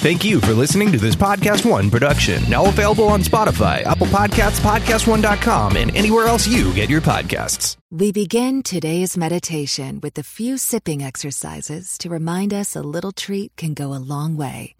Thank 0.00 0.24
you 0.24 0.40
for 0.40 0.54
listening 0.54 0.92
to 0.92 0.98
this 0.98 1.14
Podcast 1.14 1.70
One 1.70 1.90
production, 1.90 2.42
now 2.48 2.64
available 2.64 3.08
on 3.08 3.20
Spotify, 3.20 3.82
Apple 3.84 4.06
Podcasts, 4.06 4.58
PodcastOne.com, 4.60 5.76
and 5.76 5.94
anywhere 5.94 6.26
else 6.26 6.48
you 6.48 6.72
get 6.72 6.88
your 6.88 7.02
podcasts. 7.02 7.76
We 7.90 8.10
begin 8.10 8.62
today's 8.62 9.18
meditation 9.18 10.00
with 10.00 10.16
a 10.16 10.22
few 10.22 10.56
sipping 10.56 11.02
exercises 11.02 11.98
to 11.98 12.08
remind 12.08 12.54
us 12.54 12.74
a 12.74 12.80
little 12.80 13.12
treat 13.12 13.54
can 13.56 13.74
go 13.74 13.92
a 13.92 14.00
long 14.00 14.38
way. 14.38 14.74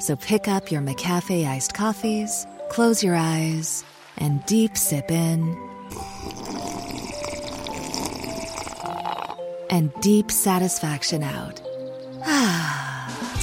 So 0.00 0.14
pick 0.14 0.46
up 0.46 0.70
your 0.70 0.82
McCafe 0.82 1.48
iced 1.48 1.72
coffees, 1.72 2.46
close 2.68 3.02
your 3.02 3.14
eyes, 3.14 3.82
and 4.18 4.44
deep 4.44 4.76
sip 4.76 5.10
in. 5.10 5.56
And 9.70 9.90
deep 10.02 10.30
satisfaction 10.30 11.22
out. 11.22 11.62
Ah. 12.28 12.95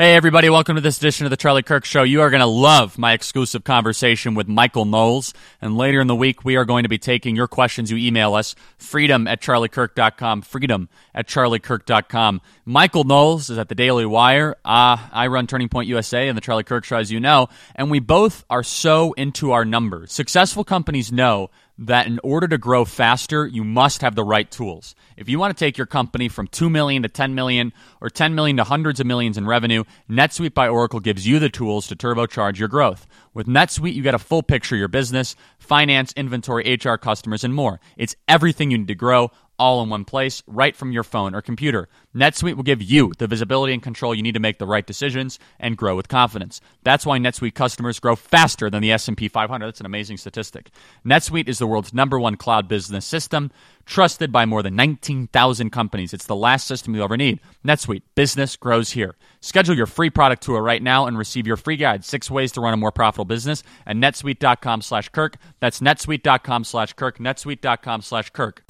Hey, 0.00 0.14
everybody, 0.14 0.48
welcome 0.48 0.76
to 0.76 0.80
this 0.80 0.96
edition 0.96 1.26
of 1.26 1.30
the 1.30 1.36
Charlie 1.36 1.62
Kirk 1.62 1.84
Show. 1.84 2.04
You 2.04 2.22
are 2.22 2.30
going 2.30 2.40
to 2.40 2.46
love 2.46 2.96
my 2.96 3.12
exclusive 3.12 3.64
conversation 3.64 4.34
with 4.34 4.48
Michael 4.48 4.86
Knowles. 4.86 5.34
And 5.60 5.76
later 5.76 6.00
in 6.00 6.06
the 6.06 6.16
week, 6.16 6.42
we 6.42 6.56
are 6.56 6.64
going 6.64 6.84
to 6.84 6.88
be 6.88 6.96
taking 6.96 7.36
your 7.36 7.46
questions. 7.46 7.90
You 7.90 7.98
email 7.98 8.32
us, 8.32 8.54
freedom 8.78 9.28
at 9.28 9.42
charliekirk.com, 9.42 10.40
freedom 10.40 10.88
at 11.14 11.28
charliekirk.com. 11.28 12.40
Michael 12.64 13.04
Knowles 13.04 13.50
is 13.50 13.58
at 13.58 13.68
the 13.68 13.74
Daily 13.74 14.06
Wire. 14.06 14.56
Uh, 14.64 14.96
I 15.12 15.26
run 15.26 15.46
Turning 15.46 15.68
Point 15.68 15.86
USA 15.86 16.28
and 16.28 16.34
the 16.34 16.40
Charlie 16.40 16.64
Kirk 16.64 16.86
Show, 16.86 16.96
as 16.96 17.12
you 17.12 17.20
know. 17.20 17.50
And 17.74 17.90
we 17.90 17.98
both 17.98 18.46
are 18.48 18.62
so 18.62 19.12
into 19.12 19.52
our 19.52 19.66
numbers. 19.66 20.14
Successful 20.14 20.64
companies 20.64 21.12
know 21.12 21.50
that 21.80 22.06
in 22.06 22.20
order 22.22 22.46
to 22.46 22.58
grow 22.58 22.84
faster, 22.84 23.46
you 23.46 23.64
must 23.64 24.02
have 24.02 24.14
the 24.14 24.22
right 24.22 24.50
tools. 24.50 24.94
If 25.16 25.30
you 25.30 25.38
want 25.38 25.56
to 25.56 25.64
take 25.64 25.78
your 25.78 25.86
company 25.86 26.28
from 26.28 26.46
2 26.46 26.68
million 26.68 27.02
to 27.02 27.08
10 27.08 27.34
million 27.34 27.72
or 28.02 28.10
10 28.10 28.34
million 28.34 28.58
to 28.58 28.64
hundreds 28.64 29.00
of 29.00 29.06
millions 29.06 29.38
in 29.38 29.46
revenue, 29.46 29.84
NetSuite 30.08 30.52
by 30.52 30.68
Oracle 30.68 31.00
gives 31.00 31.26
you 31.26 31.38
the 31.38 31.48
tools 31.48 31.86
to 31.86 31.96
turbocharge 31.96 32.58
your 32.58 32.68
growth. 32.68 33.06
With 33.32 33.46
NetSuite, 33.46 33.94
you 33.94 34.02
get 34.02 34.14
a 34.14 34.18
full 34.18 34.42
picture 34.42 34.74
of 34.74 34.80
your 34.80 34.88
business, 34.88 35.36
finance, 35.58 36.12
inventory, 36.16 36.78
HR, 36.82 36.94
customers, 36.94 37.44
and 37.44 37.54
more. 37.54 37.80
It's 37.96 38.16
everything 38.26 38.72
you 38.72 38.78
need 38.78 38.88
to 38.88 38.94
grow 38.96 39.30
all 39.60 39.82
in 39.82 39.90
one 39.90 40.06
place, 40.06 40.42
right 40.46 40.74
from 40.74 40.90
your 40.90 41.04
phone 41.04 41.34
or 41.34 41.42
computer. 41.42 41.86
NetSuite 42.16 42.54
will 42.54 42.62
give 42.62 42.82
you 42.82 43.12
the 43.18 43.26
visibility 43.26 43.74
and 43.74 43.82
control 43.82 44.14
you 44.14 44.22
need 44.22 44.32
to 44.32 44.40
make 44.40 44.58
the 44.58 44.66
right 44.66 44.86
decisions 44.86 45.38
and 45.58 45.76
grow 45.76 45.94
with 45.94 46.08
confidence. 46.08 46.62
That's 46.82 47.04
why 47.04 47.18
NetSuite 47.18 47.54
customers 47.54 48.00
grow 48.00 48.16
faster 48.16 48.70
than 48.70 48.80
the 48.80 48.90
S&P 48.92 49.28
500. 49.28 49.66
That's 49.66 49.80
an 49.80 49.86
amazing 49.86 50.16
statistic. 50.16 50.70
NetSuite 51.04 51.46
is 51.46 51.58
the 51.58 51.66
world's 51.66 51.92
number 51.92 52.18
one 52.18 52.36
cloud 52.36 52.68
business 52.68 53.04
system, 53.04 53.52
trusted 53.90 54.30
by 54.30 54.46
more 54.46 54.62
than 54.62 54.76
19,000 54.76 55.70
companies. 55.70 56.14
It's 56.14 56.26
the 56.26 56.36
last 56.36 56.66
system 56.66 56.94
you'll 56.94 57.04
ever 57.04 57.16
need. 57.16 57.40
NetSuite, 57.66 58.02
business 58.14 58.54
grows 58.54 58.92
here. 58.92 59.16
Schedule 59.40 59.76
your 59.76 59.86
free 59.86 60.10
product 60.10 60.44
tour 60.44 60.62
right 60.62 60.80
now 60.80 61.06
and 61.06 61.18
receive 61.18 61.46
your 61.46 61.56
free 61.56 61.76
guide, 61.76 62.04
six 62.04 62.30
ways 62.30 62.52
to 62.52 62.60
run 62.60 62.72
a 62.72 62.76
more 62.76 62.92
profitable 62.92 63.24
business 63.24 63.64
at 63.86 63.96
netsuite.com 63.96 64.80
slash 64.80 65.08
Kirk. 65.08 65.36
That's 65.58 65.80
netsuite.com 65.80 66.64
slash 66.64 66.92
Kirk, 66.92 67.18
netsuite.com 67.18 68.02
slash 68.02 68.30
Kirk. 68.30 68.62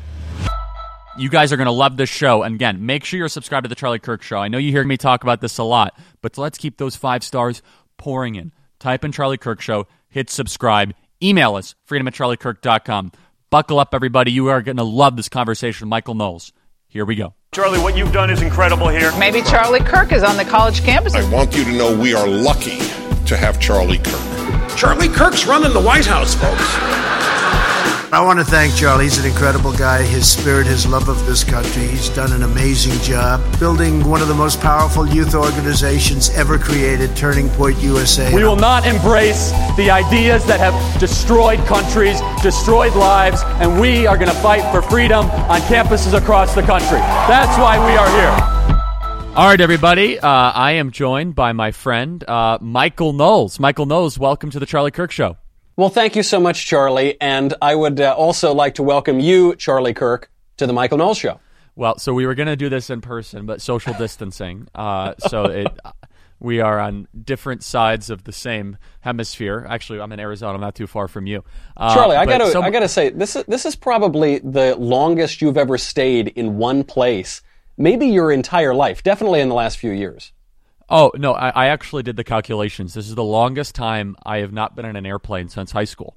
You 1.18 1.28
guys 1.28 1.52
are 1.52 1.56
going 1.58 1.66
to 1.66 1.72
love 1.72 1.98
this 1.98 2.08
show. 2.08 2.42
And 2.42 2.54
again, 2.54 2.86
make 2.86 3.04
sure 3.04 3.18
you're 3.18 3.28
subscribed 3.28 3.64
to 3.64 3.68
the 3.68 3.74
Charlie 3.74 3.98
Kirk 3.98 4.22
Show. 4.22 4.38
I 4.38 4.48
know 4.48 4.58
you 4.58 4.72
hear 4.72 4.84
me 4.84 4.96
talk 4.96 5.22
about 5.22 5.42
this 5.42 5.58
a 5.58 5.64
lot, 5.64 5.98
but 6.22 6.38
let's 6.38 6.56
keep 6.56 6.78
those 6.78 6.96
five 6.96 7.22
stars 7.22 7.60
pouring 7.98 8.36
in. 8.36 8.52
Type 8.78 9.04
in 9.04 9.12
Charlie 9.12 9.36
Kirk 9.36 9.60
Show, 9.60 9.86
hit 10.08 10.30
subscribe, 10.30 10.94
email 11.22 11.56
us, 11.56 11.74
freedom 11.84 12.08
at 12.08 12.14
charliekirk.com. 12.14 13.12
Buckle 13.50 13.80
up, 13.80 13.94
everybody. 13.94 14.30
You 14.30 14.46
are 14.46 14.62
going 14.62 14.76
to 14.76 14.84
love 14.84 15.16
this 15.16 15.28
conversation 15.28 15.86
with 15.86 15.90
Michael 15.90 16.14
Knowles. 16.14 16.52
Here 16.86 17.04
we 17.04 17.16
go. 17.16 17.34
Charlie, 17.52 17.80
what 17.80 17.96
you've 17.96 18.12
done 18.12 18.30
is 18.30 18.42
incredible 18.42 18.86
here. 18.86 19.10
Maybe 19.18 19.42
Charlie 19.42 19.80
Kirk 19.80 20.12
is 20.12 20.22
on 20.22 20.36
the 20.36 20.44
college 20.44 20.84
campus. 20.84 21.16
I 21.16 21.28
want 21.32 21.56
you 21.56 21.64
to 21.64 21.72
know 21.72 21.98
we 21.98 22.14
are 22.14 22.28
lucky 22.28 22.78
to 23.26 23.36
have 23.36 23.58
Charlie 23.58 23.98
Kirk. 23.98 24.76
Charlie 24.76 25.08
Kirk's 25.08 25.46
running 25.46 25.72
the 25.72 25.80
White 25.80 26.06
House, 26.06 26.32
folks. 26.32 27.19
I 28.12 28.20
want 28.22 28.40
to 28.40 28.44
thank 28.44 28.74
Charlie. 28.74 29.04
He's 29.04 29.18
an 29.18 29.24
incredible 29.24 29.72
guy. 29.72 30.02
His 30.02 30.28
spirit, 30.28 30.66
his 30.66 30.84
love 30.84 31.08
of 31.08 31.24
this 31.26 31.44
country. 31.44 31.86
He's 31.86 32.08
done 32.08 32.32
an 32.32 32.42
amazing 32.42 33.00
job 33.02 33.40
building 33.60 34.02
one 34.02 34.20
of 34.20 34.26
the 34.26 34.34
most 34.34 34.60
powerful 34.60 35.06
youth 35.06 35.32
organizations 35.32 36.28
ever 36.30 36.58
created, 36.58 37.14
Turning 37.14 37.48
Point 37.50 37.78
USA. 37.78 38.34
We 38.34 38.42
will 38.42 38.56
not 38.56 38.84
embrace 38.84 39.52
the 39.76 39.92
ideas 39.92 40.44
that 40.46 40.58
have 40.58 40.74
destroyed 40.98 41.60
countries, 41.66 42.20
destroyed 42.42 42.96
lives, 42.96 43.42
and 43.60 43.80
we 43.80 44.08
are 44.08 44.16
going 44.16 44.30
to 44.30 44.36
fight 44.38 44.68
for 44.72 44.82
freedom 44.82 45.26
on 45.48 45.60
campuses 45.60 46.12
across 46.12 46.52
the 46.52 46.62
country. 46.62 46.98
That's 46.98 47.56
why 47.60 47.78
we 47.78 47.96
are 47.96 48.10
here. 48.10 49.34
All 49.36 49.46
right, 49.46 49.60
everybody. 49.60 50.18
Uh, 50.18 50.28
I 50.28 50.72
am 50.72 50.90
joined 50.90 51.36
by 51.36 51.52
my 51.52 51.70
friend 51.70 52.24
uh, 52.28 52.58
Michael 52.60 53.12
Knowles. 53.12 53.60
Michael 53.60 53.86
Knowles, 53.86 54.18
welcome 54.18 54.50
to 54.50 54.58
the 54.58 54.66
Charlie 54.66 54.90
Kirk 54.90 55.12
Show. 55.12 55.36
Well, 55.76 55.88
thank 55.88 56.16
you 56.16 56.22
so 56.22 56.40
much, 56.40 56.66
Charlie. 56.66 57.20
And 57.20 57.54
I 57.62 57.74
would 57.74 58.00
uh, 58.00 58.14
also 58.14 58.52
like 58.52 58.74
to 58.74 58.82
welcome 58.82 59.20
you, 59.20 59.56
Charlie 59.56 59.94
Kirk, 59.94 60.30
to 60.58 60.66
the 60.66 60.72
Michael 60.72 60.98
Knowles 60.98 61.18
Show. 61.18 61.40
Well, 61.76 61.98
so 61.98 62.12
we 62.12 62.26
were 62.26 62.34
going 62.34 62.48
to 62.48 62.56
do 62.56 62.68
this 62.68 62.90
in 62.90 63.00
person, 63.00 63.46
but 63.46 63.62
social 63.62 63.94
distancing. 63.94 64.68
Uh, 64.74 65.14
so 65.18 65.44
it, 65.44 65.68
we 66.40 66.60
are 66.60 66.78
on 66.80 67.06
different 67.24 67.62
sides 67.62 68.10
of 68.10 68.24
the 68.24 68.32
same 68.32 68.76
hemisphere. 69.00 69.66
Actually, 69.68 70.00
I'm 70.00 70.12
in 70.12 70.20
Arizona, 70.20 70.58
not 70.58 70.74
too 70.74 70.86
far 70.86 71.08
from 71.08 71.26
you. 71.26 71.44
Uh, 71.76 71.94
Charlie, 71.94 72.16
I 72.16 72.26
got 72.26 72.38
to 72.38 72.50
some... 72.50 72.64
I 72.64 72.70
got 72.70 72.80
to 72.80 72.88
say 72.88 73.10
this 73.10 73.36
is 73.36 73.44
this 73.44 73.64
is 73.64 73.76
probably 73.76 74.38
the 74.38 74.74
longest 74.76 75.40
you've 75.40 75.56
ever 75.56 75.78
stayed 75.78 76.28
in 76.28 76.58
one 76.58 76.84
place. 76.84 77.42
Maybe 77.76 78.08
your 78.08 78.32
entire 78.32 78.74
life, 78.74 79.02
definitely 79.02 79.40
in 79.40 79.48
the 79.48 79.54
last 79.54 79.78
few 79.78 79.92
years. 79.92 80.32
Oh 80.90 81.12
no, 81.16 81.34
I, 81.34 81.50
I, 81.50 81.66
actually 81.68 82.02
did 82.02 82.16
the 82.16 82.24
calculations. 82.24 82.94
This 82.94 83.08
is 83.08 83.14
the 83.14 83.24
longest 83.24 83.74
time 83.74 84.16
I 84.26 84.38
have 84.38 84.52
not 84.52 84.74
been 84.74 84.84
in 84.84 84.96
an 84.96 85.06
airplane 85.06 85.48
since 85.48 85.70
high 85.70 85.84
school. 85.84 86.16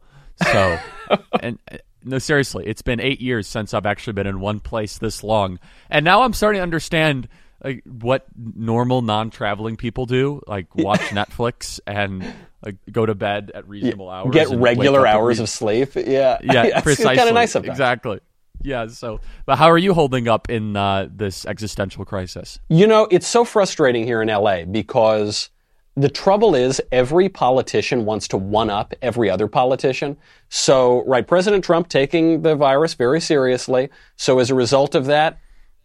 So, 0.52 0.80
and 1.40 1.60
uh, 1.72 1.78
no, 2.04 2.18
seriously, 2.18 2.66
it's 2.66 2.82
been 2.82 3.00
eight 3.00 3.22
years 3.22 3.48
since 3.48 3.74
I've 3.74 3.86
actually 3.86 4.14
been 4.14 4.28
in 4.28 4.40
one 4.40 4.60
place 4.60 4.98
this 4.98 5.24
long, 5.24 5.60
and 5.90 6.04
now 6.04 6.24
I'm 6.24 6.34
starting 6.34 6.60
to 6.60 6.64
understand 6.64 7.28
like 7.64 7.84
what 7.86 8.26
normal 8.36 9.04
non-traveling 9.04 9.78
people 9.78 10.08
do, 10.08 10.42
like 10.48 10.76
watch 10.76 11.02
Netflix 11.02 11.80
and 11.86 12.26
like 12.66 12.78
go 12.92 13.06
to 13.06 13.14
bed 13.14 13.52
at 13.54 13.68
reasonable 13.70 14.10
hours, 14.10 14.34
get 14.34 14.50
regular 14.50 15.06
hours 15.06 15.38
re- 15.38 15.44
of 15.44 15.50
sleep. 15.50 15.96
Yeah, 15.96 16.40
yeah, 16.44 16.82
precisely. 16.82 17.16
Kind 17.16 17.30
of 17.30 17.36
nice 17.36 17.52
sometimes. 17.52 17.74
Exactly 17.74 18.20
yeah. 18.64 18.88
So, 18.88 19.20
but 19.46 19.58
how 19.58 19.70
are 19.70 19.78
you 19.78 19.94
holding 19.94 20.28
up 20.28 20.50
in 20.50 20.76
uh, 20.76 21.08
this 21.14 21.46
existential 21.46 22.06
crisis? 22.06 22.60
You 22.70 22.88
know, 22.88 23.08
it's 23.12 23.28
so 23.28 23.46
frustrating 23.46 24.06
here 24.06 24.22
in 24.22 24.30
LA 24.30 24.66
because 24.66 25.50
the 25.96 26.10
trouble 26.10 26.56
is 26.56 26.82
every 26.92 27.30
politician 27.30 28.06
wants 28.06 28.28
to 28.30 28.38
one 28.38 28.70
up 28.70 28.94
every 29.02 29.30
other 29.30 29.48
politician. 29.48 30.18
So, 30.50 31.04
right, 31.06 31.26
President 31.26 31.64
Trump 31.64 31.88
taking 31.88 32.42
the 32.42 32.56
virus 32.56 32.96
very 32.96 33.22
seriously. 33.22 33.90
So, 34.16 34.40
as 34.40 34.50
a 34.50 34.56
result 34.56 34.96
of 34.96 35.06
that, 35.06 35.40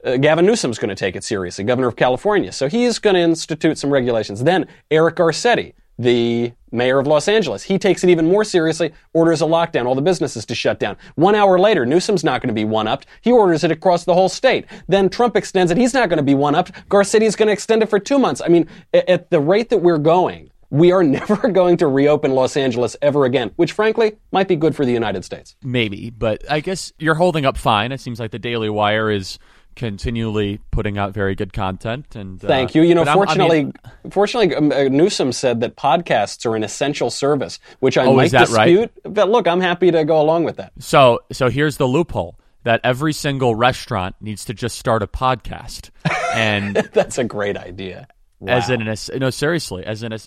uh, 0.05 0.17
Gavin 0.17 0.47
Newsom's 0.47 0.78
going 0.78 0.91
to 0.91 0.94
take 0.94 1.17
it 1.17 1.25
seriously, 1.25 1.65
governor 1.65 1.88
of 1.88 1.97
California. 1.97 2.53
So 2.53 2.69
he's 2.69 2.99
going 2.99 3.15
to 3.15 3.21
institute 3.21 3.78
some 3.78 3.91
regulations. 3.91 4.44
Then 4.44 4.67
Eric 4.91 5.17
Garcetti, 5.17 5.75
the 5.98 6.53
mayor 6.70 6.98
of 6.98 7.06
Los 7.06 7.28
Angeles. 7.28 7.62
He 7.62 7.78
takes 7.78 8.04
it 8.04 8.10
even 8.10 8.26
more 8.26 8.44
seriously, 8.44 8.92
orders 9.12 9.42
a 9.42 9.47
lockdown, 9.47 9.86
all 9.86 9.94
the 9.94 10.03
businesses 10.03 10.47
to 10.47 10.54
shut 10.54 10.78
down. 10.78 10.97
One 11.16 11.34
hour 11.34 11.59
later, 11.59 11.84
Newsom's 11.84 12.22
not 12.22 12.41
going 12.41 12.48
to 12.48 12.54
be 12.54 12.64
one-upped. 12.64 13.06
He 13.20 13.32
orders 13.32 13.64
it 13.64 13.70
across 13.70 14.04
the 14.04 14.14
whole 14.14 14.28
state. 14.28 14.66
Then 14.87 15.08
Trump 15.08 15.37
extends 15.37 15.72
it. 15.72 15.78
He's 15.78 15.94
not 15.94 16.08
going 16.08 16.19
to 16.19 16.22
be 16.22 16.34
one-upped. 16.34 16.88
Garcetti's 16.88 17.37
going 17.37 17.48
to 17.48 17.53
extend 17.53 17.82
it 17.82 17.88
for 17.88 17.98
two 17.98 18.19
months. 18.19 18.41
I 18.44 18.48
mean, 18.48 18.69
at 18.92 19.31
the 19.31 19.41
rate 19.41 19.70
that 19.70 19.78
we're 19.78 19.98
going, 19.98 20.50
we 20.70 20.92
are 20.92 21.03
never 21.03 21.48
going 21.48 21.76
to 21.78 21.87
reopen 21.87 22.32
Los 22.32 22.56
Angeles 22.56 22.97
ever 23.03 23.25
again, 23.25 23.50
which 23.56 23.72
frankly 23.72 24.16
might 24.31 24.48
be 24.48 24.56
good 24.56 24.76
for 24.76 24.84
the 24.84 24.92
United 24.92 25.25
States. 25.25 25.56
Maybe, 25.62 26.10
but 26.10 26.48
I 26.50 26.60
guess 26.60 26.93
you're 26.99 27.14
holding 27.14 27.44
up 27.44 27.56
fine. 27.56 27.93
It 27.93 28.00
seems 28.00 28.20
like 28.20 28.31
the 28.31 28.38
Daily 28.38 28.70
Wire 28.70 29.11
is 29.11 29.38
continually 29.78 30.58
putting 30.72 30.98
out 30.98 31.14
very 31.14 31.34
good 31.34 31.54
content. 31.54 32.14
And 32.14 32.44
uh, 32.44 32.48
thank 32.48 32.75
you. 32.75 32.82
You 32.82 32.94
know, 32.94 33.04
fortunately, 33.06 33.60
I 33.60 33.62
mean, 33.62 33.72
fortunately, 34.10 34.54
um, 34.54 34.72
uh, 34.72 34.88
Newsom 34.88 35.32
said 35.32 35.60
that 35.60 35.76
podcasts 35.76 36.44
are 36.44 36.54
an 36.54 36.64
essential 36.64 37.08
service, 37.08 37.58
which 37.78 37.96
I 37.96 38.04
oh, 38.04 38.14
might 38.14 38.32
dispute. 38.32 38.90
Right? 39.04 39.14
But 39.14 39.30
look, 39.30 39.46
I'm 39.46 39.60
happy 39.60 39.90
to 39.92 40.04
go 40.04 40.20
along 40.20 40.44
with 40.44 40.56
that. 40.56 40.72
So, 40.80 41.20
so 41.32 41.48
here's 41.48 41.78
the 41.78 41.86
loophole 41.86 42.38
that 42.64 42.80
every 42.84 43.12
single 43.12 43.54
restaurant 43.54 44.16
needs 44.20 44.44
to 44.46 44.52
just 44.52 44.78
start 44.78 45.02
a 45.02 45.06
podcast, 45.06 45.90
and 46.34 46.76
that's 46.92 47.16
a 47.16 47.25
great 47.25 47.56
idea. 47.56 48.08
Wow. 48.40 48.52
As 48.56 48.70
in, 48.70 48.82
a, 48.87 49.19
no, 49.19 49.31
seriously, 49.31 49.85
as 49.85 50.05
in, 50.05 50.12
a, 50.12 50.19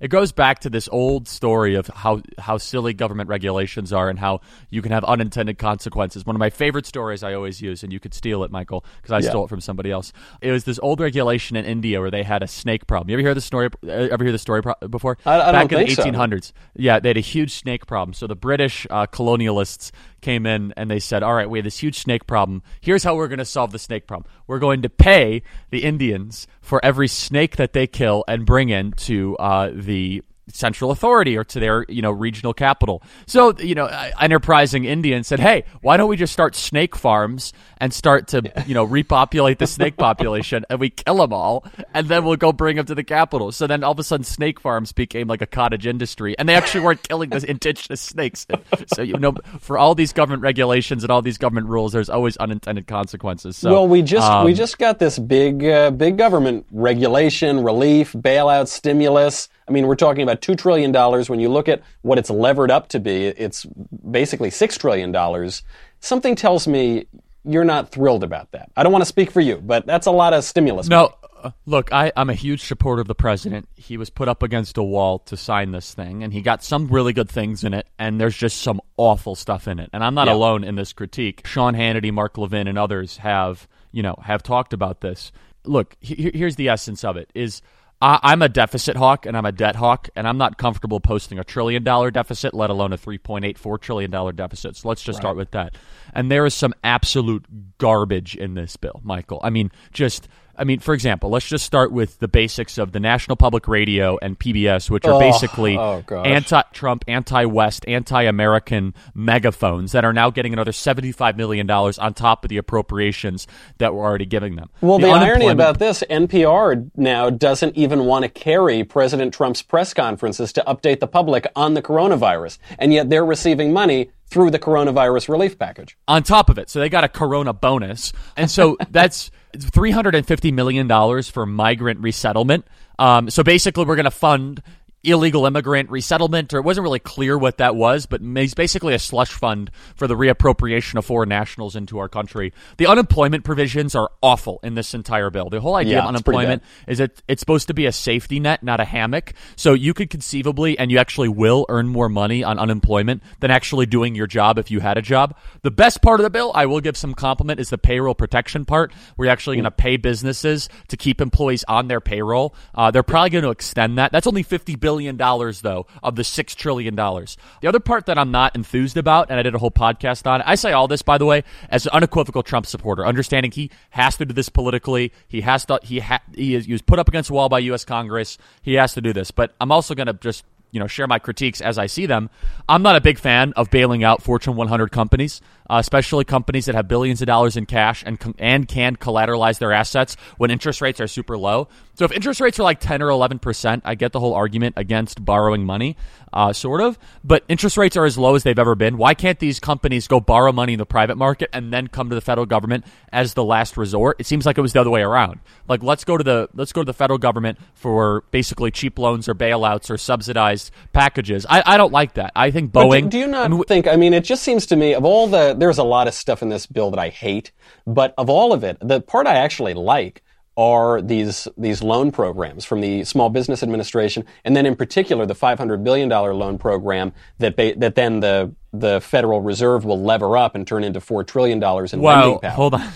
it, 0.00 0.08
goes 0.08 0.30
back 0.30 0.60
to 0.60 0.70
this 0.70 0.88
old 0.92 1.26
story 1.26 1.74
of 1.74 1.88
how 1.88 2.22
how 2.38 2.58
silly 2.58 2.94
government 2.94 3.28
regulations 3.28 3.92
are 3.92 4.08
and 4.08 4.20
how 4.20 4.40
you 4.70 4.82
can 4.82 4.92
have 4.92 5.02
unintended 5.02 5.58
consequences. 5.58 6.24
One 6.24 6.36
of 6.36 6.38
my 6.38 6.50
favorite 6.50 6.86
stories 6.86 7.24
I 7.24 7.34
always 7.34 7.60
use, 7.60 7.82
and 7.82 7.92
you 7.92 7.98
could 7.98 8.14
steal 8.14 8.44
it, 8.44 8.52
Michael, 8.52 8.84
because 9.02 9.10
I 9.10 9.18
Yeah. 9.18 9.30
stole 9.30 9.44
it 9.46 9.48
from 9.48 9.60
somebody 9.60 9.90
else. 9.90 10.12
It 10.40 10.52
was 10.52 10.62
this 10.62 10.78
old 10.80 11.00
regulation 11.00 11.56
in 11.56 11.64
India 11.64 12.00
where 12.00 12.10
they 12.12 12.22
had 12.22 12.44
a 12.44 12.46
snake 12.46 12.86
problem. 12.86 13.10
You 13.10 13.16
ever 13.16 13.22
hear 13.22 13.34
the 13.34 13.40
story? 13.40 13.68
uh, 13.84 13.90
Ever 13.90 14.22
hear 14.22 14.32
the 14.32 14.38
story 14.38 14.62
pro- 14.62 14.74
before? 14.88 15.18
I- 15.26 15.40
I 15.40 15.50
Back 15.52 15.72
in 15.72 15.86
the 15.86 15.94
so. 15.94 16.04
1800s, 16.04 16.52
yeah, 16.76 17.00
they 17.00 17.08
had 17.08 17.16
a 17.16 17.20
huge 17.20 17.54
snake 17.54 17.84
problem. 17.84 18.14
So 18.14 18.28
the 18.28 18.36
British 18.36 18.86
uh, 18.90 19.06
colonialists 19.08 19.90
came 20.20 20.46
in 20.46 20.72
and 20.76 20.90
they 20.90 21.00
said, 21.00 21.22
"All 21.22 21.34
right, 21.34 21.48
we 21.48 21.58
have 21.58 21.64
this 21.64 21.78
huge 21.78 21.98
snake 21.98 22.26
problem. 22.26 22.62
Here's 22.80 23.04
how 23.04 23.14
we're 23.14 23.28
going 23.28 23.38
to 23.38 23.44
solve 23.44 23.72
the 23.72 23.78
snake 23.78 24.06
problem. 24.06 24.30
We're 24.46 24.58
going 24.58 24.82
to 24.82 24.88
pay 24.88 25.42
the 25.70 25.84
Indians 25.84 26.46
for 26.60 26.84
every 26.84 27.08
snake 27.08 27.56
that 27.56 27.72
they 27.72 27.86
kill 27.86 28.24
and 28.28 28.46
bring 28.46 28.68
in 28.68 28.92
to 28.92 29.36
uh, 29.36 29.70
the." 29.74 30.22
Central 30.52 30.90
authority 30.90 31.36
or 31.36 31.44
to 31.44 31.60
their, 31.60 31.84
you 31.88 32.02
know, 32.02 32.10
regional 32.10 32.52
capital. 32.52 33.02
So, 33.26 33.54
you 33.58 33.74
know, 33.74 33.86
enterprising 34.20 34.84
Indians 34.84 35.26
said, 35.26 35.40
"Hey, 35.40 35.64
why 35.80 35.96
don't 35.96 36.08
we 36.08 36.16
just 36.16 36.32
start 36.32 36.54
snake 36.54 36.96
farms 36.96 37.52
and 37.78 37.92
start 37.92 38.28
to, 38.28 38.42
you 38.66 38.74
know, 38.74 38.84
repopulate 38.84 39.58
the 39.58 39.66
snake 39.66 39.96
population, 39.98 40.64
and 40.70 40.80
we 40.80 40.90
kill 40.90 41.16
them 41.18 41.32
all, 41.32 41.64
and 41.94 42.08
then 42.08 42.24
we'll 42.24 42.36
go 42.36 42.52
bring 42.52 42.76
them 42.76 42.86
to 42.86 42.94
the 42.94 43.04
capital." 43.04 43.52
So 43.52 43.66
then, 43.66 43.84
all 43.84 43.92
of 43.92 43.98
a 43.98 44.04
sudden, 44.04 44.24
snake 44.24 44.60
farms 44.60 44.92
became 44.92 45.28
like 45.28 45.42
a 45.42 45.46
cottage 45.46 45.86
industry, 45.86 46.36
and 46.38 46.48
they 46.48 46.54
actually 46.54 46.80
weren't 46.80 47.02
killing 47.02 47.30
the 47.30 47.48
indigenous 47.50 48.00
snakes. 48.00 48.46
So, 48.94 49.02
you 49.02 49.18
know, 49.18 49.34
for 49.60 49.78
all 49.78 49.94
these 49.94 50.12
government 50.12 50.42
regulations 50.42 51.04
and 51.04 51.10
all 51.10 51.22
these 51.22 51.38
government 51.38 51.68
rules, 51.68 51.92
there's 51.92 52.10
always 52.10 52.36
unintended 52.36 52.86
consequences. 52.86 53.56
So, 53.56 53.72
well, 53.72 53.88
we 53.88 54.02
just 54.02 54.28
we 54.44 54.52
um, 54.52 54.54
just 54.54 54.78
got 54.78 54.98
this 54.98 55.18
big 55.18 55.64
uh, 55.64 55.90
big 55.90 56.18
government 56.18 56.66
regulation, 56.70 57.62
relief, 57.62 58.12
bailout, 58.12 58.68
stimulus. 58.68 59.48
I 59.68 59.72
mean, 59.72 59.86
we're 59.86 59.94
talking 59.96 60.22
about 60.22 60.40
two 60.42 60.56
trillion 60.56 60.90
dollars. 60.92 61.30
When 61.30 61.40
you 61.40 61.48
look 61.48 61.68
at 61.68 61.82
what 62.02 62.18
it's 62.18 62.30
levered 62.30 62.70
up 62.70 62.88
to 62.88 63.00
be, 63.00 63.26
it's 63.26 63.64
basically 64.10 64.50
six 64.50 64.76
trillion 64.76 65.12
dollars. 65.12 65.62
Something 66.00 66.34
tells 66.34 66.66
me 66.66 67.06
you're 67.44 67.64
not 67.64 67.90
thrilled 67.90 68.24
about 68.24 68.50
that. 68.52 68.70
I 68.76 68.82
don't 68.82 68.92
want 68.92 69.02
to 69.02 69.06
speak 69.06 69.30
for 69.30 69.40
you, 69.40 69.56
but 69.56 69.86
that's 69.86 70.06
a 70.06 70.10
lot 70.10 70.32
of 70.34 70.44
stimulus. 70.44 70.88
No, 70.88 71.14
uh, 71.42 71.52
look, 71.66 71.90
I, 71.92 72.12
I'm 72.16 72.28
a 72.28 72.34
huge 72.34 72.64
supporter 72.64 73.00
of 73.00 73.08
the 73.08 73.14
president. 73.14 73.68
He 73.76 73.96
was 73.96 74.10
put 74.10 74.28
up 74.28 74.42
against 74.42 74.76
a 74.76 74.82
wall 74.82 75.20
to 75.20 75.36
sign 75.36 75.72
this 75.72 75.94
thing, 75.94 76.22
and 76.22 76.32
he 76.34 76.42
got 76.42 76.62
some 76.62 76.88
really 76.88 77.12
good 77.14 77.30
things 77.30 77.64
in 77.64 77.72
it, 77.72 77.86
and 77.98 78.20
there's 78.20 78.36
just 78.36 78.60
some 78.60 78.80
awful 78.96 79.34
stuff 79.34 79.68
in 79.68 79.78
it. 79.78 79.88
And 79.92 80.04
I'm 80.04 80.14
not 80.14 80.26
Yeah. 80.26 80.34
alone 80.34 80.64
in 80.64 80.74
this 80.74 80.92
critique. 80.92 81.46
Sean 81.46 81.74
Hannity, 81.74 82.12
Mark 82.12 82.36
Levin, 82.36 82.66
and 82.66 82.76
others 82.76 83.18
have, 83.18 83.66
you 83.92 84.02
know, 84.02 84.16
have 84.22 84.42
talked 84.42 84.72
about 84.74 85.00
this. 85.00 85.32
Look, 85.64 85.96
he- 86.00 86.30
here's 86.34 86.56
the 86.56 86.68
essence 86.68 87.04
of 87.04 87.16
it: 87.16 87.30
is 87.34 87.62
I, 88.00 88.18
I'm 88.22 88.42
a 88.42 88.48
deficit 88.48 88.96
hawk 88.96 89.26
and 89.26 89.36
I'm 89.36 89.44
a 89.44 89.52
debt 89.52 89.76
hawk, 89.76 90.08
and 90.16 90.26
I'm 90.26 90.38
not 90.38 90.58
comfortable 90.58 91.00
posting 91.00 91.38
a 91.38 91.44
trillion 91.44 91.84
dollar 91.84 92.10
deficit, 92.10 92.54
let 92.54 92.70
alone 92.70 92.92
a 92.92 92.98
3.84 92.98 93.80
trillion 93.80 94.10
dollar 94.10 94.32
deficit. 94.32 94.76
So 94.76 94.88
let's 94.88 95.02
just 95.02 95.18
start 95.18 95.36
with 95.36 95.50
that. 95.52 95.76
And 96.14 96.30
there 96.30 96.46
is 96.46 96.54
some 96.54 96.74
absolute 96.82 97.44
garbage 97.78 98.36
in 98.36 98.54
this 98.54 98.76
bill, 98.76 99.00
Michael. 99.04 99.40
I 99.42 99.50
mean, 99.50 99.70
just. 99.92 100.28
I 100.56 100.64
mean, 100.64 100.78
for 100.80 100.94
example, 100.94 101.30
let's 101.30 101.48
just 101.48 101.64
start 101.64 101.92
with 101.92 102.18
the 102.18 102.28
basics 102.28 102.78
of 102.78 102.92
the 102.92 103.00
National 103.00 103.36
Public 103.36 103.66
Radio 103.68 104.18
and 104.20 104.38
PBS, 104.38 104.90
which 104.90 105.04
are 105.04 105.14
Oh, 105.14 105.18
basically 105.20 105.76
oh, 105.76 106.02
anti-Trump, 106.10 107.04
anti-West, 107.08 107.84
anti-American 107.88 108.94
megaphones 109.14 109.92
that 109.92 110.04
are 110.04 110.12
now 110.12 110.30
getting 110.30 110.52
another 110.52 110.72
seventy-five 110.72 111.36
million 111.36 111.66
dollars 111.66 111.98
on 111.98 112.14
top 112.14 112.44
of 112.44 112.48
the 112.48 112.56
appropriations 112.56 113.46
that 113.78 113.94
we're 113.94 114.04
already 114.04 114.26
giving 114.26 114.56
them. 114.56 114.68
Well, 114.80 114.98
the, 114.98 115.08
irony 115.08 115.46
unemployment- 115.46 115.60
about 115.60 115.78
this, 115.78 116.02
NPR 116.10 116.90
now 116.96 117.30
doesn't 117.30 117.76
even 117.76 118.04
want 118.04 118.24
to 118.24 118.28
carry 118.28 118.84
President 118.84 119.32
Trump's 119.34 119.62
press 119.62 119.94
conferences 119.94 120.52
to 120.54 120.64
update 120.66 121.00
the 121.00 121.06
public 121.06 121.46
on 121.56 121.74
the 121.74 121.82
coronavirus, 121.82 122.58
and 122.78 122.92
yet 122.92 123.08
they're 123.10 123.24
receiving 123.24 123.72
money 123.72 124.10
through 124.30 124.50
the 124.50 124.58
coronavirus 124.58 125.28
relief 125.28 125.58
package. 125.58 125.96
on 126.08 126.22
top 126.22 126.48
of 126.50 126.58
it. 126.58 126.70
So 126.70 126.78
they 126.78 126.88
got 126.88 127.04
a 127.04 127.08
corona 127.08 127.52
bonus. 127.52 128.12
And 128.36 128.50
so 128.50 128.76
that's 128.90 129.30
$350 129.56 130.52
million 130.52 131.22
for 131.24 131.46
migrant 131.46 132.00
resettlement. 132.00 132.64
Um, 132.98 133.30
so 133.30 133.42
basically, 133.42 133.84
we're 133.84 133.96
going 133.96 134.04
to 134.04 134.10
fund 134.10 134.62
illegal 135.02 135.46
immigrant 135.46 135.90
resettlement, 135.90 136.52
or 136.52 136.58
it 136.58 136.64
wasn't 136.64 136.82
really 136.82 136.98
clear 136.98 137.38
what 137.38 137.56
that 137.56 137.74
was, 137.74 138.04
but 138.04 138.20
it's 138.22 138.52
basically 138.52 138.92
a 138.92 138.98
slush 138.98 139.30
fund 139.30 139.70
for 139.94 140.06
the 140.06 140.14
reappropriation 140.14 140.96
of 140.96 141.06
foreign 141.06 141.30
nationals 141.30 141.74
into 141.74 141.98
our 141.98 142.08
country. 142.08 142.52
The 142.76 142.86
unemployment 142.86 143.44
provisions 143.44 143.94
are 143.94 144.10
awful 144.22 144.60
in 144.62 144.74
this 144.74 144.92
entire 144.92 145.30
bill. 145.30 145.48
The 145.48 145.60
whole 145.60 145.74
idea 145.74 145.94
Yeah, 145.94 146.02
of 146.02 146.08
unemployment 146.08 146.62
is 146.86 146.98
that 146.98 147.22
it's 147.28 147.40
supposed 147.40 147.68
to 147.68 147.74
be 147.74 147.86
a 147.86 147.92
safety 147.92 148.40
net, 148.40 148.62
not 148.62 148.78
a 148.78 148.84
hammock. 148.84 149.32
So 149.56 149.72
you 149.72 149.94
could 149.94 150.10
conceivably, 150.10 150.78
and 150.78 150.90
you 150.90 150.98
actually 150.98 151.28
will 151.28 151.64
earn 151.70 151.88
more 151.88 152.10
money 152.10 152.44
on 152.44 152.58
unemployment 152.58 153.22
than 153.40 153.50
actually 153.50 153.86
doing 153.86 154.14
your 154.14 154.26
job 154.26 154.58
if 154.58 154.70
you 154.70 154.80
had 154.80 154.98
a 154.98 155.02
job. 155.02 155.34
The 155.62 155.70
best 155.70 156.02
part 156.02 156.20
of 156.20 156.24
the 156.24 156.30
bill, 156.30 156.52
I 156.54 156.66
will 156.66 156.80
give 156.80 156.98
some 156.98 157.14
compliment, 157.14 157.58
is 157.58 157.70
the 157.70 157.78
payroll 157.78 158.14
protection 158.14 158.66
part. 158.66 158.92
We're 159.16 159.30
actually 159.30 159.56
going 159.56 159.64
to 159.64 159.70
pay 159.70 159.96
businesses 159.96 160.68
to 160.88 160.98
keep 160.98 161.22
employees 161.22 161.64
on 161.68 161.88
their 161.88 162.02
payroll. 162.02 162.54
Uh, 162.74 162.90
they're 162.90 163.02
probably 163.02 163.30
going 163.30 163.44
to 163.44 163.50
extend 163.50 163.96
that. 163.96 164.12
That's 164.12 164.26
only 164.26 164.42
fifty 164.42 164.76
billion 164.76 164.89
dollars, 164.98 165.60
though, 165.60 165.86
of 166.02 166.16
the 166.16 166.24
six 166.24 166.54
trillion 166.54 166.94
dollars. 166.94 167.36
The 167.60 167.68
other 167.68 167.80
part 167.80 168.06
that 168.06 168.18
I'm 168.18 168.30
not 168.30 168.54
enthused 168.56 168.96
about, 168.96 169.30
and 169.30 169.38
I 169.38 169.42
did 169.42 169.54
a 169.54 169.58
whole 169.58 169.70
podcast 169.70 170.26
on. 170.26 170.42
I 170.42 170.54
say 170.54 170.72
all 170.72 170.88
this, 170.88 171.02
by 171.02 171.18
the 171.18 171.26
way, 171.26 171.44
as 171.68 171.86
an 171.86 171.92
unequivocal 171.92 172.42
Trump 172.42 172.66
supporter, 172.66 173.06
understanding 173.06 173.52
he 173.52 173.70
has 173.90 174.16
to 174.16 174.24
do 174.24 174.34
this 174.34 174.48
politically. 174.48 175.12
He 175.28 175.42
has 175.42 175.64
to. 175.66 175.78
He 175.82 176.00
ha- 176.00 176.22
he, 176.34 176.54
is, 176.54 176.66
he 176.66 176.72
was 176.72 176.82
put 176.82 176.98
up 176.98 177.08
against 177.08 177.30
a 177.30 177.32
wall 177.32 177.48
by 177.48 177.60
U.S. 177.60 177.84
Congress. 177.84 178.38
He 178.62 178.74
has 178.74 178.94
to 178.94 179.00
do 179.00 179.12
this. 179.12 179.30
But 179.30 179.54
I'm 179.60 179.72
also 179.72 179.94
going 179.94 180.06
to 180.06 180.14
just 180.14 180.44
you 180.70 180.80
know 180.80 180.86
share 180.86 181.06
my 181.06 181.18
critiques 181.18 181.60
as 181.60 181.78
I 181.78 181.86
see 181.86 182.06
them. 182.06 182.30
I'm 182.68 182.82
not 182.82 182.96
a 182.96 183.00
big 183.00 183.18
fan 183.18 183.52
of 183.56 183.70
bailing 183.70 184.04
out 184.04 184.22
Fortune 184.22 184.56
100 184.56 184.90
companies, 184.90 185.40
uh, 185.68 185.76
especially 185.80 186.24
companies 186.24 186.66
that 186.66 186.74
have 186.74 186.88
billions 186.88 187.20
of 187.20 187.26
dollars 187.26 187.56
in 187.56 187.66
cash 187.66 188.02
and 188.06 188.34
and 188.38 188.66
can 188.66 188.96
collateralize 188.96 189.58
their 189.58 189.72
assets 189.72 190.16
when 190.38 190.50
interest 190.50 190.80
rates 190.80 191.00
are 191.00 191.08
super 191.08 191.36
low. 191.36 191.68
So 192.00 192.06
if 192.06 192.12
interest 192.12 192.40
rates 192.40 192.58
are 192.58 192.62
like 192.62 192.80
10 192.80 193.02
or 193.02 193.10
11 193.10 193.40
percent, 193.40 193.82
I 193.84 193.94
get 193.94 194.12
the 194.12 194.20
whole 194.20 194.32
argument 194.32 194.72
against 194.78 195.22
borrowing 195.22 195.66
money, 195.66 195.98
uh, 196.32 196.54
sort 196.54 196.80
of. 196.80 196.98
But 197.22 197.44
interest 197.46 197.76
rates 197.76 197.94
are 197.94 198.06
as 198.06 198.16
low 198.16 198.36
as 198.36 198.42
they've 198.42 198.58
ever 198.58 198.74
been. 198.74 198.96
Why 198.96 199.12
can't 199.12 199.38
these 199.38 199.60
companies 199.60 200.08
go 200.08 200.18
borrow 200.18 200.50
money 200.50 200.72
in 200.72 200.78
the 200.78 200.86
private 200.86 201.16
market 201.16 201.50
and 201.52 201.70
then 201.74 201.88
come 201.88 202.08
to 202.08 202.14
the 202.14 202.22
federal 202.22 202.46
government 202.46 202.86
as 203.12 203.34
the 203.34 203.44
last 203.44 203.76
resort? 203.76 204.16
It 204.18 204.24
seems 204.24 204.46
like 204.46 204.56
it 204.56 204.62
was 204.62 204.72
the 204.72 204.80
other 204.80 204.88
way 204.88 205.02
around. 205.02 205.40
Like 205.68 205.82
let's 205.82 206.04
go 206.04 206.16
to 206.16 206.24
the 206.24 206.48
let's 206.54 206.72
go 206.72 206.80
to 206.80 206.86
the 206.86 206.94
federal 206.94 207.18
government 207.18 207.58
for 207.74 208.24
basically 208.30 208.70
cheap 208.70 208.98
loans 208.98 209.28
or 209.28 209.34
bailouts 209.34 209.90
or 209.90 209.98
subsidized 209.98 210.70
packages. 210.94 211.44
I, 211.50 211.62
I 211.66 211.76
don't 211.76 211.92
like 211.92 212.14
that. 212.14 212.32
I 212.34 212.50
think 212.50 212.72
Boeing. 212.72 213.02
do, 213.02 213.08
do 213.10 213.18
you 213.18 213.26
not 213.26 213.44
I 213.44 213.48
mean, 213.48 213.62
think? 213.64 213.86
I 213.86 213.96
mean, 213.96 214.14
it 214.14 214.24
just 214.24 214.42
seems 214.42 214.64
to 214.68 214.76
me 214.76 214.94
of 214.94 215.04
all 215.04 215.26
the 215.26 215.52
there's 215.52 215.76
a 215.76 215.84
lot 215.84 216.08
of 216.08 216.14
stuff 216.14 216.40
in 216.40 216.48
this 216.48 216.64
bill 216.64 216.92
that 216.92 216.98
I 216.98 217.10
hate, 217.10 217.52
but 217.86 218.14
of 218.16 218.30
all 218.30 218.54
of 218.54 218.64
it, 218.64 218.78
the 218.80 219.02
part 219.02 219.26
I 219.26 219.34
actually 219.34 219.74
like 219.74 220.22
are 220.56 221.00
these 221.00 221.46
these 221.56 221.82
loan 221.82 222.10
programs 222.12 222.64
from 222.64 222.80
the 222.80 223.04
Small 223.04 223.30
Business 223.30 223.62
Administration, 223.62 224.24
and 224.44 224.54
then 224.56 224.66
in 224.66 224.76
particular 224.76 225.24
the 225.26 225.34
500 225.34 225.82
billion 225.84 226.08
dollar 226.08 226.34
loan 226.34 226.58
program 226.58 227.12
that 227.38 227.56
ba- 227.56 227.74
that 227.76 227.94
then 227.94 228.20
the 228.20 228.52
the 228.72 229.00
Federal 229.00 229.40
Reserve 229.40 229.84
will 229.84 230.00
lever 230.02 230.36
up 230.36 230.54
and 230.54 230.66
turn 230.66 230.84
into 230.84 231.00
four 231.00 231.24
trillion 231.24 231.58
dollars 231.60 231.92
in 231.92 232.00
lending 232.02 232.30
Well, 232.32 232.38
power. 232.40 232.50
hold 232.52 232.74
on. 232.74 232.88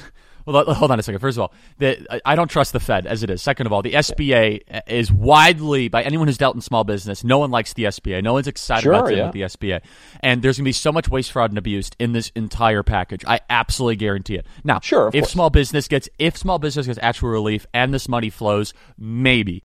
Well, 0.46 0.64
hold 0.74 0.90
on 0.90 0.98
a 0.98 1.02
second. 1.02 1.20
First 1.20 1.38
of 1.38 1.42
all, 1.42 1.52
the, 1.78 2.20
I- 2.24 2.34
don't 2.34 2.48
trust 2.50 2.72
the 2.72 2.80
Fed 2.80 3.06
as 3.06 3.22
it 3.22 3.30
is. 3.30 3.40
Second 3.42 3.66
of 3.66 3.72
all, 3.72 3.80
the 3.82 3.92
SBA 3.92 4.60
is 4.86 5.10
widely, 5.10 5.88
by 5.88 6.02
anyone 6.02 6.26
who's 6.28 6.36
dealt 6.36 6.54
in 6.54 6.60
small 6.60 6.84
business, 6.84 7.24
no 7.24 7.38
one 7.38 7.50
likes 7.50 7.72
the 7.74 7.84
SBA. 7.84 8.22
No 8.22 8.32
one's 8.34 8.46
excited 8.48 8.82
Sure, 8.82 8.92
about 8.94 9.16
yeah. 9.16 9.24
with 9.24 9.32
the 9.32 9.42
SBA. 9.42 9.80
And 10.20 10.42
there's 10.42 10.56
going 10.58 10.64
to 10.64 10.68
be 10.68 10.72
so 10.72 10.92
much 10.92 11.08
waste, 11.08 11.32
fraud, 11.32 11.50
and 11.50 11.58
abuse 11.58 11.90
in 11.98 12.12
this 12.12 12.30
entire 12.34 12.82
package. 12.82 13.24
I 13.26 13.40
absolutely 13.48 13.96
guarantee 13.96 14.34
it. 14.34 14.46
Now, 14.64 14.80
Sure, 14.80 15.08
if 15.08 15.22
course. 15.22 15.30
small 15.30 15.50
business 15.50 15.88
gets 15.88 16.08
if 16.18 16.36
small 16.36 16.58
business 16.58 16.86
gets 16.86 16.98
actual 17.00 17.30
relief 17.30 17.66
and 17.72 17.94
this 17.94 18.08
money 18.08 18.30
flows, 18.30 18.74
maybe. 18.98 19.62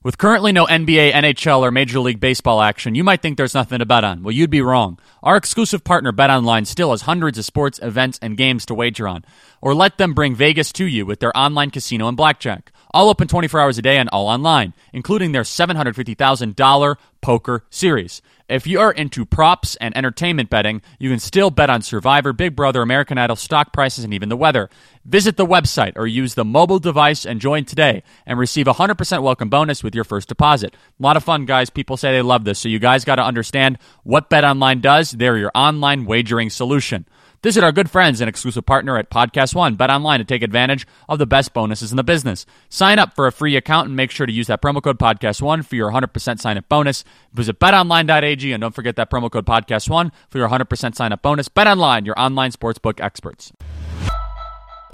With 0.00 0.16
currently 0.16 0.52
no 0.52 0.64
NBA, 0.64 1.10
NHL, 1.10 1.58
or 1.58 1.72
Major 1.72 1.98
League 1.98 2.20
Baseball 2.20 2.62
action, 2.62 2.94
you 2.94 3.02
might 3.02 3.20
think 3.20 3.36
there's 3.36 3.54
nothing 3.54 3.80
to 3.80 3.84
bet 3.84 4.04
on. 4.04 4.22
Well, 4.22 4.30
you'd 4.30 4.48
be 4.48 4.60
wrong. 4.60 4.96
Our 5.24 5.36
exclusive 5.36 5.82
partner, 5.82 6.12
BetOnline, 6.12 6.68
still 6.68 6.92
has 6.92 7.02
hundreds 7.02 7.36
of 7.36 7.44
sports, 7.44 7.80
events, 7.82 8.16
and 8.22 8.36
games 8.36 8.64
to 8.66 8.74
wager 8.74 9.08
on. 9.08 9.24
Or 9.60 9.74
let 9.74 9.98
them 9.98 10.14
bring 10.14 10.36
Vegas 10.36 10.70
to 10.74 10.84
you 10.84 11.04
with 11.04 11.18
their 11.18 11.36
online 11.36 11.72
casino 11.72 12.06
and 12.06 12.16
blackjack. 12.16 12.70
All 12.92 13.10
open 13.10 13.26
24 13.26 13.60
hours 13.60 13.76
a 13.76 13.82
day 13.82 13.96
and 13.96 14.08
all 14.10 14.28
online, 14.28 14.72
including 14.92 15.32
their 15.32 15.42
$750,000 15.42 16.96
poker 17.20 17.64
series. 17.68 18.22
If 18.48 18.66
you 18.66 18.80
are 18.80 18.90
into 18.90 19.26
props 19.26 19.76
and 19.76 19.94
entertainment 19.94 20.48
betting, 20.48 20.80
you 20.98 21.10
can 21.10 21.18
still 21.18 21.50
bet 21.50 21.68
on 21.68 21.82
Survivor, 21.82 22.32
Big 22.32 22.56
Brother, 22.56 22.80
American 22.80 23.18
Idol, 23.18 23.36
stock 23.36 23.74
prices, 23.74 24.04
and 24.04 24.14
even 24.14 24.30
the 24.30 24.38
weather. 24.38 24.70
Visit 25.04 25.36
the 25.36 25.44
website 25.44 25.92
or 25.96 26.06
use 26.06 26.32
the 26.32 26.46
mobile 26.46 26.78
device 26.78 27.26
and 27.26 27.42
join 27.42 27.66
today 27.66 28.02
and 28.24 28.38
receive 28.38 28.66
a 28.66 28.72
100% 28.72 29.22
welcome 29.22 29.50
bonus 29.50 29.84
with 29.84 29.94
your 29.94 30.04
first 30.04 30.28
deposit. 30.28 30.74
A 30.98 31.02
lot 31.02 31.18
of 31.18 31.24
fun, 31.24 31.44
guys. 31.44 31.68
People 31.68 31.98
say 31.98 32.12
they 32.12 32.22
love 32.22 32.44
this, 32.44 32.58
so 32.58 32.70
you 32.70 32.78
guys 32.78 33.04
got 33.04 33.16
to 33.16 33.22
understand 33.22 33.76
what 34.02 34.30
BetOnline 34.30 34.80
does. 34.80 35.10
They're 35.10 35.36
your 35.36 35.52
online 35.54 36.06
wagering 36.06 36.48
solution. 36.48 37.04
Visit 37.42 37.62
our 37.62 37.70
good 37.72 37.90
friends 37.90 38.20
and 38.20 38.28
exclusive 38.28 38.66
partner 38.66 38.98
at 38.98 39.10
Podcast 39.10 39.54
One, 39.54 39.76
Bet 39.76 39.90
Online, 39.90 40.18
to 40.18 40.24
take 40.24 40.42
advantage 40.42 40.86
of 41.08 41.18
the 41.18 41.26
best 41.26 41.52
bonuses 41.52 41.92
in 41.92 41.96
the 41.96 42.02
business. 42.02 42.46
Sign 42.68 42.98
up 42.98 43.14
for 43.14 43.26
a 43.26 43.32
free 43.32 43.54
account 43.56 43.86
and 43.86 43.96
make 43.96 44.10
sure 44.10 44.26
to 44.26 44.32
use 44.32 44.48
that 44.48 44.60
promo 44.60 44.82
code 44.82 44.98
Podcast 44.98 45.40
One 45.40 45.62
for 45.62 45.76
your 45.76 45.92
100% 45.92 46.40
sign 46.40 46.58
up 46.58 46.68
bonus. 46.68 47.04
Visit 47.32 47.60
betonline.ag 47.60 48.52
and 48.52 48.60
don't 48.60 48.74
forget 48.74 48.96
that 48.96 49.10
promo 49.10 49.30
code 49.30 49.46
Podcast 49.46 49.88
One 49.88 50.10
for 50.28 50.38
your 50.38 50.48
100% 50.48 50.94
sign 50.94 51.12
up 51.12 51.22
bonus. 51.22 51.48
Bet 51.48 51.66
Online, 51.66 52.04
your 52.04 52.18
online 52.18 52.50
sportsbook 52.50 53.00
experts. 53.00 53.52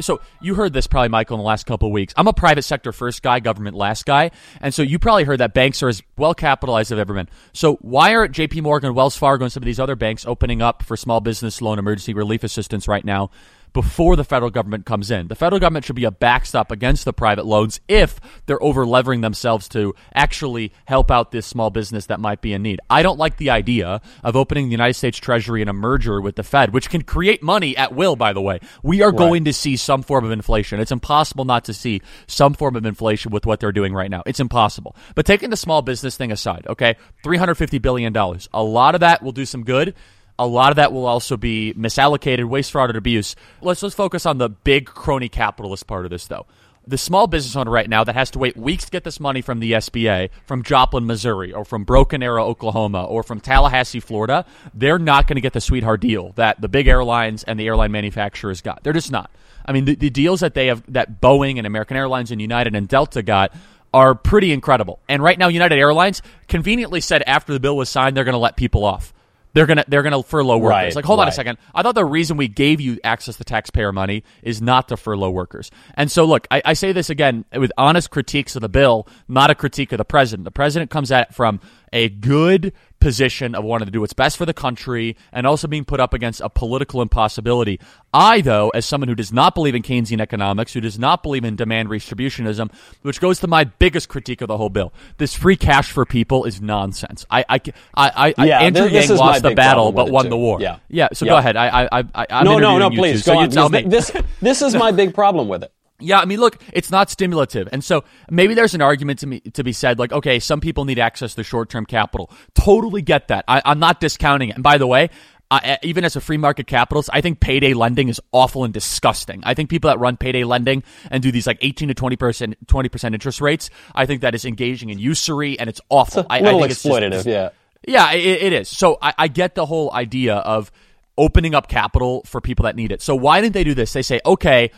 So 0.00 0.20
you 0.40 0.54
heard 0.54 0.72
this 0.72 0.86
probably, 0.86 1.08
Michael, 1.08 1.36
in 1.36 1.38
the 1.38 1.46
last 1.46 1.66
couple 1.66 1.90
weeks. 1.92 2.14
I'm 2.16 2.28
a 2.28 2.32
private 2.32 2.62
sector 2.62 2.92
first 2.92 3.22
guy, 3.22 3.40
government 3.40 3.76
last 3.76 4.06
guy, 4.06 4.30
and 4.60 4.74
so 4.74 4.82
you 4.82 4.98
probably 4.98 5.24
heard 5.24 5.40
that 5.40 5.54
banks 5.54 5.82
are 5.82 5.88
as 5.88 6.02
well 6.16 6.34
capitalized 6.34 6.86
as 6.86 6.90
they've 6.90 6.98
ever 6.98 7.14
been. 7.14 7.28
So 7.52 7.76
why 7.76 8.14
are 8.14 8.28
J.P. 8.28 8.62
Morgan, 8.62 8.94
Wells 8.94 9.16
Fargo, 9.16 9.44
and 9.44 9.52
some 9.52 9.62
of 9.62 9.66
these 9.66 9.80
other 9.80 9.96
banks 9.96 10.26
opening 10.26 10.62
up 10.62 10.82
for 10.82 10.96
small 10.96 11.20
business 11.20 11.62
loan 11.62 11.78
emergency 11.78 12.14
relief 12.14 12.44
assistance 12.44 12.88
right 12.88 13.04
now? 13.04 13.30
Before 13.74 14.16
the 14.16 14.24
federal 14.24 14.50
government 14.50 14.86
comes 14.86 15.10
in. 15.10 15.28
The 15.28 15.34
federal 15.34 15.60
government 15.60 15.84
should 15.84 15.96
be 15.96 16.04
a 16.04 16.10
backstop 16.10 16.70
against 16.70 17.04
the 17.04 17.12
private 17.12 17.44
loans 17.44 17.80
if 17.88 18.18
they're 18.46 18.62
over 18.62 18.86
levering 18.86 19.20
themselves 19.20 19.68
to 19.70 19.94
actually 20.14 20.72
help 20.86 21.10
out 21.10 21.32
this 21.32 21.44
small 21.44 21.68
business 21.70 22.06
that 22.06 22.20
might 22.20 22.40
be 22.40 22.52
in 22.54 22.62
need. 22.62 22.80
I 22.88 23.02
don't 23.02 23.18
like 23.18 23.36
the 23.36 23.50
idea 23.50 24.00
of 24.22 24.36
opening 24.36 24.66
the 24.66 24.72
United 24.72 24.94
States 24.94 25.18
Treasury 25.18 25.60
in 25.60 25.68
a 25.68 25.72
merger 25.72 26.20
with 26.20 26.36
the 26.36 26.44
Fed, 26.44 26.72
which 26.72 26.88
can 26.88 27.02
create 27.02 27.42
money 27.42 27.76
at 27.76 27.94
will, 27.94 28.16
by 28.16 28.32
the 28.32 28.40
way. 28.40 28.60
We 28.82 29.02
are 29.02 29.10
right. 29.10 29.18
going 29.18 29.44
to 29.46 29.52
see 29.52 29.76
some 29.76 30.02
form 30.02 30.24
of 30.24 30.30
inflation. 30.30 30.78
It's 30.78 30.92
impossible 30.92 31.44
not 31.44 31.64
to 31.64 31.74
see 31.74 32.00
some 32.28 32.54
form 32.54 32.76
of 32.76 32.86
inflation 32.86 33.32
with 33.32 33.44
what 33.44 33.58
they're 33.58 33.72
doing 33.72 33.92
right 33.92 34.10
now. 34.10 34.22
It's 34.24 34.40
impossible. 34.40 34.94
But 35.16 35.26
taking 35.26 35.50
the 35.50 35.56
small 35.56 35.82
business 35.82 36.16
thing 36.16 36.30
aside, 36.30 36.64
okay, 36.68 36.94
$350 37.24 37.82
billion. 37.82 38.16
A 38.16 38.62
lot 38.62 38.94
of 38.94 39.00
that 39.00 39.22
will 39.22 39.32
do 39.32 39.44
some 39.44 39.64
good. 39.64 39.94
A 40.38 40.46
lot 40.46 40.70
of 40.70 40.76
that 40.76 40.92
will 40.92 41.06
also 41.06 41.36
be 41.36 41.74
misallocated, 41.74 42.44
waste, 42.46 42.72
fraud, 42.72 42.90
and 42.90 42.98
abuse. 42.98 43.36
Let's 43.62 43.80
just 43.80 43.96
focus 43.96 44.26
on 44.26 44.38
the 44.38 44.48
big 44.48 44.86
crony 44.86 45.28
capitalist 45.28 45.86
part 45.86 46.04
of 46.04 46.10
this, 46.10 46.26
though. 46.26 46.46
The 46.86 46.98
small 46.98 47.26
business 47.26 47.56
owner 47.56 47.70
right 47.70 47.88
now 47.88 48.04
that 48.04 48.14
has 48.14 48.30
to 48.32 48.38
wait 48.38 48.56
weeks 48.56 48.84
to 48.84 48.90
get 48.90 49.04
this 49.04 49.18
money 49.18 49.40
from 49.40 49.60
the 49.60 49.72
SBA, 49.72 50.30
from 50.44 50.62
Joplin, 50.62 51.06
Missouri, 51.06 51.52
or 51.52 51.64
from 51.64 51.84
Broken 51.84 52.22
Arrow, 52.22 52.44
Oklahoma, 52.44 53.04
or 53.04 53.22
from 53.22 53.40
Tallahassee, 53.40 54.00
Florida, 54.00 54.44
they're 54.74 54.98
not 54.98 55.26
going 55.26 55.36
to 55.36 55.40
get 55.40 55.54
the 55.54 55.62
sweetheart 55.62 56.00
deal 56.00 56.32
that 56.34 56.60
the 56.60 56.68
big 56.68 56.86
airlines 56.88 57.42
and 57.44 57.58
the 57.58 57.66
airline 57.66 57.92
manufacturers 57.92 58.60
got. 58.60 58.82
They're 58.82 58.92
just 58.92 59.12
not. 59.12 59.30
I 59.64 59.72
mean, 59.72 59.86
the, 59.86 59.94
the 59.94 60.10
deals 60.10 60.40
that 60.40 60.52
they 60.52 60.66
have, 60.66 60.82
that 60.92 61.22
Boeing 61.22 61.56
and 61.56 61.66
American 61.66 61.96
Airlines 61.96 62.30
and 62.30 62.40
United 62.40 62.74
and 62.74 62.86
Delta 62.86 63.22
got 63.22 63.54
are 63.94 64.14
pretty 64.14 64.52
incredible. 64.52 64.98
And 65.08 65.22
right 65.22 65.38
now, 65.38 65.48
United 65.48 65.78
Airlines 65.78 66.20
conveniently 66.48 67.00
said 67.00 67.22
after 67.22 67.52
the 67.52 67.60
bill 67.60 67.76
was 67.76 67.88
signed, 67.88 68.16
they're 68.16 68.24
going 68.24 68.34
to 68.34 68.38
let 68.38 68.56
people 68.56 68.84
off 68.84 69.14
they're 69.54 69.66
gonna 69.66 69.84
they're 69.88 70.02
gonna 70.02 70.22
furlough 70.22 70.58
workers. 70.58 70.70
Right, 70.70 70.96
like, 70.96 71.04
hold 71.04 71.18
right. 71.18 71.24
on 71.24 71.28
a 71.28 71.32
second. 71.32 71.58
I 71.74 71.82
thought 71.82 71.94
the 71.94 72.04
reason 72.04 72.36
we 72.36 72.48
gave 72.48 72.80
you 72.80 72.98
access 73.02 73.36
to 73.36 73.44
taxpayer 73.44 73.92
money 73.92 74.24
is 74.42 74.60
not 74.60 74.88
to 74.88 74.96
furlough 74.96 75.30
workers. 75.30 75.70
And 75.94 76.10
so, 76.10 76.24
look, 76.24 76.46
I, 76.50 76.60
I 76.64 76.72
say 76.74 76.92
this 76.92 77.08
again 77.08 77.44
with 77.56 77.72
honest 77.78 78.10
critiques 78.10 78.56
of 78.56 78.62
the 78.62 78.68
bill, 78.68 79.08
not 79.28 79.50
a 79.50 79.54
critique 79.54 79.92
of 79.92 79.98
the 79.98 80.04
president. 80.04 80.44
The 80.44 80.50
president 80.50 80.90
comes 80.90 81.10
at 81.10 81.28
it 81.28 81.34
from 81.34 81.60
a 81.94 82.10
good 82.10 82.74
position 82.98 83.54
of 83.54 83.62
wanting 83.62 83.84
to 83.84 83.92
do 83.92 84.00
what's 84.00 84.14
best 84.14 84.36
for 84.38 84.46
the 84.46 84.54
country 84.54 85.14
and 85.30 85.46
also 85.46 85.68
being 85.68 85.84
put 85.84 86.00
up 86.00 86.14
against 86.14 86.40
a 86.40 86.48
political 86.48 87.02
impossibility. 87.02 87.78
I, 88.14 88.40
though, 88.40 88.70
as 88.70 88.86
someone 88.86 89.08
who 89.08 89.14
does 89.14 89.30
not 89.32 89.54
believe 89.54 89.74
in 89.74 89.82
Keynesian 89.82 90.20
economics, 90.20 90.72
who 90.72 90.80
does 90.80 90.98
not 90.98 91.22
believe 91.22 91.44
in 91.44 91.54
demand 91.54 91.90
redistributionism, 91.90 92.72
which 93.02 93.20
goes 93.20 93.40
to 93.40 93.46
my 93.46 93.64
biggest 93.64 94.08
critique 94.08 94.40
of 94.40 94.48
the 94.48 94.56
whole 94.56 94.70
bill, 94.70 94.92
this 95.18 95.34
free 95.34 95.56
cash 95.56 95.92
for 95.92 96.06
people 96.06 96.44
is 96.44 96.60
nonsense. 96.60 97.26
I, 97.30 97.44
I, 97.48 97.60
I, 97.94 98.34
I 98.36 98.44
yeah, 98.44 98.60
Andrew 98.60 98.88
this, 98.88 99.08
Yang 99.08 99.18
lost 99.18 99.42
the 99.42 99.54
battle 99.54 99.92
but 99.92 100.10
won 100.10 100.24
too. 100.24 100.30
the 100.30 100.38
war. 100.38 100.60
Yeah, 100.60 100.78
yeah. 100.88 101.08
So 101.12 101.26
go 101.26 101.36
ahead. 101.36 101.56
I, 101.56 101.88
I, 101.92 102.04
I, 102.14 102.26
I'm 102.30 102.44
no, 102.44 102.58
no, 102.58 102.78
no. 102.78 102.90
Please 102.90 103.24
too, 103.24 103.32
go 103.32 103.48
so 103.50 103.64
on. 103.66 103.72
me. 103.72 103.82
This, 103.82 104.10
this 104.40 104.62
is 104.62 104.74
my 104.74 104.92
big 104.92 105.14
problem 105.14 105.48
with 105.48 105.62
it. 105.62 105.72
Yeah, 106.04 106.20
I 106.20 106.24
mean, 106.24 106.40
look, 106.40 106.58
it's 106.72 106.90
not 106.90 107.10
stimulative, 107.10 107.68
and 107.72 107.82
so 107.82 108.04
maybe 108.30 108.54
there's 108.54 108.74
an 108.74 108.82
argument 108.82 109.20
to 109.20 109.26
me 109.26 109.40
to 109.40 109.64
be 109.64 109.72
said, 109.72 109.98
like, 109.98 110.12
okay, 110.12 110.38
some 110.38 110.60
people 110.60 110.84
need 110.84 110.98
access 110.98 111.34
to 111.34 111.42
short-term 111.42 111.86
capital. 111.86 112.30
Totally 112.54 113.02
get 113.02 113.28
that. 113.28 113.44
I, 113.48 113.62
am 113.64 113.78
not 113.78 114.00
discounting 114.00 114.50
it. 114.50 114.54
And 114.54 114.62
by 114.62 114.78
the 114.78 114.86
way, 114.86 115.10
uh, 115.50 115.76
even 115.82 116.04
as 116.04 116.16
a 116.16 116.20
free 116.20 116.36
market 116.36 116.66
capitalist, 116.66 117.10
I 117.12 117.20
think 117.20 117.40
payday 117.40 117.74
lending 117.74 118.08
is 118.08 118.20
awful 118.32 118.64
and 118.64 118.72
disgusting. 118.72 119.42
I 119.44 119.54
think 119.54 119.70
people 119.70 119.88
that 119.88 119.98
run 119.98 120.16
payday 120.16 120.44
lending 120.44 120.82
and 121.10 121.22
do 121.22 121.30
these 121.30 121.46
like 121.46 121.58
18 121.60 121.88
to 121.88 121.94
20 121.94 122.16
percent, 122.16 122.56
20 122.66 122.88
percent 122.88 123.14
interest 123.14 123.40
rates, 123.40 123.70
I 123.94 124.06
think 124.06 124.22
that 124.22 124.34
is 124.34 124.44
engaging 124.44 124.90
in 124.90 124.98
usury 124.98 125.58
and 125.58 125.68
it's 125.68 125.80
awful. 125.88 126.26
It's 126.30 126.40
a 126.40 126.42
little 126.42 126.62
I, 126.62 126.66
I 126.66 126.68
exploitative, 126.68 127.12
just, 127.12 127.26
yeah. 127.26 127.50
Yeah, 127.86 128.12
it, 128.12 128.42
it 128.42 128.52
is. 128.52 128.68
So 128.68 128.98
I, 129.00 129.14
I 129.18 129.28
get 129.28 129.54
the 129.54 129.66
whole 129.66 129.92
idea 129.92 130.36
of 130.36 130.72
opening 131.16 131.54
up 131.54 131.68
capital 131.68 132.22
for 132.24 132.40
people 132.40 132.64
that 132.64 132.74
need 132.74 132.90
it. 132.90 133.02
So 133.02 133.14
why 133.14 133.40
didn't 133.40 133.54
they 133.54 133.64
do 133.64 133.74
this? 133.74 133.92
They 133.92 134.02
say, 134.02 134.20
okay 134.24 134.70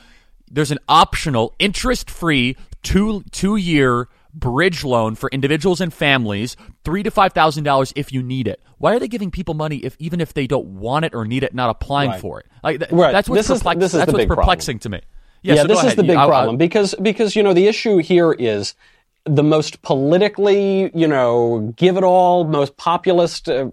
there's 0.51 0.71
an 0.71 0.79
optional 0.89 1.55
interest 1.59 2.11
free 2.11 2.57
two 2.83 3.23
two 3.31 3.57
year 3.57 4.09
bridge 4.33 4.85
loan 4.85 5.15
for 5.15 5.29
individuals 5.31 5.81
and 5.81 5.93
families, 5.93 6.57
three 6.85 7.03
to 7.03 7.11
five 7.11 7.33
thousand 7.33 7.65
dollars 7.65 7.93
if 7.97 8.13
you 8.13 8.23
need 8.23 8.47
it. 8.47 8.61
Why 8.79 8.95
are 8.95 8.99
they 8.99 9.09
giving 9.09 9.31
people 9.31 9.55
money 9.55 9.79
if 9.79 9.97
even 9.99 10.21
if 10.21 10.35
they 10.35 10.47
don't 10.47 10.67
want 10.67 11.05
it 11.05 11.15
or 11.15 11.25
need 11.25 11.43
it, 11.43 11.55
not 11.55 11.71
applying 11.71 12.11
right. 12.11 12.21
for 12.21 12.41
it? 12.41 12.47
Like 12.63 12.79
th- 12.81 12.93
right. 12.93 13.13
that's 13.13 13.29
what's, 13.29 13.49
this 13.49 13.59
perplex- 13.59 13.85
is, 13.85 13.93
that's 13.93 14.13
what's 14.13 14.27
perplexing 14.27 14.79
problem. 14.79 15.01
to 15.01 15.07
me. 15.07 15.11
Yeah, 15.43 15.55
yeah 15.55 15.63
so 15.63 15.69
this 15.69 15.85
is 15.85 15.95
the 15.95 16.03
big 16.03 16.17
problem 16.17 16.57
because 16.57 16.95
because 17.01 17.35
you 17.35 17.43
know 17.43 17.55
the 17.55 17.67
issue 17.67 17.99
here 17.99 18.33
is 18.33 18.75
the 19.27 19.43
most 19.43 19.83
politically, 19.83 20.91
you 20.95 21.09
know, 21.09 21.73
give 21.77 21.97
it 21.97 22.05
all, 22.05 22.45
most 22.45 22.77
populist 22.77 23.49
uh, 23.49 23.69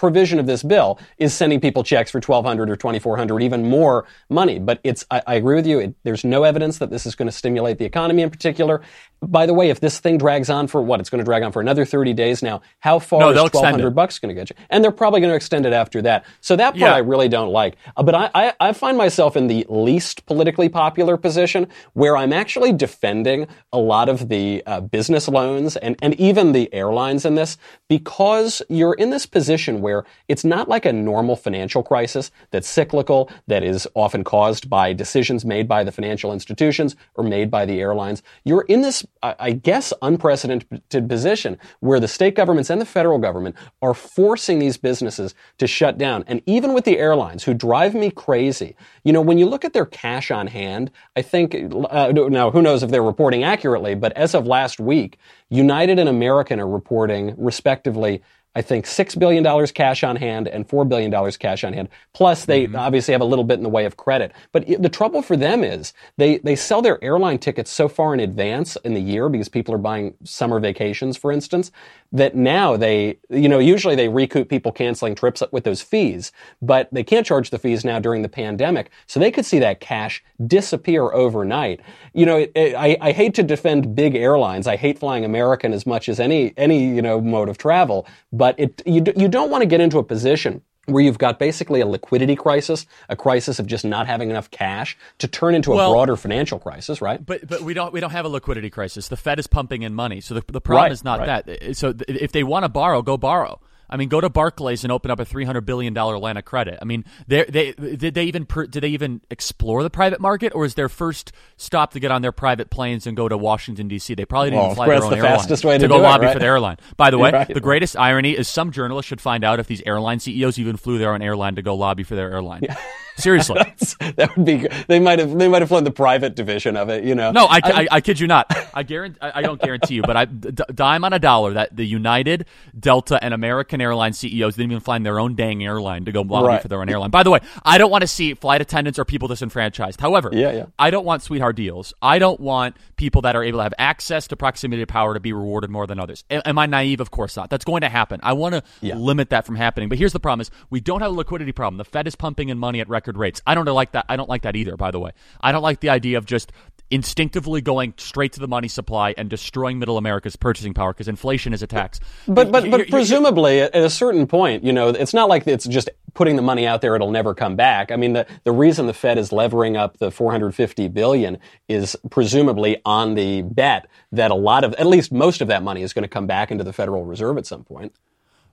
provision 0.00 0.38
of 0.38 0.46
this 0.46 0.62
bill 0.62 0.98
is 1.18 1.34
sending 1.34 1.60
people 1.60 1.84
checks 1.84 2.10
for 2.10 2.16
1200 2.16 2.70
or 2.70 2.74
2400 2.74 3.42
even 3.42 3.68
more 3.68 4.06
money. 4.30 4.58
But 4.58 4.80
it's, 4.82 5.04
I, 5.10 5.22
I 5.26 5.34
agree 5.34 5.56
with 5.56 5.66
you. 5.66 5.78
It, 5.78 5.94
there's 6.04 6.24
no 6.24 6.44
evidence 6.44 6.78
that 6.78 6.88
this 6.88 7.04
is 7.04 7.14
going 7.14 7.28
to 7.28 7.32
stimulate 7.32 7.76
the 7.76 7.84
economy 7.84 8.22
in 8.22 8.30
particular. 8.30 8.80
By 9.22 9.44
the 9.44 9.52
way, 9.52 9.68
if 9.68 9.80
this 9.80 10.00
thing 10.00 10.16
drags 10.16 10.48
on 10.48 10.68
for 10.68 10.80
what? 10.80 11.00
It's 11.00 11.10
going 11.10 11.18
to 11.18 11.24
drag 11.24 11.42
on 11.42 11.52
for 11.52 11.60
another 11.60 11.84
30 11.84 12.14
days 12.14 12.42
now. 12.42 12.62
How 12.78 12.98
far 12.98 13.20
no, 13.20 13.28
is 13.28 13.36
1200 13.36 13.94
bucks 13.94 14.18
going 14.18 14.34
to 14.34 14.40
get 14.40 14.48
you? 14.48 14.56
And 14.70 14.82
they're 14.82 14.90
probably 14.90 15.20
going 15.20 15.30
to 15.30 15.36
extend 15.36 15.66
it 15.66 15.74
after 15.74 16.00
that. 16.00 16.24
So 16.40 16.56
that 16.56 16.70
part 16.70 16.80
yeah. 16.80 16.94
I 16.94 16.98
really 17.00 17.28
don't 17.28 17.50
like. 17.50 17.76
Uh, 17.94 18.02
but 18.02 18.14
I, 18.14 18.30
I, 18.34 18.52
I 18.58 18.72
find 18.72 18.96
myself 18.96 19.36
in 19.36 19.48
the 19.48 19.66
least 19.68 20.24
politically 20.24 20.70
popular 20.70 21.18
position 21.18 21.68
where 21.92 22.16
I'm 22.16 22.32
actually 22.32 22.72
defending 22.72 23.46
a 23.70 23.78
lot 23.78 24.08
of 24.08 24.30
the 24.30 24.62
uh, 24.64 24.80
business 24.80 25.28
loans 25.28 25.76
and, 25.76 25.96
and 26.00 26.14
even 26.14 26.52
the 26.52 26.72
airlines 26.72 27.26
in 27.26 27.34
this 27.34 27.58
because 27.88 28.62
you're 28.70 28.94
in 28.94 29.10
this 29.10 29.26
position 29.26 29.82
where 29.82 29.89
it's 30.28 30.44
not 30.44 30.68
like 30.68 30.86
a 30.86 30.92
normal 30.92 31.36
financial 31.36 31.82
crisis 31.82 32.30
that's 32.50 32.68
cyclical, 32.68 33.30
that 33.46 33.62
is 33.62 33.88
often 33.94 34.24
caused 34.24 34.68
by 34.68 34.92
decisions 34.92 35.44
made 35.44 35.66
by 35.68 35.84
the 35.84 35.92
financial 35.92 36.32
institutions 36.32 36.96
or 37.14 37.24
made 37.24 37.50
by 37.50 37.64
the 37.66 37.80
airlines. 37.80 38.22
You're 38.44 38.66
in 38.68 38.82
this, 38.82 39.06
I 39.22 39.52
guess, 39.52 39.92
unprecedented 40.02 41.08
position 41.08 41.58
where 41.80 42.00
the 42.00 42.08
state 42.08 42.34
governments 42.34 42.70
and 42.70 42.80
the 42.80 42.86
federal 42.86 43.18
government 43.18 43.56
are 43.82 43.94
forcing 43.94 44.58
these 44.58 44.76
businesses 44.76 45.34
to 45.58 45.66
shut 45.66 45.98
down. 45.98 46.24
And 46.26 46.42
even 46.46 46.72
with 46.74 46.84
the 46.84 46.98
airlines 46.98 47.44
who 47.44 47.54
drive 47.54 47.94
me 47.94 48.10
crazy, 48.10 48.76
you 49.04 49.12
know, 49.12 49.20
when 49.20 49.38
you 49.38 49.46
look 49.46 49.64
at 49.64 49.72
their 49.72 49.86
cash 49.86 50.30
on 50.30 50.46
hand, 50.46 50.90
I 51.16 51.22
think, 51.22 51.54
uh, 51.54 52.12
now 52.12 52.50
who 52.50 52.62
knows 52.62 52.82
if 52.82 52.90
they're 52.90 53.02
reporting 53.02 53.44
accurately, 53.44 53.94
but 53.94 54.12
as 54.16 54.34
of 54.34 54.46
last 54.46 54.80
week, 54.80 55.18
United 55.48 55.98
and 55.98 56.08
American 56.08 56.60
are 56.60 56.68
reporting, 56.68 57.34
respectively, 57.36 58.22
I 58.56 58.62
think 58.62 58.84
$6 58.84 59.18
billion 59.18 59.66
cash 59.68 60.02
on 60.02 60.16
hand 60.16 60.48
and 60.48 60.66
$4 60.66 60.88
billion 60.88 61.32
cash 61.32 61.62
on 61.62 61.72
hand. 61.72 61.88
Plus, 62.14 62.44
they 62.46 62.66
mm-hmm. 62.66 62.76
obviously 62.76 63.12
have 63.12 63.20
a 63.20 63.24
little 63.26 63.44
bit 63.44 63.58
in 63.58 63.62
the 63.62 63.68
way 63.68 63.84
of 63.84 63.96
credit. 63.96 64.32
But 64.50 64.66
the 64.66 64.88
trouble 64.88 65.22
for 65.22 65.36
them 65.36 65.62
is 65.62 65.92
they, 66.16 66.38
they 66.38 66.56
sell 66.56 66.82
their 66.82 67.02
airline 67.02 67.38
tickets 67.38 67.70
so 67.70 67.88
far 67.88 68.12
in 68.12 68.18
advance 68.18 68.76
in 68.84 68.94
the 68.94 69.00
year 69.00 69.28
because 69.28 69.48
people 69.48 69.72
are 69.72 69.78
buying 69.78 70.14
summer 70.24 70.58
vacations, 70.58 71.16
for 71.16 71.30
instance, 71.30 71.70
that 72.12 72.34
now 72.34 72.76
they, 72.76 73.18
you 73.28 73.48
know, 73.48 73.58
usually 73.58 73.94
they 73.94 74.08
recoup 74.08 74.48
people 74.48 74.72
canceling 74.72 75.14
trips 75.14 75.42
with 75.52 75.64
those 75.64 75.80
fees, 75.80 76.32
but 76.60 76.88
they 76.90 77.04
can't 77.04 77.24
charge 77.24 77.50
the 77.50 77.58
fees 77.58 77.84
now 77.84 78.00
during 78.00 78.22
the 78.22 78.28
pandemic. 78.28 78.90
So 79.06 79.20
they 79.20 79.30
could 79.30 79.46
see 79.46 79.58
that 79.60 79.80
cash 79.80 80.22
disappear 80.46 81.04
overnight. 81.12 81.80
You 82.12 82.26
know, 82.26 82.38
it, 82.38 82.52
it, 82.54 82.74
I, 82.74 82.96
I 83.00 83.12
hate 83.12 83.34
to 83.34 83.42
defend 83.42 83.94
big 83.94 84.16
airlines. 84.16 84.66
I 84.66 84.76
hate 84.76 84.98
flying 84.98 85.24
American 85.24 85.72
as 85.72 85.86
much 85.86 86.08
as 86.08 86.18
any, 86.18 86.52
any, 86.56 86.84
you 86.84 87.02
know, 87.02 87.20
mode 87.20 87.48
of 87.48 87.58
travel, 87.58 88.06
but 88.32 88.58
it, 88.58 88.82
you, 88.84 89.04
you 89.16 89.28
don't 89.28 89.50
want 89.50 89.62
to 89.62 89.66
get 89.66 89.80
into 89.80 89.98
a 89.98 90.04
position 90.04 90.62
where 90.90 91.02
you've 91.02 91.18
got 91.18 91.38
basically 91.38 91.80
a 91.80 91.86
liquidity 91.86 92.36
crisis, 92.36 92.86
a 93.08 93.16
crisis 93.16 93.58
of 93.58 93.66
just 93.66 93.84
not 93.84 94.06
having 94.06 94.30
enough 94.30 94.50
cash 94.50 94.96
to 95.18 95.28
turn 95.28 95.54
into 95.54 95.72
a 95.72 95.76
well, 95.76 95.92
broader 95.92 96.16
financial 96.16 96.58
crisis, 96.58 97.00
right? 97.00 97.24
But 97.24 97.46
but 97.46 97.62
we 97.62 97.74
don't 97.74 97.92
we 97.92 98.00
don't 98.00 98.10
have 98.10 98.24
a 98.24 98.28
liquidity 98.28 98.70
crisis. 98.70 99.08
The 99.08 99.16
Fed 99.16 99.38
is 99.38 99.46
pumping 99.46 99.82
in 99.82 99.94
money, 99.94 100.20
so 100.20 100.34
the 100.34 100.44
the 100.46 100.60
problem 100.60 100.84
right, 100.84 100.92
is 100.92 101.04
not 101.04 101.20
right. 101.20 101.44
that. 101.46 101.76
So 101.76 101.94
if 102.08 102.32
they 102.32 102.44
want 102.44 102.64
to 102.64 102.68
borrow, 102.68 103.02
go 103.02 103.16
borrow. 103.16 103.60
I 103.90 103.96
mean, 103.96 104.08
go 104.08 104.20
to 104.20 104.28
Barclays 104.28 104.84
and 104.84 104.92
open 104.92 105.10
up 105.10 105.20
a 105.20 105.24
three 105.24 105.44
hundred 105.44 105.62
billion 105.62 105.92
dollar 105.92 106.18
line 106.18 106.36
of 106.36 106.44
credit. 106.44 106.78
I 106.80 106.84
mean, 106.84 107.04
they 107.26 107.44
they 107.44 107.72
did 107.72 108.14
they 108.14 108.24
even 108.24 108.44
did 108.44 108.82
they 108.82 108.88
even 108.88 109.20
explore 109.30 109.82
the 109.82 109.90
private 109.90 110.20
market, 110.20 110.54
or 110.54 110.64
is 110.64 110.74
their 110.74 110.88
first 110.88 111.32
stop 111.56 111.92
to 111.92 112.00
get 112.00 112.10
on 112.10 112.22
their 112.22 112.32
private 112.32 112.70
planes 112.70 113.06
and 113.06 113.16
go 113.16 113.28
to 113.28 113.36
Washington 113.36 113.88
D.C.? 113.88 114.14
They 114.14 114.24
probably 114.24 114.50
didn't 114.50 114.62
well, 114.62 114.74
fly 114.74 114.86
their 114.86 115.02
own 115.02 115.10
the 115.10 115.16
airline 115.16 115.46
to, 115.46 115.78
to, 115.78 115.88
go 115.88 115.98
lobby 115.98 116.24
it, 116.24 116.26
right? 116.28 116.32
for 116.32 116.38
the 116.38 116.46
airline. 116.46 116.76
By 116.96 117.10
the 117.10 117.18
way, 117.18 117.30
right. 117.30 117.48
the 117.48 117.60
greatest 117.60 117.96
irony 117.96 118.36
is 118.36 118.48
some 118.48 118.70
journalists 118.70 119.08
should 119.08 119.20
find 119.20 119.44
out 119.44 119.60
if 119.60 119.66
these 119.66 119.82
airline 119.84 120.20
CEOs 120.20 120.58
even 120.58 120.76
flew 120.76 120.98
their 120.98 121.12
own 121.12 121.22
airline 121.22 121.56
to 121.56 121.62
go 121.62 121.74
lobby 121.74 122.04
for 122.04 122.14
their 122.14 122.30
airline. 122.30 122.62
Yeah. 122.62 122.76
Seriously, 123.16 123.60
that 124.16 124.36
would 124.36 124.46
be. 124.46 124.66
They 124.88 124.98
might 124.98 125.18
have. 125.18 125.36
They 125.36 125.48
might 125.48 125.62
have 125.62 125.68
flown 125.68 125.84
the 125.84 125.90
private 125.90 126.34
division 126.34 126.76
of 126.76 126.88
it. 126.88 127.04
You 127.04 127.14
know. 127.14 127.32
No, 127.32 127.44
I, 127.44 127.60
I, 127.62 127.88
I 127.90 128.00
kid 128.00 128.18
you 128.18 128.26
not. 128.26 128.46
I 128.72 128.82
guarantee. 128.82 129.18
I, 129.20 129.42
don't 129.42 129.60
guarantee 129.60 129.94
you, 129.94 130.02
but 130.02 130.16
I 130.16 130.24
d- 130.24 130.62
dime 130.74 131.04
on 131.04 131.12
a 131.12 131.18
dollar 131.18 131.52
that 131.54 131.74
the 131.76 131.84
United, 131.84 132.46
Delta, 132.78 133.22
and 133.22 133.34
American 133.34 133.79
Airlines 133.80 134.18
CEOs 134.18 134.56
didn't 134.56 134.72
even 134.72 134.80
find 134.80 135.04
their 135.04 135.18
own 135.18 135.34
dang 135.34 135.62
airline 135.64 136.04
to 136.04 136.12
go 136.12 136.22
lobby 136.22 136.48
right. 136.48 136.62
for 136.62 136.68
their 136.68 136.80
own 136.80 136.88
airline. 136.88 137.10
By 137.10 137.22
the 137.22 137.30
way, 137.30 137.40
I 137.64 137.78
don't 137.78 137.90
want 137.90 138.02
to 138.02 138.08
see 138.08 138.34
flight 138.34 138.60
attendants 138.60 138.98
or 138.98 139.04
people 139.04 139.28
disenfranchised. 139.28 140.00
However, 140.00 140.30
yeah, 140.32 140.52
yeah. 140.52 140.66
I 140.78 140.90
don't 140.90 141.04
want 141.04 141.22
sweetheart 141.22 141.56
deals. 141.56 141.94
I 142.00 142.18
don't 142.18 142.40
want 142.40 142.76
people 142.96 143.22
that 143.22 143.36
are 143.36 143.42
able 143.42 143.58
to 143.58 143.62
have 143.64 143.74
access 143.78 144.28
to 144.28 144.36
proximity 144.36 144.82
to 144.82 144.86
power 144.86 145.14
to 145.14 145.20
be 145.20 145.32
rewarded 145.32 145.70
more 145.70 145.86
than 145.86 145.98
others. 145.98 146.24
Am 146.30 146.58
I 146.58 146.66
naive? 146.66 147.00
Of 147.00 147.10
course 147.10 147.36
not. 147.36 147.50
That's 147.50 147.64
going 147.64 147.82
to 147.82 147.88
happen. 147.88 148.20
I 148.22 148.32
want 148.32 148.54
to 148.54 148.62
yeah. 148.80 148.96
limit 148.96 149.30
that 149.30 149.46
from 149.46 149.56
happening. 149.56 149.88
But 149.88 149.98
here's 149.98 150.12
the 150.12 150.20
problem: 150.20 150.40
is 150.40 150.50
we 150.70 150.80
don't 150.80 151.00
have 151.00 151.10
a 151.10 151.14
liquidity 151.14 151.52
problem. 151.52 151.78
The 151.78 151.84
Fed 151.84 152.06
is 152.06 152.16
pumping 152.16 152.48
in 152.48 152.58
money 152.58 152.80
at 152.80 152.88
record 152.88 153.16
rates. 153.16 153.42
I 153.46 153.54
don't 153.54 153.66
like 153.66 153.92
that. 153.92 154.06
I 154.08 154.16
don't 154.16 154.28
like 154.28 154.42
that 154.42 154.56
either. 154.56 154.76
By 154.76 154.90
the 154.90 155.00
way, 155.00 155.12
I 155.40 155.52
don't 155.52 155.62
like 155.62 155.80
the 155.80 155.90
idea 155.90 156.18
of 156.18 156.26
just 156.26 156.52
instinctively 156.90 157.60
going 157.60 157.94
straight 157.96 158.32
to 158.32 158.40
the 158.40 158.48
money 158.48 158.68
supply 158.68 159.14
and 159.16 159.30
destroying 159.30 159.78
middle 159.78 159.96
America's 159.96 160.34
purchasing 160.36 160.74
power 160.74 160.92
because 160.92 161.08
inflation 161.08 161.52
is 161.52 161.62
a 161.62 161.66
tax. 161.66 162.00
But 162.26 162.50
but 162.50 162.70
but 162.70 162.88
presumably 162.88 163.60
at 163.74 163.84
a 163.84 163.90
certain 163.90 164.26
point, 164.26 164.64
you 164.64 164.72
know, 164.72 164.88
it's 164.88 165.14
not 165.14 165.28
like 165.28 165.46
it's 165.46 165.66
just 165.66 165.88
putting 166.14 166.36
the 166.36 166.42
money 166.42 166.66
out 166.66 166.80
there 166.80 166.94
it'll 166.94 167.10
never 167.10 167.34
come 167.34 167.56
back. 167.56 167.90
I 167.90 167.96
mean, 167.96 168.12
the 168.12 168.26
the 168.44 168.52
reason 168.52 168.86
the 168.86 168.92
Fed 168.92 169.18
is 169.18 169.32
levering 169.32 169.76
up 169.76 169.98
the 169.98 170.10
450 170.10 170.88
billion 170.88 171.38
is 171.68 171.96
presumably 172.10 172.80
on 172.84 173.14
the 173.14 173.42
bet 173.42 173.86
that 174.12 174.30
a 174.30 174.34
lot 174.34 174.64
of 174.64 174.74
at 174.74 174.86
least 174.86 175.12
most 175.12 175.40
of 175.40 175.48
that 175.48 175.62
money 175.62 175.82
is 175.82 175.92
going 175.92 176.02
to 176.02 176.08
come 176.08 176.26
back 176.26 176.50
into 176.50 176.64
the 176.64 176.72
Federal 176.72 177.04
Reserve 177.04 177.38
at 177.38 177.46
some 177.46 177.64
point. 177.64 177.94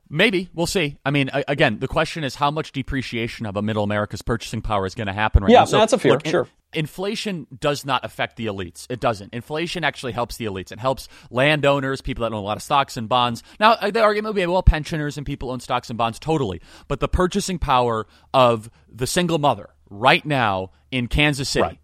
Maybe 0.10 0.50
we'll 0.54 0.68
see. 0.68 0.98
I 1.06 1.12
mean, 1.12 1.30
again, 1.34 1.80
the 1.80 1.88
question 1.88 2.24
is 2.24 2.36
how 2.36 2.52
much 2.52 2.72
depreciation 2.72 3.46
of 3.46 3.58
a 3.58 3.62
middle 3.62 3.84
America's 3.84 4.22
purchasing 4.22 4.62
power 4.62 4.86
is 4.86 4.96
going 4.96 5.08
to 5.08 5.14
happen 5.14 5.44
right 5.44 5.52
yeah, 5.52 5.60
now. 5.60 5.62
Yeah, 5.62 5.66
so, 5.66 5.80
that's 5.80 5.94
a 5.94 6.00
fear. 6.00 6.14
Look, 6.14 6.26
sure. 6.26 6.48
In, 6.74 6.80
inflation 6.80 7.48
does 7.60 7.86
not 7.86 8.06
affect 8.06 8.36
the 8.38 8.46
elites. 8.46 8.88
It 8.90 9.00
doesn't. 9.00 9.34
Inflation 9.34 9.84
actually 9.84 10.14
helps 10.14 10.38
the 10.38 10.46
elites. 10.46 10.72
It 10.72 10.80
helps 10.80 11.08
landowners, 11.30 12.02
people 12.02 12.24
that 12.24 12.34
own 12.34 12.40
a 12.40 12.46
lot 12.46 12.58
of 12.58 12.64
stocks 12.64 12.98
and 12.98 13.10
bonds. 13.10 13.44
Now, 13.60 13.74
uh, 13.74 13.92
the 13.92 14.02
argument 14.02 14.36
would 14.36 14.42
be, 14.42 14.46
well, 14.46 14.64
pensioners 14.64 15.18
and 15.18 15.26
people 15.26 15.52
own 15.52 15.60
stocks 15.60 15.90
and 15.90 15.98
bonds, 15.98 16.20
totally. 16.20 16.62
But 16.88 17.00
the 17.00 17.08
purchasing 17.08 17.60
power 17.60 18.08
of 18.34 18.70
the 18.90 19.08
single 19.08 19.40
mother 19.40 19.70
right 19.90 20.26
now 20.26 20.72
in 20.92 21.08
Kansas 21.08 21.50
City. 21.50 21.64
Right. 21.64 21.80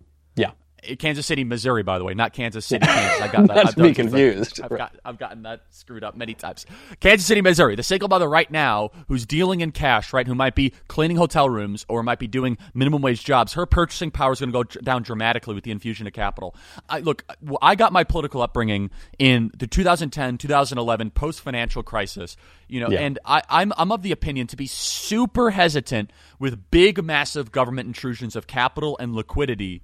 Kansas 1.00 1.26
City, 1.26 1.44
Missouri, 1.44 1.84
by 1.84 1.98
the 1.98 2.04
way, 2.04 2.14
not 2.14 2.34
Kansas 2.34 2.66
City, 2.66 2.86
Kansas. 2.86 3.22
I 3.22 3.28
got 3.28 3.48
that. 3.48 3.76
To 3.76 3.84
be 3.84 3.94
confused. 3.94 4.62
I've, 4.62 4.70
got, 4.70 4.96
I've 5.04 5.18
gotten 5.18 5.44
that 5.44 5.62
screwed 5.70 6.04
up 6.04 6.16
many 6.16 6.34
times. 6.34 6.66
Kansas 7.00 7.26
City, 7.26 7.42
Missouri, 7.42 7.76
the 7.76 7.84
single 7.84 8.10
mother 8.10 8.28
right 8.28 8.50
now 8.50 8.92
who's 9.08 9.26
dealing 9.26 9.62
in 9.62 9.72
cash, 9.72 10.14
right, 10.14 10.28
who 10.28 10.36
might 10.36 10.56
be 10.56 10.74
cleaning 10.88 11.18
hotel 11.18 11.50
rooms 11.50 11.86
or 11.88 12.04
might 12.04 12.20
be 12.20 12.28
doing 12.28 12.58
minimum 12.74 13.02
wage 13.02 13.24
jobs, 13.24 13.54
her 13.54 13.66
purchasing 13.66 14.12
power 14.12 14.34
is 14.34 14.40
going 14.40 14.52
to 14.52 14.54
go 14.54 14.64
down 14.82 15.04
dramatically 15.04 15.56
with 15.56 15.64
the 15.64 15.72
infusion 15.72 16.08
of 16.08 16.14
capital. 16.14 16.56
I, 16.90 17.00
look, 17.00 17.24
I 17.62 17.76
got 17.76 17.94
my 17.94 18.04
political 18.04 18.42
upbringing 18.42 18.92
in 19.20 19.52
the 19.58 19.68
2010, 19.68 20.38
2011 20.38 21.12
post 21.12 21.42
financial 21.42 21.84
crisis, 21.84 22.36
you 22.68 22.80
know, 22.80 22.90
yeah. 22.90 23.02
and 23.02 23.20
I, 23.26 23.42
I'm, 23.50 23.74
I'm 23.78 23.92
of 23.92 24.02
the 24.02 24.12
opinion 24.12 24.48
to 24.48 24.56
be 24.56 24.68
super 24.68 25.52
hesitant 25.52 26.12
with 26.40 26.70
big, 26.72 27.04
massive 27.04 27.52
government 27.52 27.88
intrusions 27.88 28.36
of 28.36 28.48
capital 28.48 28.98
and 29.00 29.14
liquidity 29.14 29.82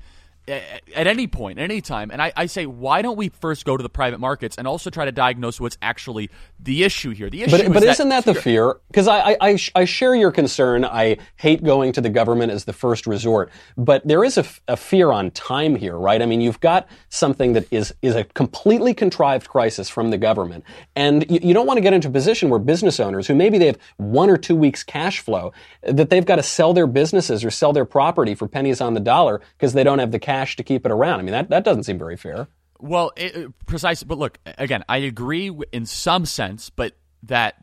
at 0.50 1.08
any 1.08 1.28
point, 1.28 1.60
at 1.60 1.64
any 1.64 1.82
time. 1.82 2.12
And 2.12 2.22
I, 2.22 2.34
I, 2.36 2.46
say, 2.48 2.66
why 2.66 3.02
don't 3.02 3.18
we 3.18 3.30
first 3.30 3.66
go 3.66 3.78
to 3.78 3.84
the 3.84 3.90
private 3.90 4.20
markets 4.20 4.58
and 4.58 4.68
also 4.68 4.90
try 4.90 5.06
to 5.06 5.12
diagnose 5.12 5.60
what's 5.60 5.78
actually 5.82 6.30
the 6.60 6.84
issue 6.84 7.12
here? 7.12 7.30
The 7.30 7.44
issue, 7.44 7.52
but, 7.52 7.74
but 7.74 7.84
is 7.84 7.96
isn't 7.96 8.10
that, 8.10 8.26
that 8.26 8.34
the 8.34 8.42
fear? 8.42 8.78
Because 8.88 9.08
I, 9.08 9.38
I, 9.40 9.58
I, 9.76 9.86
share 9.86 10.16
your 10.16 10.32
concern. 10.32 10.86
I 10.86 11.18
hate 11.38 11.64
going 11.64 11.92
to 11.94 12.02
the 12.02 12.10
government 12.10 12.52
as 12.52 12.66
the 12.66 12.74
first 12.74 13.08
resort, 13.08 13.52
but 13.78 14.08
there 14.08 14.24
is 14.24 14.38
a, 14.38 14.46
a 14.68 14.78
fear 14.78 15.12
on 15.12 15.32
time 15.32 15.76
here, 15.76 15.98
right? 15.98 16.22
I 16.22 16.26
mean, 16.26 16.42
you've 16.42 16.60
got 16.60 16.88
something 17.10 17.54
that 17.54 17.72
is 17.72 17.94
is 18.02 18.16
a 18.16 18.24
completely 18.24 18.94
contrived 18.94 19.48
crisis 19.48 19.90
from 19.90 20.10
the 20.10 20.18
government, 20.18 20.64
and 20.96 21.30
you, 21.30 21.40
you 21.42 21.54
don't 21.54 21.68
want 21.68 21.78
to 21.78 21.82
get 21.82 21.94
into 21.94 22.08
a 22.08 22.12
position 22.12 22.50
where 22.50 22.60
business 22.60 23.00
owners, 23.00 23.28
who 23.28 23.36
maybe 23.36 23.58
they 23.58 23.68
have 23.68 23.80
one 23.98 24.30
or 24.30 24.38
two 24.38 24.56
weeks 24.56 24.84
cash 24.84 25.20
flow, 25.20 25.54
that 25.84 26.10
they've 26.10 26.26
got 26.26 26.38
to 26.38 26.44
sell 26.44 26.74
their 26.74 26.88
businesses 26.88 27.44
or 27.44 27.52
sell 27.52 27.74
their 27.74 27.86
property 27.86 28.36
for 28.36 28.48
pennies 28.48 28.82
on 28.82 28.94
the 28.94 29.00
dollar 29.00 29.42
because 29.58 29.74
they 29.74 29.84
don't 29.84 30.00
have 30.00 30.12
the 30.12 30.20
cash 30.20 30.39
cash 30.40 30.56
to 30.56 30.64
keep 30.64 30.86
it 30.86 30.92
around. 30.92 31.20
I 31.20 31.24
mean, 31.24 31.34
that, 31.34 31.50
that 31.50 31.64
doesn't 31.64 31.84
seem 31.84 31.98
very 31.98 32.18
fair. 32.18 32.48
Well, 32.80 33.12
it, 33.18 33.52
precisely. 33.66 34.06
But 34.08 34.18
look, 34.18 34.40
again, 34.58 34.84
I 34.88 34.98
agree 34.98 35.52
in 35.72 35.86
some 35.86 36.26
sense, 36.26 36.70
but 36.70 36.96
that 37.24 37.56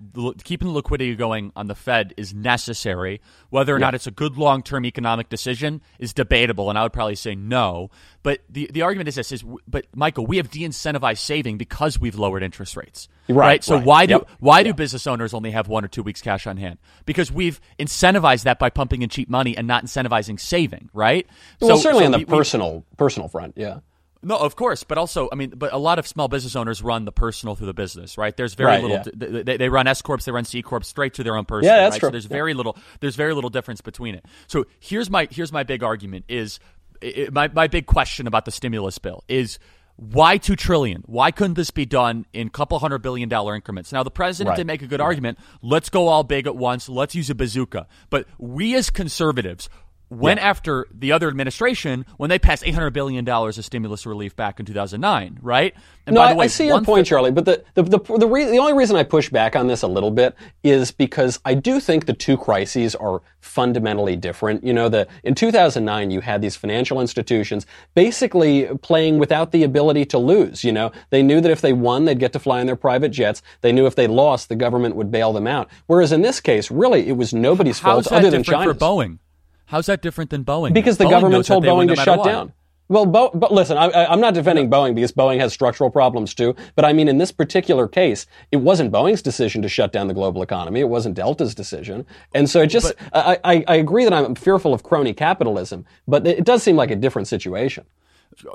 keeping 0.44 0.68
the 0.68 0.74
liquidity 0.74 1.14
going 1.14 1.50
on 1.56 1.66
the 1.66 1.74
Fed 1.74 2.12
is 2.16 2.34
necessary. 2.34 3.20
Whether 3.50 3.74
or 3.74 3.78
yeah. 3.78 3.86
not 3.86 3.94
it's 3.94 4.06
a 4.06 4.10
good 4.10 4.36
long 4.36 4.62
term 4.62 4.84
economic 4.84 5.28
decision 5.28 5.80
is 5.98 6.12
debatable, 6.12 6.68
and 6.68 6.78
I 6.78 6.82
would 6.82 6.92
probably 6.92 7.14
say 7.14 7.34
no. 7.34 7.90
But 8.22 8.40
the, 8.50 8.68
the 8.72 8.82
argument 8.82 9.08
is 9.08 9.14
this: 9.14 9.32
is 9.32 9.44
but 9.66 9.86
Michael, 9.94 10.26
we 10.26 10.36
have 10.36 10.50
de-incentivized 10.50 11.18
saving 11.18 11.56
because 11.56 11.98
we've 11.98 12.16
lowered 12.16 12.42
interest 12.42 12.76
rates. 12.76 13.08
Right. 13.28 13.36
right? 13.36 13.64
So 13.64 13.76
right. 13.76 13.84
why 13.84 14.06
do 14.06 14.14
yep. 14.14 14.28
why 14.38 14.58
yep. 14.58 14.66
do 14.66 14.74
business 14.74 15.06
owners 15.06 15.32
only 15.32 15.50
have 15.52 15.68
one 15.68 15.84
or 15.84 15.88
two 15.88 16.02
weeks 16.02 16.20
cash 16.20 16.46
on 16.46 16.58
hand? 16.58 16.78
Because 17.06 17.32
we've 17.32 17.60
incentivized 17.78 18.44
that 18.44 18.58
by 18.58 18.70
pumping 18.70 19.02
in 19.02 19.08
cheap 19.08 19.28
money 19.28 19.56
and 19.56 19.66
not 19.66 19.84
incentivizing 19.84 20.38
saving. 20.38 20.90
Right. 20.92 21.26
Well, 21.60 21.76
so, 21.76 21.82
certainly 21.82 22.02
so 22.02 22.06
on 22.06 22.12
the 22.12 22.18
we, 22.18 22.24
personal 22.26 22.74
we, 22.74 22.96
personal 22.96 23.28
front, 23.28 23.54
yeah. 23.56 23.78
No, 24.22 24.36
of 24.36 24.56
course, 24.56 24.82
but 24.82 24.98
also, 24.98 25.28
I 25.30 25.34
mean, 25.34 25.50
but 25.50 25.72
a 25.72 25.78
lot 25.78 25.98
of 25.98 26.06
small 26.06 26.28
business 26.28 26.56
owners 26.56 26.82
run 26.82 27.04
the 27.04 27.12
personal 27.12 27.54
through 27.54 27.68
the 27.68 27.74
business, 27.74 28.16
right? 28.18 28.36
There's 28.36 28.54
very 28.54 28.68
right, 28.68 28.82
little. 28.82 28.96
Yeah. 28.96 29.42
They, 29.42 29.56
they, 29.56 29.68
run 29.68 29.86
S 29.86 30.02
corps, 30.02 30.18
they 30.18 30.32
run 30.32 30.44
C 30.44 30.62
corps 30.62 30.82
straight 30.82 31.14
to 31.14 31.22
their 31.22 31.36
own 31.36 31.44
person. 31.44 31.66
Yeah, 31.66 31.76
that's 31.76 31.94
right? 31.94 32.00
true. 32.00 32.06
So 32.08 32.12
there's 32.12 32.24
yeah. 32.24 32.30
very 32.30 32.54
little. 32.54 32.76
There's 33.00 33.16
very 33.16 33.34
little 33.34 33.50
difference 33.50 33.80
between 33.80 34.14
it. 34.14 34.24
So 34.46 34.66
here's 34.80 35.10
my 35.10 35.28
here's 35.30 35.52
my 35.52 35.62
big 35.62 35.82
argument 35.82 36.24
is 36.28 36.58
it, 37.00 37.32
my 37.32 37.48
my 37.48 37.66
big 37.66 37.86
question 37.86 38.26
about 38.26 38.44
the 38.46 38.50
stimulus 38.50 38.98
bill 38.98 39.22
is 39.28 39.58
why 39.96 40.36
two 40.36 40.56
trillion? 40.56 41.02
Why 41.06 41.30
couldn't 41.30 41.54
this 41.54 41.70
be 41.70 41.86
done 41.86 42.26
in 42.32 42.48
a 42.48 42.50
couple 42.50 42.78
hundred 42.78 42.98
billion 42.98 43.28
dollar 43.28 43.54
increments? 43.54 43.92
Now 43.92 44.02
the 44.02 44.10
president 44.10 44.50
right. 44.50 44.56
did 44.56 44.66
make 44.66 44.82
a 44.82 44.86
good 44.86 45.00
argument. 45.00 45.38
Let's 45.62 45.88
go 45.88 46.08
all 46.08 46.22
big 46.22 46.46
at 46.46 46.54
once. 46.56 46.88
Let's 46.88 47.14
use 47.14 47.30
a 47.30 47.34
bazooka. 47.34 47.86
But 48.10 48.26
we 48.38 48.74
as 48.74 48.90
conservatives 48.90 49.70
went 50.08 50.40
yeah. 50.40 50.48
after 50.48 50.86
the 50.92 51.12
other 51.12 51.28
administration 51.28 52.06
when 52.16 52.30
they 52.30 52.38
passed 52.38 52.62
$800 52.62 52.92
billion 52.92 53.28
of 53.28 53.64
stimulus 53.64 54.06
relief 54.06 54.36
back 54.36 54.60
in 54.60 54.66
2009, 54.66 55.38
right? 55.42 55.74
And 56.06 56.14
no, 56.14 56.20
I, 56.20 56.34
way, 56.34 56.44
I, 56.44 56.48
see 56.48 56.66
your 56.66 56.80
point, 56.82 57.06
th- 57.06 57.08
Charlie, 57.08 57.32
but 57.32 57.44
the, 57.44 57.64
the, 57.74 57.82
the, 57.82 57.98
the, 58.18 58.26
re- 58.28 58.44
the 58.44 58.58
only 58.58 58.74
reason 58.74 58.94
I 58.96 59.02
push 59.02 59.28
back 59.30 59.56
on 59.56 59.66
this 59.66 59.82
a 59.82 59.88
little 59.88 60.12
bit 60.12 60.36
is 60.62 60.92
because 60.92 61.40
I 61.44 61.54
do 61.54 61.80
think 61.80 62.06
the 62.06 62.12
two 62.12 62.36
crises 62.36 62.94
are 62.94 63.22
fundamentally 63.40 64.14
different. 64.14 64.62
You 64.62 64.72
know, 64.72 64.88
the, 64.88 65.08
in 65.24 65.34
2009, 65.34 66.10
you 66.12 66.20
had 66.20 66.40
these 66.40 66.54
financial 66.54 67.00
institutions 67.00 67.66
basically 67.94 68.66
playing 68.82 69.18
without 69.18 69.50
the 69.50 69.64
ability 69.64 70.04
to 70.06 70.18
lose. 70.18 70.62
You 70.62 70.72
know, 70.72 70.92
they 71.10 71.22
knew 71.22 71.40
that 71.40 71.50
if 71.50 71.60
they 71.60 71.72
won, 71.72 72.04
they'd 72.04 72.20
get 72.20 72.32
to 72.34 72.38
fly 72.38 72.60
in 72.60 72.66
their 72.66 72.76
private 72.76 73.08
jets. 73.08 73.42
They 73.62 73.72
knew 73.72 73.86
if 73.86 73.96
they 73.96 74.06
lost, 74.06 74.48
the 74.48 74.56
government 74.56 74.94
would 74.94 75.10
bail 75.10 75.32
them 75.32 75.48
out. 75.48 75.68
Whereas 75.86 76.12
in 76.12 76.22
this 76.22 76.40
case, 76.40 76.70
really, 76.70 77.08
it 77.08 77.16
was 77.16 77.34
nobody's 77.34 77.80
How's 77.80 78.06
fault 78.06 78.20
other 78.20 78.30
than 78.30 78.44
China's. 78.44 78.76
for 78.76 78.78
Boeing? 78.78 79.18
How's 79.66 79.86
that 79.86 80.02
different 80.02 80.30
than 80.30 80.44
Boeing? 80.44 80.72
Because 80.72 80.96
the 80.96 81.04
Boeing 81.04 81.10
government 81.10 81.46
told 81.46 81.64
Boeing 81.64 81.88
to 81.88 81.96
shut 81.96 82.18
what. 82.18 82.24
down. 82.24 82.52
Well, 82.88 83.04
Bo- 83.04 83.30
but 83.34 83.52
listen, 83.52 83.76
I, 83.76 84.12
am 84.12 84.20
not 84.20 84.34
defending 84.34 84.70
Boeing 84.70 84.94
because 84.94 85.10
Boeing 85.10 85.40
has 85.40 85.52
structural 85.52 85.90
problems 85.90 86.34
too. 86.34 86.54
But 86.76 86.84
I 86.84 86.92
mean, 86.92 87.08
in 87.08 87.18
this 87.18 87.32
particular 87.32 87.88
case, 87.88 88.26
it 88.52 88.58
wasn't 88.58 88.92
Boeing's 88.92 89.22
decision 89.22 89.60
to 89.62 89.68
shut 89.68 89.92
down 89.92 90.06
the 90.06 90.14
global 90.14 90.40
economy. 90.40 90.80
It 90.80 90.88
wasn't 90.88 91.16
Delta's 91.16 91.54
decision. 91.54 92.06
And 92.32 92.48
so 92.48 92.62
it 92.62 92.68
just, 92.68 92.94
but, 93.12 93.12
I, 93.12 93.38
I, 93.42 93.64
I 93.66 93.74
agree 93.76 94.04
that 94.04 94.12
I'm 94.12 94.36
fearful 94.36 94.72
of 94.72 94.84
crony 94.84 95.14
capitalism, 95.14 95.84
but 96.06 96.26
it 96.26 96.44
does 96.44 96.62
seem 96.62 96.76
like 96.76 96.92
a 96.92 96.96
different 96.96 97.26
situation. 97.26 97.86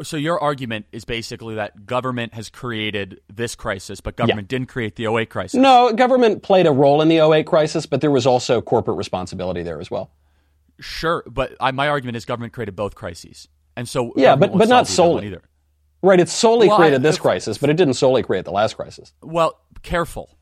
So 0.03 0.15
your 0.15 0.39
argument 0.39 0.85
is 0.91 1.05
basically 1.05 1.55
that 1.55 1.85
government 1.85 2.33
has 2.33 2.49
created 2.49 3.19
this 3.33 3.55
crisis, 3.55 3.99
but 3.99 4.15
government 4.15 4.45
yeah. 4.45 4.57
didn't 4.59 4.69
create 4.69 4.95
the 4.95 5.07
08 5.07 5.29
crisis. 5.29 5.59
No, 5.59 5.91
government 5.91 6.43
played 6.43 6.67
a 6.67 6.71
role 6.71 7.01
in 7.01 7.09
the 7.09 7.17
08 7.17 7.47
crisis, 7.47 7.85
but 7.85 7.99
there 7.99 8.11
was 8.11 8.27
also 8.27 8.61
corporate 8.61 8.97
responsibility 8.97 9.63
there 9.63 9.79
as 9.79 9.89
well. 9.89 10.11
Sure, 10.81 11.23
but 11.27 11.55
I, 11.59 11.71
my 11.71 11.87
argument 11.87 12.17
is 12.17 12.25
government 12.25 12.53
created 12.53 12.75
both 12.75 12.95
crises, 12.95 13.47
and 13.77 13.87
so 13.87 14.13
yeah, 14.15 14.35
but 14.35 14.51
but 14.57 14.67
not 14.67 14.87
solely 14.87 15.27
either. 15.27 15.43
Right, 16.01 16.19
it 16.19 16.27
solely 16.27 16.67
well, 16.67 16.77
created 16.77 17.01
I, 17.01 17.03
this 17.03 17.17
if, 17.17 17.21
crisis, 17.21 17.57
but 17.59 17.69
it 17.69 17.77
didn't 17.77 17.93
solely 17.93 18.23
create 18.23 18.45
the 18.45 18.51
last 18.51 18.75
crisis. 18.75 19.13
Well, 19.21 19.59
careful. 19.83 20.35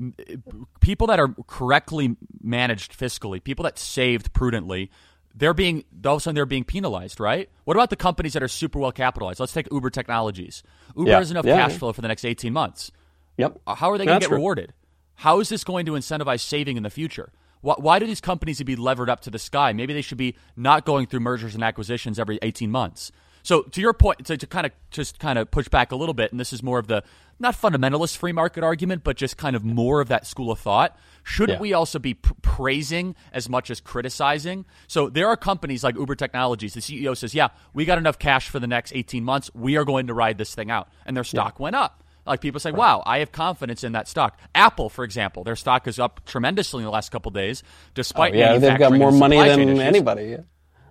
Eh, 0.00 0.36
people 0.80 1.06
that 1.06 1.18
are 1.18 1.34
correctly 1.46 2.16
managed 2.42 2.96
fiscally, 2.96 3.42
people 3.42 3.62
that 3.62 3.78
saved 3.78 4.34
prudently, 4.34 4.90
they're 5.34 5.54
being 5.54 5.84
all 6.04 6.16
of 6.16 6.18
a 6.18 6.20
sudden 6.20 6.34
they're 6.34 6.44
being 6.44 6.64
penalized, 6.64 7.18
right? 7.18 7.48
What 7.64 7.76
about 7.76 7.90
the 7.90 7.96
companies 7.96 8.34
that 8.34 8.42
are 8.42 8.48
super 8.48 8.78
well 8.78 8.92
capitalized? 8.92 9.40
Let's 9.40 9.54
take 9.54 9.68
Uber 9.72 9.90
Technologies. 9.90 10.62
Uber 10.96 11.10
yeah. 11.10 11.18
has 11.18 11.30
enough 11.30 11.46
yeah, 11.46 11.56
cash 11.56 11.72
yeah. 11.72 11.78
flow 11.78 11.92
for 11.94 12.02
the 12.02 12.08
next 12.08 12.24
eighteen 12.24 12.52
months. 12.52 12.92
Yep. 13.38 13.60
How 13.66 13.90
are 13.90 13.98
they 13.98 14.04
going 14.04 14.20
to 14.20 14.24
get 14.24 14.28
true. 14.28 14.36
rewarded? 14.36 14.74
How 15.14 15.40
is 15.40 15.48
this 15.48 15.64
going 15.64 15.86
to 15.86 15.92
incentivize 15.92 16.40
saving 16.40 16.76
in 16.76 16.82
the 16.82 16.90
future? 16.90 17.32
Why, 17.60 17.74
why 17.78 17.98
do 17.98 18.06
these 18.06 18.20
companies 18.20 18.62
be 18.62 18.76
levered 18.76 19.10
up 19.10 19.20
to 19.22 19.30
the 19.30 19.38
sky? 19.38 19.72
Maybe 19.72 19.92
they 19.92 20.02
should 20.02 20.18
be 20.18 20.36
not 20.56 20.84
going 20.84 21.06
through 21.06 21.20
mergers 21.20 21.54
and 21.54 21.64
acquisitions 21.64 22.18
every 22.18 22.38
18 22.42 22.70
months. 22.70 23.12
So 23.42 23.62
to 23.62 23.80
your 23.80 23.94
point, 23.94 24.26
to, 24.26 24.36
to 24.36 24.46
kind 24.46 24.66
of 24.66 24.72
just 24.90 25.18
kind 25.18 25.38
of 25.38 25.50
push 25.50 25.68
back 25.68 25.92
a 25.92 25.96
little 25.96 26.14
bit, 26.14 26.32
and 26.32 26.40
this 26.40 26.52
is 26.52 26.62
more 26.62 26.78
of 26.78 26.86
the 26.86 27.02
not 27.38 27.54
fundamentalist 27.54 28.16
free 28.16 28.32
market 28.32 28.64
argument, 28.64 29.04
but 29.04 29.16
just 29.16 29.36
kind 29.36 29.54
of 29.54 29.64
more 29.64 30.00
of 30.00 30.08
that 30.08 30.26
school 30.26 30.50
of 30.50 30.58
thought. 30.58 30.98
Shouldn't 31.22 31.58
yeah. 31.58 31.62
we 31.62 31.72
also 31.72 31.98
be 31.98 32.14
p- 32.14 32.34
praising 32.42 33.14
as 33.32 33.48
much 33.48 33.70
as 33.70 33.80
criticizing? 33.80 34.66
So 34.86 35.08
there 35.08 35.28
are 35.28 35.36
companies 35.36 35.84
like 35.84 35.96
Uber 35.96 36.16
Technologies. 36.16 36.74
The 36.74 36.80
CEO 36.80 37.16
says, 37.16 37.34
"Yeah, 37.34 37.48
we 37.72 37.84
got 37.84 37.98
enough 37.98 38.18
cash 38.18 38.48
for 38.48 38.58
the 38.58 38.66
next 38.66 38.92
18 38.94 39.24
months. 39.24 39.50
We 39.54 39.76
are 39.76 39.84
going 39.84 40.08
to 40.08 40.14
ride 40.14 40.36
this 40.36 40.54
thing 40.54 40.70
out," 40.70 40.88
and 41.06 41.16
their 41.16 41.24
stock 41.24 41.54
yeah. 41.58 41.62
went 41.62 41.76
up. 41.76 42.04
Like 42.28 42.40
people 42.40 42.60
say, 42.60 42.72
"Wow, 42.72 43.02
I 43.04 43.18
have 43.18 43.32
confidence 43.32 43.84
in 43.84 43.92
that 43.92 44.08
stock." 44.08 44.38
Apple, 44.54 44.88
for 44.88 45.04
example, 45.04 45.44
their 45.44 45.56
stock 45.56 45.86
is 45.86 45.98
up 45.98 46.24
tremendously 46.26 46.80
in 46.80 46.84
the 46.84 46.90
last 46.90 47.10
couple 47.10 47.30
days, 47.30 47.62
despite 47.94 48.34
oh, 48.34 48.38
yeah, 48.38 48.58
they've 48.58 48.78
got 48.78 48.92
more 48.92 49.12
money 49.12 49.36
than 49.36 49.80
anybody. 49.80 50.24
Yeah. 50.26 50.40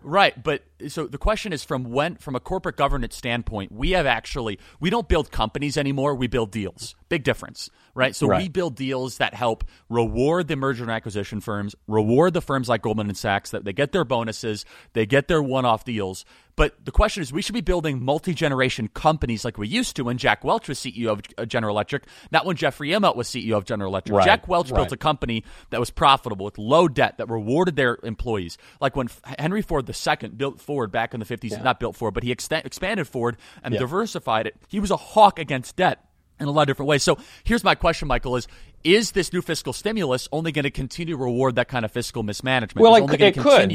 Right, 0.08 0.42
but 0.42 0.64
so 0.88 1.06
the 1.06 1.18
question 1.18 1.52
is 1.52 1.66
from 1.66 1.92
when 1.92 2.16
from 2.16 2.36
a 2.36 2.40
corporate 2.40 2.78
governance 2.78 3.16
standpoint, 3.16 3.74
we 3.74 3.92
have 3.92 4.06
actually 4.06 4.58
we 4.80 4.90
don't 4.90 5.08
build 5.10 5.32
companies 5.32 5.78
anymore, 5.78 6.16
we 6.16 6.28
build 6.28 6.50
deals. 6.50 6.96
Big 7.10 7.24
difference, 7.24 7.70
right? 7.94 8.16
So 8.16 8.28
right. 8.28 8.42
we 8.42 8.48
build 8.48 8.76
deals 8.76 9.18
that 9.18 9.34
help 9.34 9.66
reward 9.90 10.48
the 10.48 10.56
merger 10.56 10.84
and 10.84 10.92
acquisition 10.92 11.42
firms, 11.42 11.76
reward 11.88 12.34
the 12.34 12.42
firms 12.42 12.70
like 12.70 12.84
Goldman 12.84 13.10
and 13.10 13.18
Sachs 13.18 13.52
that 13.52 13.66
they 13.66 13.74
get 13.74 13.92
their 13.92 14.06
bonuses, 14.06 14.64
they 14.94 15.06
get 15.06 15.28
their 15.28 15.42
one-off 15.42 15.84
deals. 15.84 16.24
But 16.58 16.84
the 16.84 16.92
question 16.92 17.22
is, 17.22 17.32
we 17.32 17.44
should 17.44 17.54
be 17.54 17.62
building 17.62 18.04
multi 18.04 18.34
generation 18.34 18.90
companies 18.90 19.46
like 19.46 19.60
we 19.60 19.68
used 19.68 19.96
to 19.98 20.04
when 20.06 20.18
Jack 20.18 20.44
Welch 20.44 20.68
was 20.68 20.80
CEO 20.80 21.10
of 21.12 21.22
uh, 21.38 21.46
General 21.46 21.76
Electric, 21.76 22.06
not 22.32 22.48
when 22.48 22.58
Jeffrey 22.58 22.90
Immelt 22.90 23.16
was 23.16 23.30
CEO 23.30 23.56
of 23.56 23.64
General 23.64 23.92
Electric. 23.92 24.18
Right. 24.18 24.26
Jack 24.26 24.48
Welch 24.48 24.72
right. 24.72 24.78
built 24.78 24.92
a 24.92 24.98
company 24.98 25.44
that 25.70 25.80
was 25.80 25.92
profitable 25.92 26.46
with 26.46 26.58
low 26.58 26.88
debt 26.88 27.20
that 27.20 27.30
rewarded 27.30 27.76
their 27.76 28.00
employees. 28.02 28.58
Like 28.82 28.96
when 28.96 29.08
Henry 29.38 29.62
Ford 29.62 29.88
II 29.88 30.30
built 30.30 30.60
Ford 30.60 30.92
back 30.92 31.14
in 31.14 31.20
the 31.20 31.28
50s, 31.28 31.52
yeah. 31.52 31.62
not 31.62 31.80
built 31.80 31.96
Ford, 31.96 32.16
but 32.16 32.24
he 32.24 32.32
ex- 32.32 32.50
expanded 32.52 33.08
Ford 33.08 33.38
and 33.64 33.76
yeah. 33.76 33.80
diversified 33.80 34.48
it. 34.48 34.56
He 34.68 34.80
was 34.80 34.90
a 34.90 34.98
hawk 34.98 35.38
against 35.38 35.76
debt 35.76 36.04
in 36.40 36.48
a 36.48 36.52
lot 36.52 36.64
of 36.64 36.68
different 36.68 36.90
ways. 36.90 37.04
So 37.04 37.20
here's 37.44 37.64
my 37.64 37.76
question, 37.76 38.08
Michael: 38.08 38.36
Is 38.36 38.48
is 38.84 39.12
this 39.12 39.32
new 39.32 39.44
fiscal 39.44 39.74
stimulus 39.74 40.28
only 40.32 40.52
going 40.52 40.64
to 40.64 40.72
continue 40.72 41.16
to 41.16 41.24
reward 41.24 41.56
that 41.56 41.68
kind 41.68 41.86
of 41.86 41.92
fiscal 41.92 42.24
mismanagement? 42.24 42.82
Well, 42.82 42.96
it, 42.96 43.22
it 43.22 43.38
could. 43.38 43.72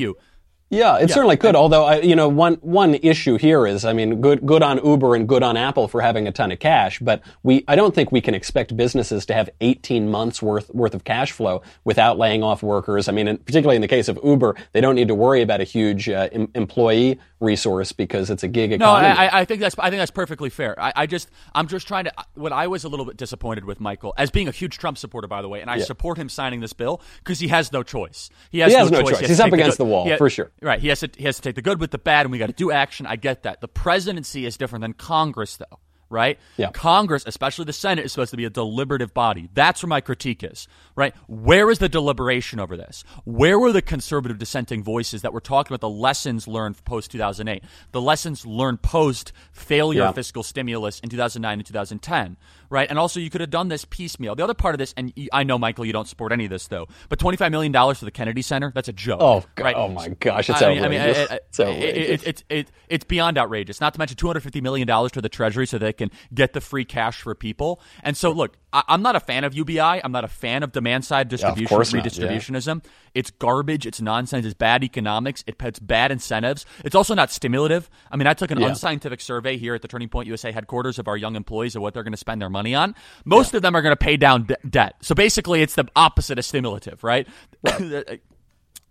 Yeah, 0.72 0.96
it 0.96 1.10
yeah. 1.10 1.14
certainly 1.14 1.36
could. 1.36 1.54
Although, 1.54 1.84
I, 1.84 2.00
you 2.00 2.16
know, 2.16 2.30
one 2.30 2.54
one 2.54 2.94
issue 2.94 3.36
here 3.36 3.66
is, 3.66 3.84
I 3.84 3.92
mean, 3.92 4.22
good 4.22 4.46
good 4.46 4.62
on 4.62 4.82
Uber 4.82 5.14
and 5.14 5.28
good 5.28 5.42
on 5.42 5.58
Apple 5.58 5.86
for 5.86 6.00
having 6.00 6.26
a 6.26 6.32
ton 6.32 6.50
of 6.50 6.60
cash, 6.60 6.98
but 6.98 7.20
we 7.42 7.62
I 7.68 7.76
don't 7.76 7.94
think 7.94 8.10
we 8.10 8.22
can 8.22 8.34
expect 8.34 8.74
businesses 8.74 9.26
to 9.26 9.34
have 9.34 9.50
18 9.60 10.10
months 10.10 10.40
worth 10.40 10.70
worth 10.70 10.94
of 10.94 11.04
cash 11.04 11.30
flow 11.30 11.60
without 11.84 12.16
laying 12.16 12.42
off 12.42 12.62
workers. 12.62 13.06
I 13.06 13.12
mean, 13.12 13.36
particularly 13.36 13.76
in 13.76 13.82
the 13.82 13.88
case 13.88 14.08
of 14.08 14.18
Uber, 14.24 14.56
they 14.72 14.80
don't 14.80 14.94
need 14.94 15.08
to 15.08 15.14
worry 15.14 15.42
about 15.42 15.60
a 15.60 15.64
huge 15.64 16.08
uh, 16.08 16.30
em- 16.32 16.50
employee 16.54 17.20
resource 17.42 17.92
because 17.92 18.30
it's 18.30 18.42
a 18.42 18.48
gig 18.48 18.72
economy. 18.72 19.08
No, 19.08 19.20
I, 19.20 19.40
I, 19.40 19.44
think 19.44 19.60
that's 19.60 19.78
I 19.78 19.90
think 19.90 20.00
that's 20.00 20.10
perfectly 20.10 20.48
fair. 20.48 20.80
I, 20.80 20.92
I, 20.96 21.06
just 21.06 21.28
I'm 21.54 21.66
just 21.66 21.86
trying 21.86 22.04
to. 22.04 22.12
What 22.34 22.52
I 22.52 22.68
was 22.68 22.84
a 22.84 22.88
little 22.88 23.04
bit 23.04 23.18
disappointed 23.18 23.66
with 23.66 23.80
Michael, 23.80 24.14
as 24.16 24.30
being 24.30 24.48
a 24.48 24.52
huge 24.52 24.78
Trump 24.78 24.96
supporter, 24.96 25.28
by 25.28 25.42
the 25.42 25.48
way, 25.48 25.60
and 25.60 25.70
I 25.70 25.76
yeah. 25.76 25.84
support 25.84 26.16
him 26.16 26.30
signing 26.30 26.60
this 26.60 26.72
bill 26.72 27.02
because 27.18 27.40
he 27.40 27.48
has 27.48 27.72
no 27.72 27.82
choice. 27.82 28.30
He 28.50 28.60
has, 28.60 28.72
he 28.72 28.78
has 28.78 28.90
no, 28.90 29.00
no, 29.00 29.04
choice. 29.04 29.18
choice. 29.20 29.28
He's 29.28 29.40
up 29.40 29.52
against 29.52 29.76
the, 29.76 29.84
the 29.84 29.90
wall 29.90 30.16
for 30.16 30.30
sure. 30.30 30.50
Right. 30.62 30.80
He 30.80 30.88
has 30.88 31.00
to. 31.00 31.10
He 31.16 31.24
has 31.24 31.36
to 31.36 31.42
take 31.42 31.56
the 31.56 31.62
good 31.62 31.80
with 31.80 31.90
the 31.90 31.98
bad, 31.98 32.24
and 32.24 32.32
we 32.32 32.38
got 32.38 32.46
to 32.46 32.52
do 32.52 32.70
action. 32.70 33.06
I 33.06 33.16
get 33.16 33.42
that. 33.42 33.60
The 33.60 33.68
presidency 33.68 34.46
is 34.46 34.56
different 34.56 34.82
than 34.82 34.92
Congress, 34.92 35.56
though 35.56 35.80
right? 36.12 36.38
Yeah. 36.58 36.70
Congress, 36.70 37.24
especially 37.26 37.64
the 37.64 37.72
Senate, 37.72 38.04
is 38.04 38.12
supposed 38.12 38.30
to 38.30 38.36
be 38.36 38.44
a 38.44 38.50
deliberative 38.50 39.14
body. 39.14 39.48
That's 39.54 39.82
where 39.82 39.88
my 39.88 40.02
critique 40.02 40.44
is, 40.44 40.68
right? 40.94 41.14
Where 41.26 41.70
is 41.70 41.78
the 41.78 41.88
deliberation 41.88 42.60
over 42.60 42.76
this? 42.76 43.02
Where 43.24 43.58
were 43.58 43.72
the 43.72 43.82
conservative 43.82 44.38
dissenting 44.38 44.84
voices 44.84 45.22
that 45.22 45.32
were 45.32 45.40
talking 45.40 45.72
about 45.72 45.80
the 45.80 45.88
lessons 45.88 46.46
learned 46.46 46.84
post 46.84 47.10
2008, 47.10 47.64
the 47.92 48.00
lessons 48.00 48.46
learned 48.46 48.82
post 48.82 49.32
failure 49.52 50.02
yeah. 50.02 50.12
fiscal 50.12 50.42
stimulus 50.42 51.00
in 51.00 51.08
2009 51.08 51.58
and 51.58 51.66
2010, 51.66 52.36
right? 52.72 52.88
And 52.88 52.98
also, 52.98 53.20
you 53.20 53.28
could 53.28 53.42
have 53.42 53.50
done 53.50 53.68
this 53.68 53.84
piecemeal. 53.84 54.34
The 54.34 54.42
other 54.42 54.54
part 54.54 54.74
of 54.74 54.78
this, 54.78 54.94
and 54.96 55.12
I 55.32 55.44
know, 55.44 55.58
Michael, 55.58 55.84
you 55.84 55.92
don't 55.92 56.08
support 56.08 56.32
any 56.32 56.44
of 56.44 56.50
this, 56.50 56.66
though, 56.66 56.88
but 57.10 57.18
$25 57.18 57.50
million 57.50 57.72
for 57.94 58.04
the 58.04 58.10
Kennedy 58.10 58.40
Center, 58.40 58.72
that's 58.74 58.88
a 58.88 58.92
joke. 58.92 59.20
Oh, 59.20 59.44
God. 59.54 59.64
right? 59.64 59.76
oh 59.76 59.88
my 59.88 60.08
gosh, 60.08 60.48
it's 60.48 60.62
I 60.62 60.70
mean, 60.70 60.82
outrageous. 60.82 61.16
I 61.16 61.20
mean, 61.20 61.40
it's, 61.48 61.60
outrageous. 61.60 62.22
It, 62.22 62.26
it, 62.26 62.44
it, 62.48 62.70
it's 62.88 63.04
beyond 63.04 63.36
outrageous. 63.36 63.80
Not 63.80 63.92
to 63.92 63.98
mention 63.98 64.16
$250 64.16 64.62
million 64.62 64.88
to 64.88 65.20
the 65.20 65.28
Treasury 65.28 65.66
so 65.66 65.76
they 65.76 65.92
can 65.92 66.10
get 66.32 66.54
the 66.54 66.62
free 66.62 66.86
cash 66.86 67.20
for 67.20 67.34
people. 67.34 67.80
And 68.02 68.16
so, 68.16 68.32
look, 68.32 68.56
I, 68.72 68.82
am 68.88 69.02
not 69.02 69.16
a 69.16 69.20
fan 69.20 69.44
of 69.44 69.54
UBI. 69.54 69.80
I'm 69.80 70.12
not 70.12 70.24
a 70.24 70.28
fan 70.28 70.62
of 70.62 70.72
demand 70.72 71.04
side 71.04 71.28
distribution, 71.28 71.76
yeah, 71.76 72.02
redistributionism. 72.02 72.84
Yeah. 72.84 72.90
It's 73.14 73.30
garbage. 73.30 73.86
It's 73.86 74.00
nonsense. 74.00 74.46
It's 74.46 74.54
bad 74.54 74.82
economics. 74.82 75.44
It 75.46 75.58
puts 75.58 75.78
bad 75.78 76.10
incentives. 76.10 76.64
It's 76.84 76.94
also 76.94 77.14
not 77.14 77.30
stimulative. 77.30 77.90
I 78.10 78.16
mean, 78.16 78.26
I 78.26 78.34
took 78.34 78.50
an 78.50 78.60
yeah. 78.60 78.68
unscientific 78.68 79.20
survey 79.20 79.58
here 79.58 79.74
at 79.74 79.82
the 79.82 79.88
Turning 79.88 80.08
Point 80.08 80.26
USA 80.28 80.52
headquarters 80.52 80.98
of 80.98 81.08
our 81.08 81.16
young 81.16 81.36
employees 81.36 81.76
of 81.76 81.82
what 81.82 81.94
they're 81.94 82.02
going 82.02 82.12
to 82.12 82.18
spend 82.18 82.40
their 82.40 82.50
money 82.50 82.74
on. 82.74 82.94
Most 83.24 83.54
of 83.54 83.62
them 83.62 83.74
are 83.74 83.82
going 83.82 83.92
to 83.92 83.96
pay 83.96 84.16
down 84.16 84.44
de- 84.44 84.56
debt. 84.68 84.96
So 85.02 85.14
basically, 85.14 85.62
it's 85.62 85.74
the 85.74 85.86
opposite 85.94 86.38
of 86.38 86.44
stimulative, 86.44 87.04
right? 87.04 87.28
right. 87.62 88.20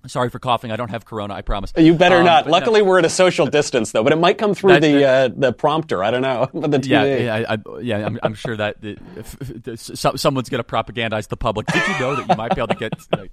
Sorry 0.07 0.29
for 0.29 0.39
coughing. 0.39 0.71
I 0.71 0.75
don't 0.75 0.89
have 0.89 1.05
corona. 1.05 1.33
I 1.33 1.41
promise. 1.41 1.73
You 1.77 1.93
better 1.93 2.17
um, 2.17 2.25
not. 2.25 2.47
Luckily, 2.47 2.81
no. 2.81 2.87
we're 2.87 2.99
at 2.99 3.05
a 3.05 3.09
social 3.09 3.45
distance, 3.45 3.91
though. 3.91 4.03
But 4.03 4.13
it 4.13 4.17
might 4.17 4.37
come 4.37 4.55
through 4.55 4.73
that, 4.73 4.81
the 4.81 5.05
uh, 5.05 5.29
the 5.35 5.53
prompter. 5.53 6.03
I 6.03 6.11
don't 6.11 6.21
know. 6.21 6.49
the 6.53 6.79
TV. 6.79 6.89
Yeah, 6.89 7.03
yeah, 7.03 7.45
I, 7.49 7.79
yeah. 7.81 8.05
I'm, 8.05 8.19
I'm, 8.23 8.33
sure 8.33 8.57
that 8.57 8.77
someone's 9.75 10.49
going 10.49 10.63
to 10.63 10.69
propagandize 10.69 11.27
the 11.27 11.37
public. 11.37 11.67
Did 11.67 11.87
you 11.87 11.99
know 11.99 12.15
that 12.15 12.27
you 12.27 12.35
might 12.35 12.55
be 12.55 12.61
able 12.61 12.69
to 12.69 12.75
get? 12.75 12.93
Like, 13.11 13.31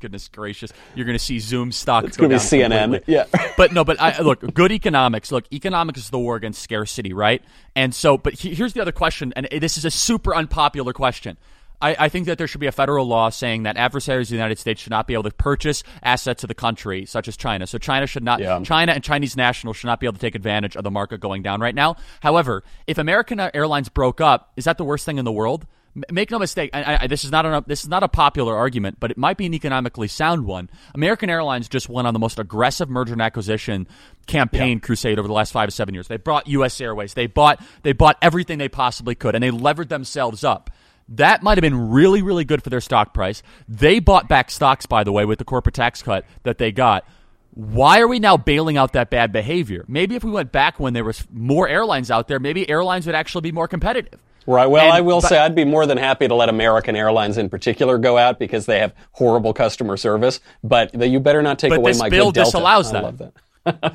goodness 0.00 0.28
gracious, 0.28 0.72
you're 0.94 1.04
going 1.04 1.18
to 1.18 1.24
see 1.24 1.38
Zoom 1.38 1.70
stock. 1.70 2.04
It's 2.04 2.16
going 2.16 2.30
to 2.30 2.36
be 2.36 2.40
CNN. 2.40 2.92
Completely. 2.94 3.14
Yeah. 3.14 3.24
But 3.56 3.72
no. 3.72 3.84
But 3.84 4.00
I, 4.00 4.20
look, 4.20 4.54
good 4.54 4.72
economics. 4.72 5.30
Look, 5.30 5.44
economics 5.52 6.00
is 6.00 6.10
the 6.10 6.18
war 6.18 6.36
against 6.36 6.62
scarcity, 6.62 7.12
right? 7.12 7.42
And 7.76 7.94
so, 7.94 8.16
but 8.16 8.34
here's 8.34 8.72
the 8.72 8.80
other 8.80 8.92
question, 8.92 9.32
and 9.36 9.48
this 9.60 9.76
is 9.76 9.84
a 9.84 9.90
super 9.90 10.34
unpopular 10.34 10.92
question. 10.92 11.36
I, 11.80 11.96
I, 11.98 12.08
think 12.08 12.26
that 12.26 12.38
there 12.38 12.46
should 12.46 12.60
be 12.60 12.66
a 12.66 12.72
federal 12.72 13.06
law 13.06 13.30
saying 13.30 13.62
that 13.62 13.76
adversaries 13.76 14.28
of 14.28 14.30
the 14.30 14.36
United 14.36 14.58
States 14.58 14.80
should 14.80 14.90
not 14.90 15.06
be 15.06 15.14
able 15.14 15.24
to 15.24 15.30
purchase 15.30 15.84
assets 16.02 16.42
of 16.42 16.48
the 16.48 16.54
country, 16.54 17.06
such 17.06 17.28
as 17.28 17.36
China. 17.36 17.66
So 17.66 17.78
China 17.78 18.06
should 18.06 18.24
not, 18.24 18.40
yeah. 18.40 18.60
China 18.62 18.92
and 18.92 19.04
Chinese 19.04 19.36
nationals 19.36 19.76
should 19.76 19.86
not 19.86 20.00
be 20.00 20.06
able 20.06 20.14
to 20.14 20.20
take 20.20 20.34
advantage 20.34 20.76
of 20.76 20.84
the 20.84 20.90
market 20.90 21.20
going 21.20 21.42
down 21.42 21.60
right 21.60 21.74
now. 21.74 21.96
However, 22.20 22.64
if 22.86 22.98
American 22.98 23.38
Airlines 23.40 23.88
broke 23.88 24.20
up, 24.20 24.52
is 24.56 24.64
that 24.64 24.78
the 24.78 24.84
worst 24.84 25.04
thing 25.04 25.18
in 25.18 25.24
the 25.24 25.32
world? 25.32 25.66
Make 26.10 26.30
no 26.30 26.38
mistake. 26.38 26.70
I, 26.72 26.98
I, 27.02 27.06
this 27.06 27.24
is 27.24 27.32
not 27.32 27.44
a 27.46 27.64
this 27.66 27.82
is 27.82 27.88
not 27.88 28.02
a 28.02 28.08
popular 28.08 28.56
argument, 28.56 28.98
but 29.00 29.10
it 29.10 29.18
might 29.18 29.36
be 29.36 29.46
an 29.46 29.54
economically 29.54 30.06
sound 30.06 30.44
one. 30.44 30.70
American 30.94 31.28
Airlines 31.30 31.68
just 31.68 31.88
went 31.88 32.06
on 32.06 32.14
the 32.14 32.20
most 32.20 32.38
aggressive 32.38 32.88
merger 32.88 33.14
and 33.14 33.22
acquisition 33.22 33.88
campaign 34.26 34.78
yeah. 34.78 34.86
crusade 34.86 35.18
over 35.18 35.26
the 35.26 35.34
last 35.34 35.50
five 35.50 35.68
to 35.68 35.74
seven 35.74 35.94
years. 35.94 36.06
They 36.06 36.18
bought 36.18 36.46
U.S. 36.48 36.80
Airways. 36.80 37.14
They 37.14 37.26
bought 37.26 37.60
they 37.82 37.94
bought 37.94 38.16
everything 38.22 38.58
they 38.58 38.68
possibly 38.68 39.14
could, 39.14 39.34
and 39.34 39.42
they 39.42 39.50
levered 39.50 39.88
themselves 39.88 40.44
up. 40.44 40.70
That 41.08 41.42
might 41.42 41.56
have 41.56 41.62
been 41.62 41.90
really, 41.90 42.22
really 42.22 42.44
good 42.44 42.62
for 42.62 42.70
their 42.70 42.80
stock 42.80 43.14
price. 43.14 43.42
They 43.68 43.98
bought 43.98 44.28
back 44.28 44.50
stocks, 44.50 44.86
by 44.86 45.04
the 45.04 45.12
way, 45.12 45.24
with 45.24 45.38
the 45.38 45.44
corporate 45.44 45.74
tax 45.74 46.02
cut 46.02 46.24
that 46.42 46.58
they 46.58 46.70
got. 46.70 47.06
Why 47.54 47.98
are 48.00 48.06
we 48.06 48.18
now 48.18 48.36
bailing 48.36 48.76
out 48.76 48.92
that 48.92 49.10
bad 49.10 49.32
behavior? 49.32 49.84
Maybe 49.88 50.14
if 50.14 50.22
we 50.22 50.30
went 50.30 50.52
back 50.52 50.78
when 50.78 50.92
there 50.92 51.04
was 51.04 51.26
more 51.32 51.66
airlines 51.68 52.10
out 52.10 52.28
there, 52.28 52.38
maybe 52.38 52.68
airlines 52.68 53.06
would 53.06 53.14
actually 53.14 53.40
be 53.40 53.52
more 53.52 53.66
competitive. 53.66 54.20
Right. 54.46 54.66
Well, 54.66 54.84
and, 54.84 54.94
I 54.94 55.00
will 55.02 55.20
but, 55.20 55.28
say 55.28 55.38
I'd 55.38 55.54
be 55.54 55.64
more 55.64 55.84
than 55.84 55.98
happy 55.98 56.26
to 56.26 56.34
let 56.34 56.48
American 56.48 56.96
Airlines 56.96 57.36
in 57.36 57.50
particular 57.50 57.98
go 57.98 58.16
out 58.16 58.38
because 58.38 58.64
they 58.64 58.78
have 58.78 58.94
horrible 59.12 59.52
customer 59.52 59.96
service. 59.98 60.40
But 60.64 60.94
you 60.94 61.20
better 61.20 61.42
not 61.42 61.58
take 61.58 61.72
away 61.72 61.92
my 61.98 62.08
bill 62.08 62.26
good 62.26 62.36
Delta. 62.36 62.50
disallows 62.50 62.92
that. 62.92 62.98
I 62.98 63.06
love 63.06 63.18
that. 63.18 63.32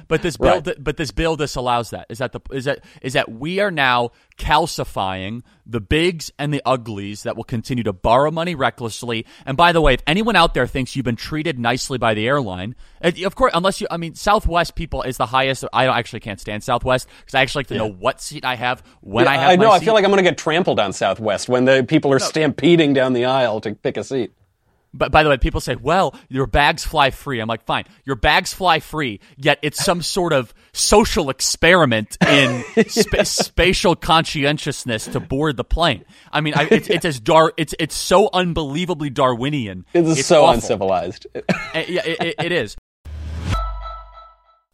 But 0.07 0.21
this 0.21 0.37
bill, 0.37 0.61
right. 0.61 0.83
but 0.83 0.97
this 0.97 1.11
bill 1.11 1.35
disallows 1.35 1.91
that. 1.91 2.07
Is 2.09 2.19
that 2.19 2.31
the 2.31 2.41
is 2.51 2.65
that 2.65 2.83
is 3.01 3.13
that 3.13 3.31
we 3.31 3.59
are 3.59 3.71
now 3.71 4.11
calcifying 4.37 5.41
the 5.65 5.79
bigs 5.79 6.31
and 6.37 6.53
the 6.53 6.61
uglies 6.65 7.23
that 7.23 7.35
will 7.35 7.43
continue 7.43 7.83
to 7.83 7.93
borrow 7.93 8.31
money 8.31 8.55
recklessly. 8.55 9.25
And 9.45 9.55
by 9.55 9.71
the 9.71 9.81
way, 9.81 9.93
if 9.93 10.01
anyone 10.07 10.35
out 10.35 10.53
there 10.53 10.67
thinks 10.67 10.95
you've 10.95 11.05
been 11.05 11.15
treated 11.15 11.59
nicely 11.59 11.97
by 11.97 12.13
the 12.13 12.27
airline, 12.27 12.75
of 13.01 13.35
course, 13.35 13.51
unless 13.53 13.79
you, 13.79 13.87
I 13.89 13.97
mean, 13.97 14.15
Southwest 14.15 14.75
people 14.75 15.03
is 15.03 15.17
the 15.17 15.25
highest. 15.25 15.65
I 15.71 15.87
actually 15.87 16.19
can't 16.21 16.39
stand 16.39 16.63
Southwest 16.63 17.07
because 17.19 17.35
I 17.35 17.41
actually 17.41 17.59
like 17.59 17.67
to 17.67 17.73
yeah. 17.75 17.79
know 17.81 17.91
what 17.91 18.21
seat 18.21 18.45
I 18.45 18.55
have 18.55 18.83
when 19.01 19.25
yeah, 19.25 19.31
I 19.31 19.35
have. 19.35 19.49
I 19.51 19.55
know. 19.55 19.71
I 19.71 19.79
feel 19.79 19.93
like 19.93 20.03
I'm 20.03 20.11
going 20.11 20.23
to 20.23 20.29
get 20.29 20.37
trampled 20.37 20.79
on 20.79 20.93
Southwest 20.93 21.47
when 21.49 21.65
the 21.65 21.85
people 21.87 22.11
are 22.11 22.19
no. 22.19 22.25
stampeding 22.25 22.93
down 22.93 23.13
the 23.13 23.25
aisle 23.25 23.61
to 23.61 23.75
pick 23.75 23.97
a 23.97 24.03
seat. 24.03 24.33
But 24.93 25.11
by 25.11 25.23
the 25.23 25.29
way, 25.29 25.37
people 25.37 25.59
say, 25.59 25.75
well, 25.75 26.15
your 26.29 26.45
bags 26.45 26.83
fly 26.83 27.09
free. 27.09 27.39
I'm 27.39 27.47
like, 27.47 27.65
fine, 27.65 27.85
your 28.05 28.15
bags 28.15 28.53
fly 28.53 28.79
free, 28.79 29.19
yet 29.37 29.59
it's 29.61 29.83
some 29.83 30.01
sort 30.01 30.33
of 30.33 30.53
social 30.73 31.29
experiment 31.29 32.17
in 32.27 32.63
sp- 32.87 33.25
spatial 33.25 33.95
conscientiousness 33.95 35.05
to 35.07 35.19
board 35.19 35.57
the 35.57 35.63
plane. 35.63 36.05
I 36.31 36.41
mean, 36.41 36.53
I, 36.55 36.67
it's, 36.69 36.89
it's 36.89 37.05
as 37.05 37.19
dar, 37.19 37.53
it's, 37.57 37.73
it's 37.79 37.95
so 37.95 38.29
unbelievably 38.31 39.09
Darwinian. 39.09 39.85
It's, 39.93 40.19
it's 40.19 40.27
so 40.27 40.43
awful. 40.43 40.55
uncivilized. 40.55 41.27
Uh, 41.35 41.41
yeah, 41.87 42.05
it, 42.05 42.21
it, 42.21 42.35
it 42.45 42.51
is. 42.51 42.75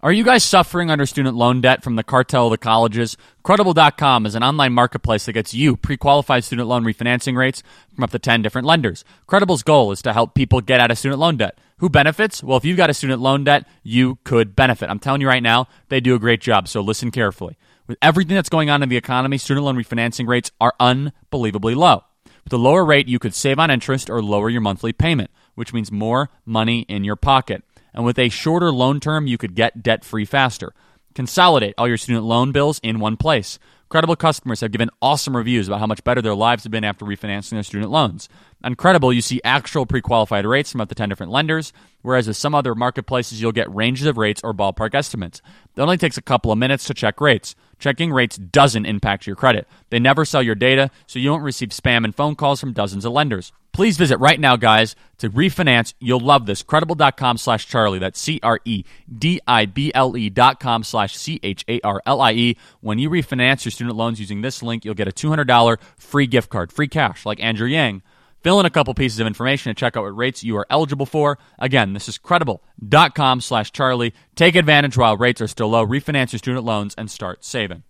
Are 0.01 0.13
you 0.13 0.23
guys 0.23 0.45
suffering 0.45 0.89
under 0.89 1.05
student 1.05 1.35
loan 1.35 1.59
debt 1.59 1.83
from 1.83 1.97
the 1.97 2.05
cartel 2.05 2.45
of 2.45 2.51
the 2.51 2.57
colleges? 2.57 3.17
Credible.com 3.43 4.25
is 4.25 4.33
an 4.33 4.43
online 4.43 4.71
marketplace 4.71 5.25
that 5.25 5.33
gets 5.33 5.53
you 5.53 5.75
pre 5.75 5.97
qualified 5.97 6.45
student 6.45 6.69
loan 6.69 6.85
refinancing 6.85 7.35
rates 7.35 7.63
from 7.93 8.05
up 8.05 8.12
to 8.12 8.19
10 8.19 8.41
different 8.41 8.65
lenders. 8.65 9.03
Credible's 9.27 9.62
goal 9.62 9.91
is 9.91 10.01
to 10.03 10.13
help 10.13 10.35
people 10.35 10.62
get 10.62 10.79
out 10.79 10.89
of 10.89 10.97
student 10.97 11.19
loan 11.19 11.35
debt 11.35 11.57
Who 11.79 11.89
benefits? 11.89 12.41
Well, 12.41 12.55
if 12.55 12.63
you've 12.63 12.77
got 12.77 12.89
a 12.89 12.93
student 12.93 13.21
loan 13.21 13.43
debt, 13.43 13.67
you 13.83 14.19
could 14.23 14.55
benefit. 14.55 14.89
I'm 14.89 14.99
telling 14.99 15.19
you 15.19 15.27
right 15.27 15.43
now, 15.43 15.67
they 15.89 15.99
do 15.99 16.15
a 16.15 16.19
great 16.19 16.39
job, 16.39 16.69
so 16.69 16.79
listen 16.79 17.12
carefully. 17.12 17.57
With 17.85 17.97
everything 18.01 18.35
that's 18.35 18.47
going 18.47 18.69
on 18.69 18.81
in 18.81 18.88
the 18.88 18.95
economy, 18.95 19.38
student 19.38 19.65
loan 19.65 19.75
refinancing 19.75 20.29
rates 20.29 20.49
are 20.62 20.75
unbelievably 20.79 21.75
low. 21.75 22.05
With 22.45 22.53
a 22.53 22.57
lower 22.57 22.85
rate, 22.85 23.09
you 23.09 23.19
could 23.19 23.35
save 23.35 23.59
on 23.59 23.69
interest 23.69 24.09
or 24.09 24.23
lower 24.23 24.49
your 24.49 24.62
monthly 24.62 24.93
payment, 24.93 25.29
which 25.55 25.73
means 25.73 25.91
more 25.91 26.29
money 26.45 26.85
in 26.88 27.03
your 27.03 27.17
pocket. 27.17 27.65
And 27.93 28.06
with 28.06 28.19
a 28.19 28.30
shorter 28.30 28.71
loan 28.71 28.99
term, 28.99 29.28
you 29.28 29.38
could 29.38 29.56
get 29.56 29.84
debt 29.84 30.04
free 30.04 30.25
faster. 30.25 30.73
Consolidate 31.15 31.73
all 31.78 31.88
your 31.88 31.97
student 31.97 32.25
loan 32.25 32.52
bills 32.52 32.80
in 32.84 32.99
one 32.99 33.17
place. 33.17 33.60
Credible 33.89 34.15
customers 34.15 34.62
have 34.62 34.71
given 34.71 34.91
awesome 35.02 35.36
reviews 35.36 35.67
about 35.67 35.80
how 35.80 35.88
much 35.88 36.04
better 36.04 36.21
their 36.21 36.36
lives 36.36 36.63
have 36.63 36.71
been 36.71 36.84
after 36.84 37.06
refinancing 37.06 37.52
their 37.52 37.63
student 37.63 37.89
loans. 37.89 38.30
On 38.63 38.75
Credible, 38.75 39.12
you 39.12 39.21
see 39.21 39.41
actual 39.43 39.88
pre 39.88 39.99
qualified 39.99 40.45
rates 40.45 40.71
from 40.71 40.82
up 40.82 40.89
to 40.89 40.95
10 40.95 41.10
different 41.10 41.32
lenders, 41.32 41.73
whereas 42.04 42.28
with 42.28 42.38
some 42.38 42.54
other 42.54 42.75
marketplaces, 42.75 43.41
you'll 43.41 43.52
get 43.52 43.73
ranges 43.73 44.06
of 44.06 44.17
rates 44.17 44.41
or 44.43 44.54
ballpark 44.54 44.93
estimates. 44.93 45.41
It 45.75 45.82
only 45.82 45.97
takes 45.97 46.17
a 46.17 46.21
couple 46.21 46.52
of 46.52 46.60
minutes 46.60 46.84
to 46.86 46.93
check 46.93 47.19
rates. 47.19 47.56
Checking 47.79 48.11
rates 48.11 48.37
doesn't 48.37 48.85
impact 48.85 49.25
your 49.25 49.35
credit. 49.35 49.67
They 49.89 49.99
never 49.99 50.25
sell 50.25 50.43
your 50.43 50.55
data, 50.55 50.91
so 51.07 51.17
you 51.17 51.31
won't 51.31 51.43
receive 51.43 51.69
spam 51.69 52.03
and 52.03 52.13
phone 52.13 52.35
calls 52.35 52.59
from 52.59 52.73
dozens 52.73 53.05
of 53.05 53.13
lenders. 53.13 53.53
Please 53.71 53.97
visit 53.97 54.17
right 54.17 54.39
now, 54.39 54.57
guys, 54.57 54.95
to 55.19 55.29
refinance. 55.29 55.93
You'll 55.99 56.19
love 56.19 56.45
this. 56.45 56.61
Credible.com 56.61 57.37
slash 57.37 57.65
Charlie. 57.65 57.99
That's 57.99 58.19
C 58.19 58.39
R 58.43 58.59
E 58.65 58.83
D 59.17 59.39
I 59.47 59.65
B 59.65 59.91
L 59.95 60.17
E 60.17 60.29
dot 60.29 60.59
com 60.59 60.83
slash 60.83 61.15
C 61.15 61.39
H 61.41 61.63
A 61.69 61.79
R 61.81 62.01
L 62.05 62.19
I 62.19 62.33
E. 62.33 62.57
When 62.81 62.99
you 62.99 63.09
refinance 63.09 63.63
your 63.63 63.71
student 63.71 63.95
loans 63.95 64.19
using 64.19 64.41
this 64.41 64.61
link, 64.61 64.83
you'll 64.83 64.95
get 64.95 65.07
a 65.07 65.11
$200 65.11 65.77
free 65.97 66.27
gift 66.27 66.49
card, 66.49 66.73
free 66.73 66.87
cash, 66.87 67.25
like 67.25 67.41
Andrew 67.41 67.67
Yang. 67.67 68.01
Fill 68.41 68.60
in 68.60 68.65
a 68.65 68.69
couple 68.69 68.93
pieces 68.93 69.19
of 69.19 69.28
information 69.28 69.69
and 69.69 69.78
check 69.78 69.97
out 69.97 70.04
what 70.04 70.15
rates 70.15 70.43
you 70.43 70.56
are 70.58 70.65
eligible 70.69 71.06
for. 71.06 71.38
Again, 71.58 71.93
this 71.93 72.08
is 72.08 72.17
credible.com 72.17 73.41
slash 73.41 73.71
Charlie. 73.71 74.13
Take 74.36 74.56
advantage 74.56 74.97
while 74.97 75.17
rates 75.17 75.41
are 75.41 75.47
still 75.47 75.69
low. 75.69 75.86
Refinance 75.86 76.32
your 76.32 76.39
student 76.39 76.63
loans 76.63 76.95
and 76.97 77.12
start 77.12 77.43
saving. 77.43 77.84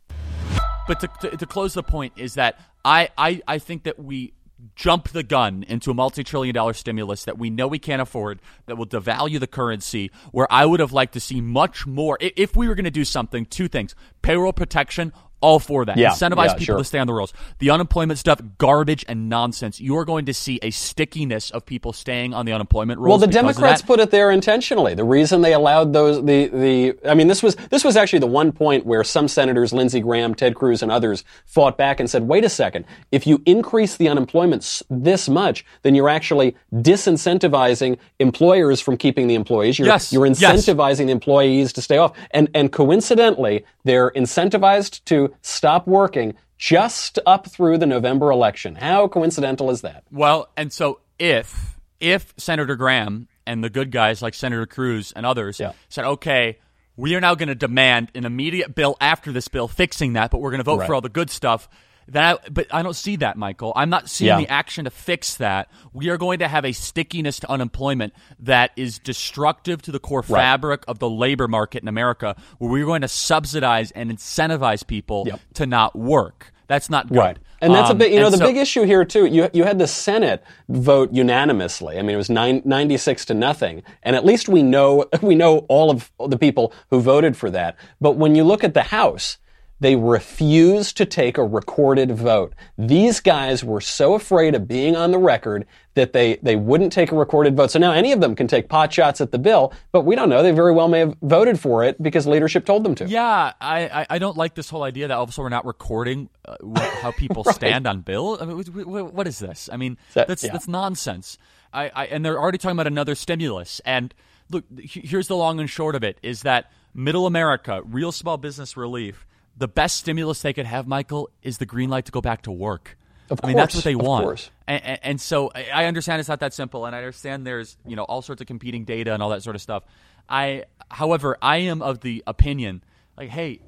But 0.87 0.99
to, 1.01 1.09
to, 1.21 1.37
to 1.37 1.45
close 1.45 1.75
the 1.75 1.83
point 1.83 2.13
is 2.17 2.33
that 2.33 2.59
I, 2.83 3.09
I, 3.15 3.41
I 3.47 3.59
think 3.59 3.83
that 3.83 3.99
we 3.99 4.33
jump 4.75 5.09
the 5.09 5.23
gun 5.23 5.63
into 5.67 5.91
a 5.91 5.93
multi-trillion 5.93 6.53
dollar 6.53 6.73
stimulus 6.73 7.23
that 7.25 7.37
we 7.37 7.49
know 7.49 7.67
we 7.67 7.79
can't 7.79 8.01
afford 8.01 8.41
that 8.65 8.75
will 8.75 8.85
devalue 8.85 9.39
the 9.39 9.47
currency 9.47 10.11
where 10.31 10.51
i 10.51 10.65
would 10.65 10.81
have 10.81 10.91
liked 10.91 11.13
to 11.13 11.19
see 11.19 11.39
much 11.39 11.87
more 11.87 12.17
if 12.19 12.57
we 12.57 12.67
were 12.67 12.75
going 12.75 12.83
to 12.83 12.91
do 12.91 13.05
something 13.05 13.45
two 13.45 13.69
things 13.69 13.95
payroll 14.21 14.51
protection 14.51 15.13
all 15.41 15.59
for 15.59 15.85
that. 15.85 15.97
Yeah, 15.97 16.09
Incentivize 16.09 16.47
yeah, 16.47 16.53
people 16.53 16.65
sure. 16.65 16.77
to 16.79 16.83
stay 16.83 16.99
on 16.99 17.07
the 17.07 17.13
rolls. 17.13 17.33
The 17.59 17.69
unemployment 17.69 18.19
stuff, 18.19 18.41
garbage 18.57 19.05
and 19.07 19.29
nonsense. 19.29 19.79
You're 19.79 20.05
going 20.05 20.25
to 20.25 20.33
see 20.33 20.59
a 20.61 20.71
stickiness 20.71 21.51
of 21.51 21.65
people 21.65 21.93
staying 21.93 22.33
on 22.33 22.45
the 22.45 22.51
unemployment 22.51 22.99
rolls. 22.99 23.19
Well, 23.19 23.27
the 23.27 23.33
Democrats 23.33 23.81
put 23.81 23.99
it 23.99 24.11
there 24.11 24.31
intentionally. 24.31 24.93
The 24.93 25.03
reason 25.03 25.41
they 25.41 25.53
allowed 25.53 25.93
those, 25.93 26.17
the, 26.25 26.47
the, 26.47 26.95
I 27.09 27.13
mean, 27.13 27.27
this 27.27 27.41
was, 27.41 27.55
this 27.69 27.83
was 27.83 27.95
actually 27.97 28.19
the 28.19 28.27
one 28.27 28.51
point 28.51 28.85
where 28.85 29.03
some 29.03 29.27
senators, 29.27 29.73
Lindsey 29.73 30.01
Graham, 30.01 30.35
Ted 30.35 30.55
Cruz, 30.55 30.81
and 30.83 30.91
others 30.91 31.23
fought 31.45 31.77
back 31.77 31.99
and 31.99 32.09
said, 32.09 32.27
wait 32.27 32.43
a 32.43 32.49
second, 32.49 32.85
if 33.11 33.25
you 33.25 33.41
increase 33.45 33.97
the 33.97 34.09
unemployment 34.09 34.81
this 34.89 35.29
much, 35.29 35.65
then 35.83 35.95
you're 35.95 36.09
actually 36.09 36.55
disincentivizing 36.73 37.97
employers 38.19 38.81
from 38.81 38.97
keeping 38.97 39.27
the 39.27 39.35
employees. 39.35 39.79
You're, 39.79 39.87
Yes, 39.87 40.13
you're 40.13 40.25
yes. 40.25 40.41
incentivizing 40.41 41.05
the 41.07 41.11
employees 41.11 41.73
to 41.73 41.81
stay 41.81 41.97
off. 41.97 42.15
And, 42.31 42.49
and 42.53 42.71
coincidentally, 42.71 43.65
they're 43.83 44.11
incentivized 44.11 45.03
to 45.05 45.28
stop 45.41 45.87
working 45.87 46.35
just 46.57 47.19
up 47.25 47.49
through 47.49 47.77
the 47.77 47.85
November 47.85 48.31
election. 48.31 48.75
How 48.75 49.07
coincidental 49.07 49.69
is 49.71 49.81
that? 49.81 50.03
Well, 50.11 50.49
and 50.57 50.71
so 50.73 50.99
if 51.17 51.77
if 51.99 52.33
Senator 52.37 52.75
Graham 52.75 53.27
and 53.45 53.63
the 53.63 53.69
good 53.69 53.91
guys 53.91 54.21
like 54.21 54.33
Senator 54.33 54.65
Cruz 54.65 55.11
and 55.15 55.25
others 55.25 55.59
Yeah. 55.59 55.73
said, 55.89 56.05
okay, 56.05 56.57
we 56.95 57.15
are 57.15 57.21
now 57.21 57.35
going 57.35 57.49
to 57.49 57.55
demand 57.55 58.09
an 58.15 58.25
immediate 58.25 58.73
bill 58.75 58.95
after 59.01 59.31
this 59.31 59.47
bill 59.47 59.67
fixing 59.67 60.13
that, 60.13 60.31
but 60.31 60.39
we're 60.39 60.51
going 60.51 60.59
to 60.59 60.63
vote 60.65 60.79
Right. 60.79 60.87
for 60.87 60.95
all 60.95 61.01
the 61.01 61.09
good 61.09 61.29
stuff. 61.29 61.67
That, 62.11 62.41
I, 62.45 62.49
but 62.49 62.67
I 62.71 62.81
don't 62.81 62.95
see 62.95 63.15
that, 63.17 63.37
Michael. 63.37 63.73
I'm 63.75 63.89
not 63.89 64.09
seeing 64.09 64.27
Yeah. 64.29 64.37
the 64.37 64.49
action 64.49 64.85
to 64.85 64.91
fix 64.91 65.35
that. 65.37 65.69
We 65.93 66.09
are 66.09 66.17
going 66.17 66.39
to 66.39 66.47
have 66.47 66.65
a 66.65 66.71
stickiness 66.71 67.39
to 67.41 67.51
unemployment 67.51 68.13
that 68.39 68.71
is 68.75 68.99
destructive 68.99 69.81
to 69.83 69.91
the 69.91 69.99
core 69.99 70.19
Right. 70.27 70.39
fabric 70.41 70.83
of 70.87 70.99
the 70.99 71.09
labor 71.09 71.47
market 71.47 71.81
in 71.83 71.87
America, 71.87 72.35
where 72.57 72.69
we're 72.71 72.85
going 72.85 73.01
to 73.01 73.07
subsidize 73.07 73.91
and 73.91 74.11
incentivize 74.11 74.85
people 74.85 75.23
Yep. 75.27 75.39
to 75.55 75.65
not 75.65 75.95
work. 75.97 76.51
That's 76.67 76.89
not 76.89 77.07
good. 77.09 77.17
Right. 77.17 77.37
And 77.61 77.73
that's 77.73 77.89
Um, 77.89 77.95
a 77.97 77.99
big, 77.99 78.13
you 78.13 78.19
know, 78.19 78.27
and 78.27 78.33
the 78.33 78.37
so- 78.37 78.45
big 78.45 78.57
issue 78.57 78.83
here 78.83 79.03
too. 79.03 79.25
You 79.25 79.49
you 79.53 79.63
had 79.63 79.79
the 79.79 79.87
Senate 79.87 80.43
vote 80.69 81.11
unanimously. 81.11 81.97
I 81.97 82.01
mean, 82.03 82.13
it 82.13 82.17
was 82.17 82.29
nine, 82.29 82.61
96 82.63 83.25
to 83.25 83.33
nothing, 83.33 83.81
and 84.03 84.15
at 84.15 84.23
least 84.25 84.47
we 84.47 84.61
know 84.63 85.05
we 85.21 85.35
know 85.35 85.65
all 85.67 85.89
of 85.89 86.11
the 86.27 86.37
people 86.37 86.71
who 86.89 87.01
voted 87.01 87.35
for 87.35 87.49
that. 87.49 87.75
But 87.99 88.17
when 88.17 88.35
you 88.35 88.43
look 88.43 88.63
at 88.63 88.75
the 88.75 88.83
House, 88.83 89.37
they 89.81 89.95
refused 89.95 90.97
to 90.97 91.05
take 91.05 91.37
a 91.37 91.43
recorded 91.43 92.11
vote. 92.11 92.53
These 92.77 93.19
guys 93.21 93.63
were 93.63 93.81
so 93.81 94.13
afraid 94.13 94.53
of 94.55 94.67
being 94.67 94.95
on 94.95 95.11
the 95.11 95.17
record 95.17 95.65
that 95.93 96.13
they 96.13 96.35
they 96.43 96.55
wouldn't 96.55 96.91
take 96.93 97.11
a 97.11 97.15
recorded 97.15 97.55
vote. 97.55 97.71
So 97.71 97.79
now 97.79 97.91
any 97.91 98.11
of 98.11 98.21
them 98.21 98.35
can 98.35 98.47
take 98.47 98.69
pot 98.69 98.91
shots 98.93 99.21
at 99.21 99.31
the 99.31 99.39
bill, 99.39 99.73
but 99.91 100.01
we 100.05 100.15
don't 100.15 100.29
know. 100.29 100.43
They 100.43 100.51
very 100.51 100.73
well 100.73 100.87
may 100.87 100.99
have 100.99 101.15
voted 101.21 101.59
for 101.59 101.83
it 101.83 102.01
because 102.01 102.27
leadership 102.27 102.65
told 102.65 102.83
them 102.83 102.95
to. 102.95 103.07
Yeah, 103.07 103.53
I, 103.61 103.87
I, 104.01 104.05
I 104.11 104.19
don't 104.19 104.37
like 104.37 104.55
this 104.55 104.69
whole 104.69 104.83
idea 104.83 105.07
that 105.07 105.15
all 105.15 105.23
of 105.23 105.29
a 105.29 105.31
sudden 105.31 105.43
we're 105.45 105.49
not 105.49 105.65
recording 105.65 106.29
uh, 106.45 106.55
how 107.01 107.11
people 107.11 107.43
stand 107.51 107.87
on 107.87 108.01
bill. 108.01 108.37
I 108.39 108.45
mean, 108.45 108.63
wh- 108.63 108.83
wh- 108.83 109.13
what 109.13 109.27
is 109.27 109.39
this? 109.39 109.69
I 109.71 109.77
mean, 109.77 109.97
That- 110.13 110.27
that's 110.27 110.43
yeah. 110.43 110.51
that's 110.51 110.67
nonsense. 110.67 111.37
I, 111.73 111.89
I 111.95 112.05
and 112.07 112.25
they're 112.25 112.39
already 112.39 112.57
talking 112.57 112.75
about 112.75 112.87
another 112.87 113.15
stimulus. 113.15 113.79
And 113.85 114.13
look, 114.51 114.63
here's 114.79 115.27
the 115.27 115.35
long 115.35 115.59
and 115.59 115.69
short 115.69 115.95
of 115.95 116.03
it: 116.03 116.17
is 116.23 116.41
that 116.43 116.71
middle 116.93 117.25
America, 117.27 117.81
real 117.85 118.11
small 118.11 118.37
business 118.37 118.75
relief, 118.77 119.25
the 119.59 119.67
best 119.67 119.97
stimulus 119.97 120.41
they 120.41 120.53
could 120.53 120.65
have, 120.65 120.87
Michael, 120.87 121.29
is 121.43 121.57
the 121.59 121.65
green 121.65 121.89
light 121.89 122.05
to 122.05 122.11
go 122.11 122.21
back 122.21 122.43
to 122.43 122.51
work. 122.51 122.97
Of 123.29 123.41
I 123.43 123.47
mean, 123.47 123.57
that's 123.57 123.75
what 123.75 123.83
they 123.83 123.93
of 123.93 124.01
want. 124.01 124.23
course. 124.23 124.49
And, 124.67 124.83
and, 124.83 124.99
and 125.03 125.21
so 125.21 125.51
I 125.53 125.69
I 125.73 125.85
understand 125.85 126.19
it's 126.19 126.29
not 126.29 126.39
that 126.39 126.53
simple, 126.53 126.85
and 126.87 126.95
I 126.95 126.99
understand 126.99 127.45
there's 127.45 127.77
you 127.85 127.95
know 127.95 128.03
all 128.03 128.23
sorts 128.23 128.41
of 128.41 128.47
competing 128.47 128.85
data 128.85 129.13
and 129.13 129.21
all 129.21 129.29
that 129.29 129.43
sort 129.43 129.55
of 129.55 129.61
stuff. 129.61 129.83
I, 130.27 130.65
however, 130.89 131.37
I 131.41 131.57
am 131.57 131.81
of 131.81 131.99
the 131.99 132.23
opinion 132.25 132.83
like, 133.17 133.29
hey, 133.29 133.59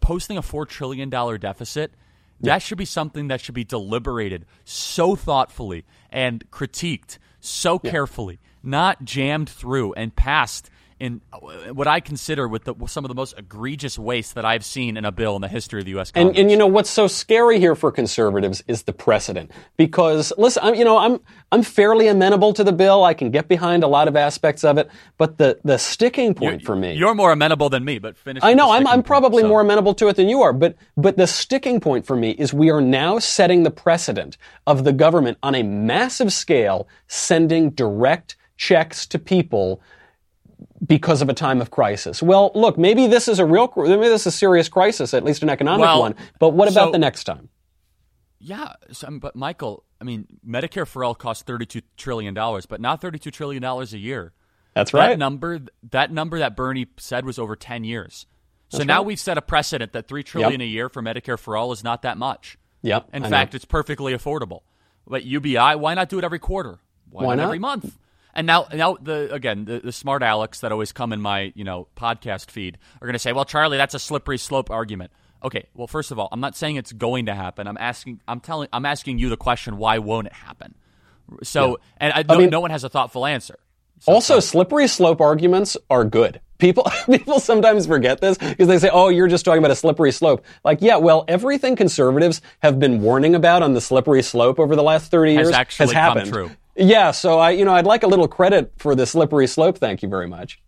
posting 0.00 0.38
a 0.38 0.42
four 0.42 0.66
trillion 0.66 1.10
dollar 1.10 1.38
deficit. 1.38 1.92
That 2.40 2.60
should 2.60 2.76
be 2.76 2.84
something 2.84 3.28
that 3.28 3.40
should 3.40 3.54
be 3.54 3.64
deliberated 3.64 4.44
so 4.64 5.16
thoughtfully 5.16 5.86
and 6.10 6.44
critiqued 6.50 7.16
so 7.40 7.78
carefully, 7.78 8.38
not 8.62 9.02
jammed 9.02 9.48
through 9.48 9.94
and 9.94 10.14
passed 10.14 10.68
in 11.00 11.20
what 11.72 11.86
I 11.86 12.00
consider 12.00 12.46
with 12.48 12.64
the, 12.64 12.74
some 12.86 13.04
of 13.04 13.08
the 13.08 13.14
most 13.14 13.34
egregious 13.36 13.98
waste 13.98 14.34
that 14.34 14.44
I've 14.44 14.64
seen 14.64 14.96
in 14.96 15.04
a 15.04 15.12
bill 15.12 15.36
in 15.36 15.42
the 15.42 15.48
history 15.48 15.80
of 15.80 15.84
the 15.84 15.92
U.S. 15.92 16.12
And, 16.14 16.28
Congress. 16.28 16.40
and 16.40 16.50
you 16.50 16.56
know 16.56 16.66
what's 16.66 16.90
so 16.90 17.06
scary 17.06 17.58
here 17.58 17.74
for 17.74 17.90
conservatives 17.90 18.62
is 18.68 18.84
the 18.84 18.92
precedent. 18.92 19.50
Because 19.76 20.32
listen, 20.38 20.62
I'm, 20.64 20.74
you 20.74 20.84
know, 20.84 20.98
I'm 20.98 21.20
I'm 21.52 21.62
fairly 21.62 22.08
amenable 22.08 22.52
to 22.54 22.64
the 22.64 22.72
bill. 22.72 23.04
I 23.04 23.14
can 23.14 23.30
get 23.30 23.48
behind 23.48 23.84
a 23.84 23.88
lot 23.88 24.08
of 24.08 24.16
aspects 24.16 24.64
of 24.64 24.78
it. 24.78 24.90
But 25.18 25.38
the 25.38 25.58
the 25.64 25.78
sticking 25.78 26.34
point 26.34 26.62
for 26.62 26.76
me, 26.76 26.94
You're 26.94 27.14
more 27.14 27.32
amenable 27.32 27.68
than 27.68 27.84
me, 27.84 27.98
but 27.98 28.16
finish. 28.16 28.42
I 28.42 28.54
know 28.54 28.72
I'm 28.72 28.86
I'm 28.86 28.96
point, 28.96 29.06
probably 29.06 29.42
so. 29.42 29.48
more 29.48 29.60
amenable 29.60 29.94
to 29.94 30.08
it 30.08 30.16
than 30.16 30.28
you 30.28 30.42
are. 30.42 30.52
But 30.52 30.76
but 30.96 31.16
the 31.16 31.26
sticking 31.26 31.80
point 31.80 32.06
for 32.06 32.16
me 32.16 32.30
is 32.30 32.54
we 32.54 32.70
are 32.70 32.80
now 32.80 33.18
setting 33.18 33.62
the 33.62 33.70
precedent 33.70 34.36
of 34.66 34.84
the 34.84 34.92
government 34.92 35.38
on 35.42 35.54
a 35.54 35.62
massive 35.62 36.32
scale 36.32 36.88
sending 37.08 37.70
direct 37.70 38.36
checks 38.56 39.06
to 39.06 39.18
people 39.18 39.80
because 40.86 41.22
of 41.22 41.28
a 41.28 41.34
time 41.34 41.60
of 41.60 41.70
crisis. 41.70 42.22
Well, 42.22 42.50
look, 42.54 42.76
maybe 42.78 43.06
this 43.06 43.28
is 43.28 43.38
a 43.38 43.44
real, 43.44 43.72
maybe 43.76 44.02
this 44.08 44.22
is 44.22 44.26
a 44.28 44.30
serious 44.32 44.68
crisis, 44.68 45.14
at 45.14 45.24
least 45.24 45.42
an 45.42 45.50
economic 45.50 45.80
Well, 45.84 46.00
one. 46.00 46.14
But 46.38 46.50
what 46.50 46.70
about 46.70 46.86
so- 46.88 46.92
the 46.92 46.98
next 46.98 47.24
time? 47.24 47.48
Yeah, 48.38 48.74
so, 48.92 49.08
but 49.20 49.34
Michael, 49.34 49.84
I 50.00 50.04
mean, 50.04 50.26
Medicare 50.46 50.86
for 50.86 51.02
all 51.02 51.14
costs 51.14 51.42
thirty-two 51.44 51.80
trillion 51.96 52.34
dollars, 52.34 52.66
but 52.66 52.78
not 52.78 53.00
thirty-two 53.00 53.30
trillion 53.30 53.62
dollars 53.62 53.94
a 53.94 53.98
year. 53.98 54.34
That's 54.74 54.90
That 54.90 54.98
right. 54.98 55.18
number, 55.18 55.60
that 55.92 56.12
number 56.12 56.38
that 56.40 56.54
Bernie 56.54 56.86
said 56.98 57.24
was 57.24 57.38
over 57.38 57.56
ten 57.56 57.84
years. 57.84 58.26
So 58.68 58.78
That's 58.78 58.88
now 58.88 58.98
right. 58.98 59.06
we've 59.06 59.20
set 59.20 59.38
a 59.38 59.42
precedent 59.42 59.92
that 59.92 60.08
three 60.08 60.22
trillion 60.22 60.60
a 60.60 60.64
year 60.64 60.90
for 60.90 61.00
Medicare 61.00 61.38
for 61.38 61.56
all 61.56 61.72
is 61.72 61.82
not 61.82 62.02
that 62.02 62.18
much. 62.18 62.58
Yep. 62.82 63.08
In 63.14 63.24
I 63.24 63.30
fact, 63.30 63.52
know. 63.52 63.56
it's 63.56 63.64
perfectly 63.64 64.12
affordable. 64.12 64.60
But 65.06 65.24
UBI, 65.24 65.76
why 65.76 65.94
not 65.94 66.10
do 66.10 66.18
it 66.18 66.24
every 66.24 66.38
quarter? 66.38 66.80
Why, 67.08 67.24
Why 67.24 67.34
not? 67.36 67.44
every 67.44 67.58
month? 67.60 67.96
And 68.34 68.46
now, 68.46 68.66
now 68.74 68.96
the 69.00 69.32
again, 69.32 69.64
the, 69.64 69.80
the 69.80 69.92
smart 69.92 70.22
Alex 70.22 70.60
that 70.60 70.72
always 70.72 70.92
come 70.92 71.12
in 71.12 71.20
my 71.20 71.52
you 71.54 71.64
know 71.64 71.86
podcast 71.96 72.50
feed 72.50 72.78
are 73.00 73.06
going 73.06 73.12
to 73.14 73.18
say, 73.18 73.32
"Well, 73.32 73.44
Charlie, 73.44 73.76
that's 73.76 73.94
a 73.94 73.98
slippery 73.98 74.38
slope 74.38 74.70
argument." 74.70 75.12
Okay, 75.42 75.66
well, 75.74 75.86
first 75.86 76.10
of 76.10 76.18
all, 76.18 76.28
I'm 76.32 76.40
not 76.40 76.56
saying 76.56 76.76
it's 76.76 76.92
going 76.92 77.26
to 77.26 77.34
happen. 77.34 77.66
I'm 77.66 77.76
asking, 77.78 78.20
I'm 78.26 78.40
telling, 78.40 78.68
I'm 78.72 78.86
asking 78.86 79.18
you 79.18 79.28
the 79.28 79.36
question: 79.36 79.76
Why 79.76 79.98
won't 79.98 80.26
it 80.26 80.32
happen? 80.32 80.74
So, 81.42 81.78
and 81.98 82.12
I, 82.12 82.24
no, 82.28 82.38
mean- 82.38 82.50
no 82.50 82.60
one 82.60 82.70
has 82.70 82.82
a 82.84 82.88
thoughtful 82.88 83.24
answer. 83.26 83.58
Also, 84.06 84.40
slippery 84.40 84.86
slope 84.86 85.20
arguments 85.20 85.76
are 85.88 86.04
good. 86.04 86.40
People, 86.58 86.86
people 87.06 87.40
sometimes 87.40 87.86
forget 87.86 88.20
this 88.20 88.36
because 88.36 88.68
they 88.68 88.78
say, 88.78 88.90
"Oh, 88.92 89.08
you're 89.08 89.28
just 89.28 89.44
talking 89.44 89.58
about 89.58 89.70
a 89.70 89.76
slippery 89.76 90.12
slope." 90.12 90.44
Like, 90.64 90.78
yeah, 90.82 90.96
well, 90.96 91.24
everything 91.28 91.76
conservatives 91.76 92.42
have 92.60 92.78
been 92.78 93.00
warning 93.00 93.34
about 93.34 93.62
on 93.62 93.74
the 93.74 93.80
slippery 93.80 94.22
slope 94.22 94.58
over 94.58 94.76
the 94.76 94.82
last 94.82 95.10
thirty 95.10 95.34
Has 95.36 95.46
years 95.46 95.54
actually 95.54 95.86
has 95.86 95.92
come 95.92 96.02
happened. 96.02 96.32
true. 96.32 96.50
Yeah, 96.76 97.12
so 97.12 97.38
I, 97.38 97.50
you 97.50 97.64
know, 97.64 97.74
I'd 97.74 97.86
like 97.86 98.02
a 98.02 98.08
little 98.08 98.28
credit 98.28 98.72
for 98.78 98.94
the 98.94 99.06
slippery 99.06 99.46
slope. 99.46 99.78
Thank 99.78 100.02
you 100.02 100.08
very 100.08 100.26
much. 100.26 100.60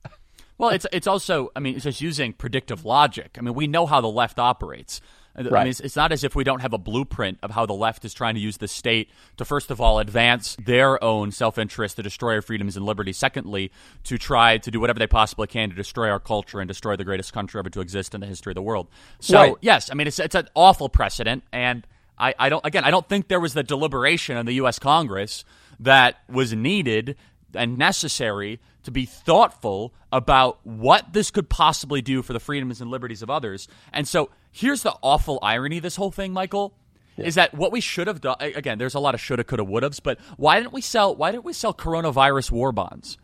Well, 0.58 0.70
it's 0.70 0.86
it's 0.90 1.06
also, 1.06 1.50
I 1.54 1.60
mean, 1.60 1.74
it's 1.74 1.84
just 1.84 2.00
using 2.00 2.32
predictive 2.32 2.84
logic. 2.84 3.36
I 3.38 3.42
mean, 3.42 3.54
we 3.54 3.66
know 3.66 3.84
how 3.86 4.00
the 4.00 4.08
left 4.08 4.38
operates. 4.38 5.00
Right. 5.36 5.52
I 5.52 5.64
mean, 5.64 5.70
it's, 5.70 5.80
it's, 5.80 5.96
not 5.96 6.12
as 6.12 6.24
if 6.24 6.34
we 6.34 6.44
don't 6.44 6.60
have 6.60 6.72
a 6.72 6.78
blueprint 6.78 7.38
of 7.42 7.50
how 7.50 7.66
the 7.66 7.74
left 7.74 8.06
is 8.06 8.14
trying 8.14 8.36
to 8.36 8.40
use 8.40 8.56
the 8.56 8.68
state 8.68 9.10
to, 9.36 9.44
first 9.44 9.70
of 9.70 9.82
all, 9.82 9.98
advance 9.98 10.56
their 10.64 11.02
own 11.04 11.30
self 11.30 11.58
interest 11.58 11.96
to 11.96 12.02
destroy 12.02 12.36
our 12.36 12.42
freedoms 12.42 12.74
and 12.74 12.86
liberties. 12.86 13.18
Secondly, 13.18 13.70
to 14.04 14.16
try 14.16 14.56
to 14.56 14.70
do 14.70 14.80
whatever 14.80 14.98
they 14.98 15.06
possibly 15.06 15.46
can 15.46 15.68
to 15.68 15.76
destroy 15.76 16.08
our 16.08 16.20
culture 16.20 16.58
and 16.58 16.68
destroy 16.68 16.96
the 16.96 17.04
greatest 17.04 17.34
country 17.34 17.58
ever 17.58 17.68
to 17.68 17.80
exist 17.82 18.14
in 18.14 18.22
the 18.22 18.26
history 18.26 18.52
of 18.52 18.54
the 18.54 18.62
world. 18.62 18.88
So, 19.20 19.38
right. 19.38 19.54
yes, 19.60 19.90
I 19.90 19.94
mean, 19.94 20.06
it's, 20.06 20.18
it's 20.18 20.34
an 20.34 20.48
awful 20.54 20.88
precedent. 20.88 21.44
And 21.52 21.86
I, 22.18 22.34
I 22.38 22.48
don't, 22.48 22.64
again, 22.64 22.84
I 22.84 22.90
don't 22.90 23.06
think 23.06 23.28
there 23.28 23.40
was 23.40 23.52
the 23.52 23.62
deliberation 23.62 24.38
in 24.38 24.46
the 24.46 24.54
U.S. 24.54 24.78
Congress 24.78 25.44
that 25.80 26.16
was 26.28 26.52
needed 26.52 27.16
and 27.54 27.78
necessary 27.78 28.60
to 28.82 28.90
be 28.90 29.04
thoughtful 29.04 29.92
about 30.12 30.64
what 30.64 31.12
this 31.12 31.30
could 31.30 31.48
possibly 31.48 32.00
do 32.00 32.22
for 32.22 32.32
the 32.32 32.40
freedoms 32.40 32.80
and 32.80 32.90
liberties 32.90 33.22
of 33.22 33.30
others. 33.30 33.68
And 33.92 34.06
so 34.06 34.30
here's 34.52 34.82
the 34.82 34.94
awful 35.02 35.38
irony 35.42 35.78
of 35.78 35.82
this 35.82 35.96
whole 35.96 36.10
thing, 36.10 36.32
Michael. 36.32 36.74
Yeah. 37.16 37.26
Is 37.26 37.34
that 37.36 37.54
what 37.54 37.72
we 37.72 37.80
should 37.80 38.06
have 38.06 38.20
done? 38.20 38.36
Again, 38.40 38.78
there's 38.78 38.94
a 38.94 39.00
lot 39.00 39.14
of 39.14 39.20
shoulda, 39.20 39.42
coulda, 39.42 39.64
would 39.64 39.82
haves, 39.82 40.00
but 40.00 40.18
why 40.36 40.58
didn't 40.60 40.72
we 40.72 40.82
sell? 40.82 41.16
Why 41.16 41.32
didn't 41.32 41.44
we 41.44 41.52
sell 41.52 41.72
coronavirus 41.72 42.50
war 42.50 42.72
bonds? 42.72 43.16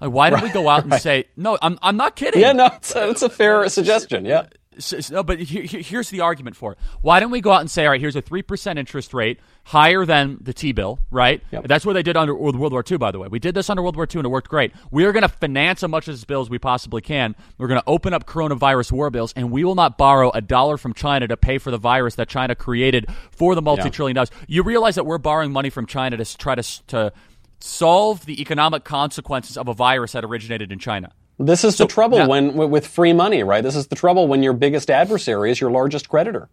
Like, 0.00 0.10
why 0.10 0.30
didn't 0.30 0.42
right, 0.42 0.54
we 0.54 0.54
go 0.54 0.68
out 0.68 0.82
and 0.82 0.92
right. 0.92 1.02
say, 1.02 1.24
no, 1.36 1.58
I'm, 1.60 1.78
I'm 1.82 1.96
not 1.96 2.14
kidding. 2.14 2.40
Yeah, 2.40 2.52
no, 2.52 2.66
it's 2.66 2.94
a, 2.94 3.08
it's 3.08 3.22
a 3.22 3.28
fair 3.30 3.68
suggestion. 3.68 4.24
Yeah. 4.24 4.46
So, 4.78 4.98
no, 5.10 5.22
but 5.22 5.40
here's 5.40 6.10
the 6.10 6.20
argument 6.20 6.56
for 6.56 6.72
it. 6.72 6.78
Why 7.02 7.20
don't 7.20 7.30
we 7.30 7.40
go 7.40 7.52
out 7.52 7.60
and 7.60 7.70
say, 7.70 7.84
all 7.84 7.90
right, 7.92 8.00
here's 8.00 8.16
a 8.16 8.22
3% 8.22 8.78
interest 8.78 9.12
rate, 9.12 9.40
higher 9.64 10.04
than 10.04 10.38
the 10.40 10.52
T 10.52 10.72
bill, 10.72 10.98
right? 11.10 11.42
Yep. 11.50 11.66
That's 11.66 11.84
what 11.84 11.94
they 11.94 12.02
did 12.02 12.16
under 12.16 12.34
World 12.34 12.56
War 12.56 12.84
II, 12.88 12.98
by 12.98 13.10
the 13.10 13.18
way. 13.18 13.28
We 13.28 13.38
did 13.38 13.54
this 13.54 13.68
under 13.68 13.82
World 13.82 13.96
War 13.96 14.06
II 14.06 14.20
and 14.20 14.26
it 14.26 14.30
worked 14.30 14.48
great. 14.48 14.72
We 14.90 15.04
are 15.04 15.12
going 15.12 15.22
to 15.22 15.28
finance 15.28 15.82
as 15.82 15.90
much 15.90 16.08
of 16.08 16.14
this 16.14 16.24
bill 16.24 16.40
as 16.40 16.48
we 16.48 16.58
possibly 16.58 17.00
can. 17.00 17.34
We're 17.58 17.68
going 17.68 17.80
to 17.80 17.88
open 17.88 18.14
up 18.14 18.26
coronavirus 18.26 18.92
war 18.92 19.10
bills, 19.10 19.32
and 19.36 19.50
we 19.50 19.64
will 19.64 19.74
not 19.74 19.98
borrow 19.98 20.30
a 20.30 20.40
dollar 20.40 20.76
from 20.76 20.94
China 20.94 21.26
to 21.28 21.36
pay 21.36 21.58
for 21.58 21.70
the 21.70 21.78
virus 21.78 22.14
that 22.16 22.28
China 22.28 22.54
created 22.54 23.06
for 23.30 23.54
the 23.54 23.62
multi 23.62 23.90
trillion 23.90 24.14
dollars. 24.14 24.30
You 24.46 24.62
realize 24.62 24.94
that 24.94 25.04
we're 25.04 25.18
borrowing 25.18 25.52
money 25.52 25.70
from 25.70 25.86
China 25.86 26.16
to 26.16 26.38
try 26.38 26.54
to, 26.54 26.86
to 26.88 27.12
solve 27.60 28.24
the 28.26 28.40
economic 28.40 28.84
consequences 28.84 29.56
of 29.56 29.68
a 29.68 29.74
virus 29.74 30.12
that 30.12 30.24
originated 30.24 30.72
in 30.72 30.78
China. 30.78 31.12
This 31.38 31.64
is 31.64 31.76
so, 31.76 31.84
the 31.84 31.88
trouble 31.88 32.18
now, 32.18 32.28
when 32.28 32.56
with 32.56 32.86
free 32.86 33.12
money, 33.12 33.42
right? 33.42 33.62
This 33.62 33.76
is 33.76 33.86
the 33.86 33.96
trouble 33.96 34.26
when 34.26 34.42
your 34.42 34.52
biggest 34.52 34.90
adversary 34.90 35.50
is 35.50 35.60
your 35.60 35.70
largest 35.70 36.08
creditor. 36.08 36.48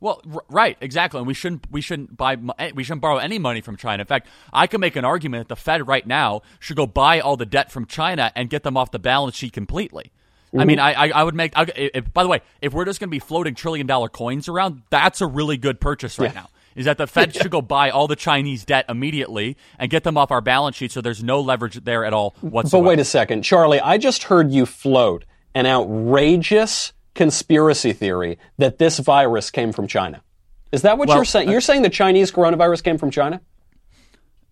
Well, 0.00 0.20
r- 0.32 0.44
right, 0.48 0.76
exactly, 0.80 1.18
and 1.18 1.26
we 1.26 1.34
shouldn't 1.34 1.70
we 1.70 1.80
shouldn't 1.80 2.16
buy 2.16 2.36
eh, 2.58 2.72
we 2.74 2.82
shouldn't 2.82 3.02
borrow 3.02 3.18
any 3.18 3.38
money 3.38 3.60
from 3.60 3.76
China. 3.76 4.00
In 4.00 4.06
fact, 4.06 4.28
I 4.52 4.66
can 4.66 4.80
make 4.80 4.96
an 4.96 5.04
argument 5.04 5.48
that 5.48 5.54
the 5.54 5.60
Fed 5.60 5.86
right 5.86 6.06
now 6.06 6.42
should 6.58 6.76
go 6.76 6.86
buy 6.86 7.20
all 7.20 7.36
the 7.36 7.46
debt 7.46 7.70
from 7.70 7.86
China 7.86 8.32
and 8.34 8.50
get 8.50 8.64
them 8.64 8.76
off 8.76 8.90
the 8.90 8.98
balance 8.98 9.36
sheet 9.36 9.52
completely. 9.52 10.12
Mm-hmm. 10.48 10.60
I 10.60 10.64
mean, 10.64 10.78
I, 10.78 10.92
I, 10.94 11.08
I 11.10 11.22
would 11.22 11.34
make. 11.34 11.52
I, 11.56 11.66
if, 11.76 12.12
by 12.12 12.24
the 12.24 12.28
way, 12.28 12.40
if 12.60 12.72
we're 12.72 12.84
just 12.84 12.98
going 12.98 13.08
to 13.08 13.12
be 13.12 13.18
floating 13.20 13.54
trillion 13.54 13.86
dollar 13.86 14.08
coins 14.08 14.48
around, 14.48 14.82
that's 14.90 15.20
a 15.20 15.26
really 15.26 15.56
good 15.56 15.80
purchase 15.80 16.18
right 16.18 16.32
yeah. 16.34 16.40
now 16.40 16.50
is 16.78 16.84
that 16.84 16.96
the 16.96 17.06
Fed 17.06 17.34
should 17.36 17.50
go 17.50 17.60
buy 17.60 17.90
all 17.90 18.06
the 18.06 18.16
Chinese 18.16 18.64
debt 18.64 18.86
immediately 18.88 19.56
and 19.78 19.90
get 19.90 20.04
them 20.04 20.16
off 20.16 20.30
our 20.30 20.40
balance 20.40 20.76
sheet 20.76 20.92
so 20.92 21.00
there's 21.00 21.22
no 21.22 21.40
leverage 21.40 21.74
there 21.84 22.04
at 22.04 22.14
all 22.14 22.36
whatsoever. 22.40 22.84
But 22.84 22.88
wait 22.88 22.98
a 23.00 23.04
second, 23.04 23.42
Charlie, 23.42 23.80
I 23.80 23.98
just 23.98 24.24
heard 24.24 24.52
you 24.52 24.64
float 24.64 25.24
an 25.54 25.66
outrageous 25.66 26.92
conspiracy 27.14 27.92
theory 27.92 28.38
that 28.58 28.78
this 28.78 29.00
virus 29.00 29.50
came 29.50 29.72
from 29.72 29.88
China. 29.88 30.22
Is 30.70 30.82
that 30.82 30.98
what 30.98 31.08
well, 31.08 31.18
you're 31.18 31.24
saying? 31.24 31.48
Uh, 31.48 31.52
you're 31.52 31.60
saying 31.60 31.82
the 31.82 31.90
Chinese 31.90 32.30
coronavirus 32.30 32.84
came 32.84 32.96
from 32.96 33.10
China? 33.10 33.40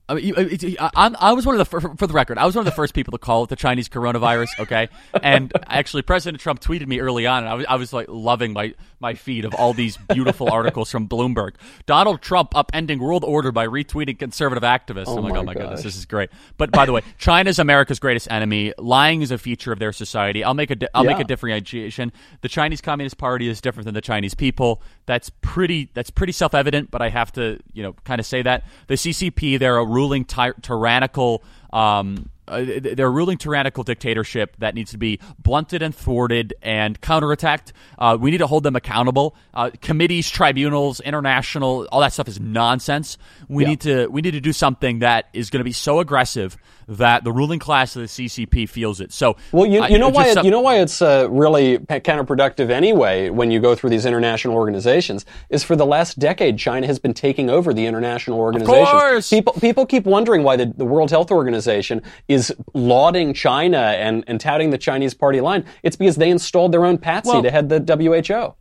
I, 0.09 0.15
mean, 0.15 0.35
I, 0.79 1.15
I, 1.19 1.33
was 1.33 1.45
one 1.47 1.59
of 1.59 1.69
the 1.69 1.81
for 1.97 2.07
the 2.07 2.13
record, 2.13 2.39
I 2.39 2.47
was 2.47 2.55
one 2.55 2.61
of 2.61 2.73
the 2.73 2.77
first 2.77 2.95
people 2.95 3.11
to 3.13 3.19
call 3.19 3.43
it 3.43 3.51
the 3.51 3.57
Chinese 3.57 3.89
coronavirus. 3.89 4.61
Okay, 4.61 4.89
and 5.21 5.53
actually, 5.67 6.03
President 6.03 6.41
Trump 6.41 6.61
tweeted 6.61 6.87
me 6.87 7.01
early 7.01 7.27
on, 7.27 7.43
and 7.43 7.49
I 7.49 7.55
was, 7.55 7.67
I 7.69 7.75
was 7.75 7.93
like 7.93 8.07
loving 8.09 8.53
my 8.53 8.73
my 9.01 9.15
feed 9.15 9.45
of 9.45 9.55
all 9.55 9.73
these 9.73 9.97
beautiful 9.97 10.51
articles 10.51 10.91
from 10.91 11.09
Bloomberg. 11.09 11.55
Donald 11.87 12.23
Trump 12.23 12.53
upending 12.53 12.99
world 12.99 13.25
order 13.25 13.53
by 13.53 13.67
retweeting 13.67 14.19
conservative 14.19 14.63
activists. 14.63 15.09
Oh 15.09 15.19
I'm 15.19 15.25
like, 15.25 15.33
my 15.35 15.39
oh 15.39 15.43
my 15.43 15.55
gosh. 15.55 15.63
goodness, 15.63 15.83
this 15.83 15.97
is 15.97 16.07
great. 16.07 16.31
But 16.57 16.71
by 16.71 16.87
the 16.87 16.93
way, 16.93 17.03
China 17.19 17.51
is 17.51 17.59
America's 17.59 17.99
greatest 17.99 18.31
enemy. 18.31 18.73
Lying 18.79 19.23
is 19.23 19.31
a 19.31 19.39
feature 19.39 19.73
of 19.73 19.79
their 19.79 19.93
society. 19.93 20.43
I'll 20.43 20.55
make 20.55 20.71
a 20.71 20.77
di- 20.77 20.89
I'll 20.95 21.05
yeah. 21.05 21.13
make 21.13 21.21
a 21.21 21.25
differentiation. 21.25 22.13
The 22.41 22.49
Chinese 22.49 22.81
Communist 22.81 23.19
Party 23.19 23.49
is 23.49 23.61
different 23.61 23.85
than 23.85 23.95
the 23.95 24.01
Chinese 24.01 24.35
people. 24.35 24.83
That's 25.07 25.31
pretty 25.41 25.91
that's 25.95 26.11
pretty 26.11 26.33
self 26.33 26.55
evident. 26.55 26.91
But 26.91 27.03
I 27.03 27.11
have 27.11 27.33
to 27.33 27.59
you 27.73 27.83
know 27.83 27.95
kind 28.05 28.21
of 28.21 28.27
say 28.27 28.43
that 28.43 28.65
the 28.87 28.95
CCP 28.95 29.59
they're 29.59 29.77
a 29.77 29.85
ruling 29.85 30.25
ty- 30.25 30.55
tyrannical. 30.63 31.45
Um, 31.73 32.31
uh, 32.49 32.65
they're 32.81 33.07
a 33.07 33.11
ruling 33.11 33.39
tyrannical 33.39 33.85
dictatorship 33.85 34.57
that 34.59 34.75
needs 34.75 34.93
to 34.93 34.99
be 34.99 35.21
blunted 35.39 35.83
and 35.83 35.95
thwarted 35.95 36.55
and 36.63 37.01
counterattacked. 37.01 37.73
Uh, 37.99 38.17
we 38.21 38.31
need 38.31 38.39
to 38.39 38.47
hold 38.47 38.63
them 38.63 38.77
accountable. 38.77 39.35
Uh, 39.55 39.71
committees, 39.81 40.31
tribunals, 40.31 41.01
international, 41.01 41.87
all 41.93 42.01
that 42.01 42.13
stuff 42.13 42.29
is 42.29 42.41
nonsense. 42.41 43.19
We 43.49 43.65
yeah. 43.65 43.69
need 43.71 43.81
to 43.83 44.07
we 44.09 44.23
need 44.23 44.33
to 44.33 44.41
do 44.41 44.53
something 44.53 45.01
that 45.01 45.29
is 45.33 45.51
going 45.51 45.61
to 45.61 45.65
be 45.65 45.73
so 45.73 46.01
aggressive 46.01 46.57
that 46.89 47.25
the 47.25 47.33
ruling 47.33 47.59
class 47.59 47.97
of 47.97 48.03
the 48.03 48.09
CCP 48.09 48.69
feels 48.69 49.01
it. 49.01 49.13
So, 49.13 49.37
well, 49.53 49.67
you, 49.67 49.85
you 49.87 49.99
know 49.99 50.09
why 50.09 50.29
it, 50.29 50.45
you 50.45 50.51
know 50.51 50.61
why 50.61 50.79
it's 50.79 51.03
uh, 51.03 51.29
really 51.31 51.79
counterproductive 51.79 52.71
anyway 52.71 53.31
when 53.31 53.51
you 53.51 53.61
go 53.61 53.75
through 53.75 53.91
these 53.91 54.07
international 54.07 54.55
organizations 54.55 55.25
is 55.51 55.63
for 55.63 55.77
the 55.77 55.87
last 55.87 56.19
decade 56.19 56.59
China 56.59 56.87
has 56.87 56.99
been 56.99 57.15
taking 57.15 57.51
over 57.51 57.75
the 57.75 57.87
international 57.87 58.39
organizations. 58.39 58.89
Of 58.89 58.93
course. 58.93 59.31
People 59.31 59.53
people 59.55 59.87
keep 59.87 60.05
wondering 60.05 60.43
why 60.43 60.57
the, 60.57 60.67
the 60.67 60.85
World 60.85 61.11
Health 61.11 61.31
Organization 61.31 62.03
is 62.29 62.55
lauding 62.75 63.35
China 63.35 63.79
and, 63.79 64.25
and 64.27 64.41
touting 64.41 64.71
the 64.71 64.79
Chinese 64.79 65.15
party 65.15 65.41
line. 65.41 65.65
It's 65.83 65.97
because 65.97 66.17
they 66.17 66.31
installed 66.31 66.73
their 66.73 66.85
own 66.85 66.99
patsy 66.99 67.31
well, 67.31 67.43
to 67.43 67.51
head 67.51 67.69
the 67.69 67.81
WHO 67.81 68.55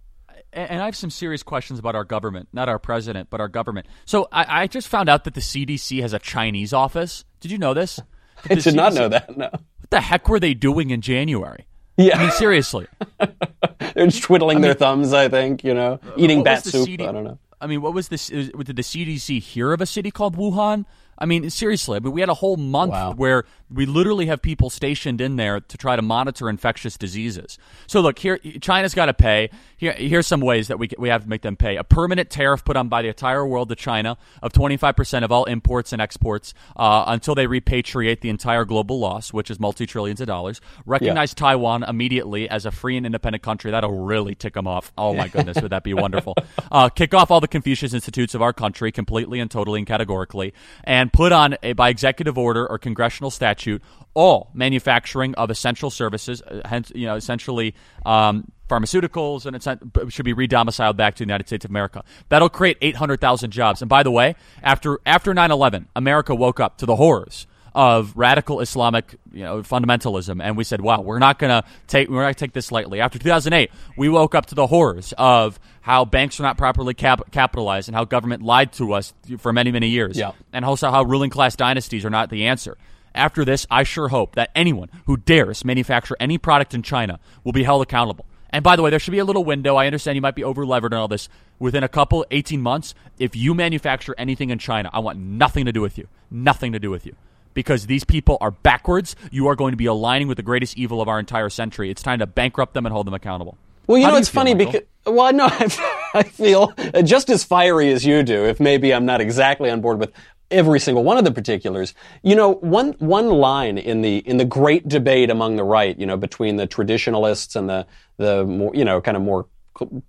and 0.55 0.81
I 0.81 0.85
have 0.85 0.95
some 0.95 1.09
serious 1.09 1.43
questions 1.43 1.79
about 1.79 1.95
our 1.95 2.05
government, 2.05 2.47
not 2.53 2.69
our 2.69 2.79
president, 2.79 3.29
but 3.29 3.41
our 3.41 3.49
government. 3.49 3.87
So 4.05 4.29
I, 4.31 4.61
I, 4.63 4.67
just 4.67 4.87
found 4.87 5.09
out 5.09 5.25
that 5.25 5.33
the 5.33 5.41
CDC 5.41 6.01
has 6.01 6.13
a 6.13 6.19
Chinese 6.19 6.71
office. 6.71 7.25
Did 7.41 7.51
you 7.51 7.57
know 7.57 7.73
this? 7.73 7.99
I 8.49 8.55
did 8.55 8.75
not 8.75 8.93
know 8.93 9.09
that. 9.09 9.35
No. 9.37 9.49
What 9.51 9.89
the 9.89 10.01
heck 10.01 10.27
were 10.29 10.39
they 10.39 10.53
doing 10.53 10.89
in 10.89 11.01
January? 11.01 11.65
Yeah. 11.97 12.17
I 12.17 12.23
mean, 12.23 12.31
seriously. 12.31 12.87
They're 13.19 14.07
just 14.07 14.23
twiddling 14.23 14.57
I 14.57 14.59
mean, 14.59 14.61
their 14.63 14.73
thumbs, 14.73 15.13
I 15.13 15.29
think, 15.29 15.63
you 15.63 15.73
know, 15.73 15.99
eating 16.17 16.43
bat 16.43 16.63
soup. 16.65 16.85
CD- 16.85 17.05
I 17.05 17.11
don't 17.11 17.23
know. 17.23 17.39
I 17.61 17.67
mean, 17.67 17.81
what 17.81 17.93
was 17.93 18.09
this? 18.09 18.27
Did 18.27 18.51
the 18.51 18.81
CDC 18.81 19.41
hear 19.41 19.71
of 19.71 19.81
a 19.81 19.85
city 19.85 20.11
called 20.11 20.35
Wuhan? 20.35 20.85
I 21.17 21.25
mean, 21.25 21.49
seriously. 21.49 21.95
I 21.95 21.99
mean, 21.99 22.11
we 22.11 22.19
had 22.19 22.29
a 22.29 22.33
whole 22.33 22.57
month 22.57 22.91
wow. 22.91 23.13
where 23.13 23.45
we 23.73 23.85
literally 23.85 24.27
have 24.27 24.41
people 24.41 24.69
stationed 24.69 25.19
in 25.19 25.37
there 25.37 25.59
to 25.59 25.77
try 25.77 25.95
to 25.95 26.01
monitor 26.01 26.49
infectious 26.49 26.97
diseases. 26.97 27.57
So 27.87 27.99
look, 27.99 28.19
here 28.19 28.37
China's 28.61 28.93
got 28.93 29.07
to 29.07 29.13
pay. 29.13 29.49
Here, 29.77 29.93
here's 29.93 30.27
some 30.27 30.41
ways 30.41 30.67
that 30.67 30.77
we 30.77 30.89
we 30.99 31.09
have 31.09 31.23
to 31.23 31.29
make 31.29 31.41
them 31.41 31.55
pay. 31.55 31.75
A 31.77 31.83
permanent 31.83 32.29
tariff 32.29 32.63
put 32.63 32.77
on 32.77 32.89
by 32.89 33.01
the 33.01 33.07
entire 33.07 33.45
world 33.45 33.69
to 33.69 33.75
China 33.75 34.17
of 34.41 34.51
25% 34.53 35.23
of 35.23 35.31
all 35.31 35.45
imports 35.45 35.93
and 35.93 36.01
exports 36.01 36.53
uh, 36.75 37.05
until 37.07 37.33
they 37.33 37.47
repatriate 37.47 38.21
the 38.21 38.29
entire 38.29 38.65
global 38.65 38.99
loss, 38.99 39.33
which 39.33 39.49
is 39.49 39.59
multi 39.59 39.87
trillions 39.87 40.21
of 40.21 40.27
dollars. 40.27 40.61
Recognize 40.85 41.31
yeah. 41.31 41.41
Taiwan 41.41 41.83
immediately 41.83 42.47
as 42.47 42.65
a 42.65 42.71
free 42.71 42.97
and 42.97 43.05
independent 43.05 43.43
country. 43.43 43.71
That'll 43.71 44.03
really 44.05 44.35
tick 44.35 44.53
them 44.53 44.67
off. 44.67 44.93
Oh 44.95 45.15
my 45.15 45.27
goodness, 45.35 45.59
would 45.59 45.71
that 45.71 45.83
be 45.83 45.95
wonderful? 45.95 46.35
Uh, 46.71 46.89
kick 46.89 47.15
off 47.15 47.31
all 47.31 47.41
the 47.41 47.47
Confucius 47.47 47.93
institutes 47.93 48.35
of 48.35 48.43
our 48.43 48.53
country 48.53 48.91
completely 48.91 49.39
and 49.39 49.49
totally 49.49 49.79
and 49.79 49.87
categorically, 49.87 50.53
and 50.83 51.11
put 51.11 51.31
on 51.31 51.57
a, 51.63 51.73
by 51.73 51.89
executive 51.89 52.37
order 52.37 52.67
or 52.67 52.77
congressional 52.77 53.31
statute 53.31 53.54
statute 53.55 53.81
all 54.13 54.49
manufacturing 54.53 55.35
of 55.35 55.49
essential 55.49 55.89
services, 55.89 56.41
uh, 56.41 56.61
hence, 56.63 56.91
you 56.95 57.05
know, 57.05 57.15
essentially 57.15 57.75
um, 58.05 58.49
pharmaceuticals, 58.69 59.45
and 59.45 59.55
it 59.55 60.11
should 60.13 60.23
be 60.23 60.33
redomiciled 60.33 60.95
back 60.95 61.15
to 61.15 61.19
the 61.19 61.27
United 61.27 61.47
States 61.47 61.65
of 61.65 61.71
America. 61.71 62.01
That'll 62.29 62.49
create 62.49 62.77
800,000 62.81 63.51
jobs. 63.51 63.81
And 63.81 63.89
by 63.89 64.03
the 64.03 64.11
way, 64.11 64.35
after 64.63 64.99
after 65.05 65.33
9/11, 65.33 65.87
America 65.95 66.33
woke 66.33 66.61
up 66.61 66.77
to 66.77 66.85
the 66.85 66.95
horrors 66.95 67.45
of 67.73 68.13
radical 68.15 68.61
Islamic, 68.61 69.17
you 69.33 69.43
know, 69.43 69.61
fundamentalism, 69.61 70.41
and 70.41 70.55
we 70.55 70.63
said, 70.63 70.79
"Wow, 70.79 71.01
we're 71.01 71.19
not 71.19 71.37
gonna 71.37 71.65
take 71.87 72.07
we're 72.07 72.21
not 72.21 72.27
gonna 72.27 72.35
take 72.35 72.53
this 72.53 72.71
lightly." 72.71 73.01
After 73.01 73.19
2008, 73.19 73.69
we 73.97 74.07
woke 74.07 74.33
up 74.33 74.45
to 74.45 74.55
the 74.55 74.67
horrors 74.67 75.13
of 75.17 75.59
how 75.81 76.05
banks 76.05 76.39
are 76.39 76.43
not 76.43 76.57
properly 76.57 76.93
cap- 76.93 77.29
capitalized 77.31 77.89
and 77.89 77.95
how 77.97 78.05
government 78.05 78.43
lied 78.43 78.71
to 78.73 78.93
us 78.93 79.13
for 79.39 79.51
many 79.51 79.73
many 79.73 79.89
years, 79.89 80.17
yeah. 80.17 80.31
and 80.53 80.63
also 80.63 80.89
how 80.89 81.03
ruling 81.03 81.29
class 81.29 81.57
dynasties 81.57 82.05
are 82.05 82.09
not 82.09 82.29
the 82.29 82.45
answer. 82.45 82.77
After 83.15 83.45
this, 83.45 83.65
I 83.71 83.83
sure 83.83 84.09
hope 84.09 84.35
that 84.35 84.51
anyone 84.53 84.89
who 85.05 85.17
dares 85.17 85.63
manufacture 85.63 86.17
any 86.19 86.37
product 86.37 86.73
in 86.73 86.83
China 86.83 87.19
will 87.43 87.53
be 87.53 87.63
held 87.63 87.81
accountable. 87.81 88.25
And 88.49 88.63
by 88.63 88.75
the 88.75 88.81
way, 88.83 88.89
there 88.89 88.99
should 88.99 89.11
be 89.11 89.19
a 89.19 89.25
little 89.25 89.43
window. 89.43 89.75
I 89.75 89.85
understand 89.85 90.15
you 90.15 90.21
might 90.21 90.35
be 90.35 90.43
over 90.43 90.65
levered 90.65 90.93
and 90.93 90.99
all 90.99 91.07
this. 91.07 91.27
Within 91.57 91.83
a 91.83 91.87
couple, 91.89 92.25
18 92.31 92.61
months, 92.61 92.93
if 93.17 93.35
you 93.35 93.53
manufacture 93.53 94.13
anything 94.17 94.49
in 94.49 94.59
China, 94.59 94.89
I 94.93 94.99
want 94.99 95.17
nothing 95.17 95.65
to 95.65 95.71
do 95.71 95.81
with 95.81 95.97
you. 95.97 96.07
Nothing 96.29 96.73
to 96.73 96.79
do 96.79 96.89
with 96.91 97.05
you. 97.05 97.15
Because 97.53 97.87
these 97.87 98.03
people 98.03 98.37
are 98.41 98.51
backwards. 98.51 99.15
You 99.31 99.47
are 99.47 99.55
going 99.55 99.71
to 99.71 99.77
be 99.77 99.85
aligning 99.85 100.27
with 100.27 100.35
the 100.37 100.43
greatest 100.43 100.77
evil 100.77 101.01
of 101.01 101.07
our 101.07 101.19
entire 101.19 101.49
century. 101.49 101.89
It's 101.89 102.03
time 102.03 102.19
to 102.19 102.27
bankrupt 102.27 102.73
them 102.73 102.85
and 102.85 102.91
hold 102.91 103.07
them 103.07 103.13
accountable. 103.13 103.57
Well, 103.87 103.97
you 103.97 104.05
How 104.05 104.11
know, 104.11 104.17
it's 104.17 104.29
funny 104.29 104.53
Michael? 104.53 104.71
because, 104.71 104.87
well, 105.05 105.31
no, 105.31 105.45
I 106.13 106.23
feel 106.23 106.73
just 107.03 107.29
as 107.29 107.43
fiery 107.43 107.91
as 107.91 108.05
you 108.05 108.23
do, 108.23 108.45
if 108.45 108.59
maybe 108.59 108.93
I'm 108.93 109.05
not 109.05 109.21
exactly 109.21 109.69
on 109.69 109.79
board 109.81 109.99
with 109.99 110.11
every 110.51 110.79
single 110.79 111.03
one 111.03 111.17
of 111.17 111.25
the 111.25 111.31
particulars. 111.31 111.93
You 112.23 112.35
know, 112.35 112.53
one 112.55 112.93
one 112.99 113.29
line 113.29 113.77
in 113.77 114.01
the 114.01 114.17
in 114.17 114.37
the 114.37 114.45
great 114.45 114.87
debate 114.87 115.29
among 115.29 115.55
the 115.55 115.63
right, 115.63 115.97
you 115.97 116.05
know, 116.05 116.17
between 116.17 116.55
the 116.55 116.67
traditionalists 116.67 117.55
and 117.55 117.69
the 117.69 117.85
the 118.17 118.45
more 118.45 118.75
you 118.75 118.85
know 118.85 119.01
kind 119.01 119.17
of 119.17 119.23
more 119.23 119.47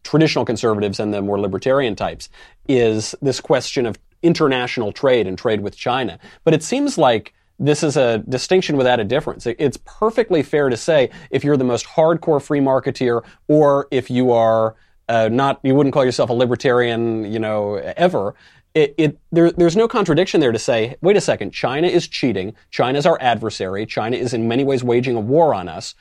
traditional 0.04 0.44
conservatives 0.44 1.00
and 1.00 1.12
the 1.12 1.20
more 1.20 1.40
libertarian 1.40 1.96
types 1.96 2.28
is 2.68 3.14
this 3.20 3.40
question 3.40 3.84
of 3.84 3.98
international 4.22 4.92
trade 4.92 5.26
and 5.26 5.36
trade 5.36 5.60
with 5.60 5.76
China. 5.76 6.18
But 6.44 6.54
it 6.54 6.62
seems 6.62 6.96
like 6.96 7.32
this 7.58 7.82
is 7.82 7.96
a 7.96 8.18
distinction 8.18 8.76
without 8.76 9.00
a 9.00 9.04
difference. 9.04 9.46
It's 9.46 9.78
perfectly 9.84 10.42
fair 10.42 10.68
to 10.68 10.76
say 10.76 11.10
if 11.30 11.42
you're 11.42 11.56
the 11.56 11.64
most 11.64 11.86
hardcore 11.86 12.40
free 12.40 12.60
marketeer 12.60 13.24
or 13.48 13.88
if 13.90 14.10
you 14.10 14.30
are 14.32 14.76
uh, 15.08 15.28
not, 15.30 15.60
you 15.62 15.74
wouldn't 15.74 15.92
call 15.92 16.04
yourself 16.04 16.30
a 16.30 16.32
libertarian, 16.32 17.30
you 17.32 17.38
know, 17.38 17.76
ever. 17.76 18.34
It, 18.76 18.94
it 18.98 19.18
there, 19.32 19.50
there's 19.50 19.74
no 19.74 19.88
contradiction 19.88 20.42
there 20.42 20.52
to 20.52 20.58
say, 20.58 20.96
wait 21.00 21.16
a 21.16 21.20
second, 21.22 21.52
China 21.52 21.86
is 21.86 22.06
cheating. 22.06 22.54
China 22.70 22.98
is 22.98 23.06
our 23.06 23.16
adversary. 23.22 23.86
China 23.86 24.18
is 24.18 24.34
in 24.34 24.48
many 24.48 24.64
ways 24.64 24.84
waging 24.84 25.16
a 25.16 25.20
war 25.20 25.54
on 25.54 25.66
us. 25.66 25.94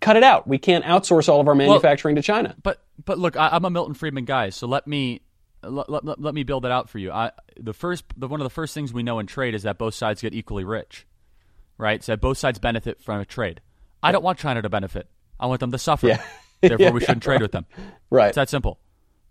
Cut 0.00 0.16
it 0.16 0.22
out. 0.22 0.48
We 0.48 0.56
can't 0.56 0.82
outsource 0.86 1.28
all 1.28 1.42
of 1.42 1.48
our 1.48 1.54
manufacturing 1.54 2.14
well, 2.14 2.22
to 2.22 2.26
China. 2.26 2.56
But 2.62 2.82
but 3.04 3.18
look, 3.18 3.36
I, 3.36 3.54
am 3.54 3.66
a 3.66 3.70
Milton 3.70 3.92
Friedman 3.92 4.24
guy, 4.24 4.48
so 4.48 4.66
let 4.66 4.86
me 4.86 5.20
let, 5.62 5.90
let, 5.90 6.18
let, 6.18 6.34
me 6.34 6.42
build 6.42 6.64
it 6.64 6.72
out 6.72 6.88
for 6.88 6.98
you. 6.98 7.12
I, 7.12 7.32
the 7.60 7.74
first, 7.74 8.04
the, 8.16 8.28
one 8.28 8.40
of 8.40 8.46
the 8.46 8.50
first 8.50 8.72
things 8.72 8.92
we 8.92 9.02
know 9.02 9.18
in 9.18 9.26
trade 9.26 9.54
is 9.54 9.64
that 9.64 9.76
both 9.76 9.94
sides 9.94 10.22
get 10.22 10.32
equally 10.32 10.64
rich, 10.64 11.06
right? 11.76 12.02
So 12.02 12.16
both 12.16 12.38
sides 12.38 12.58
benefit 12.58 13.02
from 13.02 13.20
a 13.20 13.26
trade. 13.26 13.60
I 14.02 14.10
don't 14.10 14.24
want 14.24 14.38
China 14.38 14.62
to 14.62 14.70
benefit. 14.70 15.06
I 15.38 15.46
want 15.46 15.60
them 15.60 15.72
to 15.72 15.78
suffer. 15.78 16.08
Yeah. 16.08 16.22
Therefore, 16.62 16.78
yeah, 16.78 16.90
we 16.90 17.00
shouldn't 17.00 17.22
trade 17.22 17.42
with 17.42 17.52
them. 17.52 17.66
Right. 18.08 18.28
It's 18.28 18.36
that 18.36 18.48
simple. 18.48 18.78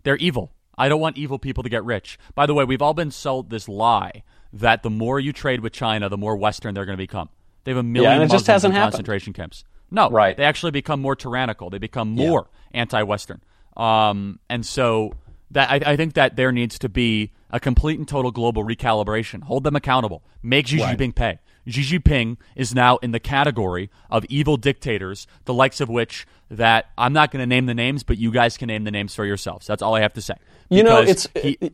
They're 0.04 0.16
evil. 0.16 0.52
I 0.76 0.88
don't 0.88 1.00
want 1.00 1.16
evil 1.16 1.38
people 1.38 1.62
to 1.62 1.68
get 1.68 1.84
rich. 1.84 2.18
By 2.34 2.46
the 2.46 2.54
way, 2.54 2.64
we've 2.64 2.82
all 2.82 2.94
been 2.94 3.10
sold 3.10 3.50
this 3.50 3.68
lie 3.68 4.22
that 4.52 4.82
the 4.82 4.90
more 4.90 5.18
you 5.18 5.32
trade 5.32 5.60
with 5.60 5.72
China, 5.72 6.08
the 6.08 6.16
more 6.16 6.36
Western 6.36 6.74
they're 6.74 6.84
going 6.84 6.96
to 6.96 7.02
become. 7.02 7.28
They 7.64 7.72
have 7.72 7.78
a 7.78 7.82
million 7.82 8.10
yeah, 8.10 8.14
and 8.14 8.22
it 8.22 8.26
Muslims 8.26 8.42
just 8.42 8.46
hasn't 8.46 8.72
in 8.72 8.76
happened. 8.76 8.92
concentration 8.92 9.32
camps. 9.32 9.64
No, 9.90 10.10
right. 10.10 10.36
They 10.36 10.44
actually 10.44 10.72
become 10.72 11.00
more 11.00 11.16
tyrannical. 11.16 11.70
They 11.70 11.78
become 11.78 12.10
more 12.10 12.48
yeah. 12.72 12.80
anti-Western. 12.80 13.40
Um, 13.76 14.38
and 14.48 14.64
so 14.64 15.14
that 15.50 15.70
I, 15.70 15.92
I, 15.92 15.96
think 15.96 16.14
that 16.14 16.36
there 16.36 16.52
needs 16.52 16.78
to 16.80 16.88
be 16.88 17.32
a 17.50 17.58
complete 17.58 17.98
and 17.98 18.06
total 18.06 18.30
global 18.30 18.64
recalibration. 18.64 19.42
Hold 19.42 19.64
them 19.64 19.74
accountable. 19.74 20.22
Make 20.42 20.68
Xi 20.68 20.80
right. 20.80 20.96
Jinping 20.96 21.14
pay. 21.14 21.38
Xi 21.66 21.98
Jinping 21.98 22.36
is 22.56 22.74
now 22.74 22.98
in 22.98 23.12
the 23.12 23.20
category 23.20 23.90
of 24.10 24.24
evil 24.26 24.56
dictators, 24.56 25.26
the 25.44 25.54
likes 25.54 25.80
of 25.80 25.88
which 25.88 26.26
that 26.50 26.90
I'm 26.98 27.12
not 27.12 27.30
going 27.30 27.42
to 27.42 27.46
name 27.46 27.66
the 27.66 27.74
names, 27.74 28.02
but 28.02 28.18
you 28.18 28.30
guys 28.30 28.56
can 28.56 28.68
name 28.68 28.84
the 28.84 28.90
names 28.90 29.14
for 29.14 29.24
yourselves. 29.24 29.66
That's 29.66 29.82
all 29.82 29.94
I 29.94 30.00
have 30.00 30.12
to 30.14 30.22
say. 30.22 30.34
You 30.68 30.82
know, 30.82 31.00
it's. 31.00 31.28
He, 31.34 31.58
uh, 31.60 31.68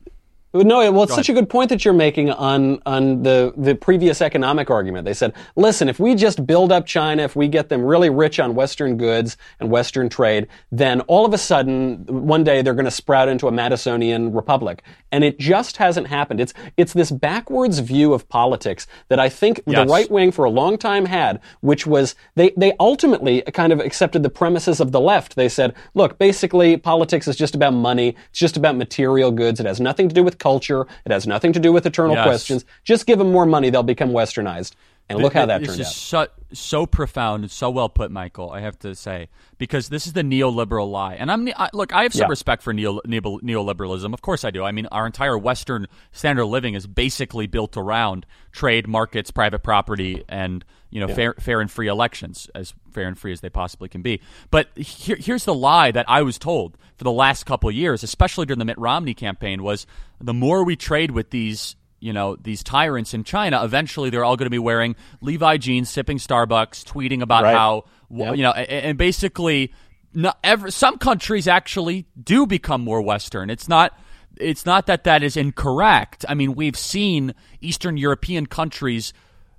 no, 0.52 0.90
well, 0.90 1.04
it's 1.04 1.12
Go 1.12 1.16
such 1.16 1.28
ahead. 1.28 1.38
a 1.38 1.40
good 1.42 1.50
point 1.50 1.68
that 1.68 1.84
you're 1.84 1.94
making 1.94 2.30
on 2.30 2.82
on 2.84 3.22
the 3.22 3.52
the 3.56 3.76
previous 3.76 4.20
economic 4.20 4.68
argument. 4.68 5.04
They 5.04 5.14
said, 5.14 5.32
listen, 5.54 5.88
if 5.88 6.00
we 6.00 6.16
just 6.16 6.44
build 6.44 6.72
up 6.72 6.86
China, 6.86 7.22
if 7.22 7.36
we 7.36 7.46
get 7.46 7.68
them 7.68 7.84
really 7.84 8.10
rich 8.10 8.40
on 8.40 8.56
Western 8.56 8.96
goods 8.96 9.36
and 9.60 9.70
Western 9.70 10.08
trade, 10.08 10.48
then 10.72 11.02
all 11.02 11.24
of 11.24 11.32
a 11.32 11.38
sudden, 11.38 12.04
one 12.06 12.42
day 12.42 12.62
they're 12.62 12.74
going 12.74 12.84
to 12.84 12.90
sprout 12.90 13.28
into 13.28 13.46
a 13.46 13.52
Madisonian 13.52 14.34
republic, 14.34 14.82
and 15.12 15.22
it 15.22 15.38
just 15.38 15.76
hasn't 15.76 16.08
happened. 16.08 16.40
It's 16.40 16.52
it's 16.76 16.94
this 16.94 17.12
backwards 17.12 17.78
view 17.78 18.12
of 18.12 18.28
politics 18.28 18.88
that 19.08 19.20
I 19.20 19.28
think 19.28 19.60
yes. 19.66 19.76
the 19.86 19.92
right 19.92 20.10
wing 20.10 20.32
for 20.32 20.44
a 20.44 20.50
long 20.50 20.76
time 20.76 21.06
had, 21.06 21.40
which 21.60 21.86
was 21.86 22.16
they 22.34 22.52
they 22.56 22.72
ultimately 22.80 23.42
kind 23.42 23.72
of 23.72 23.78
accepted 23.78 24.24
the 24.24 24.30
premises 24.30 24.80
of 24.80 24.90
the 24.90 25.00
left. 25.00 25.36
They 25.36 25.48
said, 25.48 25.74
look, 25.94 26.18
basically 26.18 26.76
politics 26.76 27.28
is 27.28 27.36
just 27.36 27.54
about 27.54 27.72
money, 27.72 28.16
it's 28.30 28.38
just 28.40 28.56
about 28.56 28.76
material 28.76 29.30
goods. 29.30 29.60
It 29.60 29.66
has 29.66 29.80
nothing 29.80 30.08
to 30.08 30.14
do 30.14 30.24
with 30.24 30.39
culture. 30.40 30.86
It 31.04 31.12
has 31.12 31.26
nothing 31.26 31.52
to 31.52 31.60
do 31.60 31.72
with 31.72 31.86
eternal 31.86 32.16
yes. 32.16 32.26
questions. 32.26 32.64
Just 32.82 33.06
give 33.06 33.18
them 33.18 33.30
more 33.30 33.46
money, 33.46 33.70
they'll 33.70 33.84
become 33.84 34.10
westernized. 34.10 34.72
And 35.10 35.22
look 35.22 35.34
how 35.34 35.46
that 35.46 35.64
turned 35.64 35.80
out. 35.80 35.86
So, 35.86 36.28
so 36.52 36.86
profound 36.86 37.42
and 37.42 37.50
so 37.50 37.70
well 37.70 37.88
put, 37.88 38.10
Michael. 38.10 38.50
I 38.50 38.60
have 38.60 38.78
to 38.80 38.94
say 38.94 39.28
because 39.58 39.88
this 39.88 40.06
is 40.06 40.12
the 40.12 40.22
neoliberal 40.22 40.90
lie. 40.90 41.14
And 41.14 41.30
I'm 41.30 41.48
I, 41.56 41.68
look, 41.72 41.92
I 41.92 42.04
have 42.04 42.12
some 42.12 42.26
yeah. 42.26 42.30
respect 42.30 42.62
for 42.62 42.72
neo, 42.72 43.00
neo, 43.04 43.20
neoliberalism. 43.20 44.14
Of 44.14 44.22
course, 44.22 44.44
I 44.44 44.50
do. 44.50 44.64
I 44.64 44.72
mean, 44.72 44.86
our 44.86 45.06
entire 45.06 45.36
Western 45.36 45.86
standard 46.12 46.42
of 46.42 46.48
living 46.48 46.74
is 46.74 46.86
basically 46.86 47.46
built 47.46 47.76
around 47.76 48.24
trade, 48.52 48.86
markets, 48.86 49.30
private 49.30 49.62
property, 49.62 50.24
and 50.28 50.64
you 50.90 51.00
know, 51.00 51.08
yeah. 51.08 51.14
fair, 51.14 51.34
fair 51.38 51.60
and 51.60 51.70
free 51.70 51.88
elections, 51.88 52.48
as 52.54 52.74
fair 52.90 53.06
and 53.06 53.18
free 53.18 53.32
as 53.32 53.40
they 53.40 53.50
possibly 53.50 53.88
can 53.88 54.02
be. 54.02 54.20
But 54.50 54.76
here, 54.76 55.16
here's 55.16 55.44
the 55.44 55.54
lie 55.54 55.90
that 55.92 56.06
I 56.08 56.22
was 56.22 56.38
told 56.38 56.76
for 56.96 57.04
the 57.04 57.12
last 57.12 57.46
couple 57.46 57.68
of 57.68 57.74
years, 57.74 58.02
especially 58.02 58.46
during 58.46 58.58
the 58.58 58.64
Mitt 58.64 58.78
Romney 58.78 59.14
campaign, 59.14 59.62
was 59.62 59.86
the 60.20 60.34
more 60.34 60.64
we 60.64 60.76
trade 60.76 61.12
with 61.12 61.30
these 61.30 61.76
you 62.00 62.12
know 62.12 62.36
these 62.36 62.62
tyrants 62.62 63.14
in 63.14 63.24
China, 63.24 63.64
eventually 63.64 64.10
they're 64.10 64.24
all 64.24 64.36
going 64.36 64.46
to 64.46 64.50
be 64.50 64.58
wearing 64.58 64.96
Levi 65.20 65.58
jeans, 65.58 65.88
sipping 65.88 66.18
Starbucks, 66.18 66.84
tweeting 66.84 67.22
about 67.22 67.44
right. 67.44 67.54
how 67.54 67.84
yep. 68.10 68.36
you 68.36 68.42
know, 68.42 68.52
and, 68.52 68.86
and 68.86 68.98
basically, 68.98 69.72
not 70.12 70.38
some 70.68 70.98
countries 70.98 71.46
actually 71.46 72.06
do 72.20 72.46
become 72.46 72.82
more 72.82 73.00
Western. 73.00 73.50
It's 73.50 73.68
not. 73.68 73.98
It's 74.36 74.64
not 74.64 74.86
that 74.86 75.04
that 75.04 75.22
is 75.22 75.36
incorrect. 75.36 76.24
I 76.28 76.34
mean, 76.34 76.54
we've 76.54 76.76
seen 76.76 77.34
Eastern 77.60 77.96
European 77.96 78.46
countries 78.46 79.12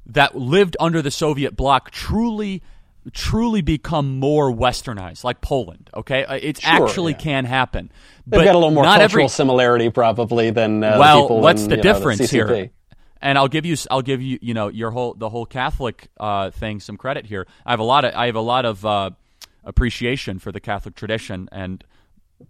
that 0.08 0.36
lived 0.36 0.76
under 0.80 1.02
the 1.02 1.12
Soviet 1.12 1.56
bloc 1.56 1.92
truly 1.92 2.64
truly 3.14 3.62
become 3.62 4.20
more 4.20 4.52
westernized, 4.52 5.24
like 5.24 5.42
Poland. 5.42 5.90
Okay, 5.94 6.24
uh, 6.24 6.36
it 6.36 6.62
sure, 6.62 6.72
actually 6.72 7.14
yeah. 7.14 7.20
can 7.20 7.46
happen. 7.46 7.92
They've 8.28 8.40
but 8.40 8.46
got 8.46 8.56
a 8.56 8.58
little 8.58 8.72
more 8.72 8.84
cultural 8.84 9.04
every... 9.04 9.28
similarity 9.30 9.90
probably 9.90 10.52
than 10.52 10.84
uh, 10.84 10.98
well. 11.00 11.28
The 11.28 11.34
what's 11.36 11.64
in, 11.64 11.70
the 11.70 11.78
difference 11.78 12.20
know, 12.20 12.28
the 12.28 12.56
here? 12.56 12.70
And 13.22 13.38
I'll 13.38 13.48
give 13.48 13.66
you, 13.66 13.76
I'll 13.90 14.02
give 14.02 14.22
you, 14.22 14.40
you 14.42 14.54
know, 14.54 14.68
your 14.68 14.92
whole 14.92 15.14
the 15.14 15.30
whole 15.30 15.46
Catholic 15.46 16.10
uh, 16.20 16.52
thing 16.52 16.80
some 16.80 16.98
credit 16.98 17.26
here. 17.26 17.48
I 17.66 17.72
have 17.72 17.80
a 17.80 17.84
lot 17.84 18.06
of, 18.06 18.14
I 18.16 18.26
have 18.28 18.36
a 18.36 18.42
lot 18.42 18.66
of 18.66 18.86
uh, 18.86 19.12
appreciation 19.64 20.40
for 20.40 20.52
the 20.52 20.60
Catholic 20.60 20.96
tradition, 20.96 21.48
and 21.52 21.84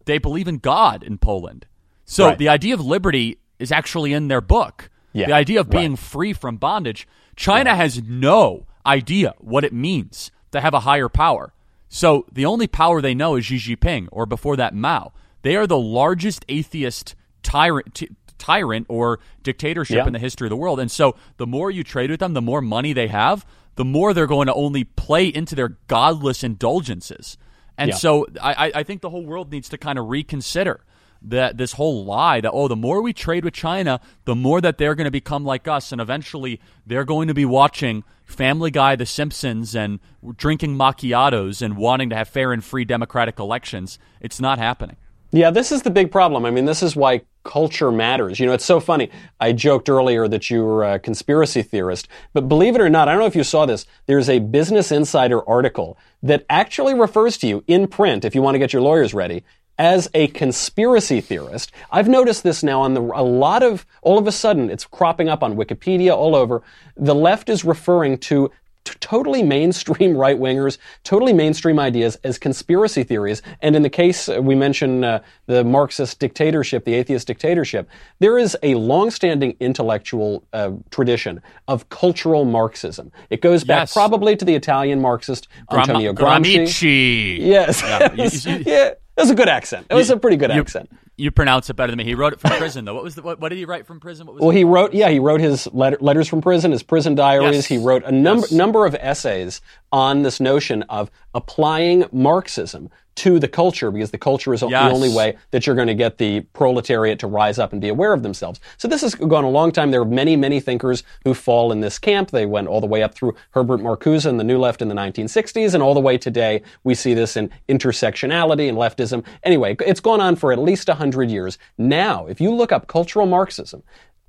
they 0.05 0.17
believe 0.17 0.47
in 0.47 0.57
God 0.57 1.03
in 1.03 1.17
Poland. 1.17 1.65
So 2.05 2.27
right. 2.27 2.37
the 2.37 2.49
idea 2.49 2.73
of 2.73 2.85
liberty 2.85 3.39
is 3.59 3.71
actually 3.71 4.13
in 4.13 4.27
their 4.27 4.41
book. 4.41 4.89
Yeah. 5.13 5.27
The 5.27 5.33
idea 5.33 5.59
of 5.59 5.69
being 5.69 5.91
right. 5.91 5.99
free 5.99 6.33
from 6.33 6.57
bondage. 6.57 7.07
China 7.35 7.75
has 7.75 8.01
no 8.03 8.65
idea 8.85 9.33
what 9.39 9.63
it 9.63 9.73
means 9.73 10.31
to 10.51 10.61
have 10.61 10.73
a 10.73 10.81
higher 10.81 11.09
power. 11.09 11.53
So 11.89 12.25
the 12.31 12.45
only 12.45 12.67
power 12.67 13.01
they 13.01 13.13
know 13.13 13.35
is 13.35 13.45
Xi 13.45 13.57
Jinping, 13.57 14.07
or 14.11 14.25
before 14.25 14.55
that, 14.57 14.73
Mao. 14.73 15.11
They 15.41 15.55
are 15.55 15.67
the 15.67 15.77
largest 15.77 16.45
atheist 16.47 17.15
tyrant, 17.43 17.95
t- 17.95 18.09
tyrant 18.37 18.85
or 18.89 19.19
dictatorship 19.43 19.97
yeah. 19.97 20.07
in 20.07 20.13
the 20.13 20.19
history 20.19 20.47
of 20.47 20.51
the 20.51 20.55
world. 20.55 20.79
And 20.79 20.91
so 20.91 21.15
the 21.37 21.47
more 21.47 21.69
you 21.69 21.83
trade 21.83 22.09
with 22.09 22.19
them, 22.19 22.33
the 22.33 22.41
more 22.41 22.61
money 22.61 22.93
they 22.93 23.07
have, 23.07 23.45
the 23.75 23.85
more 23.85 24.13
they're 24.13 24.27
going 24.27 24.47
to 24.47 24.53
only 24.53 24.83
play 24.83 25.27
into 25.27 25.55
their 25.55 25.77
godless 25.87 26.43
indulgences. 26.43 27.37
And 27.77 27.89
yeah. 27.89 27.95
so 27.95 28.27
I, 28.41 28.71
I 28.75 28.83
think 28.83 29.01
the 29.01 29.09
whole 29.09 29.25
world 29.25 29.51
needs 29.51 29.69
to 29.69 29.77
kind 29.77 29.97
of 29.97 30.09
reconsider 30.09 30.81
that 31.21 31.57
this 31.57 31.73
whole 31.73 32.03
lie 32.03 32.41
that 32.41 32.51
oh 32.51 32.67
the 32.67 32.75
more 32.75 33.01
we 33.01 33.13
trade 33.13 33.45
with 33.45 33.53
China, 33.53 33.99
the 34.25 34.35
more 34.35 34.61
that 34.61 34.77
they're 34.77 34.95
going 34.95 35.05
to 35.05 35.11
become 35.11 35.43
like 35.43 35.67
us, 35.67 35.91
and 35.91 36.01
eventually 36.01 36.59
they're 36.85 37.05
going 37.05 37.27
to 37.27 37.33
be 37.33 37.45
watching 37.45 38.03
Family 38.25 38.71
Guy, 38.71 38.95
The 38.95 39.05
Simpsons, 39.05 39.75
and 39.75 39.99
drinking 40.35 40.75
macchiatos 40.77 41.61
and 41.61 41.77
wanting 41.77 42.09
to 42.09 42.15
have 42.15 42.27
fair 42.27 42.53
and 42.53 42.63
free 42.63 42.85
democratic 42.85 43.39
elections. 43.39 43.99
It's 44.19 44.39
not 44.39 44.57
happening. 44.57 44.97
Yeah, 45.33 45.49
this 45.49 45.71
is 45.71 45.83
the 45.83 45.89
big 45.89 46.11
problem. 46.11 46.45
I 46.45 46.51
mean, 46.51 46.65
this 46.65 46.83
is 46.83 46.93
why 46.93 47.21
culture 47.43 47.89
matters. 47.89 48.37
You 48.39 48.45
know, 48.45 48.53
it's 48.53 48.65
so 48.65 48.81
funny. 48.81 49.09
I 49.39 49.53
joked 49.53 49.89
earlier 49.89 50.27
that 50.27 50.49
you 50.49 50.63
were 50.63 50.83
a 50.83 50.99
conspiracy 50.99 51.61
theorist, 51.61 52.09
but 52.33 52.49
believe 52.49 52.75
it 52.75 52.81
or 52.81 52.89
not, 52.89 53.07
I 53.07 53.11
don't 53.11 53.21
know 53.21 53.27
if 53.27 53.35
you 53.35 53.45
saw 53.45 53.65
this. 53.65 53.85
There's 54.07 54.29
a 54.29 54.39
Business 54.39 54.91
Insider 54.91 55.47
article 55.47 55.97
that 56.21 56.45
actually 56.49 56.93
refers 56.93 57.37
to 57.37 57.47
you 57.47 57.63
in 57.67 57.87
print, 57.87 58.25
if 58.25 58.35
you 58.35 58.41
want 58.41 58.55
to 58.55 58.59
get 58.59 58.73
your 58.73 58.81
lawyers 58.81 59.13
ready, 59.13 59.43
as 59.81 60.07
a 60.13 60.27
conspiracy 60.27 61.21
theorist. 61.21 61.71
I've 61.89 62.07
noticed 62.07 62.43
this 62.43 62.61
now 62.61 62.81
on 62.81 62.93
the, 62.93 63.01
a 63.01 63.23
lot 63.23 63.63
of, 63.63 63.83
all 64.03 64.19
of 64.19 64.27
a 64.27 64.31
sudden, 64.31 64.69
it's 64.69 64.85
cropping 64.85 65.27
up 65.27 65.41
on 65.41 65.55
Wikipedia 65.55 66.15
all 66.15 66.35
over. 66.35 66.61
The 66.95 67.15
left 67.15 67.49
is 67.49 67.65
referring 67.65 68.19
to 68.19 68.51
totally 68.99 69.41
mainstream 69.41 70.15
right 70.25 70.39
wingers, 70.39 70.77
totally 71.03 71.33
mainstream 71.33 71.79
ideas 71.79 72.15
as 72.23 72.37
conspiracy 72.37 73.01
theories. 73.01 73.41
And 73.59 73.75
in 73.75 73.81
the 73.81 73.89
case 73.89 74.29
uh, 74.29 74.39
we 74.39 74.53
mentioned 74.53 75.03
uh, 75.03 75.21
the 75.47 75.63
Marxist 75.63 76.19
dictatorship, 76.19 76.85
the 76.85 76.93
atheist 76.93 77.25
dictatorship, 77.25 77.89
there 78.19 78.37
is 78.37 78.55
a 78.61 78.75
long-standing 78.75 79.57
intellectual 79.59 80.43
uh, 80.53 80.73
tradition 80.91 81.41
of 81.67 81.89
cultural 81.89 82.45
Marxism. 82.45 83.11
It 83.31 83.41
goes 83.41 83.63
back 83.63 83.81
yes. 83.81 83.93
probably 83.93 84.35
to 84.35 84.45
the 84.45 84.53
Italian 84.53 85.01
Marxist 85.01 85.47
Antonio 85.71 86.13
Gramsci. 86.13 86.67
Gramsci. 86.67 87.39
Yes. 87.39 87.81
Yeah. 87.81 88.59
yeah. 88.65 88.93
It 89.17 89.21
was 89.21 89.29
a 89.29 89.35
good 89.35 89.49
accent. 89.49 89.87
It 89.89 89.95
was 89.95 90.09
you, 90.09 90.15
a 90.15 90.19
pretty 90.19 90.37
good 90.37 90.51
you, 90.51 90.61
accent. 90.61 90.89
You 91.17 91.31
pronounce 91.31 91.69
it 91.69 91.75
better 91.75 91.91
than 91.91 91.97
me. 91.97 92.05
He 92.05 92.15
wrote 92.15 92.33
it 92.33 92.39
from 92.39 92.51
prison, 92.57 92.85
though. 92.85 92.93
What 92.93 93.03
was 93.03 93.15
the, 93.15 93.21
what, 93.21 93.39
what 93.39 93.49
did 93.49 93.57
he 93.57 93.65
write 93.65 93.85
from 93.85 93.99
prison? 93.99 94.27
well, 94.27 94.49
he 94.49 94.63
wrote 94.63 94.93
yeah, 94.93 95.09
he 95.09 95.19
wrote 95.19 95.41
his 95.41 95.67
letter, 95.73 95.97
letters 95.99 96.27
from 96.27 96.41
prison, 96.41 96.71
his 96.71 96.83
prison 96.83 97.15
diaries. 97.15 97.55
Yes. 97.55 97.65
He 97.65 97.77
wrote 97.77 98.03
a 98.05 98.11
number 98.11 98.47
yes. 98.47 98.51
number 98.51 98.85
of 98.85 98.95
essays 98.95 99.61
on 99.91 100.23
this 100.23 100.39
notion 100.39 100.83
of 100.83 101.11
applying 101.33 102.05
Marxism 102.11 102.89
to 103.15 103.39
the 103.39 103.47
culture 103.47 103.91
because 103.91 104.11
the 104.11 104.17
culture 104.17 104.53
is 104.53 104.61
Yes. 104.61 104.69
the 104.71 104.95
only 104.95 105.13
way 105.13 105.35
that 105.51 105.67
you're 105.67 105.75
going 105.75 105.87
to 105.87 105.93
get 105.93 106.17
the 106.17 106.41
proletariat 106.53 107.19
to 107.19 107.27
rise 107.27 107.59
up 107.59 107.71
and 107.73 107.81
be 107.81 107.89
aware 107.89 108.13
of 108.13 108.23
themselves. 108.23 108.59
So 108.77 108.87
this 108.87 109.01
has 109.01 109.15
gone 109.15 109.43
a 109.43 109.49
long 109.49 109.71
time. 109.71 109.91
There 109.91 110.01
are 110.01 110.05
many, 110.05 110.35
many 110.35 110.59
thinkers 110.59 111.03
who 111.25 111.33
fall 111.33 111.71
in 111.71 111.81
this 111.81 111.99
camp. 111.99 112.31
They 112.31 112.45
went 112.45 112.67
all 112.67 112.79
the 112.79 112.87
way 112.87 113.03
up 113.03 113.13
through 113.13 113.35
Herbert 113.51 113.81
Marcuse 113.81 114.25
and 114.25 114.39
the 114.39 114.43
New 114.43 114.57
Left 114.59 114.81
in 114.81 114.87
the 114.87 114.95
1960s, 114.95 115.73
and 115.73 115.83
all 115.83 115.93
the 115.93 115.99
way 115.99 116.17
today 116.17 116.61
we 116.83 116.95
see 116.95 117.13
this 117.13 117.35
in 117.35 117.49
intersectionality 117.67 118.69
and 118.69 118.77
leftism. 118.77 119.25
Anyway, 119.43 119.75
it's 119.85 119.99
gone 119.99 120.21
on 120.21 120.35
for 120.35 120.51
at 120.53 120.59
least 120.59 120.87
100 120.87 121.29
years. 121.29 121.57
Now, 121.77 122.27
if 122.27 122.39
you 122.39 122.53
look 122.53 122.71
up 122.71 122.87
cultural 122.87 123.25
Marxism, 123.25 123.83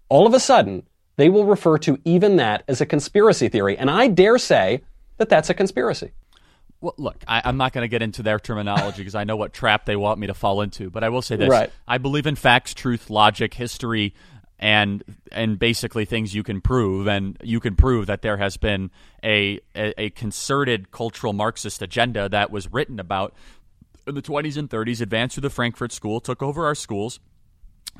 all 0.08 0.26
of 0.26 0.34
a 0.34 0.40
sudden, 0.40 0.82
they 1.16 1.28
will 1.28 1.44
refer 1.46 1.78
to 1.78 1.98
even 2.04 2.36
that 2.36 2.64
as 2.68 2.80
a 2.80 2.86
conspiracy 2.86 3.48
theory. 3.48 3.76
And 3.76 3.90
I 3.90 4.08
dare 4.08 4.38
say 4.38 4.82
that 5.18 5.28
that's 5.28 5.50
a 5.50 5.54
conspiracy. 5.54 6.12
Well, 6.82 6.94
look, 6.98 7.24
I, 7.28 7.40
I'm 7.44 7.56
not 7.56 7.72
going 7.72 7.84
to 7.84 7.88
get 7.88 8.02
into 8.02 8.22
their 8.22 8.40
terminology 8.40 8.98
because 8.98 9.14
I 9.14 9.22
know 9.22 9.36
what 9.36 9.52
trap 9.52 9.86
they 9.86 9.96
want 9.96 10.18
me 10.18 10.26
to 10.26 10.34
fall 10.34 10.60
into. 10.60 10.90
But 10.90 11.04
I 11.04 11.08
will 11.08 11.22
say 11.22 11.36
this: 11.36 11.48
Right. 11.48 11.70
I 11.86 11.98
believe 11.98 12.26
in 12.26 12.34
facts, 12.34 12.74
truth, 12.74 13.08
logic, 13.08 13.54
history, 13.54 14.14
and 14.58 15.04
and 15.30 15.58
basically 15.58 16.04
things 16.04 16.34
you 16.34 16.42
can 16.42 16.60
prove. 16.60 17.06
And 17.06 17.38
you 17.42 17.60
can 17.60 17.76
prove 17.76 18.06
that 18.06 18.22
there 18.22 18.36
has 18.36 18.56
been 18.56 18.90
a 19.24 19.60
a, 19.76 20.02
a 20.02 20.10
concerted 20.10 20.90
cultural 20.90 21.32
Marxist 21.32 21.80
agenda 21.82 22.28
that 22.28 22.50
was 22.50 22.72
written 22.72 22.98
about 22.98 23.32
in 24.04 24.16
the 24.16 24.22
20s 24.22 24.56
and 24.56 24.68
30s, 24.68 25.00
advanced 25.00 25.36
through 25.36 25.42
the 25.42 25.50
Frankfurt 25.50 25.92
School, 25.92 26.20
took 26.20 26.42
over 26.42 26.66
our 26.66 26.74
schools 26.74 27.20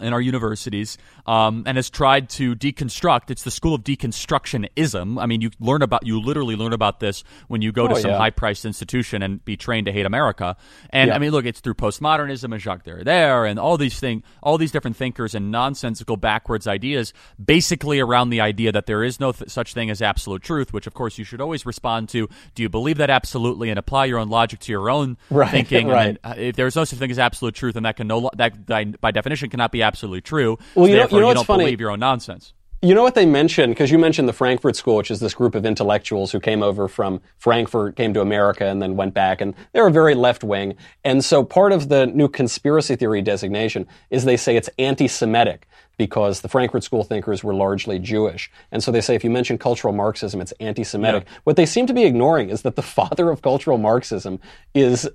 in 0.01 0.13
our 0.13 0.21
universities 0.21 0.97
um, 1.27 1.65
and 1.67 1.77
has 1.77 1.91
tried 1.91 2.29
to 2.31 2.55
deconstruct. 2.57 3.31
It's 3.31 3.43
the 3.43 3.51
school 3.51 3.75
of 3.75 3.85
deconstructionism. 3.85 5.21
I 5.23 5.27
mean, 5.27 5.41
you 5.41 5.51
learn 5.61 5.83
about 5.83 6.07
you 6.07 6.21
literally 6.21 6.57
learn 6.57 6.73
about 6.73 7.01
this 7.01 7.25
when 7.49 7.63
you 7.63 7.73
go 7.73 7.87
to 7.89 7.95
Oh, 7.95 7.99
some 7.99 8.11
yeah. 8.13 8.17
high-priced 8.19 8.65
institution 8.65 9.23
and 9.23 9.45
be 9.45 9.57
trained 9.57 9.87
to 9.87 9.93
hate 9.93 10.07
America. 10.07 10.57
And 10.91 11.09
Yeah. 11.09 11.15
I 11.15 11.19
mean, 11.19 11.31
look, 11.31 11.45
it's 11.45 11.61
through 11.61 11.75
postmodernism 11.75 12.53
and 12.53 12.61
Jacques 12.61 12.85
Derrida 12.85 13.49
and 13.49 13.59
all 13.59 13.77
these 13.77 13.99
thing, 14.01 14.23
all 14.43 14.57
these 14.59 14.73
different 14.73 14.97
thinkers 14.97 15.35
and 15.35 15.51
nonsensical 15.51 16.17
backwards 16.17 16.67
ideas, 16.67 17.13
basically 17.45 18.01
around 18.01 18.31
the 18.31 18.41
idea 18.41 18.73
that 18.73 18.87
there 18.87 19.05
is 19.05 19.21
no 19.21 19.33
th- 19.33 19.51
such 19.51 19.75
thing 19.75 19.91
as 19.91 20.01
absolute 20.01 20.43
truth. 20.43 20.73
Which, 20.73 20.87
of 20.87 20.95
course, 20.95 21.19
you 21.19 21.25
should 21.25 21.41
always 21.41 21.67
respond 21.67 22.09
to: 22.11 22.29
Do 22.55 22.63
you 22.63 22.69
believe 22.69 22.97
that 22.99 23.11
absolutely, 23.11 23.71
and 23.71 23.79
apply 23.79 24.07
your 24.07 24.19
own 24.19 24.29
logic 24.29 24.61
to 24.61 24.73
your 24.73 24.89
own 24.91 25.17
Right, 25.31 25.51
thinking? 25.51 25.89
right. 25.89 26.03
And 26.03 26.19
then, 26.25 26.33
uh, 26.33 26.35
if 26.37 26.57
there's 26.57 26.75
no 26.75 26.85
such 26.85 26.99
thing 26.99 27.11
as 27.11 27.19
absolute 27.19 27.55
truth, 27.55 27.77
and 27.77 27.85
that 27.87 27.97
can 27.97 28.07
no 28.09 28.19
lo- 28.19 28.31
that 28.37 28.67
by 28.67 28.85
by 28.87 29.11
definition 29.11 29.51
cannot 29.51 29.71
be 29.71 29.82
absolutely 29.83 30.21
true. 30.21 30.59
Well, 30.75 30.87
so 30.87 30.91
you 30.91 30.97
know- 30.97 31.09
you 31.11 31.21
know 31.21 31.27
what's 31.27 31.39
don't 31.39 31.47
funny? 31.47 31.65
believe 31.65 31.81
your 31.81 31.91
own 31.91 32.01
nonsense. 32.01 32.53
You 32.85 32.97
know 32.97 33.05
what 33.05 33.15
they 33.15 33.27
mentioned? 33.27 33.73
Because 33.73 33.93
you 33.93 33.99
mentioned 33.99 34.29
the 34.29 34.33
Frankfurt 34.33 34.75
School, 34.75 34.97
which 34.97 35.13
is 35.13 35.21
this 35.21 35.35
group 35.35 35.55
of 35.55 35.65
intellectuals 35.65 36.33
who 36.33 36.41
came 36.41 36.65
over 36.65 36.89
from 36.89 37.21
Frankfurt, 37.39 37.95
came 37.95 38.13
to 38.13 38.21
America, 38.21 38.67
and 38.67 38.83
then 38.83 38.97
went 38.97 39.15
back. 39.15 39.41
And 39.41 39.55
they 39.73 39.81
were 39.81 39.89
very 39.91 40.17
left 40.17 40.43
wing. 40.43 40.75
And 41.05 41.25
so 41.25 41.45
part 41.45 41.71
of 41.71 41.89
the 41.91 42.09
new 42.09 42.27
conspiracy 42.27 42.97
theory 42.97 43.23
designation 43.23 43.87
is 44.11 44.25
they 44.25 44.37
say 44.37 44.57
it's 44.57 44.69
anti 44.81 45.07
Semitic 45.07 45.69
because 45.97 46.41
the 46.41 46.49
Frankfurt 46.49 46.83
School 46.83 47.05
thinkers 47.05 47.45
were 47.45 47.55
largely 47.55 48.01
Jewish. 48.01 48.51
And 48.73 48.83
so 48.83 48.91
they 48.91 49.01
say 49.01 49.15
if 49.15 49.23
you 49.23 49.31
mention 49.31 49.59
cultural 49.59 49.95
Marxism, 49.95 50.41
it's 50.41 50.53
anti 50.59 50.83
Semitic. 50.83 51.29
What 51.45 51.55
they 51.55 51.67
seem 51.67 51.87
to 51.87 51.95
be 51.95 52.03
ignoring 52.03 52.51
is 52.51 52.63
that 52.63 52.75
the 52.75 52.83
father 52.99 53.31
of 53.31 53.43
cultural 53.43 53.79
Marxism 53.79 54.41
is 54.75 55.09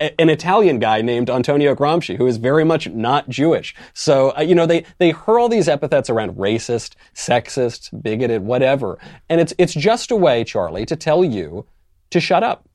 an 0.00 0.28
Italian 0.28 0.78
guy 0.78 1.00
named 1.02 1.30
Antonio 1.30 1.74
Gramsci, 1.74 2.16
who 2.16 2.26
is 2.26 2.36
very 2.36 2.64
much 2.64 2.88
not 2.88 3.28
Jewish. 3.28 3.74
So, 3.94 4.36
uh, 4.36 4.42
you 4.42 4.54
know, 4.54 4.66
they, 4.66 4.84
they 4.98 5.10
hurl 5.10 5.48
these 5.48 5.68
epithets 5.68 6.10
around 6.10 6.36
racist, 6.36 6.94
sexist, 7.14 8.02
bigoted, 8.02 8.42
whatever. 8.42 8.98
And 9.28 9.40
it's, 9.40 9.54
it's 9.58 9.74
just 9.74 10.10
a 10.10 10.16
way, 10.16 10.44
Charlie, 10.44 10.86
to 10.86 10.96
tell 10.96 11.24
you 11.24 11.66
to 12.10 12.20
shut 12.20 12.42
up. 12.42 12.68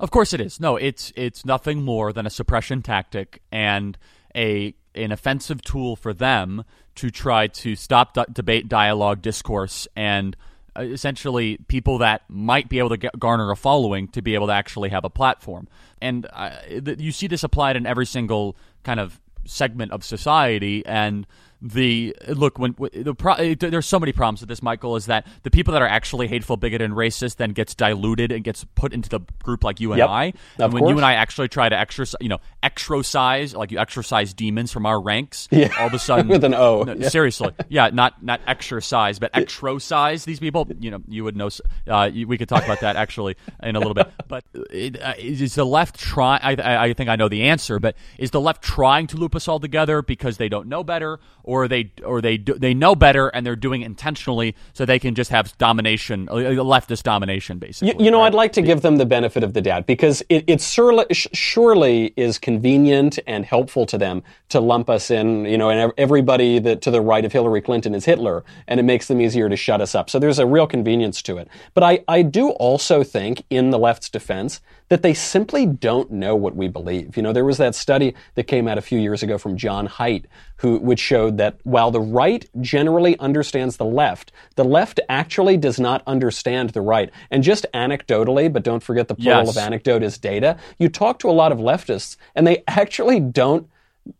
Of 0.00 0.10
course 0.10 0.32
it 0.32 0.40
is. 0.40 0.60
No, 0.60 0.76
it's 0.76 1.12
it's 1.16 1.44
nothing 1.44 1.82
more 1.82 2.12
than 2.12 2.24
a 2.24 2.30
suppression 2.30 2.82
tactic 2.82 3.42
and 3.50 3.98
a 4.34 4.74
an 4.94 5.10
offensive 5.10 5.60
tool 5.62 5.96
for 5.96 6.14
them 6.14 6.64
to 6.94 7.10
try 7.10 7.48
to 7.48 7.74
stop 7.74 8.14
d- 8.14 8.24
debate, 8.32 8.68
dialogue, 8.68 9.22
discourse, 9.22 9.88
and 9.96 10.36
essentially 10.78 11.58
people 11.68 11.98
that 11.98 12.22
might 12.28 12.68
be 12.68 12.78
able 12.78 12.90
to 12.90 12.96
get, 12.96 13.18
garner 13.18 13.50
a 13.50 13.56
following 13.56 14.08
to 14.08 14.22
be 14.22 14.34
able 14.34 14.46
to 14.46 14.52
actually 14.52 14.88
have 14.90 15.04
a 15.04 15.10
platform. 15.10 15.68
And 16.00 16.26
uh, 16.32 16.50
you 16.68 17.12
see 17.12 17.26
this 17.26 17.42
applied 17.42 17.76
in 17.76 17.86
every 17.86 18.06
single 18.06 18.56
kind 18.84 19.00
of 19.00 19.20
segment 19.44 19.92
of 19.92 20.04
society 20.04 20.84
and 20.86 21.26
the 21.60 22.14
look 22.28 22.56
when 22.58 22.76
the 22.92 23.14
pro, 23.14 23.32
uh, 23.32 23.54
there's 23.58 23.86
so 23.86 23.98
many 23.98 24.12
problems 24.12 24.40
with 24.40 24.48
this 24.48 24.62
michael 24.62 24.94
is 24.94 25.06
that 25.06 25.26
the 25.42 25.50
people 25.50 25.72
that 25.72 25.82
are 25.82 25.88
actually 25.88 26.28
hateful 26.28 26.56
bigoted 26.56 26.84
and 26.84 26.94
racist 26.94 27.34
then 27.36 27.50
gets 27.50 27.74
diluted 27.74 28.30
and 28.30 28.44
gets 28.44 28.62
put 28.76 28.92
into 28.92 29.08
the 29.08 29.18
group 29.42 29.64
like 29.64 29.80
you 29.80 29.90
and 29.92 29.98
Yep. 29.98 30.08
i 30.08 30.24
and 30.58 30.72
when 30.72 30.80
course. 30.82 30.90
you 30.90 30.96
and 30.98 31.04
i 31.04 31.14
actually 31.14 31.48
try 31.48 31.68
to 31.68 31.76
exercise 31.76 32.14
you 32.20 32.28
know 32.28 32.38
exercise 32.62 33.54
like 33.56 33.72
you 33.72 33.78
exercise 33.78 34.32
demons 34.34 34.70
from 34.72 34.86
our 34.86 35.00
ranks 35.00 35.48
Yeah. 35.50 35.72
all 35.80 35.88
of 35.88 35.94
a 35.94 35.98
sudden 35.98 36.28
With 36.38 36.44
an 36.44 36.54
O. 36.54 36.84
No, 36.84 36.94
Yeah. 36.94 37.08
seriously 37.08 37.50
yeah 37.68 37.90
not 37.92 38.22
not 38.22 38.40
exercise 38.46 39.18
but 39.18 39.30
exercise 39.34 40.24
these 40.24 40.38
people 40.38 40.68
you 40.78 40.90
know 40.92 41.00
you 41.08 41.24
would 41.24 41.36
know 41.36 41.48
uh, 41.88 42.08
you- 42.12 42.28
we 42.28 42.38
could 42.38 42.48
talk 42.48 42.64
about 42.64 42.80
that 42.80 42.94
actually 42.96 43.36
in 43.64 43.74
a 43.74 43.78
little 43.80 43.94
bit 43.94 44.08
but 44.28 44.44
it, 44.70 45.00
uh, 45.02 45.14
is 45.18 45.54
the 45.56 45.64
left 45.66 45.98
try 45.98 46.38
I, 46.40 46.54
I 46.54 46.84
I 46.84 46.92
think 46.92 47.10
I 47.10 47.16
know 47.16 47.28
the 47.28 47.44
answer 47.44 47.78
but 47.80 47.96
is 48.16 48.30
the 48.30 48.40
left 48.40 48.62
trying 48.62 49.06
to 49.08 49.16
loop 49.16 49.34
us 49.34 49.48
all 49.48 49.58
together 49.60 50.02
because 50.02 50.36
they 50.36 50.48
don't 50.48 50.68
know 50.68 50.84
better 50.84 51.18
or 51.48 51.66
they 51.66 51.90
or 52.04 52.20
they 52.20 52.36
do, 52.36 52.54
they 52.54 52.74
know 52.74 52.94
better 52.94 53.28
and 53.28 53.44
they're 53.44 53.56
doing 53.56 53.80
it 53.80 53.86
intentionally 53.86 54.54
so 54.74 54.84
they 54.84 54.98
can 54.98 55.14
just 55.14 55.30
have 55.30 55.56
domination 55.56 56.28
uh, 56.28 56.34
leftist 56.34 57.02
domination 57.02 57.58
basically 57.58 57.88
You, 57.88 58.04
you 58.04 58.10
know, 58.10 58.20
right? 58.20 58.26
I'd 58.26 58.34
like 58.34 58.52
to 58.52 58.62
give 58.62 58.82
them 58.82 58.96
the 58.96 59.06
benefit 59.06 59.42
of 59.42 59.54
the 59.54 59.62
doubt 59.62 59.86
because 59.86 60.22
it, 60.28 60.44
it 60.46 60.60
surely, 60.60 61.06
sh- 61.10 61.26
surely 61.32 62.12
is 62.16 62.38
convenient 62.38 63.18
and 63.26 63.46
helpful 63.46 63.86
to 63.86 63.96
them 63.96 64.22
to 64.50 64.60
lump 64.60 64.90
us 64.90 65.10
in, 65.10 65.46
you 65.46 65.56
know, 65.56 65.70
and 65.70 65.92
everybody 65.96 66.58
that 66.58 66.82
to 66.82 66.90
the 66.90 67.00
right 67.00 67.24
of 67.24 67.32
Hillary 67.32 67.62
Clinton 67.62 67.94
is 67.94 68.04
Hitler, 68.04 68.44
and 68.66 68.78
it 68.78 68.82
makes 68.82 69.08
them 69.08 69.20
easier 69.20 69.48
to 69.48 69.56
shut 69.56 69.80
us 69.80 69.94
up. 69.94 70.10
So 70.10 70.18
there's 70.18 70.38
a 70.38 70.46
real 70.46 70.66
convenience 70.66 71.22
to 71.22 71.38
it. 71.38 71.48
But 71.74 71.84
I, 71.84 72.04
I 72.08 72.22
do 72.22 72.50
also 72.50 73.02
think, 73.02 73.42
in 73.48 73.70
the 73.70 73.78
left's 73.78 74.10
defense, 74.10 74.60
that 74.88 75.02
they 75.02 75.14
simply 75.14 75.66
don't 75.66 76.10
know 76.10 76.34
what 76.34 76.56
we 76.56 76.68
believe. 76.68 77.16
You 77.16 77.22
know, 77.22 77.32
there 77.32 77.44
was 77.44 77.58
that 77.58 77.74
study 77.74 78.14
that 78.34 78.44
came 78.44 78.66
out 78.66 78.78
a 78.78 78.82
few 78.82 78.98
years 78.98 79.22
ago 79.22 79.38
from 79.38 79.56
Jon 79.56 79.86
Haidt, 79.86 80.24
who 80.56 80.78
which 80.78 81.00
showed 81.00 81.36
that 81.38 81.58
while 81.64 81.90
the 81.90 82.00
right 82.00 82.48
generally 82.60 83.18
understands 83.18 83.76
the 83.76 83.84
left, 83.84 84.32
the 84.56 84.64
left 84.64 85.00
actually 85.08 85.56
does 85.56 85.78
not 85.78 86.02
understand 86.06 86.70
the 86.70 86.80
right. 86.80 87.10
And 87.30 87.42
just 87.42 87.66
anecdotally, 87.74 88.52
but 88.52 88.62
don't 88.62 88.82
forget 88.82 89.08
the 89.08 89.14
plural 89.14 89.46
Yes. 89.46 89.56
of 89.56 89.62
anecdote 89.62 90.02
is 90.02 90.18
data, 90.18 90.56
you 90.78 90.88
talk 90.88 91.18
to 91.20 91.30
a 91.30 91.32
lot 91.32 91.52
of 91.52 91.58
leftists 91.58 92.16
and 92.34 92.46
they 92.46 92.62
actually 92.66 93.20
don't 93.20 93.68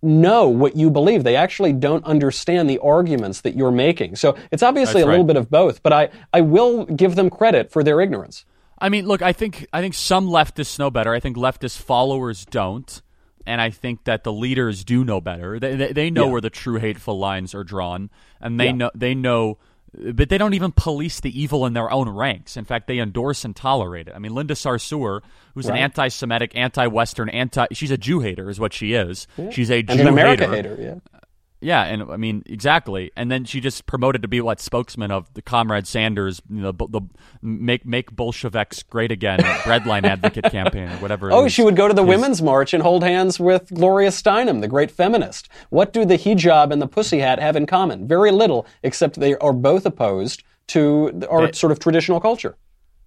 know 0.03 0.49
what 0.49 0.77
you 0.77 0.91
believe. 0.91 1.25
They 1.25 1.37
actually 1.37 1.73
don't 1.73 2.05
understand 2.05 2.69
the 2.69 2.79
arguments 2.81 3.41
that 3.41 3.57
you're 3.57 3.71
making. 3.71 4.17
So 4.17 4.37
it's 4.51 4.63
obviously 4.63 5.01
That's 5.01 5.07
a 5.07 5.11
little 5.11 5.25
bit 5.25 5.37
of 5.37 5.51
both, 5.51 5.83
but 5.83 5.93
I, 5.95 6.11
I 6.33 6.43
will 6.43 6.85
give 6.85 7.15
them 7.15 7.31
credit 7.31 7.73
for 7.73 7.83
their 7.83 8.01
ignorance. 8.01 8.45
I 8.81 8.89
mean, 8.89 9.07
look, 9.07 9.23
I 9.23 9.33
think 9.33 9.67
I 9.73 9.81
think 9.81 9.95
some 9.95 10.29
leftists 10.29 10.79
know 10.79 10.91
better. 10.91 11.13
I 11.13 11.21
think 11.21 11.37
leftist 11.37 11.79
followers 11.79 12.45
don't, 12.45 13.03
and 13.47 13.61
I 13.61 13.71
think 13.71 14.05
that 14.05 14.25
the 14.25 14.33
leaders 14.33 14.85
do 14.85 15.05
know 15.05 15.21
better. 15.21 15.59
They 15.59 15.75
they, 15.77 15.93
they 15.93 16.11
know 16.11 16.27
Yeah. 16.27 16.33
where 16.33 16.41
the 16.41 16.51
true 16.51 16.79
hateful 16.79 17.19
lines 17.19 17.55
are 17.55 17.65
drawn, 17.65 18.11
and 18.41 18.59
they 18.61 18.67
Yeah. 18.67 18.73
know 18.73 18.91
they 18.95 19.15
know. 19.15 19.59
But 19.99 20.29
they 20.29 20.37
don't 20.37 20.53
even 20.53 20.71
police 20.73 21.19
the 21.21 21.41
evil 21.41 21.65
in 21.65 21.73
their 21.73 21.91
own 21.91 22.11
ranks. 22.11 22.59
In 22.59 22.67
fact, 22.67 22.89
they 22.89 22.99
endorse 22.99 23.43
and 23.47 23.57
tolerate 23.57 24.07
it. 24.07 24.13
I 24.15 24.19
mean, 24.19 24.35
Linda 24.35 24.53
Sarsour, 24.53 25.23
who's 25.55 25.67
an 25.67 25.77
anti-Semitic, 25.77 26.53
anti-Western, 26.55 27.31
anti—she's 27.31 27.91
a 27.91 27.97
Jew 27.97 28.21
hater, 28.21 28.51
is 28.51 28.61
what 28.61 28.75
she 28.75 28.93
is. 28.93 29.27
She's 29.51 29.71
a 29.71 29.83
Jew 29.83 29.93
And 29.93 30.01
an 30.03 30.07
America 30.09 30.47
hater. 30.47 30.77
hater, 30.77 31.01
yeah. 31.11 31.18
Yeah, 31.61 31.83
and 31.83 32.03
I 32.05 32.17
mean 32.17 32.45
exactly. 32.47 33.11
And 33.17 33.33
then 33.33 33.45
she 33.45 33.61
just 33.61 33.87
promoted 33.87 34.23
to 34.23 34.29
be 34.29 34.41
what 34.41 34.61
spokesman 34.61 35.11
of 35.11 35.33
the 35.35 35.43
Comrade 35.43 35.87
Sanders, 35.89 36.41
you 36.49 36.61
know, 36.61 36.71
the, 36.73 36.87
the 36.89 37.01
make 37.43 37.85
make 37.85 38.13
Bolsheviks 38.15 38.85
great 38.85 39.11
again, 39.11 39.39
breadline 39.65 40.05
advocate 40.05 40.45
campaign 40.53 40.89
or 40.89 40.97
whatever. 40.99 41.33
Oh, 41.33 41.49
she 41.49 41.63
would 41.65 41.75
go 41.75 41.89
to 41.89 41.95
the 41.95 42.05
His- 42.05 42.09
women's 42.17 42.43
march 42.43 42.73
and 42.75 42.83
hold 42.83 43.03
hands 43.03 43.41
with 43.41 43.73
Gloria 43.75 44.11
Steinem, 44.11 44.61
the 44.61 44.69
great 44.69 44.91
feminist. 44.93 45.49
What 45.71 45.93
do 45.93 46.05
the 46.05 46.17
hijab 46.17 46.71
and 46.73 46.81
the 46.81 46.87
pussy 46.87 47.19
hat 47.19 47.41
have 47.41 47.57
in 47.57 47.67
common? 47.67 48.07
Very 48.07 48.31
little, 48.31 48.65
except 48.85 49.19
they 49.19 49.35
are 49.39 49.53
both 49.53 49.85
opposed 49.85 50.45
to 50.69 51.23
our 51.29 51.47
They- 51.47 51.53
sort 51.53 51.73
of 51.73 51.81
traditional 51.81 52.21
culture. 52.21 52.57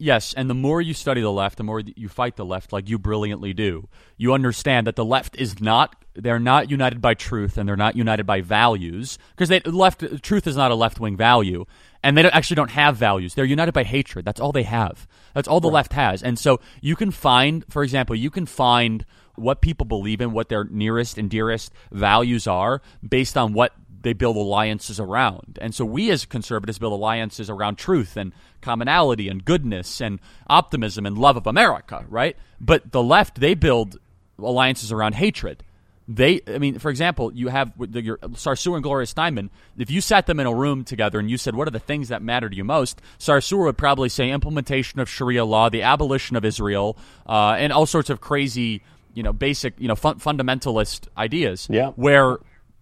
Yes, 0.02 0.34
and 0.34 0.49
the 0.49 0.56
more 0.56 0.82
you 0.82 0.95
study 0.95 1.22
the 1.22 1.32
left, 1.32 1.58
the 1.58 1.64
more 1.64 1.80
you 1.80 2.10
fight 2.10 2.36
the 2.36 2.43
left, 2.43 2.74
like 2.74 2.89
you 2.89 2.97
brilliantly 2.97 3.54
do. 3.54 3.88
You 4.18 4.34
understand 4.34 4.88
that 4.88 4.95
the 4.95 5.06
left 5.06 5.36
is 5.36 5.62
not 5.62 5.95
they're 6.16 6.39
not 6.39 6.72
united 6.72 7.02
by 7.02 7.14
truth 7.14 7.56
and 7.56 7.70
they're 7.70 7.78
not 7.78 7.95
united 7.95 8.26
by 8.26 8.41
values 8.41 9.20
because 9.36 9.47
they 9.49 9.60
left 9.60 10.04
truth 10.24 10.47
is 10.47 10.58
not 10.58 10.72
a 10.72 10.76
left 10.76 10.99
wing 10.99 11.16
value 11.16 11.66
and 12.02 12.18
they 12.18 12.24
don't, 12.24 12.34
actually 12.34 12.56
don't 12.56 12.72
have 12.72 12.97
values. 12.97 13.36
They're 13.36 13.45
united 13.45 13.74
by 13.74 13.84
hatred. 13.84 14.26
That's 14.26 14.39
all 14.39 14.52
they 14.52 14.64
have. 14.64 15.08
That's 15.36 15.47
all 15.47 15.60
the 15.60 15.70
left 15.70 15.93
has. 15.93 16.24
And 16.24 16.39
so 16.39 16.60
you 16.82 16.95
can 16.95 17.12
find, 17.12 17.64
for 17.70 17.84
example, 17.84 18.16
you 18.16 18.32
can 18.32 18.47
find 18.47 19.06
what 19.36 19.62
people 19.62 19.86
believe 19.86 20.20
in, 20.20 20.32
what 20.32 20.49
their 20.49 20.64
nearest 20.64 21.20
and 21.20 21.30
dearest 21.30 21.72
values 21.91 22.47
are 22.47 22.82
based 23.08 23.38
on 23.38 23.54
what 23.54 23.74
they 24.02 24.14
build 24.14 24.36
alliances 24.36 24.99
around. 24.99 25.60
And 25.62 25.74
so 25.74 25.86
we 25.86 26.10
as 26.12 26.26
conservatives 26.26 26.80
build 26.80 26.93
alliances 26.93 27.49
around 27.49 27.78
truth 27.78 28.18
and 28.18 28.34
commonality 28.62 29.28
and 29.28 29.43
goodness 29.43 30.02
and 30.02 30.20
optimism 30.47 31.06
and 31.06 31.18
love 31.18 31.38
of 31.38 31.47
America, 31.47 32.06
right? 32.10 32.36
But 32.60 32.91
the 32.91 33.04
left, 33.04 33.39
they 33.39 33.54
build 33.54 33.99
alliances 34.39 34.91
around 34.91 35.16
hatred. 35.16 35.64
They, 36.08 36.41
I 36.47 36.58
mean, 36.58 36.80
for 36.80 36.89
example, 36.89 37.32
you 37.34 37.47
have 37.49 37.72
your 37.78 38.18
Sarsour 38.18 38.74
and 38.74 38.84
Gloria 38.84 39.06
Steinem. 39.06 39.49
If 39.78 39.89
you 39.89 40.02
sat 40.02 40.26
them 40.26 40.39
in 40.39 40.47
a 40.47 40.54
room 40.54 40.84
together 40.84 41.20
and 41.20 41.30
you 41.30 41.38
said, 41.38 41.56
"What 41.56 41.68
are 41.68 41.72
the 41.72 41.80
things 41.80 42.10
that 42.10 42.22
matter 42.22 42.49
to 42.49 42.56
you 42.56 42.66
most?" 42.66 43.02
Sarsour 43.18 43.66
would 43.66 43.78
probably 43.78 44.10
say 44.10 44.32
implementation 44.32 44.99
of 44.99 45.08
Sharia 45.08 45.45
law, 45.45 45.70
the 45.70 45.84
abolition 45.84 46.36
of 46.36 46.43
Israel, 46.43 46.97
uh, 47.28 47.56
and 47.58 47.72
all 47.72 47.86
sorts 47.86 48.10
of 48.10 48.20
crazy, 48.20 48.82
you 49.14 49.24
know, 49.24 49.32
basic, 49.32 49.76
you 49.78 49.88
know, 49.88 49.95
fun- 49.95 50.20
fundamentalist 50.20 51.08
ideas. 51.18 51.68
Yeah. 51.70 51.91
Where 51.91 52.39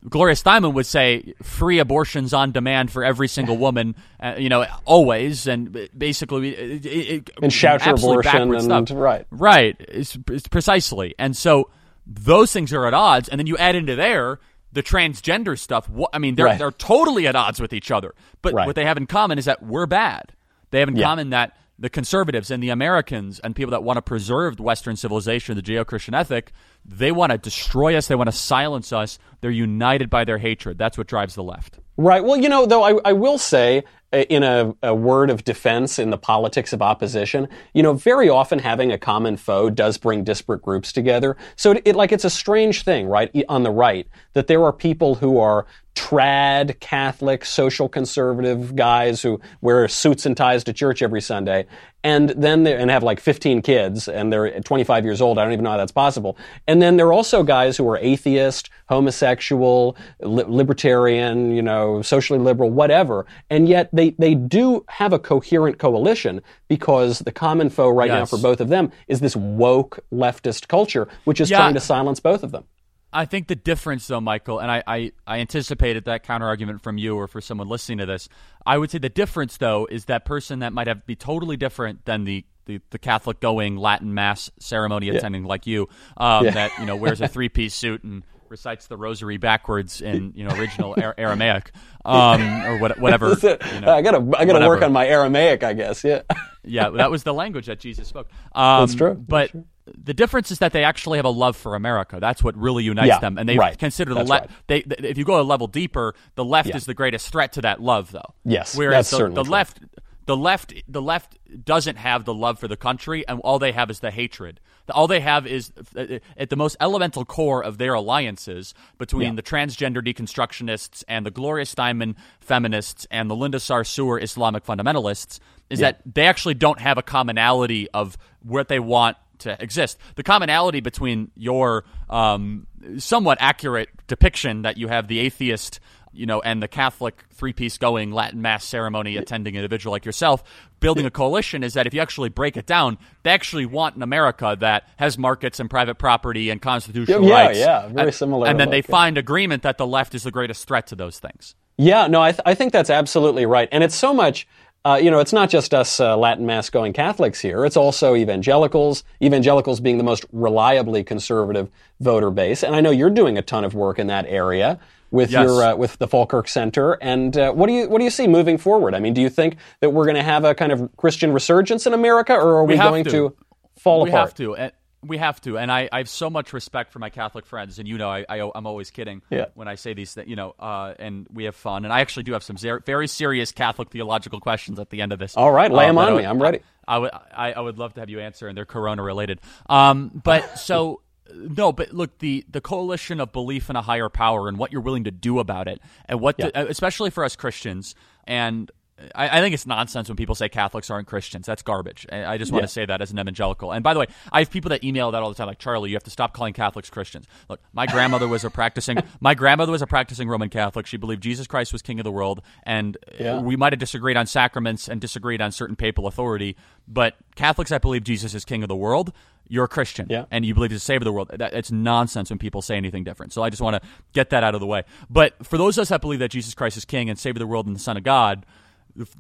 Gloria 0.08 0.36
Steinem 0.36 0.74
would 0.74 0.86
say 0.86 1.34
free 1.44 1.80
abortions 1.80 2.34
on 2.34 2.52
demand 2.52 2.92
for 2.92 3.04
every 3.04 3.28
single 3.28 3.58
woman, 3.66 3.96
uh, 4.20 4.36
you 4.38 4.50
know, 4.50 4.66
always, 4.86 5.48
and 5.48 5.90
basically, 5.98 6.56
it, 6.56 6.86
it, 6.86 7.30
and 7.42 7.52
shout 7.52 7.86
your 7.86 7.96
abortion 7.96 8.54
and 8.54 8.88
stuff. 8.88 8.98
right, 8.98 9.26
right, 9.30 9.76
it's, 9.80 10.18
it's 10.30 10.48
precisely, 10.48 11.16
and 11.20 11.36
so 11.36 11.70
those 12.08 12.54
things 12.54 12.72
are 12.74 12.86
at 12.86 12.94
odds, 12.94 13.28
and 13.30 13.38
then 13.40 13.48
you 13.48 13.58
add 13.58 13.76
into 13.76 13.96
there 13.96 14.40
the 14.72 14.84
transgender 14.84 15.58
stuff. 15.58 15.90
I 16.14 16.20
mean, 16.20 16.36
they're 16.36 16.46
right. 16.46 16.60
they're 16.60 16.72
totally 16.72 17.28
at 17.28 17.36
odds 17.36 17.60
with 17.60 17.74
each 17.74 17.92
other. 17.92 18.14
But 18.42 18.54
right. 18.54 18.68
what 18.68 18.76
they 18.76 18.86
have 18.86 18.98
in 18.98 19.08
common 19.08 19.38
is 19.38 19.46
that 19.46 19.64
we're 19.64 19.86
bad. 19.86 20.34
They 20.72 20.80
have 20.80 20.90
in 20.90 20.96
yeah. 20.96 21.06
common 21.06 21.32
that 21.32 21.58
the 21.80 21.90
conservatives 21.90 22.52
and 22.52 22.62
the 22.62 22.70
Americans 22.70 23.40
and 23.40 23.56
people 23.56 23.72
that 23.72 23.84
want 23.84 23.98
to 23.98 24.02
preserve 24.02 24.60
Western 24.60 24.96
civilization, 24.96 25.56
the 25.56 25.62
Judeo-Christian 25.62 26.14
ethic, 26.14 26.52
they 26.86 27.12
want 27.12 27.32
to 27.32 27.38
destroy 27.38 27.96
us. 27.96 28.08
They 28.08 28.16
want 28.16 28.30
to 28.30 28.36
silence 28.36 28.92
us. 28.92 29.18
They're 29.42 29.52
united 29.52 30.10
by 30.10 30.26
their 30.26 30.38
hatred. 30.38 30.78
That's 30.78 30.98
what 30.98 31.08
drives 31.08 31.36
the 31.36 31.44
left. 31.44 31.80
Right. 31.98 32.24
Well, 32.24 32.38
you 32.38 32.50
know, 32.50 32.66
though, 32.66 32.84
I, 32.84 32.98
I 33.04 33.14
will 33.14 33.38
say, 33.38 33.84
eh, 34.14 34.26
in 34.30 34.44
a, 34.44 34.74
a, 34.82 34.96
word 34.96 35.30
of 35.30 35.44
defense 35.44 36.00
in 36.00 36.10
the 36.10 36.18
politics 36.18 36.72
of 36.72 36.82
opposition, 36.82 37.48
you 37.74 37.84
know, 37.84 37.94
very 37.94 38.30
often 38.30 38.60
having 38.60 38.92
a 38.92 38.98
common 38.98 39.36
foe 39.36 39.70
does 39.70 39.98
bring 39.98 40.24
disparate 40.24 40.62
groups 40.62 40.94
together. 40.94 41.36
So 41.58 41.72
it, 41.72 41.82
it 41.84 41.96
like 41.98 42.14
it's 42.14 42.24
a 42.24 42.30
strange 42.30 42.84
thing, 42.84 43.08
right, 43.08 43.30
on 43.50 43.64
the 43.64 43.72
right, 43.72 44.08
that 44.32 44.48
there 44.48 44.64
are 44.64 44.72
people 44.72 45.16
who 45.16 45.40
are 45.40 45.68
trad 46.00 46.80
Catholic, 46.80 47.44
social 47.44 47.90
conservative 47.90 48.74
guys 48.74 49.22
who 49.22 49.42
wear 49.60 49.86
suits 49.90 50.26
and 50.26 50.38
ties 50.38 50.64
to 50.64 50.72
church 50.72 51.02
every 51.02 51.20
Sunday, 51.20 51.66
and 52.06 52.30
then 52.30 52.64
they 52.64 52.74
and 52.74 52.90
have 52.90 53.04
like 53.04 53.20
15 53.20 53.62
kids, 53.62 54.08
and 54.08 54.32
they're 54.32 54.62
25 54.62 55.04
years 55.04 55.20
old. 55.20 55.38
I 55.38 55.44
don't 55.44 55.52
even 55.52 55.66
know 55.66 55.72
how 55.72 55.78
that's 55.78 55.92
possible. 55.92 56.38
And 56.68 56.82
then 56.82 56.96
there 56.96 57.06
are 57.08 57.14
also 57.14 57.44
guys 57.44 57.76
who 57.76 57.88
are 57.90 57.98
atheist, 57.98 58.70
homosexual, 58.88 59.98
li- 60.22 60.46
libertarian, 60.48 61.54
you 61.54 61.62
know, 61.62 62.02
socially 62.02 62.40
liberal, 62.40 62.70
whatever, 62.70 63.26
and 63.50 63.68
yet 63.68 63.90
they 63.92 64.12
they 64.12 64.36
do 64.36 64.86
have 64.88 65.12
a 65.12 65.20
coherent 65.20 65.80
coalition 65.80 66.42
because 66.70 67.20
the 67.20 67.32
common 67.34 67.70
foe 67.70 67.90
right 67.90 68.08
yes. 68.08 68.20
now 68.20 68.26
for 68.26 68.42
both 68.42 68.62
of 68.62 68.70
them 68.70 68.90
is 69.10 69.20
this 69.20 69.36
woke 69.36 70.00
leftist 70.14 70.70
culture, 70.70 71.10
which 71.26 71.42
is 71.42 71.52
yeah. 71.52 71.58
trying 71.58 71.74
to 71.74 71.82
silence 71.82 72.22
both 72.22 72.44
of 72.44 72.52
them. 72.52 72.64
I 73.12 73.26
think 73.26 73.48
the 73.48 73.56
difference, 73.56 74.06
though, 74.08 74.22
Michael, 74.22 74.60
and 74.60 74.70
I, 74.70 74.84
I, 74.86 75.12
I 75.26 75.40
anticipated 75.40 76.06
that 76.06 76.24
counter 76.24 76.48
argument 76.48 76.84
from 76.84 76.98
you 76.98 77.16
or 77.16 77.28
for 77.28 77.42
someone 77.42 77.68
listening 77.68 77.98
to 78.00 78.06
this. 78.06 78.30
I 78.66 78.78
would 78.78 78.92
say 78.92 79.00
the 79.00 79.10
difference, 79.10 79.58
though, 79.58 79.88
is 79.90 80.06
that 80.06 80.26
person 80.26 80.60
that 80.60 80.74
might 80.74 80.88
have 80.88 81.06
be 81.08 81.16
totally 81.16 81.58
different 81.58 82.06
than 82.06 82.24
the 82.26 82.46
the, 82.66 82.80
the 82.92 83.00
Catholic 83.00 83.40
going 83.40 83.78
Latin 83.78 84.14
mass 84.14 84.52
ceremony 84.60 85.08
Yeah. 85.08 85.14
attending 85.14 85.44
like 85.44 85.66
you, 85.66 85.90
um, 86.18 86.46
Yeah. 86.46 86.52
that 86.52 86.72
you 86.80 86.86
know 86.86 86.96
wears 86.96 87.20
a 87.20 87.28
three 87.36 87.50
piece 87.50 87.74
suit 87.74 88.04
and 88.04 88.22
recites 88.48 88.86
the 88.86 88.96
rosary 88.98 89.38
backwards 89.38 90.02
in 90.02 90.34
you 90.36 90.44
know 90.44 90.54
original 90.56 90.94
Ar- 91.02 91.16
Aramaic 91.18 91.72
um, 92.06 92.40
or 92.66 92.78
what, 92.78 93.00
whatever. 93.00 93.30
You 93.42 93.82
know, 93.82 93.92
I 93.92 94.04
gotta 94.04 94.18
I 94.38 94.46
gotta 94.46 94.68
work 94.68 94.84
on 94.84 94.94
my 94.94 95.08
Aramaic, 95.08 95.64
I 95.64 95.74
guess. 95.74 96.04
Yeah. 96.04 96.22
yeah, 96.64 96.90
that 96.92 97.10
was 97.10 97.24
the 97.24 97.34
language 97.34 97.66
that 97.66 97.80
Jesus 97.80 98.08
spoke. 98.08 98.30
Um, 98.54 98.82
That's 98.82 98.94
true. 98.94 99.16
That's 99.28 99.52
But 99.52 99.52
the 99.96 100.14
difference 100.14 100.52
is 100.52 100.60
that 100.60 100.74
they 100.74 100.84
actually 100.84 101.18
have 101.18 101.26
a 101.26 101.30
love 101.30 101.56
for 101.58 101.76
America. 101.76 102.18
That's 102.20 102.44
what 102.44 102.56
really 102.58 102.84
unites 102.84 103.08
Yeah, 103.08 103.20
them, 103.20 103.38
and 103.38 103.48
they 103.48 103.58
right. 103.58 103.78
consider 103.78 104.14
the 104.14 104.24
left. 104.24 104.48
right. 104.50 104.58
They, 104.68 104.82
th- 104.82 105.02
if 105.02 105.18
you 105.18 105.26
go 105.26 105.40
a 105.40 105.44
level 105.44 105.68
deeper, 105.68 106.16
the 106.36 106.46
left 106.46 106.70
Yeah. 106.70 106.78
is 106.78 106.86
the 106.86 106.94
greatest 106.94 107.32
threat 107.32 107.54
to 107.54 107.62
that 107.62 107.82
love, 107.82 108.12
though. 108.12 108.34
Yes, 108.44 108.76
Whereas 108.76 108.94
that's 108.94 109.10
the, 109.12 109.18
certainly 109.18 109.44
the 109.44 109.50
left, 109.50 109.80
the 110.26 110.38
left, 110.38 110.74
the 110.88 111.02
left 111.02 111.38
doesn't 111.66 111.98
have 111.98 112.26
the 112.26 112.34
love 112.34 112.60
for 112.60 112.68
the 112.68 112.78
country, 112.78 113.28
and 113.28 113.40
all 113.42 113.58
they 113.60 113.72
have 113.72 113.90
is 113.90 114.00
the 114.00 114.12
hatred. 114.12 114.60
All 114.92 115.08
they 115.08 115.20
have 115.20 115.46
is 115.46 115.72
uh, 115.96 116.18
at 116.36 116.50
the 116.50 116.56
most 116.56 116.76
elemental 116.80 117.24
core 117.26 117.64
of 117.64 117.78
their 117.78 117.94
alliances 117.94 118.74
between 118.98 119.30
Yeah. 119.30 119.36
the 119.36 119.44
transgender 119.44 120.04
deconstructionists 120.04 121.04
and 121.08 121.26
the 121.26 121.32
Gloria 121.32 121.66
Steinem 121.66 122.16
feminists 122.40 123.06
and 123.12 123.30
the 123.30 123.36
Linda 123.36 123.58
Sarsour 123.60 124.22
Islamic 124.22 124.66
fundamentalists 124.66 125.40
is 125.70 125.80
that 125.80 126.02
they 126.06 126.26
actually 126.26 126.56
don't 126.56 126.80
have 126.80 126.98
a 126.98 127.04
commonality 127.04 127.88
of 127.92 128.18
what 128.42 128.68
they 128.68 128.80
want 128.80 129.18
to 129.40 129.62
exist. 129.62 129.98
The 130.16 130.24
commonality 130.24 130.80
between 130.80 131.32
your 131.36 131.86
um, 132.10 132.68
somewhat 132.98 133.38
accurate 133.42 133.90
depiction 134.08 134.64
that 134.64 134.78
you 134.78 134.88
have 134.88 135.08
the 135.08 135.20
atheist, 135.20 135.80
you 136.12 136.26
know, 136.26 136.42
and 136.42 136.62
the 136.62 136.68
Catholic 136.68 137.24
three-piece 137.34 137.78
going 137.78 138.12
Latin 138.12 138.42
mass 138.42 138.66
ceremony 138.66 139.18
attending 139.18 139.56
individual 139.56 139.92
like 139.92 140.06
yourself, 140.06 140.44
building 140.80 141.06
a 141.06 141.12
coalition 141.12 141.64
is 141.64 141.74
that 141.74 141.88
if 141.88 141.94
you 141.94 142.02
actually 142.02 142.30
break 142.30 142.58
it 142.58 142.66
down, 142.66 142.98
they 143.24 143.32
actually 143.32 143.66
want 143.66 143.96
an 143.96 144.02
America 144.02 144.58
that 144.60 144.88
has 144.98 145.18
markets 145.18 145.60
and 145.60 145.70
private 145.70 145.96
property 145.96 146.50
and 146.50 146.62
constitutional 146.62 147.28
Yeah, 147.28 147.46
rights. 147.46 147.60
yeah, 147.60 147.66
yeah, 147.66 147.88
very 147.90 148.08
and, 148.08 148.16
similar 148.16 148.48
And 148.48 148.60
then 148.60 148.70
they 148.70 148.82
find 148.82 149.18
agreement 149.18 149.64
that 149.64 149.78
the 149.78 149.88
left 149.88 150.16
is 150.16 150.24
the 150.24 150.32
greatest 150.32 150.68
threat 150.68 150.88
to 150.88 150.96
those 150.96 151.20
things. 151.20 151.56
Yeah, 151.78 152.08
no, 152.08 152.22
I, 152.22 152.32
th- 152.32 152.42
I 152.46 152.56
think 152.56 152.74
that's 152.74 152.90
absolutely 152.90 153.46
right. 153.46 153.70
And 153.72 153.86
it's 153.86 153.96
so 153.96 154.14
much, 154.14 154.48
uh, 154.86 155.00
you 155.02 155.12
know, 155.12 155.20
it's 155.20 155.34
not 155.34 155.50
just 155.50 155.74
us 155.74 156.00
uh, 156.00 156.16
Latin 156.18 156.46
Mass 156.46 156.70
going 156.70 156.94
Catholics 156.94 157.40
here. 157.42 157.66
It's 157.66 157.78
also 157.78 158.16
evangelicals, 158.16 159.04
evangelicals 159.22 159.80
being 159.80 159.98
the 159.98 160.04
most 160.04 160.26
reliably 160.32 161.04
conservative 161.04 161.70
voter 162.00 162.32
base. 162.32 162.64
And 162.64 162.76
I 162.76 162.82
know 162.82 162.92
you're 162.92 163.10
doing 163.10 163.38
a 163.38 163.42
ton 163.42 163.64
of 163.66 163.74
work 163.74 164.00
in 164.00 164.08
that 164.08 164.26
area 164.28 164.80
with 165.12 165.32
Yes. 165.32 165.44
your 165.44 165.64
uh, 165.64 165.76
with 165.76 165.98
the 165.98 166.08
Falkirk 166.08 166.48
Center. 166.48 166.94
And 167.02 167.38
uh, 167.38 167.52
what 167.52 167.68
do 167.68 167.74
you 167.74 167.90
what 167.90 167.98
do 167.98 168.04
you 168.06 168.10
see 168.12 168.28
moving 168.28 168.58
forward? 168.58 168.94
I 168.96 169.00
mean, 169.00 169.14
do 169.14 169.22
you 169.22 169.30
think 169.30 169.58
that 169.82 169.90
we're 169.90 170.06
going 170.06 170.16
to 170.16 170.24
have 170.24 170.46
a 170.46 170.54
kind 170.56 170.72
of 170.72 170.90
Christian 170.98 171.34
resurgence 171.34 171.86
in 171.88 171.94
America, 171.94 172.34
or 172.34 172.56
are 172.58 172.64
we, 172.64 172.76
We 172.76 172.78
going 172.80 173.04
to. 173.06 173.10
to, 173.12 173.36
fall 173.78 174.04
we 174.04 174.10
apart? 174.10 174.30
have 174.30 174.34
to. 174.36 174.56
And 174.56 174.72
we 175.02 175.18
have 175.18 175.40
to. 175.42 175.58
And 175.58 175.72
I, 175.72 175.88
I 175.92 176.00
have 176.00 176.10
so 176.10 176.30
much 176.30 176.52
respect 176.54 176.92
for 176.92 177.00
my 177.00 177.10
Catholic 177.10 177.46
friends. 177.46 177.80
And 177.80 177.88
you 177.88 177.98
know, 177.98 178.10
I, 178.10 178.26
I, 178.28 178.52
I'm 178.54 178.66
always 178.68 178.92
kidding 178.92 179.22
Yeah. 179.30 179.46
when 179.54 179.68
I 179.68 179.76
say 179.76 179.94
these 179.94 180.14
things, 180.14 180.28
you 180.28 180.36
know, 180.36 180.56
uh, 180.60 180.94
and 181.00 181.28
we 181.34 181.46
have 181.46 181.56
fun. 181.56 181.86
And 181.86 181.94
I 181.94 182.02
actually 182.02 182.24
do 182.24 182.34
have 182.34 182.44
some 182.44 182.58
ser- 182.58 182.82
very 182.86 183.08
serious 183.08 183.52
Catholic 183.52 183.90
theological 183.90 184.40
questions 184.40 184.80
at 184.80 184.90
the 184.90 185.02
end 185.02 185.14
of 185.14 185.20
this. 185.20 185.36
All 185.38 185.52
right, 185.52 185.72
lay 185.72 185.86
them 185.88 185.96
that 185.96 186.10
on 186.10 186.18
me. 186.18 186.26
I'm 186.26 186.42
ready. 186.42 186.60
I, 186.88 186.98
would, 186.98 187.12
I, 187.14 187.54
I 187.54 187.60
would 187.60 187.78
love 187.78 187.94
to 187.94 188.00
have 188.02 188.10
you 188.10 188.20
answer, 188.20 188.48
and 188.48 188.58
they're 188.58 188.66
corona 188.66 189.02
related. 189.04 189.40
Um, 189.70 190.10
but 190.24 190.58
so. 190.60 191.02
No, 191.32 191.72
but 191.72 191.94
look, 191.94 192.18
the, 192.18 192.44
the 192.50 192.60
coalition 192.60 193.20
of 193.22 193.32
belief 193.32 193.70
in 193.70 193.76
a 193.76 193.84
higher 193.84 194.10
power 194.10 194.48
and 194.48 194.58
what 194.58 194.72
you're 194.72 194.82
willing 194.82 195.04
to 195.04 195.12
do 195.12 195.38
about 195.38 195.68
it, 195.68 195.80
and 196.08 196.20
what, 196.20 196.38
the- 196.38 196.68
especially 196.68 197.12
for 197.12 197.24
us 197.24 197.36
Christians, 197.36 197.94
and 198.26 198.72
I, 199.16 199.38
I 199.38 199.42
think 199.42 199.54
it's 199.54 199.66
nonsense 199.66 200.10
when 200.10 200.16
people 200.18 200.36
say 200.36 200.50
Catholics 200.50 200.90
aren't 200.90 201.08
Christians. 201.08 201.46
That's 201.46 201.62
garbage. 201.62 202.06
I, 202.12 202.26
I 202.34 202.38
just 202.38 202.52
want 202.52 202.64
Yeah. 202.64 202.68
to 202.68 202.72
say 202.72 202.86
that 202.86 203.02
as 203.02 203.12
an 203.12 203.20
evangelical. 203.20 203.72
And 203.72 203.84
by 203.84 203.94
the 203.94 204.00
way, 204.00 204.08
I 204.32 204.40
have 204.40 204.52
people 204.52 204.70
that 204.70 204.84
email 204.84 205.12
that 205.12 205.22
all 205.24 205.30
the 205.30 205.36
time, 205.36 205.48
like 205.48 205.60
Charlie, 205.60 205.90
you 205.90 205.96
have 205.96 206.04
to 206.04 206.10
stop 206.12 206.34
calling 206.34 206.54
Catholics 206.54 206.90
Christians. 206.90 207.26
Look, 207.50 207.62
my 207.74 207.86
grandmother 207.86 208.28
was 208.28 208.44
a 208.44 208.50
practicing 208.50 208.98
my 209.20 209.36
grandmother 209.36 209.72
was 209.72 209.82
a 209.82 209.88
practicing 209.88 210.28
Roman 210.28 210.50
Catholic. 210.50 210.86
She 210.86 210.98
believed 210.98 211.24
Jesus 211.24 211.48
Christ 211.48 211.72
was 211.74 211.82
King 211.82 212.00
of 212.00 212.04
the 212.04 212.12
world, 212.12 212.42
and 212.64 212.98
Yeah. 213.20 213.40
we 213.42 213.56
might 213.56 213.74
have 213.74 213.80
disagreed 213.80 214.18
on 214.18 214.26
sacraments 214.28 214.88
and 214.88 215.00
disagreed 215.00 215.42
on 215.42 215.52
certain 215.52 215.76
papal 215.76 216.08
authority, 216.08 216.56
but 216.88 217.16
Catholics, 217.36 217.72
I 217.72 217.78
believe 217.78 218.04
Jesus 218.04 218.34
is 218.34 218.46
King 218.46 218.64
of 218.64 218.70
the 218.70 218.76
world. 218.76 219.14
You're 219.52 219.66
a 219.66 219.68
Christian, 219.68 220.06
Yeah. 220.12 220.26
and 220.30 220.46
you 220.46 220.54
believe 220.54 220.70
he's 220.70 220.82
the 220.82 220.86
Savior 220.86 220.98
of 221.00 221.06
the 221.06 221.12
world. 221.12 221.32
That, 221.34 221.54
it's 221.54 221.72
nonsense 221.72 222.30
when 222.30 222.38
people 222.38 222.62
say 222.62 222.78
anything 222.78 223.04
different. 223.04 223.34
So 223.34 223.42
I 223.42 223.50
just 223.50 223.62
want 223.64 223.82
to 223.82 223.90
get 224.14 224.30
that 224.30 224.44
out 224.44 224.54
of 224.54 224.60
the 224.62 224.68
way. 224.68 224.84
But 225.10 225.44
for 225.44 225.58
those 225.58 225.76
of 225.80 225.82
us 225.84 225.90
that 225.90 226.02
believe 226.02 226.20
that 226.20 226.30
Jesus 226.30 226.54
Christ 226.54 226.78
is 226.78 226.86
King 226.86 227.10
and 227.10 227.18
Savior 227.18 227.38
of 227.38 227.40
the 227.40 227.48
world 227.48 227.66
and 227.66 227.76
the 227.76 227.80
Son 227.80 227.98
of 227.98 228.04
God, 228.04 228.46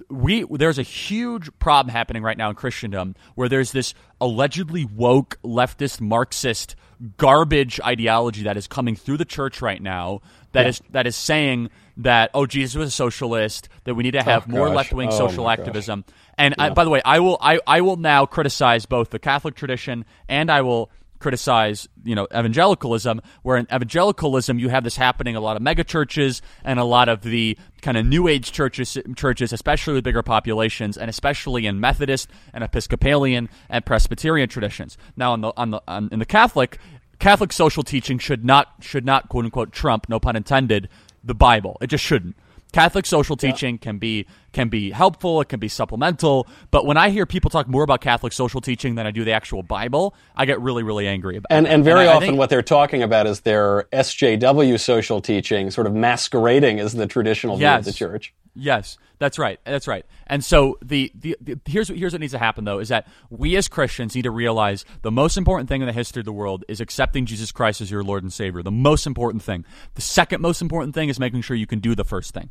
we 0.09 0.43
there's 0.43 0.79
a 0.79 0.83
huge 0.83 1.49
problem 1.59 1.91
happening 1.91 2.23
right 2.23 2.37
now 2.37 2.49
in 2.49 2.55
Christendom 2.55 3.15
where 3.35 3.47
there's 3.47 3.71
this 3.71 3.93
allegedly 4.19 4.85
woke 4.85 5.37
leftist 5.43 6.01
Marxist 6.01 6.75
garbage 7.17 7.79
ideology 7.85 8.43
that 8.43 8.57
is 8.57 8.67
coming 8.67 8.95
through 8.95 9.17
the 9.17 9.25
church 9.25 9.61
right 9.61 9.81
now 9.81 10.21
that 10.51 10.67
is 10.67 10.81
that 10.89 11.07
is 11.07 11.15
saying 11.15 11.69
that 11.97 12.29
oh 12.33 12.45
Jesus 12.45 12.75
was 12.75 12.89
a 12.89 12.91
socialist 12.91 13.69
that 13.85 13.95
we 13.95 14.03
need 14.03 14.11
to 14.11 14.19
oh, 14.19 14.23
have 14.23 14.47
more 14.47 14.69
left 14.69 14.91
wing 14.93 15.09
Oh, 15.11 15.17
social 15.17 15.43
my 15.45 15.55
gosh. 15.55 15.59
activism. 15.59 16.03
And 16.37 16.55
uh, 16.57 16.63
I, 16.63 16.69
by 16.71 16.83
the 16.83 16.89
way 16.89 17.01
I 17.05 17.19
will 17.19 17.37
I, 17.39 17.59
I 17.65 17.81
will 17.81 17.97
now 17.97 18.25
criticize 18.25 18.85
both 18.85 19.11
the 19.11 19.19
Catholic 19.19 19.55
tradition 19.55 20.05
and 20.27 20.51
I 20.51 20.61
will 20.61 20.89
criticize, 21.19 21.87
you 22.03 22.15
know, 22.15 22.27
evangelicalism, 22.33 23.21
where 23.43 23.57
in 23.57 23.67
evangelicalism 23.73 24.59
you 24.59 24.69
have 24.69 24.83
this 24.83 24.95
happening 24.95 25.35
a 25.35 25.39
lot 25.39 25.55
of 25.55 25.61
mega 25.61 25.83
churches 25.83 26.41
and 26.63 26.79
a 26.79 26.83
lot 26.83 27.09
of 27.09 27.21
the 27.21 27.57
kind 27.81 27.97
of 27.97 28.05
new 28.05 28.27
age 28.27 28.51
churches 28.51 28.97
churches, 29.15 29.53
especially 29.53 29.93
with 29.93 30.03
bigger 30.03 30.23
populations, 30.23 30.97
and 30.97 31.09
especially 31.09 31.65
in 31.65 31.79
Methodist 31.79 32.29
and 32.53 32.63
Episcopalian 32.63 33.49
and 33.69 33.85
Presbyterian 33.85 34.49
traditions. 34.49 34.97
Now 35.15 35.33
on 35.33 35.41
the 35.41 35.53
on 35.55 35.71
the 35.71 35.81
on, 35.87 36.09
in 36.11 36.19
the 36.19 36.25
Catholic 36.25 36.79
Catholic 37.19 37.51
social 37.51 37.83
teaching 37.83 38.17
should 38.17 38.45
not 38.45 38.73
should 38.79 39.05
not 39.05 39.29
quote 39.29 39.45
unquote 39.45 39.71
trump, 39.71 40.07
no 40.09 40.19
pun 40.19 40.35
intended, 40.35 40.89
the 41.23 41.35
Bible. 41.35 41.77
It 41.81 41.87
just 41.87 42.03
shouldn't. 42.03 42.35
Catholic 42.71 43.05
social 43.05 43.35
teaching 43.35 43.75
yeah. 43.75 43.79
can 43.79 43.97
be 43.97 44.25
can 44.51 44.69
be 44.69 44.91
helpful, 44.91 45.41
it 45.41 45.49
can 45.49 45.59
be 45.59 45.67
supplemental, 45.67 46.47
but 46.71 46.85
when 46.85 46.97
I 46.97 47.09
hear 47.09 47.25
people 47.25 47.49
talk 47.49 47.67
more 47.67 47.83
about 47.83 48.01
Catholic 48.01 48.33
social 48.33 48.61
teaching 48.61 48.95
than 48.95 49.05
I 49.07 49.11
do 49.11 49.23
the 49.23 49.33
actual 49.33 49.63
Bible, 49.63 50.15
I 50.35 50.45
get 50.45 50.59
really 50.61 50.83
really 50.83 51.07
angry 51.07 51.37
about 51.37 51.47
and, 51.51 51.67
it. 51.67 51.71
And 51.71 51.83
very 51.83 52.01
and 52.01 52.09
I, 52.09 52.13
often 52.13 52.23
I 52.23 52.27
think, 52.27 52.39
what 52.39 52.49
they're 52.49 52.61
talking 52.61 53.03
about 53.03 53.27
is 53.27 53.41
their 53.41 53.83
SJW 53.93 54.79
social 54.79 55.21
teaching 55.21 55.71
sort 55.71 55.87
of 55.87 55.93
masquerading 55.93 56.79
as 56.79 56.93
the 56.93 57.07
traditional 57.07 57.59
yes, 57.59 57.71
view 57.71 57.79
of 57.79 57.85
the 57.85 57.93
church. 57.93 58.33
Yes. 58.55 58.97
That's 59.19 59.37
right. 59.37 59.59
That's 59.65 59.87
right. 59.87 60.05
And 60.27 60.43
so 60.43 60.77
the, 60.81 61.11
the, 61.13 61.35
the, 61.41 61.59
here's 61.65 61.89
here's 61.89 62.13
what 62.13 62.21
needs 62.21 62.31
to 62.31 62.39
happen 62.39 62.63
though 62.63 62.79
is 62.79 62.87
that 62.87 63.05
we 63.29 63.57
as 63.57 63.67
Christians 63.67 64.15
need 64.15 64.21
to 64.21 64.31
realize 64.31 64.85
the 65.01 65.11
most 65.11 65.37
important 65.37 65.67
thing 65.67 65.81
in 65.81 65.87
the 65.87 65.93
history 65.93 66.21
of 66.21 66.25
the 66.25 66.31
world 66.31 66.63
is 66.69 66.79
accepting 66.79 67.25
Jesus 67.25 67.51
Christ 67.51 67.81
as 67.81 67.91
your 67.91 68.01
Lord 68.01 68.23
and 68.23 68.31
Savior. 68.31 68.63
The 68.63 68.71
most 68.71 69.05
important 69.05 69.43
thing. 69.43 69.65
The 69.95 70.01
second 70.01 70.41
most 70.41 70.61
important 70.61 70.95
thing 70.95 71.09
is 71.09 71.19
making 71.19 71.41
sure 71.41 71.55
you 71.57 71.67
can 71.67 71.79
do 71.79 71.95
the 71.95 72.05
first 72.05 72.33
thing. 72.33 72.49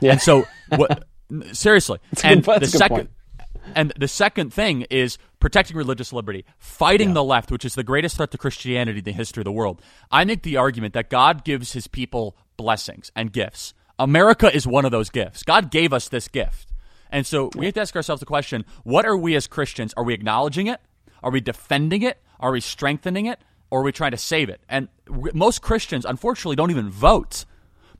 Yeah. 0.00 0.12
And 0.12 0.20
so 0.20 0.46
what 0.68 1.04
seriously. 1.52 1.98
and 2.24 2.44
good, 2.44 2.60
the 2.60 2.66
second 2.66 2.96
point. 2.96 3.10
and 3.74 3.92
the 3.98 4.08
second 4.08 4.52
thing 4.52 4.82
is 4.90 5.18
protecting 5.40 5.76
religious 5.76 6.12
liberty, 6.12 6.44
fighting 6.58 7.08
yeah. 7.08 7.14
the 7.14 7.24
left, 7.24 7.50
which 7.50 7.64
is 7.64 7.74
the 7.74 7.84
greatest 7.84 8.16
threat 8.16 8.30
to 8.32 8.38
Christianity 8.38 8.98
in 8.98 9.04
the 9.04 9.12
history 9.12 9.40
of 9.40 9.44
the 9.44 9.52
world. 9.52 9.80
I 10.10 10.24
make 10.24 10.42
the 10.42 10.56
argument 10.56 10.94
that 10.94 11.10
God 11.10 11.44
gives 11.44 11.72
his 11.72 11.86
people 11.86 12.36
blessings 12.56 13.10
and 13.14 13.32
gifts. 13.32 13.74
America 13.98 14.54
is 14.54 14.66
one 14.66 14.84
of 14.84 14.90
those 14.90 15.10
gifts. 15.10 15.42
God 15.42 15.70
gave 15.70 15.92
us 15.92 16.08
this 16.08 16.28
gift. 16.28 16.72
And 17.10 17.26
so 17.26 17.50
we 17.56 17.66
have 17.66 17.74
to 17.74 17.80
ask 17.80 17.94
ourselves 17.94 18.20
the 18.20 18.26
question 18.26 18.64
what 18.84 19.06
are 19.06 19.16
we 19.16 19.34
as 19.34 19.46
Christians? 19.46 19.94
Are 19.96 20.04
we 20.04 20.14
acknowledging 20.14 20.66
it? 20.66 20.80
Are 21.22 21.30
we 21.30 21.40
defending 21.40 22.02
it? 22.02 22.20
Are 22.40 22.52
we 22.52 22.60
strengthening 22.60 23.26
it? 23.26 23.40
Or 23.70 23.80
are 23.80 23.84
we 23.84 23.92
trying 23.92 24.12
to 24.12 24.16
save 24.16 24.48
it? 24.48 24.60
And 24.68 24.88
most 25.08 25.62
Christians, 25.62 26.04
unfortunately, 26.04 26.56
don't 26.56 26.70
even 26.70 26.88
vote. 26.88 27.44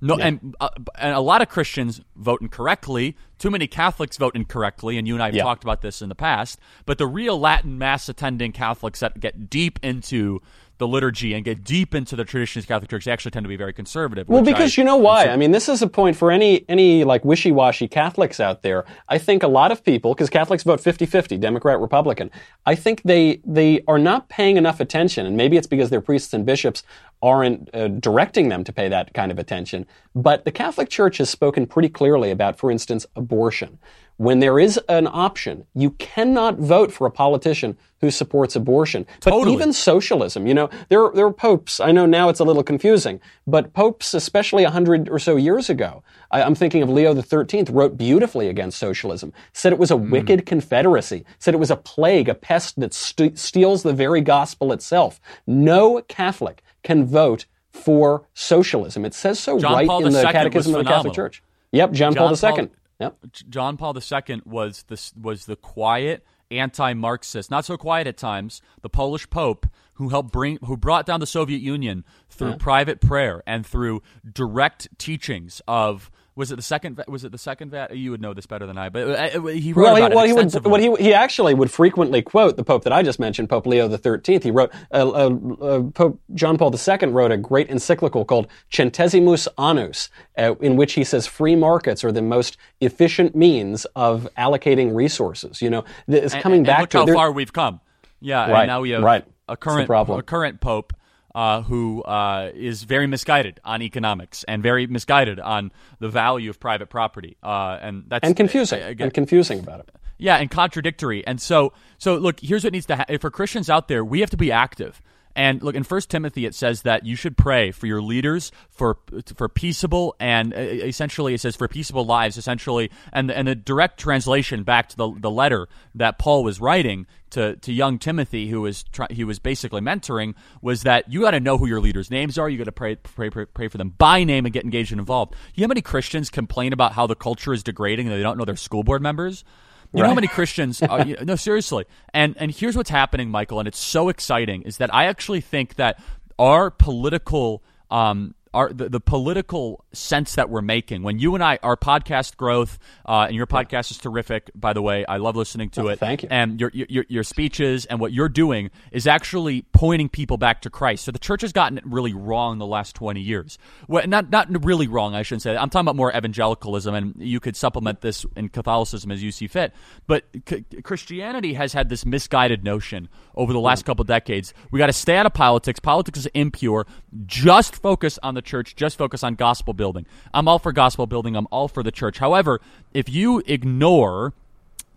No, 0.00 0.18
yeah. 0.18 0.26
and 0.26 0.56
uh, 0.60 0.68
and 0.98 1.14
a 1.14 1.20
lot 1.20 1.42
of 1.42 1.48
Christians 1.48 2.00
vote 2.16 2.40
incorrectly. 2.40 3.16
Too 3.38 3.50
many 3.50 3.66
Catholics 3.66 4.16
vote 4.16 4.34
incorrectly, 4.34 4.98
and 4.98 5.06
you 5.06 5.14
and 5.14 5.22
I 5.22 5.26
have 5.26 5.34
yeah. 5.34 5.42
talked 5.42 5.64
about 5.64 5.82
this 5.82 6.02
in 6.02 6.08
the 6.08 6.14
past. 6.14 6.58
But 6.84 6.98
the 6.98 7.06
real 7.06 7.38
Latin 7.38 7.78
Mass 7.78 8.08
attending 8.08 8.52
Catholics 8.52 9.00
that 9.00 9.20
get 9.20 9.48
deep 9.50 9.78
into 9.82 10.40
the 10.78 10.86
liturgy 10.86 11.34
and 11.34 11.44
get 11.44 11.64
deep 11.64 11.94
into 11.94 12.16
the 12.16 12.24
traditions 12.24 12.64
of 12.64 12.68
Catholic 12.68 12.90
Church, 12.90 13.04
they 13.04 13.12
actually 13.12 13.30
tend 13.30 13.44
to 13.44 13.48
be 13.48 13.56
very 13.56 13.72
conservative. 13.72 14.28
Well, 14.28 14.42
because 14.42 14.76
I, 14.76 14.80
you 14.80 14.84
know 14.84 14.96
why? 14.96 15.28
I 15.28 15.36
mean, 15.36 15.50
this 15.50 15.68
is 15.68 15.82
a 15.82 15.86
point 15.86 16.16
for 16.16 16.30
any 16.30 16.64
any 16.68 17.04
like 17.04 17.24
wishy-washy 17.24 17.88
Catholics 17.88 18.40
out 18.40 18.62
there. 18.62 18.84
I 19.08 19.18
think 19.18 19.42
a 19.42 19.48
lot 19.48 19.72
of 19.72 19.84
people, 19.84 20.14
because 20.14 20.30
Catholics 20.30 20.62
vote 20.62 20.80
50-50, 20.80 21.38
Democrat, 21.40 21.80
Republican, 21.80 22.30
I 22.64 22.74
think 22.74 23.02
they 23.02 23.40
they 23.44 23.82
are 23.88 23.98
not 23.98 24.28
paying 24.28 24.56
enough 24.56 24.80
attention, 24.80 25.26
and 25.26 25.36
maybe 25.36 25.56
it's 25.56 25.66
because 25.66 25.90
their 25.90 26.00
priests 26.00 26.32
and 26.34 26.44
bishops 26.44 26.82
aren't 27.22 27.74
uh, 27.74 27.88
directing 27.88 28.48
them 28.48 28.64
to 28.64 28.72
pay 28.72 28.88
that 28.88 29.14
kind 29.14 29.32
of 29.32 29.38
attention. 29.38 29.86
But 30.14 30.44
the 30.44 30.52
Catholic 30.52 30.88
Church 30.88 31.18
has 31.18 31.30
spoken 31.30 31.66
pretty 31.66 31.88
clearly 31.88 32.30
about, 32.30 32.58
for 32.58 32.70
instance, 32.70 33.06
abortion. 33.16 33.78
When 34.18 34.40
there 34.40 34.58
is 34.58 34.80
an 34.88 35.06
option, 35.06 35.66
you 35.74 35.90
cannot 35.90 36.58
vote 36.58 36.90
for 36.90 37.06
a 37.06 37.10
politician 37.10 37.76
who 38.00 38.10
supports 38.10 38.56
abortion. 38.56 39.06
But 39.22 39.30
totally. 39.30 39.54
even 39.54 39.72
socialism, 39.72 40.46
you 40.46 40.54
know, 40.54 40.70
there, 40.88 41.10
there 41.14 41.26
are 41.26 41.32
popes, 41.32 41.80
I 41.80 41.92
know 41.92 42.06
now 42.06 42.28
it's 42.28 42.40
a 42.40 42.44
little 42.44 42.62
confusing, 42.62 43.20
but 43.46 43.72
popes, 43.72 44.14
especially 44.14 44.64
100 44.64 45.08
or 45.08 45.18
so 45.18 45.36
years 45.36 45.68
ago, 45.68 46.02
I, 46.30 46.42
am 46.42 46.54
thinking 46.54 46.82
of 46.82 46.90
Leo 46.90 47.14
XIII, 47.14 47.64
wrote 47.70 47.96
beautifully 47.96 48.48
against 48.48 48.78
socialism, 48.78 49.32
said 49.52 49.72
it 49.72 49.78
was 49.78 49.90
a 49.90 49.94
mm. 49.94 50.10
wicked 50.10 50.46
confederacy, 50.46 51.24
said 51.38 51.54
it 51.54 51.58
was 51.58 51.70
a 51.70 51.76
plague, 51.76 52.28
a 52.28 52.34
pest 52.34 52.78
that 52.80 52.94
st- 52.94 53.38
steals 53.38 53.82
the 53.82 53.92
very 53.92 54.20
gospel 54.20 54.72
itself. 54.72 55.20
No 55.46 56.02
Catholic 56.02 56.62
can 56.82 57.04
vote 57.04 57.46
for 57.70 58.26
socialism. 58.34 59.04
It 59.04 59.14
says 59.14 59.38
so 59.38 59.58
John 59.58 59.72
right 59.72 59.86
Paul 59.86 60.06
in 60.06 60.12
the 60.12 60.20
II 60.20 60.32
Catechism 60.32 60.74
of 60.74 60.84
the 60.84 60.90
Catholic 60.90 61.14
Church. 61.14 61.42
Yep, 61.72 61.92
John, 61.92 62.14
John 62.14 62.36
Paul 62.36 62.50
II. 62.50 62.56
Paul, 62.56 62.68
Yep. 63.00 63.18
John 63.48 63.76
Paul 63.76 63.94
II 63.96 64.42
was 64.44 64.84
the, 64.84 65.12
was 65.20 65.46
the 65.46 65.56
quiet 65.56 66.24
anti-Marxist, 66.50 67.50
not 67.50 67.64
so 67.64 67.76
quiet 67.76 68.06
at 68.06 68.16
times, 68.16 68.62
the 68.82 68.88
Polish 68.88 69.28
Pope 69.28 69.66
who 69.94 70.10
helped 70.10 70.32
bring, 70.32 70.58
who 70.64 70.76
brought 70.76 71.06
down 71.06 71.20
the 71.20 71.26
Soviet 71.26 71.60
Union 71.60 72.04
through 72.30 72.50
yeah. 72.50 72.56
private 72.58 73.00
prayer 73.00 73.42
and 73.46 73.66
through 73.66 74.02
direct 74.30 74.88
teachings 74.98 75.60
of 75.66 76.10
was 76.36 76.52
it 76.52 76.56
the 76.56 76.62
second? 76.62 77.02
Was 77.08 77.24
it 77.24 77.32
the 77.32 77.38
second? 77.38 77.74
You 77.92 78.10
would 78.10 78.20
know 78.20 78.34
this 78.34 78.44
better 78.44 78.66
than 78.66 78.76
I. 78.76 78.90
But 78.90 79.08
uh, 79.08 79.38
uh, 79.38 79.46
he 79.46 79.72
wrote 79.72 79.84
well, 79.84 79.96
about 79.96 80.10
he, 80.10 80.16
well, 80.16 80.24
it 80.24 80.28
he 80.28 80.58
would. 80.58 80.66
Well, 80.66 80.96
he, 80.96 81.04
he 81.04 81.14
actually 81.14 81.54
would 81.54 81.70
frequently 81.70 82.20
quote 82.20 82.56
the 82.58 82.64
Pope 82.64 82.84
that 82.84 82.92
I 82.92 83.02
just 83.02 83.18
mentioned, 83.18 83.48
Pope 83.48 83.66
Leo 83.66 83.88
XIII. 83.88 84.40
He 84.40 84.50
wrote 84.50 84.70
uh, 84.92 85.08
uh, 85.08 85.30
uh, 85.62 85.82
Pope 85.94 86.20
John 86.34 86.58
Paul 86.58 86.74
II 86.74 87.08
wrote 87.08 87.32
a 87.32 87.38
great 87.38 87.70
encyclical 87.70 88.26
called 88.26 88.48
Centesimus 88.70 89.48
Annus, 89.58 90.10
uh, 90.36 90.54
in 90.60 90.76
which 90.76 90.92
he 90.92 91.04
says 91.04 91.26
free 91.26 91.56
markets 91.56 92.04
are 92.04 92.12
the 92.12 92.22
most 92.22 92.58
efficient 92.82 93.34
means 93.34 93.86
of 93.96 94.28
allocating 94.36 94.94
resources. 94.94 95.62
You 95.62 95.70
know, 95.70 95.84
it's 96.06 96.34
coming 96.34 96.58
and, 96.58 96.66
back 96.66 96.80
and 96.80 96.90
to 96.90 96.98
how 96.98 97.06
far 97.06 97.32
we've 97.32 97.52
come. 97.52 97.80
Yeah, 98.20 98.50
right, 98.50 98.62
and 98.62 98.68
now 98.68 98.82
we 98.82 98.90
have 98.90 99.02
right. 99.02 99.24
a 99.48 99.56
current 99.56 99.88
a 99.90 100.22
current 100.22 100.60
Pope 100.60 100.92
uh, 101.36 101.60
who 101.60 102.02
uh, 102.04 102.50
is 102.54 102.84
very 102.84 103.06
misguided 103.06 103.60
on 103.62 103.82
economics 103.82 104.42
and 104.44 104.62
very 104.62 104.86
misguided 104.86 105.38
on 105.38 105.70
the 106.00 106.08
value 106.08 106.48
of 106.48 106.58
private 106.58 106.88
property, 106.88 107.36
uh, 107.42 107.78
and 107.82 108.04
that's 108.08 108.26
and 108.26 108.34
confusing 108.34 108.82
again, 108.82 109.04
and 109.04 109.14
confusing 109.14 109.60
about 109.60 109.80
it. 109.80 109.90
Yeah, 110.16 110.36
and 110.36 110.50
contradictory. 110.50 111.26
And 111.26 111.38
so, 111.38 111.74
so 111.98 112.16
look, 112.16 112.40
here's 112.40 112.64
what 112.64 112.72
needs 112.72 112.86
to 112.86 112.96
happen 112.96 113.18
for 113.18 113.30
Christians 113.30 113.68
out 113.68 113.86
there. 113.86 114.02
We 114.02 114.20
have 114.20 114.30
to 114.30 114.38
be 114.38 114.50
active. 114.50 115.02
And 115.36 115.62
look, 115.62 115.74
in 115.74 115.84
First 115.84 116.08
Timothy, 116.08 116.46
it 116.46 116.54
says 116.54 116.82
that 116.82 117.04
you 117.04 117.14
should 117.14 117.36
pray 117.36 117.70
for 117.70 117.86
your 117.86 118.00
leaders 118.00 118.50
for 118.70 118.96
for 119.34 119.48
peaceable 119.50 120.16
and 120.18 120.54
uh, 120.54 120.56
essentially 120.56 121.34
it 121.34 121.40
says 121.42 121.54
for 121.54 121.68
peaceable 121.68 122.06
lives, 122.06 122.38
essentially. 122.38 122.90
And 123.12 123.30
and 123.30 123.46
the 123.46 123.54
direct 123.54 124.00
translation 124.00 124.62
back 124.62 124.88
to 124.88 124.96
the 124.96 125.14
the 125.18 125.30
letter 125.30 125.68
that 125.94 126.18
Paul 126.18 126.42
was 126.42 126.58
writing 126.58 127.06
to, 127.30 127.56
to 127.56 127.72
young 127.72 127.98
Timothy, 127.98 128.48
who 128.48 128.62
was 128.62 128.84
try, 128.84 129.08
he 129.10 129.24
was 129.24 129.38
basically 129.38 129.82
mentoring, 129.82 130.34
was 130.62 130.84
that 130.84 131.12
you 131.12 131.20
got 131.20 131.32
to 131.32 131.40
know 131.40 131.58
who 131.58 131.66
your 131.66 131.80
leaders' 131.80 132.10
names 132.10 132.38
are. 132.38 132.48
You 132.48 132.56
got 132.56 132.64
to 132.64 132.72
pray, 132.72 132.96
pray, 132.96 133.28
pray, 133.28 133.44
pray 133.44 133.68
for 133.68 133.76
them 133.76 133.90
by 133.90 134.24
name 134.24 134.46
and 134.46 134.54
get 134.54 134.64
engaged 134.64 134.90
and 134.90 134.98
involved. 134.98 135.34
You 135.54 135.60
know 135.60 135.66
how 135.66 135.68
many 135.68 135.82
Christians 135.82 136.30
complain 136.30 136.72
about 136.72 136.92
how 136.92 137.06
the 137.06 137.14
culture 137.14 137.52
is 137.52 137.62
degrading 137.62 138.06
and 138.06 138.16
they 138.16 138.22
don't 138.22 138.38
know 138.38 138.46
their 138.46 138.56
school 138.56 138.84
board 138.84 139.02
members? 139.02 139.44
You 139.92 140.02
right. 140.02 140.02
know 140.02 140.08
how 140.10 140.14
many 140.14 140.28
Christians? 140.28 140.82
Are, 140.82 141.06
you, 141.06 141.16
no, 141.22 141.36
seriously. 141.36 141.84
And 142.12 142.36
and 142.38 142.50
here's 142.50 142.76
what's 142.76 142.90
happening, 142.90 143.30
Michael, 143.30 143.58
and 143.58 143.68
it's 143.68 143.78
so 143.78 144.08
exciting 144.08 144.62
is 144.62 144.78
that 144.78 144.94
I 144.94 145.04
actually 145.06 145.40
think 145.40 145.76
that 145.76 146.00
our 146.38 146.70
political 146.70 147.62
um, 147.90 148.34
our 148.56 148.72
the, 148.72 148.88
the, 148.88 149.00
political 149.00 149.84
sense 149.92 150.34
that 150.34 150.48
we're 150.48 150.62
making. 150.62 151.02
When 151.02 151.18
you 151.18 151.34
and 151.34 151.44
I 151.44 151.58
our 151.62 151.76
podcast 151.76 152.38
growth 152.38 152.78
uh, 153.04 153.26
and 153.28 153.36
your 153.36 153.46
podcast 153.46 153.90
is 153.90 153.98
terrific 153.98 154.50
by 154.54 154.72
the 154.72 154.80
way. 154.80 155.04
I 155.04 155.18
love 155.18 155.36
listening 155.36 155.68
to 155.70 155.82
oh, 155.82 155.88
it. 155.88 155.98
thank 155.98 156.22
you. 156.22 156.28
And 156.30 156.58
your, 156.58 156.70
your 156.72 157.04
your 157.08 157.22
speeches 157.22 157.84
and 157.84 158.00
what 158.00 158.12
you're 158.12 158.30
doing 158.30 158.70
is 158.92 159.06
actually 159.06 159.62
pointing 159.72 160.08
people 160.08 160.38
back 160.38 160.62
to 160.62 160.70
Christ. 160.70 161.04
So 161.04 161.12
the 161.12 161.18
church 161.18 161.42
has 161.42 161.52
gotten 161.52 161.76
it 161.76 161.84
really 161.86 162.14
wrong 162.14 162.58
the 162.58 162.66
last 162.66 162.96
20 162.96 163.20
years. 163.20 163.58
Well, 163.88 164.06
not 164.06 164.30
not 164.30 164.64
really 164.64 164.88
wrong 164.88 165.14
I 165.14 165.22
shouldn't 165.22 165.42
say 165.42 165.52
that. 165.52 165.60
I'm 165.60 165.68
talking 165.68 165.84
about 165.84 165.96
more 165.96 166.16
evangelicalism 166.16 166.94
and 166.94 167.14
you 167.18 167.40
could 167.40 167.56
supplement 167.56 168.00
this 168.00 168.24
in 168.36 168.48
Catholicism 168.48 169.12
as 169.12 169.22
you 169.22 169.32
see 169.32 169.48
fit. 169.48 169.74
But 170.06 170.24
c- 170.48 170.64
Christianity 170.82 171.52
has 171.54 171.74
had 171.74 171.90
this 171.90 172.06
misguided 172.06 172.64
notion 172.64 173.10
over 173.34 173.52
the 173.52 173.60
last 173.60 173.84
couple 173.84 174.04
decades. 174.04 174.54
We 174.70 174.78
got 174.78 174.86
to 174.86 174.94
stay 174.94 175.16
out 175.18 175.26
of 175.26 175.34
politics. 175.34 175.78
Politics 175.78 176.20
is 176.20 176.26
impure. 176.26 176.86
Just 177.26 177.76
focus 177.76 178.18
on 178.22 178.34
the 178.34 178.45
church, 178.46 178.76
just 178.76 178.96
focus 178.96 179.22
on 179.22 179.34
gospel 179.34 179.74
building. 179.74 180.06
I'm 180.32 180.48
all 180.48 180.58
for 180.58 180.72
gospel 180.72 181.06
building, 181.06 181.36
I'm 181.36 181.48
all 181.50 181.68
for 181.68 181.82
the 181.82 181.90
church. 181.90 182.18
However, 182.18 182.60
if 182.94 183.08
you 183.08 183.42
ignore 183.46 184.32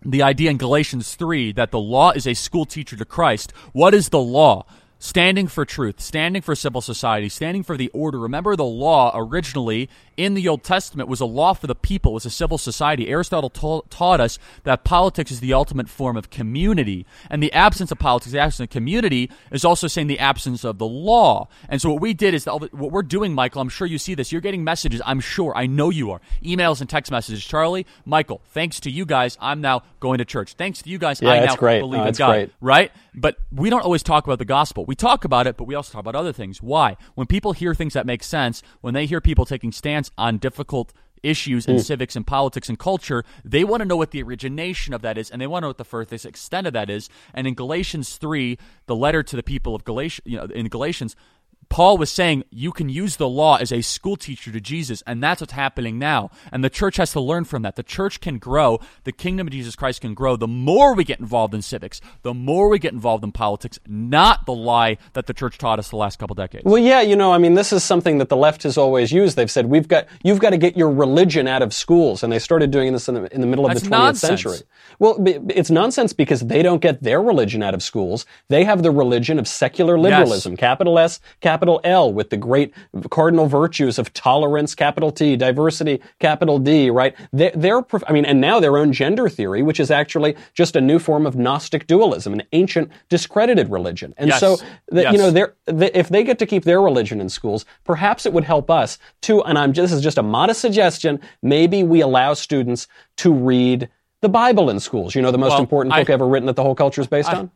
the 0.02 0.22
idea 0.22 0.50
in 0.50 0.56
Galatians 0.56 1.14
3 1.14 1.52
that 1.52 1.70
the 1.70 1.78
law 1.78 2.12
is 2.12 2.26
a 2.26 2.34
school 2.34 2.64
teacher 2.64 2.96
to 2.96 3.04
Christ, 3.04 3.52
what 3.72 3.92
is 3.92 4.08
the 4.08 4.20
law? 4.20 4.64
Standing 5.00 5.48
for 5.48 5.64
truth, 5.64 5.98
standing 5.98 6.42
for 6.42 6.54
civil 6.54 6.82
society, 6.82 7.28
standing 7.28 7.62
for 7.62 7.76
the 7.76 7.88
order. 7.88 8.18
Remember, 8.18 8.54
the 8.54 8.64
law 8.64 9.10
originally 9.14 9.88
in 10.16 10.34
the 10.34 10.46
Old 10.46 10.62
Testament 10.62 11.08
was 11.08 11.20
a 11.20 11.24
law 11.24 11.54
for 11.54 11.66
the 11.66 11.74
people, 11.74 12.12
it 12.12 12.14
was 12.14 12.26
a 12.26 12.30
civil 12.30 12.58
society. 12.58 13.08
Aristotle 13.08 13.48
ta- 13.48 13.80
taught 13.88 14.20
us 14.20 14.38
that 14.64 14.84
politics 14.84 15.32
is 15.32 15.40
the 15.40 15.54
ultimate 15.54 15.88
form 15.88 16.18
of 16.18 16.28
community. 16.28 17.06
And 17.30 17.42
the 17.42 17.52
absence 17.54 17.90
of 17.90 17.98
politics, 17.98 18.32
the 18.32 18.38
absence 18.38 18.66
of 18.66 18.70
community, 18.70 19.30
is 19.50 19.64
also 19.64 19.88
saying 19.88 20.08
the 20.08 20.18
absence 20.18 20.62
of 20.64 20.76
the 20.76 20.86
law. 20.86 21.48
And 21.70 21.80
so 21.80 21.90
what 21.90 22.02
we 22.02 22.12
did 22.12 22.34
is 22.34 22.44
what 22.44 22.72
we're 22.72 23.02
doing, 23.02 23.34
Michael, 23.34 23.62
I'm 23.62 23.70
sure 23.70 23.86
you 23.86 23.96
see 23.96 24.14
this. 24.14 24.30
You're 24.30 24.42
getting 24.42 24.62
messages, 24.62 25.00
I'm 25.06 25.20
sure, 25.20 25.56
I 25.56 25.66
know 25.66 25.88
you 25.88 26.10
are. 26.10 26.20
Emails 26.44 26.82
and 26.82 26.90
text 26.90 27.10
messages. 27.10 27.42
Charlie, 27.42 27.86
Michael, 28.04 28.42
thanks 28.50 28.80
to 28.80 28.90
you 28.90 29.06
guys, 29.06 29.38
I'm 29.40 29.62
now 29.62 29.82
going 30.00 30.18
to 30.18 30.26
church. 30.26 30.52
Thanks 30.52 30.82
to 30.82 30.90
you 30.90 30.98
guys, 30.98 31.22
yeah, 31.22 31.30
I 31.30 31.46
now 31.46 31.56
great. 31.56 31.80
believe 31.80 32.02
no, 32.02 32.06
in 32.06 32.14
God. 32.14 32.32
Great. 32.32 32.52
Right? 32.60 32.92
But 33.14 33.38
we 33.50 33.70
don't 33.70 33.82
always 33.82 34.02
talk 34.02 34.24
about 34.24 34.38
the 34.38 34.44
gospel. 34.44 34.84
We 34.90 34.96
talk 34.96 35.24
about 35.24 35.46
it, 35.46 35.56
but 35.56 35.68
we 35.68 35.76
also 35.76 35.92
talk 35.92 36.00
about 36.00 36.16
other 36.16 36.32
things. 36.32 36.60
Why? 36.60 36.96
When 37.14 37.28
people 37.28 37.52
hear 37.52 37.76
things 37.76 37.92
that 37.92 38.06
make 38.06 38.24
sense, 38.24 38.60
when 38.80 38.92
they 38.92 39.06
hear 39.06 39.20
people 39.20 39.44
taking 39.44 39.70
stance 39.70 40.10
on 40.18 40.38
difficult 40.38 40.92
issues 41.22 41.66
in 41.66 41.76
mm. 41.76 41.80
civics 41.80 42.16
and 42.16 42.26
politics 42.26 42.68
and 42.68 42.76
culture, 42.76 43.24
they 43.44 43.62
want 43.62 43.82
to 43.82 43.84
know 43.84 43.96
what 43.96 44.10
the 44.10 44.20
origination 44.20 44.92
of 44.92 45.00
that 45.02 45.16
is, 45.16 45.30
and 45.30 45.40
they 45.40 45.46
want 45.46 45.62
to 45.62 45.66
know 45.66 45.68
what 45.68 45.78
the 45.78 45.84
furthest 45.84 46.26
extent 46.26 46.66
of 46.66 46.72
that 46.72 46.90
is. 46.90 47.08
And 47.32 47.46
in 47.46 47.54
Galatians 47.54 48.16
3, 48.16 48.58
the 48.86 48.96
letter 48.96 49.22
to 49.22 49.36
the 49.36 49.44
people 49.44 49.76
of 49.76 49.84
Galatia, 49.84 50.22
you 50.24 50.36
know, 50.36 50.46
in 50.46 50.66
Galatians, 50.66 51.14
Paul 51.70 51.98
was 51.98 52.10
saying 52.10 52.42
you 52.50 52.72
can 52.72 52.88
use 52.88 53.14
the 53.16 53.28
law 53.28 53.56
as 53.56 53.70
a 53.72 53.80
school 53.80 54.16
teacher 54.16 54.50
to 54.50 54.60
Jesus, 54.60 55.04
and 55.06 55.22
that's 55.22 55.40
what's 55.40 55.52
happening 55.52 56.00
now. 56.00 56.30
And 56.50 56.64
the 56.64 56.68
church 56.68 56.96
has 56.96 57.12
to 57.12 57.20
learn 57.20 57.44
from 57.44 57.62
that. 57.62 57.76
The 57.76 57.84
church 57.84 58.20
can 58.20 58.38
grow, 58.38 58.80
the 59.04 59.12
kingdom 59.12 59.46
of 59.46 59.52
Jesus 59.52 59.76
Christ 59.76 60.00
can 60.00 60.12
grow 60.12 60.34
the 60.34 60.48
more 60.48 60.94
we 60.94 61.04
get 61.04 61.20
involved 61.20 61.54
in 61.54 61.62
civics, 61.62 62.00
the 62.22 62.34
more 62.34 62.68
we 62.68 62.80
get 62.80 62.92
involved 62.92 63.22
in 63.22 63.30
politics, 63.30 63.78
not 63.86 64.46
the 64.46 64.52
lie 64.52 64.98
that 65.12 65.26
the 65.26 65.32
church 65.32 65.58
taught 65.58 65.78
us 65.78 65.90
the 65.90 65.96
last 65.96 66.18
couple 66.18 66.34
decades. 66.34 66.64
Well, 66.64 66.78
yeah, 66.82 67.02
you 67.02 67.14
know, 67.14 67.32
I 67.32 67.38
mean, 67.38 67.54
this 67.54 67.72
is 67.72 67.84
something 67.84 68.18
that 68.18 68.28
the 68.28 68.36
left 68.36 68.64
has 68.64 68.76
always 68.76 69.12
used. 69.12 69.36
They've 69.36 69.50
said 69.50 69.66
we've 69.66 69.86
got 69.86 70.06
you've 70.24 70.40
got 70.40 70.50
to 70.50 70.58
get 70.58 70.76
your 70.76 70.90
religion 70.90 71.46
out 71.46 71.62
of 71.62 71.72
schools, 71.72 72.24
and 72.24 72.32
they 72.32 72.40
started 72.40 72.72
doing 72.72 72.92
this 72.92 73.08
in 73.08 73.14
the, 73.14 73.32
in 73.32 73.40
the 73.40 73.46
middle 73.46 73.64
of 73.64 73.70
That's 73.72 73.82
the 73.82 73.90
20th 73.90 73.90
nonsense. 73.90 74.42
century. 74.42 74.66
Well, 74.98 75.16
it's 75.24 75.70
nonsense 75.70 76.12
because 76.12 76.40
they 76.40 76.62
don't 76.64 76.82
get 76.82 77.00
their 77.00 77.22
religion 77.22 77.62
out 77.62 77.74
of 77.74 77.82
schools. 77.82 78.26
They 78.48 78.64
have 78.64 78.82
the 78.82 78.90
religion 78.90 79.38
of 79.38 79.46
secular 79.46 79.96
liberalism, 79.98 80.52
Yes. 80.54 80.58
capital 80.60 80.98
S, 80.98 81.20
capital 81.40 81.59
L, 81.84 82.12
with 82.12 82.30
the 82.30 82.36
great 82.36 82.72
cardinal 83.10 83.46
virtues 83.46 83.98
of 83.98 84.12
tolerance, 84.12 84.74
capital 84.74 85.10
T, 85.12 85.36
diversity, 85.36 86.00
capital 86.18 86.58
D, 86.58 86.90
right? 86.90 87.14
They're, 87.32 87.52
they're 87.54 87.82
I 88.06 88.12
mean, 88.12 88.24
and 88.24 88.40
now 88.40 88.60
their 88.60 88.76
own 88.78 88.92
gender 88.92 89.28
theory, 89.28 89.62
which 89.62 89.80
is 89.80 89.90
actually 89.90 90.36
just 90.54 90.76
a 90.76 90.80
new 90.80 90.98
form 90.98 91.26
of 91.26 91.36
Gnostic 91.36 91.86
dualism, 91.86 92.32
an 92.32 92.42
ancient 92.52 92.90
discredited 93.08 93.70
religion. 93.70 94.14
And 94.16 94.28
Yes. 94.28 94.40
so, 94.40 94.56
the, 94.88 95.02
Yes. 95.02 95.12
you 95.12 95.18
know, 95.18 95.30
they're, 95.30 95.54
if 95.66 96.08
they 96.08 96.24
get 96.24 96.38
to 96.38 96.46
keep 96.46 96.64
their 96.64 96.80
religion 96.80 97.20
in 97.20 97.28
schools, 97.28 97.64
perhaps 97.84 98.26
it 98.26 98.32
would 98.32 98.44
help 98.44 98.70
us 98.70 98.98
to, 99.22 99.42
and 99.44 99.58
I'm, 99.58 99.72
this 99.72 99.92
is 99.92 100.00
just 100.02 100.18
a 100.18 100.22
modest 100.22 100.60
suggestion, 100.60 101.20
maybe 101.42 101.82
we 101.82 102.00
allow 102.00 102.34
students 102.34 102.86
to 103.18 103.32
read 103.32 103.88
the 104.22 104.28
Bible 104.28 104.68
in 104.70 104.78
schools. 104.80 105.14
You 105.14 105.22
know, 105.22 105.30
the 105.30 105.38
most 105.38 105.50
Well, 105.52 105.60
important 105.60 105.94
I- 105.94 106.00
book 106.02 106.10
ever 106.10 106.26
written 106.26 106.46
that 106.46 106.56
the 106.56 106.62
whole 106.62 106.74
culture 106.74 107.00
is 107.00 107.06
based 107.06 107.30
on? 107.32 107.50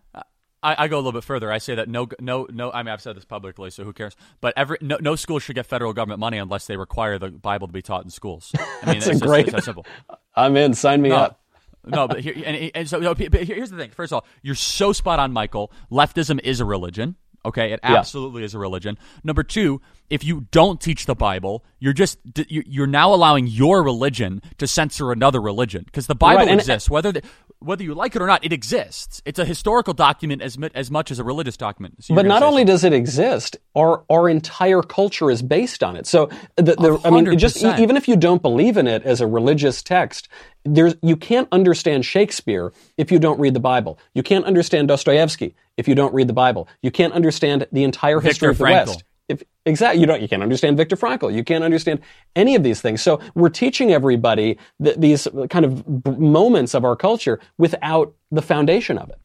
I, 0.64 0.84
I 0.84 0.88
go 0.88 0.96
a 0.96 0.98
little 0.98 1.12
bit 1.12 1.22
further. 1.24 1.52
I 1.52 1.58
say 1.58 1.74
that 1.76 1.88
no, 1.88 2.08
no, 2.20 2.46
no. 2.50 2.72
I 2.72 2.82
mean, 2.82 2.92
I've 2.92 3.02
said 3.02 3.16
this 3.16 3.24
publicly, 3.24 3.70
so 3.70 3.84
who 3.84 3.92
cares? 3.92 4.16
But 4.40 4.54
every 4.56 4.78
no, 4.80 4.96
no 5.00 5.14
school 5.14 5.38
should 5.38 5.54
get 5.54 5.66
federal 5.66 5.92
government 5.92 6.20
money 6.20 6.38
unless 6.38 6.66
they 6.66 6.76
require 6.76 7.18
the 7.18 7.30
Bible 7.30 7.66
to 7.66 7.72
be 7.72 7.82
taught 7.82 8.02
in 8.04 8.10
schools. 8.10 8.50
I 8.54 8.58
mean, 8.86 8.94
That's 8.94 8.96
it's, 8.96 9.06
a 9.06 9.10
just- 9.12 9.22
great- 9.24 9.48
it's 9.48 9.64
simple. 9.66 9.86
I'm 10.34 10.56
in. 10.56 10.74
Sign 10.74 11.02
me 11.02 11.10
No. 11.10 11.16
up. 11.16 11.40
no, 11.86 12.08
but 12.08 12.20
here 12.20 12.32
and, 12.44 12.70
and 12.74 12.88
so 12.88 12.98
no, 12.98 13.14
here's 13.14 13.70
the 13.70 13.76
thing. 13.76 13.90
First 13.90 14.12
of 14.12 14.16
all, 14.16 14.26
you're 14.42 14.54
so 14.54 14.92
spot 14.94 15.18
on, 15.20 15.32
Michael. 15.32 15.70
Leftism 15.92 16.40
is 16.40 16.60
a 16.60 16.64
religion. 16.64 17.16
Okay, 17.46 17.72
it 17.74 17.80
Yeah. 17.84 17.96
absolutely 17.96 18.42
is 18.42 18.54
a 18.54 18.58
religion. 18.58 18.96
Number 19.22 19.42
two, 19.42 19.82
if 20.08 20.24
you 20.24 20.46
don't 20.50 20.80
teach 20.80 21.04
the 21.04 21.14
Bible, 21.14 21.62
you're 21.78 21.92
just 21.92 22.18
you- 22.48 22.62
you're 22.66 22.86
now 22.86 23.12
allowing 23.12 23.46
your 23.46 23.82
religion 23.82 24.40
to 24.56 24.66
censor 24.66 25.12
another 25.12 25.42
religion 25.42 25.82
because 25.84 26.06
the 26.06 26.14
Bible 26.14 26.46
Right, 26.46 26.54
exists. 26.58 26.88
Whether 26.88 27.12
the, 27.12 27.22
whether 27.64 27.82
you 27.82 27.94
like 27.94 28.14
it 28.14 28.22
or 28.22 28.26
not, 28.26 28.44
it 28.44 28.52
exists. 28.52 29.22
It's 29.24 29.38
a 29.38 29.44
historical 29.44 29.94
document 29.94 30.42
as 30.42 30.58
as 30.74 30.90
much 30.90 31.10
as 31.10 31.18
a 31.18 31.24
religious 31.24 31.56
document. 31.56 32.04
So 32.04 32.14
But 32.14 32.26
not 32.26 32.42
only 32.42 32.64
does 32.64 32.84
it 32.84 32.92
exist, 32.92 33.56
our 33.74 34.04
our 34.10 34.28
entire 34.28 34.82
culture 34.82 35.30
is 35.30 35.42
based 35.42 35.82
on 35.82 35.96
it. 35.96 36.06
So 36.06 36.28
the, 36.56 36.74
the 36.74 37.00
I 37.04 37.10
mean, 37.10 37.38
just 37.38 37.62
even 37.62 37.96
if 37.96 38.08
you 38.08 38.16
don't 38.16 38.42
believe 38.42 38.76
in 38.76 38.86
it 38.86 39.02
as 39.04 39.20
a 39.20 39.26
religious 39.26 39.82
text, 39.82 40.28
there's 40.64 40.94
you 41.02 41.16
can't 41.16 41.48
understand 41.52 42.04
Shakespeare 42.04 42.72
if 42.96 43.10
you 43.10 43.18
don't 43.18 43.38
read 43.40 43.54
the 43.54 43.60
Bible. 43.60 43.98
You 44.14 44.22
can't 44.22 44.44
understand 44.44 44.88
Dostoevsky 44.88 45.54
if 45.76 45.88
you 45.88 45.94
don't 45.94 46.14
read 46.14 46.28
the 46.28 46.34
Bible. 46.34 46.68
You 46.82 46.90
can't 46.90 47.12
understand 47.12 47.66
the 47.72 47.84
entire 47.84 48.20
history 48.20 48.48
of 48.50 48.58
the 48.58 48.64
Frankl. 48.64 48.86
West. 48.88 49.04
If, 49.28 49.42
exactly, 49.64 50.00
you 50.00 50.06
don't. 50.06 50.20
You 50.20 50.28
can't 50.28 50.42
understand 50.42 50.76
Viktor 50.76 50.96
Frankl. 50.96 51.34
You 51.34 51.44
can't 51.44 51.64
understand 51.64 52.00
any 52.36 52.54
of 52.54 52.62
these 52.62 52.80
things. 52.82 53.02
So 53.02 53.20
we're 53.34 53.48
teaching 53.48 53.92
everybody 53.92 54.58
th- 54.82 54.96
these 54.98 55.26
kind 55.48 55.64
of 55.64 56.04
b- 56.04 56.10
moments 56.12 56.74
of 56.74 56.84
our 56.84 56.96
culture 56.96 57.40
without 57.56 58.14
the 58.30 58.42
foundation 58.42 58.98
of 58.98 59.08
it. 59.08 59.18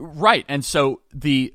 Right, 0.00 0.44
and 0.48 0.64
so 0.64 1.00
the 1.12 1.52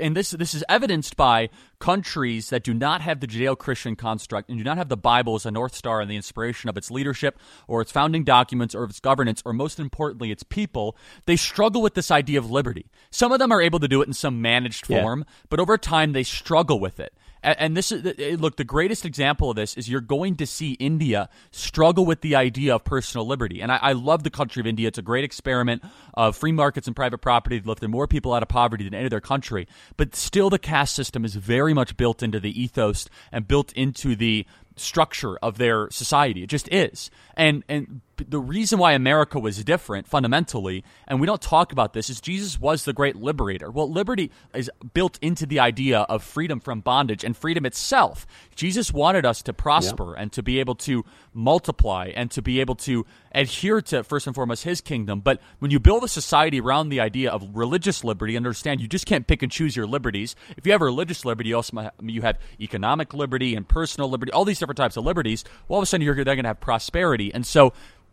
and 0.00 0.16
this 0.16 0.30
this 0.32 0.52
is 0.52 0.64
evidenced 0.68 1.16
by 1.16 1.48
countries 1.78 2.50
that 2.50 2.64
do 2.64 2.74
not 2.74 3.02
have 3.02 3.20
the 3.20 3.28
Judeo-Christian 3.28 3.94
construct 3.94 4.48
and 4.48 4.58
do 4.58 4.64
not 4.64 4.78
have 4.78 4.88
the 4.88 4.96
Bible 4.96 5.36
as 5.36 5.46
a 5.46 5.52
north 5.52 5.76
star 5.76 6.00
and 6.00 6.10
the 6.10 6.16
inspiration 6.16 6.68
of 6.68 6.76
its 6.76 6.90
leadership 6.90 7.38
or 7.68 7.80
its 7.80 7.92
founding 7.92 8.24
documents 8.24 8.74
or 8.74 8.82
of 8.82 8.90
its 8.90 8.98
governance 8.98 9.42
or 9.44 9.52
most 9.52 9.78
importantly 9.78 10.32
its 10.32 10.42
people. 10.42 10.96
They 11.26 11.36
struggle 11.36 11.80
with 11.80 11.94
this 11.94 12.10
idea 12.10 12.40
of 12.40 12.50
liberty. 12.50 12.86
Some 13.12 13.30
of 13.30 13.38
them 13.38 13.52
are 13.52 13.62
able 13.62 13.78
to 13.78 13.86
do 13.86 14.02
it 14.02 14.08
in 14.08 14.12
some 14.12 14.42
managed 14.42 14.90
Yeah. 14.90 15.00
form, 15.00 15.24
but 15.48 15.60
over 15.60 15.78
time 15.78 16.14
they 16.14 16.24
struggle 16.24 16.80
with 16.80 16.98
it. 16.98 17.14
And 17.42 17.76
this 17.76 17.92
is 17.92 18.04
eh, 18.18 18.36
look. 18.38 18.56
The 18.56 18.64
greatest 18.64 19.04
example 19.04 19.50
of 19.50 19.56
this 19.56 19.76
is 19.76 19.88
you're 19.88 20.00
going 20.00 20.36
to 20.36 20.46
see 20.46 20.72
India 20.72 21.28
struggle 21.50 22.04
with 22.04 22.20
the 22.20 22.34
idea 22.34 22.74
of 22.74 22.84
personal 22.84 23.26
liberty. 23.26 23.60
And 23.60 23.70
I, 23.70 23.76
I 23.76 23.92
love 23.92 24.22
the 24.22 24.30
country 24.30 24.60
of 24.60 24.66
India. 24.66 24.88
It's 24.88 24.98
a 24.98 25.02
great 25.02 25.24
experiment 25.24 25.82
of 26.14 26.36
free 26.36 26.52
markets 26.52 26.86
and 26.86 26.96
private 26.96 27.18
property. 27.18 27.56
They've 27.56 27.66
lifted 27.66 27.88
more 27.88 28.06
people 28.06 28.34
out 28.34 28.42
of 28.42 28.48
poverty 28.48 28.84
than 28.84 28.94
any 28.94 29.06
other 29.06 29.20
country. 29.20 29.68
But 29.96 30.16
still, 30.16 30.50
the 30.50 30.58
caste 30.58 30.94
system 30.94 31.24
is 31.24 31.36
very 31.36 31.74
much 31.74 31.96
built 31.96 32.22
into 32.22 32.40
the 32.40 32.60
ethos 32.60 33.08
and 33.30 33.46
built 33.46 33.72
into 33.72 34.16
the 34.16 34.46
structure 34.76 35.36
of 35.38 35.58
their 35.58 35.90
society. 35.90 36.42
It 36.42 36.48
just 36.48 36.68
is. 36.72 37.10
And 37.36 37.62
and 37.68 38.00
the 38.26 38.38
reason 38.38 38.78
why 38.78 38.92
America 38.92 39.38
was 39.38 39.62
different 39.64 40.06
fundamentally, 40.08 40.84
and 41.06 41.20
we 41.20 41.26
don't 41.26 41.40
talk 41.40 41.72
about 41.72 41.92
this, 41.92 42.10
is 42.10 42.20
Jesus 42.20 42.60
was 42.60 42.84
the 42.84 42.92
great 42.92 43.16
liberator. 43.16 43.70
Well, 43.70 43.90
liberty 43.90 44.30
is 44.54 44.70
built 44.94 45.18
into 45.22 45.46
the 45.46 45.60
idea 45.60 46.00
of 46.00 46.22
freedom 46.22 46.60
from 46.60 46.80
bondage 46.80 47.24
and 47.24 47.36
freedom 47.36 47.64
itself. 47.64 48.26
Jesus 48.54 48.92
wanted 48.92 49.24
us 49.24 49.42
to 49.42 49.52
prosper 49.52 50.14
and 50.14 50.32
to 50.32 50.42
be 50.42 50.60
able 50.60 50.74
to 50.76 51.04
multiply 51.32 52.10
and 52.14 52.30
to 52.32 52.42
be 52.42 52.60
able 52.60 52.74
to 52.74 53.06
adhere 53.32 53.80
to 53.80 54.02
first 54.02 54.26
and 54.26 54.34
foremost 54.34 54.64
his 54.64 54.80
kingdom. 54.80 55.20
But 55.20 55.40
when 55.58 55.70
you 55.70 55.78
build 55.78 56.02
a 56.02 56.08
society 56.08 56.60
around 56.60 56.88
the 56.88 57.00
idea 57.00 57.30
of 57.30 57.46
religious 57.52 58.02
liberty, 58.02 58.36
understand 58.36 58.80
you 58.80 58.88
just 58.88 59.06
can't 59.06 59.26
pick 59.26 59.42
and 59.42 59.52
choose 59.52 59.76
your 59.76 59.86
liberties. 59.86 60.34
If 60.56 60.66
you 60.66 60.72
have 60.72 60.82
a 60.82 60.86
religious 60.86 61.24
liberty, 61.24 61.50
you 61.50 61.56
also 61.56 61.90
you 62.02 62.22
have 62.22 62.38
economic 62.60 63.14
liberty 63.14 63.54
and 63.54 63.68
personal 63.68 64.10
liberty, 64.10 64.32
all 64.32 64.44
these 64.44 64.58
different 64.58 64.78
types 64.78 64.96
of 64.96 65.04
liberties. 65.04 65.44
Well, 65.68 65.76
all 65.76 65.80
of 65.80 65.84
a 65.84 65.86
sudden 65.86 66.04
you're 66.04 66.16
then 66.16 66.24
going 66.24 66.42
to 66.42 66.48
have 66.48 66.60
prosperity, 66.60 67.32
and 67.32 67.46
so 67.46 67.72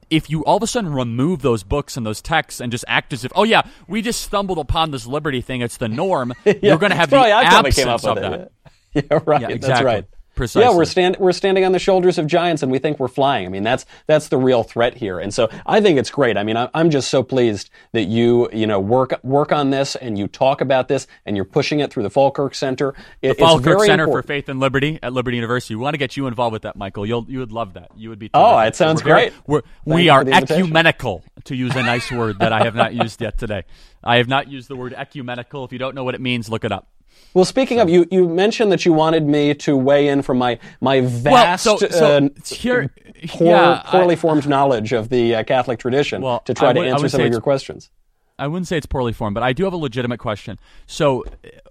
if 0.09 0.29
you 0.29 0.43
all 0.45 0.57
of 0.57 0.63
a 0.63 0.67
sudden 0.67 0.93
remove 0.93 1.41
those 1.41 1.63
books 1.63 1.97
and 1.97 2.05
those 2.05 2.21
texts 2.21 2.61
and 2.61 2.71
just 2.71 2.85
act 2.87 3.13
as 3.13 3.25
if, 3.25 3.31
oh 3.35 3.43
yeah, 3.43 3.63
we 3.87 4.01
just 4.01 4.21
stumbled 4.21 4.57
upon 4.57 4.91
this 4.91 5.05
liberty 5.07 5.41
thing, 5.41 5.61
it's 5.61 5.77
the 5.77 5.87
norm, 5.87 6.33
you're 6.45 6.77
going 6.77 6.91
to 6.91 6.95
have 6.95 7.09
the 7.09 7.15
Probably 7.15 7.33
I 7.33 7.49
probably 7.49 7.69
absence 7.69 7.75
came 7.75 7.87
up 7.89 8.03
of 8.03 8.15
with 8.15 8.23
that. 8.23 8.39
it. 8.41 8.51
Yeah, 9.11 9.19
right. 9.25 9.41
Yeah, 9.41 9.47
That's 9.47 9.55
exactly. 9.57 9.85
right. 9.85 10.05
Precisely. 10.35 10.67
Yeah, 10.69 10.75
we're 10.75 10.85
stand 10.85 11.17
we're 11.19 11.31
standing 11.31 11.63
on 11.65 11.71
the 11.71 11.79
shoulders 11.79 12.17
of 12.17 12.27
giants, 12.27 12.61
and 12.61 12.71
we 12.71 12.79
think 12.79 12.99
we're 12.99 13.07
flying. 13.07 13.45
I 13.45 13.49
mean, 13.49 13.63
that's 13.63 13.85
that's 14.07 14.27
the 14.27 14.37
real 14.37 14.63
threat 14.63 14.95
here. 14.95 15.19
And 15.19 15.33
so 15.33 15.49
I 15.65 15.81
think 15.81 15.97
it's 15.97 16.09
great. 16.11 16.37
I 16.37 16.43
mean, 16.43 16.57
I, 16.57 16.69
I'm 16.73 16.89
just 16.89 17.09
so 17.09 17.23
pleased 17.23 17.69
that 17.93 18.03
you 18.03 18.49
you 18.51 18.67
know 18.67 18.79
work 18.79 19.19
work 19.23 19.51
on 19.51 19.69
this 19.69 19.95
and 19.95 20.17
you 20.19 20.27
talk 20.27 20.61
about 20.61 20.87
this 20.87 21.07
and 21.25 21.35
you're 21.35 21.45
pushing 21.45 21.79
it 21.79 21.91
through 21.91 22.03
the 22.03 22.09
Falkirk 22.09 22.53
Center. 22.55 22.93
It, 23.21 23.29
The 23.29 23.35
Falkirk 23.35 23.63
very 23.77 23.87
Center 23.87 24.07
for. 24.07 24.21
Faith 24.23 24.49
and 24.49 24.59
Liberty 24.59 24.99
at 25.01 25.13
Liberty 25.13 25.37
University. 25.37 25.75
We 25.75 25.81
want 25.81 25.93
to 25.93 25.99
get 25.99 26.17
you 26.17 26.27
involved 26.27 26.53
with 26.53 26.63
that, 26.63 26.75
Michael. 26.75 27.05
You'll 27.05 27.25
you 27.29 27.39
would 27.39 27.51
love 27.51 27.73
that. 27.73 27.91
You 27.95 28.09
would 28.09 28.19
be. 28.19 28.29
Oh, 28.33 28.59
it 28.59 28.75
sounds 28.75 29.03
We're 29.03 29.15
very- 29.15 29.29
great. 29.29 29.33
We're, 29.47 29.61
we 29.85 30.09
are 30.09 30.21
for 30.21 30.25
the 30.25 30.31
invitation. 30.31 30.63
ecumenical, 30.63 31.23
to 31.45 31.55
use 31.55 31.75
a 31.75 31.83
nice 31.83 32.11
word 32.11 32.39
that 32.39 32.51
I 32.51 32.63
have 32.63 32.75
not 32.75 32.93
used 32.93 33.21
yet 33.21 33.37
today. 33.37 33.63
I 34.03 34.17
have 34.17 34.27
not 34.27 34.49
used 34.49 34.67
the 34.67 34.75
word 34.75 34.93
ecumenical. 34.93 35.63
If 35.65 35.71
you 35.71 35.79
don't 35.79 35.95
know 35.95 36.03
what 36.03 36.15
it 36.15 36.21
means, 36.21 36.49
look 36.49 36.63
it 36.65 36.71
up. 36.71 36.87
Well, 37.33 37.45
speaking 37.45 37.79
of, 37.79 37.89
you 37.89 38.05
you 38.11 38.29
mentioned 38.29 38.71
that 38.71 38.85
you 38.85 38.93
wanted 38.93 39.25
me 39.27 39.53
to 39.55 39.75
weigh 39.75 40.07
in 40.07 40.21
from 40.21 40.37
my 40.37 40.57
my 40.79 41.01
vast, 41.01 41.63
so- 41.63 41.77
so 41.77 42.17
uh, 42.17 42.29
here- 42.45 42.89
poor, 43.27 43.47
yeah, 43.47 43.81
I- 43.85 43.91
poorly 43.91 44.15
formed 44.15 44.47
knowledge 44.47 44.93
of 44.93 45.09
the 45.09 45.35
uh, 45.35 45.43
Catholic 45.43 45.79
tradition 45.79 46.21
Well, 46.21 46.39
to 46.41 46.53
try 46.53 46.69
I 46.69 46.73
to 46.73 46.79
answer 46.81 47.09
some 47.09 47.21
of 47.21 47.31
your 47.31 47.41
questions. 47.41 47.89
I 48.37 48.47
wouldn't 48.47 48.67
say 48.67 48.77
it's 48.77 48.85
poorly 48.85 49.13
formed, 49.13 49.33
but 49.33 49.43
I 49.43 49.53
do 49.53 49.63
have 49.65 49.73
a 49.73 49.77
legitimate 49.77 50.19
question. 50.19 50.59
So, 50.87 51.23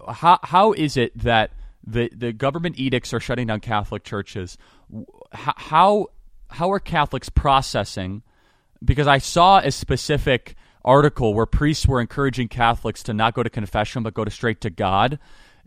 uh, 0.07 0.13
how 0.13 0.39
how 0.43 0.73
is 0.73 0.97
it 0.97 1.17
that 1.17 1.51
the 1.85 2.11
the 2.15 2.31
government 2.31 2.77
edicts 2.79 3.13
are 3.13 3.19
shutting 3.19 3.47
down 3.47 3.59
Catholic 3.59 4.03
churches? 4.03 4.57
How 5.31 6.07
how 6.49 6.71
are 6.71 6.79
Catholics 6.79 7.29
processing? 7.29 8.21
Because 8.83 9.07
I 9.07 9.17
saw 9.17 9.59
a 9.59 9.71
specific 9.71 10.55
article 10.85 11.33
where 11.33 11.45
priests 11.45 11.85
were 11.85 11.99
encouraging 11.99 12.47
Catholics 12.47 13.03
to 13.03 13.13
not 13.13 13.33
go 13.33 13.43
to 13.43 13.49
confession 13.49 14.03
but 14.03 14.13
go 14.13 14.23
to 14.23 14.31
straight 14.31 14.61
to 14.61 14.69
God. 14.69 15.19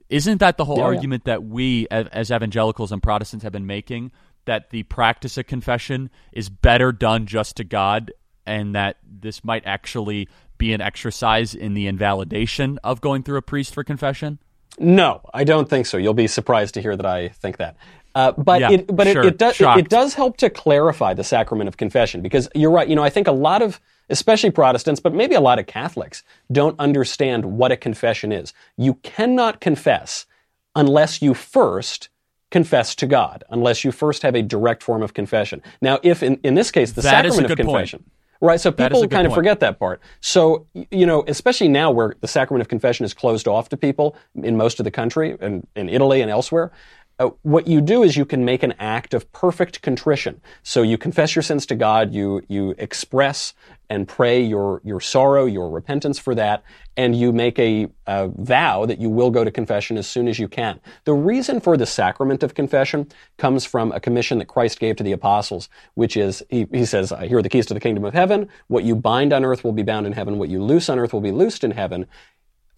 Isn't 0.08 0.38
that 0.38 0.56
the 0.56 0.64
whole 0.64 0.78
Yeah, 0.78 0.84
yeah. 0.90 0.96
argument 0.96 1.24
that 1.24 1.44
we 1.44 1.86
as, 1.90 2.06
as 2.12 2.30
evangelicals 2.30 2.92
and 2.92 3.02
Protestants 3.02 3.42
have 3.42 3.52
been 3.52 3.66
making? 3.66 4.12
That 4.46 4.70
the 4.70 4.84
practice 4.84 5.36
of 5.36 5.46
confession 5.46 6.08
is 6.32 6.48
better 6.48 6.92
done 6.92 7.26
just 7.26 7.56
to 7.56 7.64
God, 7.64 8.12
and 8.46 8.74
that 8.74 8.96
this 9.06 9.44
might 9.44 9.66
actually 9.66 10.26
be 10.56 10.72
an 10.72 10.80
exercise 10.80 11.54
in 11.54 11.74
the 11.74 11.86
invalidation 11.86 12.78
of 12.82 13.00
going 13.02 13.22
through 13.22 13.36
a 13.36 13.42
priest 13.42 13.74
for 13.74 13.84
confession? 13.84 14.38
No, 14.78 15.20
I 15.34 15.44
don't 15.44 15.68
think 15.68 15.86
so. 15.86 15.98
You'll 15.98 16.14
be 16.14 16.26
surprised 16.26 16.74
to 16.74 16.80
hear 16.80 16.96
that 16.96 17.04
I 17.06 17.28
think 17.28 17.58
that. 17.58 17.76
Uh, 18.14 18.32
but 18.32 18.60
Yeah, 18.60 18.70
it, 18.70 18.94
but 18.94 19.06
sure. 19.06 19.22
it, 19.22 19.34
it, 19.34 19.38
does, 19.38 19.60
it, 19.60 19.66
it 19.76 19.88
does 19.88 20.14
help 20.14 20.38
to 20.38 20.50
clarify 20.50 21.14
the 21.14 21.24
sacrament 21.24 21.68
of 21.68 21.76
confession 21.76 22.22
because 22.22 22.48
you're 22.54 22.70
right. 22.70 22.88
You 22.88 22.96
know, 22.96 23.04
I 23.04 23.10
think 23.10 23.28
a 23.28 23.32
lot 23.32 23.60
of, 23.60 23.80
especially 24.10 24.50
Protestants, 24.50 25.00
but 25.00 25.14
maybe 25.14 25.34
a 25.34 25.40
lot 25.40 25.58
of 25.58 25.66
Catholics 25.66 26.22
don't 26.50 26.78
understand 26.78 27.44
what 27.44 27.72
a 27.72 27.76
confession 27.76 28.32
is. 28.32 28.52
You 28.76 28.94
cannot 28.94 29.60
confess 29.60 30.26
unless 30.74 31.22
you 31.22 31.34
first 31.34 32.08
confess 32.50 32.94
to 32.94 33.06
God, 33.06 33.44
unless 33.50 33.84
you 33.84 33.92
first 33.92 34.22
have 34.22 34.34
a 34.34 34.42
direct 34.42 34.82
form 34.82 35.02
of 35.02 35.12
confession. 35.12 35.62
Now, 35.82 35.98
if 36.02 36.22
in, 36.22 36.40
in 36.42 36.54
this 36.54 36.70
case 36.70 36.92
the 36.92 37.02
That 37.02 37.24
sacrament 37.24 37.50
of 37.50 37.56
good 37.56 37.66
point. 37.66 37.90
confession, 37.90 38.04
Right, 38.40 38.60
so 38.60 38.70
people 38.70 39.06
kind 39.08 39.26
of 39.26 39.34
forget 39.34 39.58
that 39.60 39.80
part. 39.80 40.00
So, 40.20 40.66
you 40.92 41.06
know, 41.06 41.24
especially 41.26 41.66
now 41.66 41.90
where 41.90 42.14
the 42.20 42.28
sacrament 42.28 42.60
of 42.60 42.68
confession 42.68 43.04
is 43.04 43.12
closed 43.12 43.48
off 43.48 43.68
to 43.70 43.76
people 43.76 44.14
in 44.36 44.56
most 44.56 44.78
of 44.78 44.84
the 44.84 44.92
country 44.92 45.36
and 45.40 45.66
in 45.74 45.88
Italy 45.88 46.20
and 46.20 46.30
elsewhere, 46.30 46.70
uh, 47.18 47.30
what 47.42 47.66
you 47.66 47.80
do 47.80 48.02
is 48.04 48.16
you 48.16 48.24
can 48.24 48.44
make 48.44 48.62
an 48.62 48.74
act 48.78 49.12
of 49.12 49.30
perfect 49.32 49.82
contrition. 49.82 50.40
So 50.62 50.82
you 50.82 50.96
confess 50.96 51.34
your 51.34 51.42
sins 51.42 51.66
to 51.66 51.74
God, 51.74 52.12
you, 52.14 52.42
you 52.48 52.74
express 52.78 53.54
and 53.90 54.06
pray 54.06 54.40
your, 54.40 54.80
your 54.84 55.00
sorrow, 55.00 55.46
your 55.46 55.68
repentance 55.70 56.18
for 56.18 56.34
that, 56.36 56.62
and 56.96 57.16
you 57.16 57.32
make 57.32 57.58
a, 57.58 57.88
a 58.06 58.28
vow 58.28 58.86
that 58.86 59.00
you 59.00 59.08
will 59.08 59.30
go 59.30 59.42
to 59.42 59.50
confession 59.50 59.96
as 59.96 60.06
soon 60.06 60.28
as 60.28 60.38
you 60.38 60.46
can. 60.46 60.78
The 61.04 61.14
reason 61.14 61.60
for 61.60 61.76
the 61.76 61.86
sacrament 61.86 62.42
of 62.42 62.54
confession 62.54 63.08
comes 63.36 63.64
from 63.64 63.90
a 63.92 64.00
commission 64.00 64.38
that 64.38 64.46
Christ 64.46 64.78
gave 64.78 64.96
to 64.96 65.02
the 65.02 65.12
apostles, 65.12 65.68
which 65.94 66.16
is, 66.16 66.42
he, 66.50 66.66
he 66.72 66.84
says, 66.84 67.12
here 67.22 67.38
are 67.38 67.42
the 67.42 67.48
keys 67.48 67.66
to 67.66 67.74
the 67.74 67.80
kingdom 67.80 68.04
of 68.04 68.14
heaven. 68.14 68.48
What 68.68 68.84
you 68.84 68.94
bind 68.94 69.32
on 69.32 69.44
earth 69.44 69.64
will 69.64 69.72
be 69.72 69.82
bound 69.82 70.06
in 70.06 70.12
heaven. 70.12 70.38
What 70.38 70.50
you 70.50 70.62
loose 70.62 70.88
on 70.88 70.98
earth 70.98 71.12
will 71.12 71.20
be 71.20 71.32
loosed 71.32 71.64
in 71.64 71.72
heaven 71.72 72.06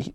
he, 0.00 0.14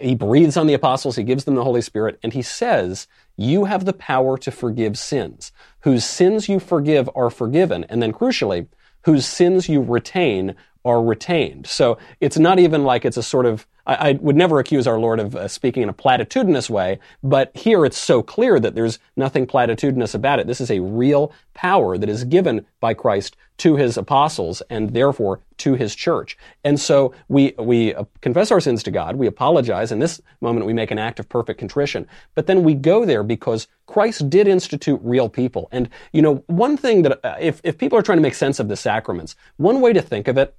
he 0.00 0.14
breathes 0.14 0.56
on 0.56 0.66
the 0.66 0.74
apostles, 0.74 1.16
he 1.16 1.24
gives 1.24 1.44
them 1.44 1.54
the 1.54 1.64
Holy 1.64 1.82
Spirit, 1.82 2.18
and 2.22 2.32
he 2.32 2.42
says, 2.42 3.06
You 3.36 3.64
have 3.66 3.84
the 3.84 3.92
power 3.92 4.38
to 4.38 4.50
forgive 4.50 4.98
sins. 4.98 5.52
Whose 5.80 6.04
sins 6.04 6.48
you 6.48 6.58
forgive 6.58 7.08
are 7.14 7.30
forgiven. 7.30 7.84
And 7.88 8.02
then 8.02 8.12
crucially, 8.12 8.66
whose 9.02 9.26
sins 9.26 9.68
you 9.68 9.82
retain 9.82 10.54
are 10.84 11.02
retained. 11.02 11.66
So 11.66 11.98
it's 12.20 12.38
not 12.38 12.58
even 12.58 12.84
like 12.84 13.04
it's 13.04 13.16
a 13.16 13.22
sort 13.22 13.46
of 13.46 13.66
I, 13.86 13.94
I 13.94 14.12
would 14.20 14.36
never 14.36 14.58
accuse 14.58 14.86
our 14.86 14.98
Lord 14.98 15.20
of 15.20 15.36
uh, 15.36 15.48
speaking 15.48 15.82
in 15.82 15.88
a 15.88 15.94
platitudinous 15.94 16.68
way, 16.68 16.98
but 17.22 17.56
here 17.56 17.84
it's 17.84 17.98
so 17.98 18.22
clear 18.22 18.58
that 18.60 18.74
there's 18.74 18.98
nothing 19.16 19.46
platitudinous 19.46 20.14
about 20.14 20.40
it. 20.40 20.46
This 20.46 20.60
is 20.60 20.70
a 20.70 20.80
real 20.80 21.32
power 21.54 21.96
that 21.96 22.08
is 22.08 22.24
given 22.24 22.66
by 22.80 22.94
Christ 22.94 23.36
to 23.58 23.76
his 23.76 23.96
apostles 23.96 24.62
and 24.68 24.90
therefore 24.90 25.40
to 25.58 25.74
his 25.74 25.94
church. 25.94 26.36
And 26.64 26.78
so 26.78 27.14
we, 27.28 27.54
we 27.58 27.94
uh, 27.94 28.04
confess 28.20 28.50
our 28.50 28.60
sins 28.60 28.82
to 28.82 28.90
God, 28.90 29.16
we 29.16 29.26
apologize. 29.26 29.92
In 29.92 29.98
this 29.98 30.20
moment, 30.40 30.66
we 30.66 30.74
make 30.74 30.90
an 30.90 30.98
act 30.98 31.18
of 31.18 31.28
perfect 31.28 31.58
contrition. 31.58 32.06
But 32.34 32.46
then 32.46 32.62
we 32.62 32.74
go 32.74 33.06
there 33.06 33.22
because 33.22 33.68
Christ 33.86 34.28
did 34.28 34.46
institute 34.46 35.00
real 35.02 35.28
people. 35.28 35.68
And, 35.72 35.88
you 36.12 36.20
know, 36.20 36.44
one 36.48 36.76
thing 36.76 37.02
that, 37.02 37.24
uh, 37.24 37.36
if, 37.40 37.60
if 37.64 37.78
people 37.78 37.98
are 37.98 38.02
trying 38.02 38.18
to 38.18 38.22
make 38.22 38.34
sense 38.34 38.60
of 38.60 38.68
the 38.68 38.76
sacraments, 38.76 39.36
one 39.56 39.80
way 39.80 39.92
to 39.94 40.02
think 40.02 40.28
of 40.28 40.36
it 40.36 40.54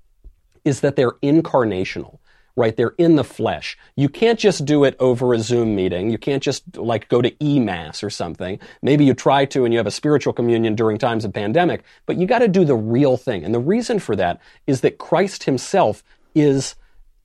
is 0.65 0.81
that 0.81 0.95
they're 0.95 1.13
incarnational 1.23 2.17
right? 2.57 2.75
They're 2.75 2.95
in 2.97 3.15
the 3.15 3.23
flesh. 3.23 3.77
You 3.95 4.09
can't 4.09 4.37
just 4.37 4.65
do 4.65 4.83
it 4.83 4.97
over 4.99 5.33
a 5.33 5.39
Zoom 5.39 5.75
meeting. 5.75 6.09
You 6.09 6.17
can't 6.17 6.43
just 6.43 6.75
like 6.75 7.07
go 7.07 7.21
to 7.21 7.31
e-mass 7.41 8.03
or 8.03 8.09
something. 8.09 8.59
Maybe 8.81 9.05
you 9.05 9.13
try 9.13 9.45
to 9.45 9.63
and 9.63 9.73
you 9.73 9.77
have 9.77 9.87
a 9.87 9.91
spiritual 9.91 10.33
communion 10.33 10.75
during 10.75 10.97
times 10.97 11.23
of 11.23 11.31
pandemic, 11.31 11.83
but 12.07 12.17
you 12.17 12.25
got 12.25 12.39
to 12.39 12.47
do 12.47 12.65
the 12.65 12.75
real 12.75 13.15
thing. 13.15 13.45
And 13.45 13.53
the 13.53 13.59
reason 13.59 13.99
for 13.99 14.15
that 14.17 14.41
is 14.65 14.81
that 14.81 14.97
Christ 14.97 15.43
himself 15.43 16.03
is 16.35 16.75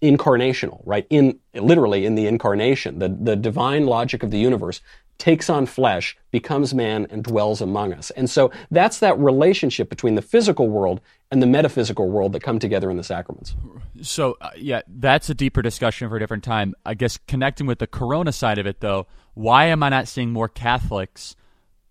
incarnational, 0.02 0.82
right? 0.84 1.06
In 1.08 1.38
literally 1.54 2.04
in 2.04 2.14
the 2.14 2.26
incarnation, 2.26 2.98
the, 2.98 3.08
the 3.08 3.34
divine 3.34 3.86
logic 3.86 4.22
of 4.22 4.30
the 4.30 4.38
universe 4.38 4.82
takes 5.22 5.48
on 5.48 5.66
flesh, 5.66 6.16
becomes 6.32 6.74
man, 6.74 7.06
and 7.08 7.22
dwells 7.22 7.60
among 7.60 7.92
us. 7.92 8.10
And 8.10 8.28
so 8.28 8.50
that's 8.72 8.98
that 8.98 9.16
relationship 9.20 9.88
between 9.88 10.16
the 10.16 10.20
physical 10.20 10.68
world 10.68 11.00
and 11.30 11.40
the 11.40 11.46
metaphysical 11.46 12.10
world 12.10 12.32
that 12.32 12.42
come 12.42 12.58
together 12.58 12.90
in 12.90 12.96
the 12.96 13.04
sacraments. 13.04 13.54
So, 14.00 14.36
uh, 14.40 14.50
yeah, 14.56 14.82
that's 14.88 15.30
a 15.30 15.34
deeper 15.34 15.62
discussion 15.62 16.08
for 16.08 16.16
a 16.16 16.18
different 16.18 16.42
time. 16.42 16.74
I 16.84 16.94
guess 16.94 17.20
connecting 17.28 17.68
with 17.68 17.78
the 17.78 17.86
corona 17.86 18.32
side 18.32 18.58
of 18.58 18.66
it, 18.66 18.80
though, 18.80 19.06
why 19.34 19.66
am 19.66 19.84
I 19.84 19.90
not 19.90 20.08
seeing 20.08 20.32
more 20.32 20.48
Catholics? 20.48 21.36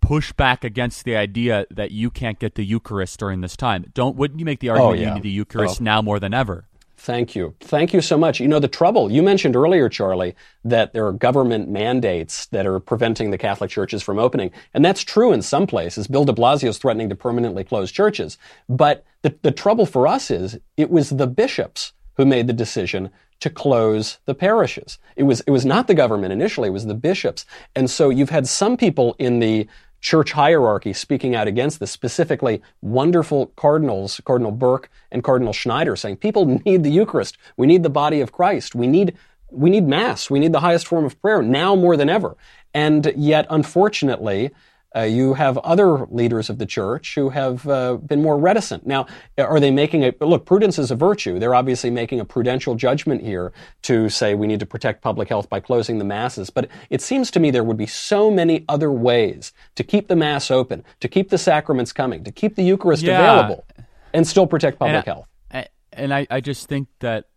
push 0.02 0.34
back 0.34 0.64
against 0.64 1.06
the 1.06 1.16
idea 1.16 1.68
that 1.70 1.92
you 1.92 2.10
can't 2.10 2.40
get 2.40 2.56
the 2.56 2.66
Eucharist 2.66 3.20
during 3.20 3.42
this 3.42 3.56
time. 3.56 3.86
Don't 3.94 4.16
wouldn't 4.16 4.40
you 4.40 4.46
make 4.48 4.60
the 4.60 4.70
argument 4.70 4.98
oh, 4.98 5.00
yeah. 5.00 5.10
you 5.10 5.14
need 5.14 5.24
the 5.24 5.30
Eucharist 5.30 5.80
oh. 5.80 5.84
now 5.84 6.02
more 6.02 6.20
than 6.20 6.34
ever? 6.34 6.66
Thank 7.02 7.36
you. 7.36 7.56
Thank 7.62 7.96
you 7.96 8.02
so 8.02 8.16
much. 8.16 8.40
You 8.40 8.48
know, 8.48 8.60
the 8.60 8.68
trouble, 8.68 9.12
you 9.12 9.24
mentioned 9.24 9.56
earlier, 9.56 9.90
Charlie, 9.90 10.36
that 10.64 10.94
there 10.94 11.08
are 11.08 11.12
government 11.12 11.68
mandates 11.68 12.46
that 12.48 12.68
are 12.68 12.80
preventing 12.80 13.32
the 13.32 13.40
Catholic 13.40 13.72
churches 13.72 14.04
from 14.04 14.20
opening. 14.20 14.52
And 14.76 14.86
that's 14.86 15.04
true 15.04 15.34
in 15.34 15.42
some 15.42 15.66
places. 15.66 16.06
Bill 16.06 16.26
de 16.26 16.32
Blasio 16.32 16.70
is 16.70 16.78
threatening 16.78 17.10
to 17.10 17.16
permanently 17.16 17.64
close 17.64 17.92
churches. 17.92 18.38
But 18.70 19.04
the, 19.24 19.36
the 19.42 19.52
trouble 19.52 19.88
for 19.88 20.08
us 20.08 20.30
is 20.30 20.60
it 20.78 20.92
was 20.92 21.10
the 21.10 21.26
bishops 21.26 21.94
who 22.18 22.26
made 22.26 22.46
the 22.46 22.54
decision 22.54 23.10
to 23.40 23.50
close 23.50 24.20
the 24.26 24.36
parishes. 24.36 25.00
It 25.16 25.24
was, 25.24 25.42
it 25.42 25.52
was 25.52 25.66
not 25.66 25.88
the 25.88 25.96
government 25.96 26.34
initially, 26.34 26.68
it 26.68 26.74
was 26.74 26.86
the 26.86 26.94
bishops. 26.94 27.48
And 27.76 27.90
so 27.90 28.12
you've 28.12 28.30
had 28.30 28.48
some 28.48 28.78
people 28.78 29.16
in 29.18 29.40
the 29.40 29.68
church 30.02 30.32
hierarchy 30.32 30.94
speaking 30.94 31.36
out 31.36 31.48
against 31.48 31.80
this, 31.80 31.92
specifically 31.92 32.62
wonderful 32.82 33.48
cardinals, 33.56 34.20
Cardinal 34.26 34.52
Burke 34.52 34.90
and 35.12 35.24
Cardinal 35.24 35.54
Schneider, 35.54 35.96
saying 35.96 36.18
people 36.18 36.46
need 36.66 36.84
the 36.84 36.92
Eucharist. 36.92 37.38
We 37.56 37.68
need 37.68 37.84
the 37.84 37.90
body 37.90 38.20
of 38.20 38.32
Christ. 38.32 38.76
We 38.76 38.88
need, 38.88 39.16
we 39.52 39.70
need 39.70 39.88
Mass. 39.88 40.30
We 40.30 40.40
need 40.40 40.54
the 40.54 40.60
highest 40.60 40.88
form 40.88 41.06
of 41.06 41.22
prayer 41.22 41.42
now 41.42 41.76
more 41.76 41.96
than 41.96 42.10
ever. 42.10 42.36
And 42.74 43.14
yet, 43.16 43.46
unfortunately, 43.50 44.52
uh, 44.96 45.02
you 45.02 45.34
have 45.36 45.58
other 45.60 46.06
leaders 46.08 46.50
of 46.50 46.58
the 46.58 46.66
church 46.66 47.16
who 47.16 47.30
have 47.30 47.66
uh, 47.68 47.96
been 47.96 48.22
more 48.22 48.38
reticent. 48.38 48.86
Now, 48.86 49.06
are 49.38 49.60
they 49.60 49.72
making 49.72 50.04
a 50.04 50.14
look? 50.20 50.46
Prudence 50.46 50.78
is 50.78 50.92
a 50.92 50.96
virtue. 50.96 51.40
They're 51.40 51.56
obviously 51.56 51.90
making 51.90 52.20
a 52.20 52.26
prudential 52.26 52.76
judgment 52.76 53.22
here 53.22 53.54
to 53.84 54.10
say 54.10 54.36
we 54.36 54.48
need 54.48 54.60
to 54.60 54.66
protect 54.66 55.02
public 55.02 55.30
health 55.30 55.50
by 55.50 55.62
closing 55.62 55.98
the 55.98 56.04
masses. 56.04 56.50
But 56.50 56.68
it 56.90 57.02
seems 57.02 57.32
to 57.32 57.40
me 57.40 57.52
there 57.52 57.64
would 57.64 57.78
be 57.78 57.86
so 57.86 58.30
many 58.30 58.66
other 58.68 58.92
ways 58.92 59.54
to 59.76 59.84
keep 59.84 60.10
the 60.10 60.16
mass 60.16 60.52
open, 60.52 60.84
to 61.00 61.08
keep 61.08 61.30
the 61.30 61.38
sacraments 61.38 61.94
coming, 61.94 62.26
to 62.26 62.32
keep 62.32 62.56
the 62.56 62.64
Eucharist 62.64 63.04
yeah. 63.04 63.20
available, 63.20 63.66
and 64.14 64.28
still 64.28 64.46
protect 64.46 64.78
public 64.78 64.96
and 64.96 65.06
health. 65.06 65.28
I, 65.52 65.68
and 65.94 66.14
I, 66.14 66.28
I 66.30 66.42
just 66.42 66.68
think 66.68 66.90
that 67.00 67.30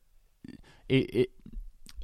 it, 0.88 1.14
it, 1.14 1.30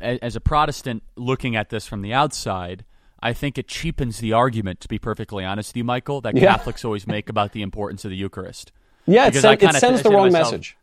as 0.01 0.37
a 0.37 0.41
Protestant 0.41 1.03
looking 1.17 1.57
at 1.57 1.71
this 1.71 1.87
from 1.87 2.03
the 2.03 2.15
outside 2.15 2.85
I 3.23 3.33
think 3.33 3.59
it 3.59 3.69
cheapens 3.69 4.19
the 4.19 4.33
argument, 4.33 4.81
to 4.81 4.89
be 4.89 4.99
perfectly 4.99 5.45
honest 5.45 5.71
with 5.71 5.77
you, 5.77 5.85
Michael, 5.85 6.21
that 6.23 6.37
yeah. 6.37 6.53
Catholics 6.53 6.85
always 6.85 7.07
make 7.07 7.29
about 7.29 7.53
the 7.53 7.63
importance 7.63 8.05
of 8.05 8.11
the 8.11 8.17
Eucharist. 8.17 8.73
Yeah, 9.07 9.27
it, 9.27 9.35
sen- 9.35 9.59
it 9.61 9.75
sends 9.77 10.03
the 10.03 10.11
wrong 10.11 10.31
myself, 10.31 10.53
message. 10.53 10.77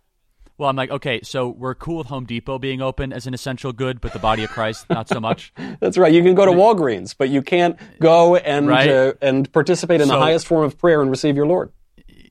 Well, 0.57 0.69
I'm 0.69 0.75
like, 0.75 0.89
okay, 0.89 1.21
so 1.21 1.49
we're 1.49 1.75
cool 1.75 1.99
with 1.99 2.07
Home 2.07 2.25
Depot 2.25 2.57
being 2.57 2.81
open 2.81 3.13
as 3.13 3.27
an 3.27 3.33
essential 3.35 3.71
good, 3.71 4.01
but 4.01 4.11
the 4.11 4.19
body 4.19 4.43
of 4.43 4.49
Christ, 4.49 4.89
not 4.89 5.07
so 5.07 5.19
much. 5.19 5.53
That's 5.79 5.99
right. 5.99 6.11
You 6.11 6.23
can 6.23 6.33
go 6.33 6.45
to 6.45 6.51
Walgreens, 6.51 7.15
but 7.17 7.29
you 7.29 7.43
can't 7.43 7.79
go 8.01 8.35
and 8.35 8.67
right? 8.67 8.89
uh, 8.89 9.13
and 9.21 9.49
participate 9.53 10.01
in 10.01 10.07
so, 10.07 10.15
the 10.15 10.19
highest 10.19 10.47
form 10.47 10.65
of 10.65 10.77
prayer 10.77 11.01
and 11.01 11.11
receive 11.11 11.35
your 11.35 11.45
Lord. 11.45 11.71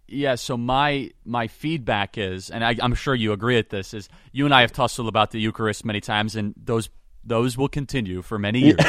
Yeah. 0.09 0.34
So 0.34 0.57
my 0.57 1.12
my 1.24 1.46
feedback 1.46 2.18
is, 2.18 2.50
and 2.50 2.64
I, 2.64 2.74
I'm 2.82 2.94
sure 2.94 3.14
you 3.14 3.32
agree 3.32 3.57
with 3.57 3.70
this, 3.70 3.94
is 3.94 4.09
you 4.32 4.44
and 4.44 4.52
I 4.52 4.62
have 4.62 4.72
tussled 4.72 5.07
about 5.07 5.30
the 5.30 5.38
Eucharist 5.38 5.84
many 5.84 6.00
times, 6.00 6.34
and 6.34 6.52
those 6.57 6.90
those 7.24 7.57
will 7.57 7.68
continue 7.68 8.22
for 8.22 8.40
many 8.40 8.59
years. 8.59 8.80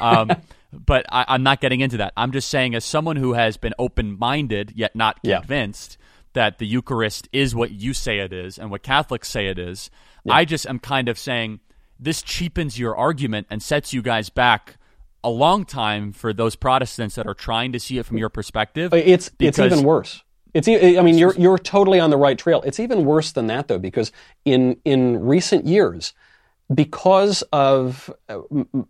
um, 0.00 0.30
but 0.84 1.06
I, 1.10 1.34
am 1.34 1.42
not 1.42 1.60
getting 1.60 1.80
into 1.80 1.96
that. 1.98 2.12
I'm 2.16 2.32
just 2.32 2.48
saying, 2.48 2.74
as 2.74 2.84
someone 2.84 3.16
who 3.16 3.34
has 3.34 3.56
been 3.56 3.74
open 3.78 4.18
minded 4.18 4.72
yet 4.74 4.94
not 4.96 5.22
convinced 5.22 5.98
yeah. 5.98 6.06
that 6.34 6.58
the 6.58 6.66
Eucharist 6.66 7.28
is 7.32 7.54
what 7.54 7.70
you 7.70 7.94
say 7.94 8.18
it 8.18 8.32
is 8.32 8.58
and 8.58 8.70
what 8.70 8.82
Catholics 8.82 9.28
say 9.28 9.46
it 9.46 9.58
is, 9.58 9.90
yeah. 10.24 10.34
I 10.34 10.44
just 10.44 10.66
am 10.66 10.78
kind 10.78 11.08
of 11.08 11.18
saying 11.18 11.60
this 11.98 12.22
cheapens 12.22 12.78
your 12.78 12.96
argument 12.96 13.46
and 13.50 13.62
sets 13.62 13.92
you 13.92 14.02
guys 14.02 14.30
back 14.30 14.76
a 15.22 15.30
long 15.30 15.64
time 15.64 16.12
for 16.12 16.32
those 16.32 16.54
Protestants 16.54 17.14
that 17.14 17.26
are 17.26 17.34
trying 17.34 17.72
to 17.72 17.80
see 17.80 17.98
it 17.98 18.06
from 18.06 18.18
your 18.18 18.28
perspective. 18.28 18.92
It's 18.92 19.30
it's 19.38 19.58
even 19.58 19.82
worse. 19.82 20.22
It's 20.52 20.68
I 20.68 21.02
mean 21.02 21.18
you're 21.18 21.34
you're 21.34 21.58
totally 21.58 21.98
on 21.98 22.10
the 22.10 22.16
right 22.16 22.38
trail. 22.38 22.62
It's 22.62 22.78
even 22.78 23.04
worse 23.04 23.32
than 23.32 23.48
that 23.48 23.68
though 23.68 23.78
because 23.78 24.12
in 24.44 24.76
in 24.84 25.24
recent 25.24 25.66
years 25.66 26.12
because 26.72 27.42
of 27.52 28.10
uh, 28.28 28.40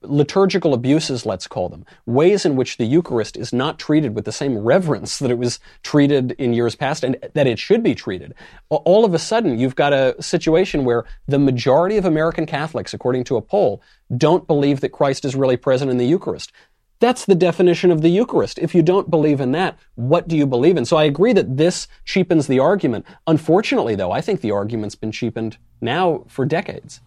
liturgical 0.02 0.74
abuses, 0.74 1.26
let's 1.26 1.48
call 1.48 1.68
them, 1.68 1.84
ways 2.06 2.46
in 2.46 2.54
which 2.54 2.76
the 2.76 2.84
Eucharist 2.84 3.36
is 3.36 3.52
not 3.52 3.78
treated 3.78 4.14
with 4.14 4.24
the 4.24 4.32
same 4.32 4.56
reverence 4.58 5.18
that 5.18 5.30
it 5.30 5.38
was 5.38 5.58
treated 5.82 6.32
in 6.32 6.52
years 6.52 6.76
past 6.76 7.02
and 7.02 7.16
that 7.34 7.46
it 7.48 7.58
should 7.58 7.82
be 7.82 7.94
treated, 7.94 8.34
all 8.68 9.04
of 9.04 9.12
a 9.12 9.18
sudden 9.18 9.58
you've 9.58 9.74
got 9.74 9.92
a 9.92 10.14
situation 10.22 10.84
where 10.84 11.04
the 11.26 11.38
majority 11.38 11.96
of 11.96 12.04
American 12.04 12.46
Catholics, 12.46 12.94
according 12.94 13.24
to 13.24 13.36
a 13.36 13.42
poll, 13.42 13.82
don't 14.16 14.46
believe 14.46 14.80
that 14.80 14.90
Christ 14.90 15.24
is 15.24 15.34
really 15.34 15.56
present 15.56 15.90
in 15.90 15.98
the 15.98 16.06
Eucharist. 16.06 16.52
That's 17.00 17.24
the 17.24 17.34
definition 17.34 17.90
of 17.90 18.02
the 18.02 18.08
Eucharist. 18.08 18.58
If 18.58 18.74
you 18.74 18.82
don't 18.82 19.10
believe 19.10 19.40
in 19.40 19.52
that, 19.52 19.76
what 19.96 20.28
do 20.28 20.36
you 20.36 20.46
believe 20.46 20.76
in? 20.76 20.84
So 20.84 20.96
I 20.96 21.04
agree 21.04 21.32
that 21.32 21.56
this 21.56 21.88
cheapens 22.04 22.46
the 22.46 22.60
argument. 22.60 23.04
Unfortunately, 23.26 23.96
though, 23.96 24.12
I 24.12 24.20
think 24.20 24.40
the 24.40 24.52
argument's 24.52 24.94
been 24.94 25.12
cheapened 25.12 25.58
now 25.80 26.24
for 26.28 26.46
decades. 26.46 27.00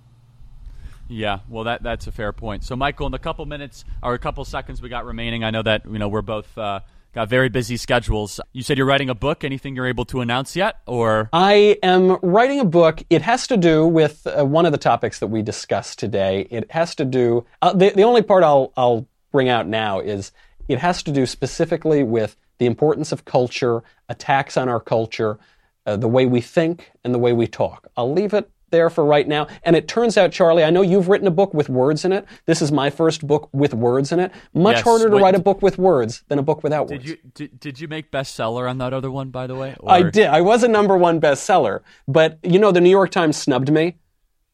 Yeah, 1.10 1.40
well, 1.48 1.64
that 1.66 1.84
that's 1.84 2.08
a 2.08 2.12
fair 2.12 2.34
point. 2.34 2.64
So, 2.64 2.76
Michael, 2.76 3.06
in 3.06 3.12
the 3.12 3.20
couple 3.20 3.46
minutes 3.46 3.86
or 4.04 4.14
a 4.14 4.20
couple 4.20 4.44
seconds 4.46 4.82
we 4.82 4.90
got 4.90 5.06
remaining, 5.06 5.44
I 5.44 5.52
know 5.52 5.64
that 5.64 5.86
you 5.86 6.00
know 6.00 6.10
we're 6.10 6.22
both 6.22 6.58
uh, 6.58 6.82
got 7.14 7.30
very 7.30 7.50
busy 7.50 7.78
schedules. 7.78 8.40
You 8.52 8.62
said 8.64 8.78
you're 8.78 8.88
writing 8.88 9.10
a 9.10 9.16
book. 9.16 9.44
Anything 9.44 9.76
you're 9.76 9.88
able 9.88 10.06
to 10.06 10.22
announce 10.22 10.56
yet, 10.56 10.80
or 10.86 11.30
I 11.32 11.78
am 11.82 12.18
writing 12.22 12.60
a 12.60 12.66
book. 12.66 13.02
It 13.10 13.22
has 13.22 13.48
to 13.48 13.58
do 13.58 13.88
with 13.88 14.28
uh, 14.28 14.44
one 14.46 14.66
of 14.66 14.72
the 14.72 14.78
topics 14.78 15.20
that 15.20 15.28
we 15.28 15.42
discussed 15.42 16.00
today. 16.00 16.48
It 16.50 16.70
has 16.72 16.96
to 16.96 17.06
do. 17.06 17.46
Uh, 17.62 17.74
the 17.74 17.90
the 17.90 18.04
only 18.04 18.22
part 18.22 18.44
I'll 18.44 18.74
I'll 18.76 19.08
bring 19.32 19.50
out 19.50 19.68
now 19.68 20.00
is 20.00 20.32
it 20.68 20.80
has 20.80 21.04
to 21.04 21.12
do 21.12 21.26
specifically 21.26 22.04
with 22.04 22.36
the 22.58 22.66
importance 22.66 23.12
of 23.12 23.24
culture, 23.24 23.84
attacks 24.10 24.58
on 24.58 24.68
our 24.68 24.80
culture, 24.80 25.40
uh, 25.86 25.96
the 25.96 26.08
way 26.08 26.26
we 26.26 26.42
think 26.42 26.92
and 27.04 27.14
the 27.14 27.20
way 27.20 27.32
we 27.32 27.48
talk. 27.48 27.88
I'll 27.96 28.12
leave 28.12 28.34
it 28.34 28.50
there 28.70 28.90
for 28.90 29.06
right 29.06 29.28
now. 29.28 29.48
And 29.64 29.76
it 29.76 29.88
turns 29.88 30.18
out, 30.18 30.32
Charlie, 30.32 30.64
I 30.64 30.70
know 30.70 30.82
you've 30.82 31.08
written 31.10 31.28
a 31.28 31.32
book 31.32 31.54
with 31.54 31.70
words 31.70 32.04
in 32.06 32.12
it. 32.12 32.26
This 32.46 32.62
is 32.62 32.72
my 32.72 32.90
first 32.90 33.26
book 33.26 33.50
with 33.54 33.74
words 33.74 34.12
in 34.12 34.20
it. 34.20 34.32
Much 34.54 34.78
Yes, 34.78 34.84
harder 34.84 35.10
to 35.10 35.16
wait. 35.16 35.22
write 35.22 35.36
a 35.36 35.40
book 35.40 35.62
with 35.62 35.78
words 35.78 36.24
than 36.28 36.40
a 36.40 36.44
book 36.44 36.64
without 36.64 36.88
Did 36.88 37.00
words. 37.00 37.10
you 37.10 37.18
did, 37.34 37.60
did 37.60 37.80
you 37.80 37.88
make 37.88 38.12
bestseller 38.12 38.70
on 38.70 38.78
that 38.80 38.94
other 38.94 39.10
one, 39.12 39.30
by 39.30 39.48
the 39.48 39.56
way? 39.56 39.76
I 39.86 40.04
did. 40.04 40.28
I 40.28 40.42
was 40.42 40.64
a 40.64 40.68
number 40.68 40.98
one 40.98 41.22
bestseller, 41.22 41.82
but 42.08 42.40
you 42.44 42.60
know, 42.60 42.72
the 42.72 42.82
New 42.82 42.90
York 42.90 43.12
Times 43.12 43.38
snubbed 43.38 43.72
me. 43.72 43.98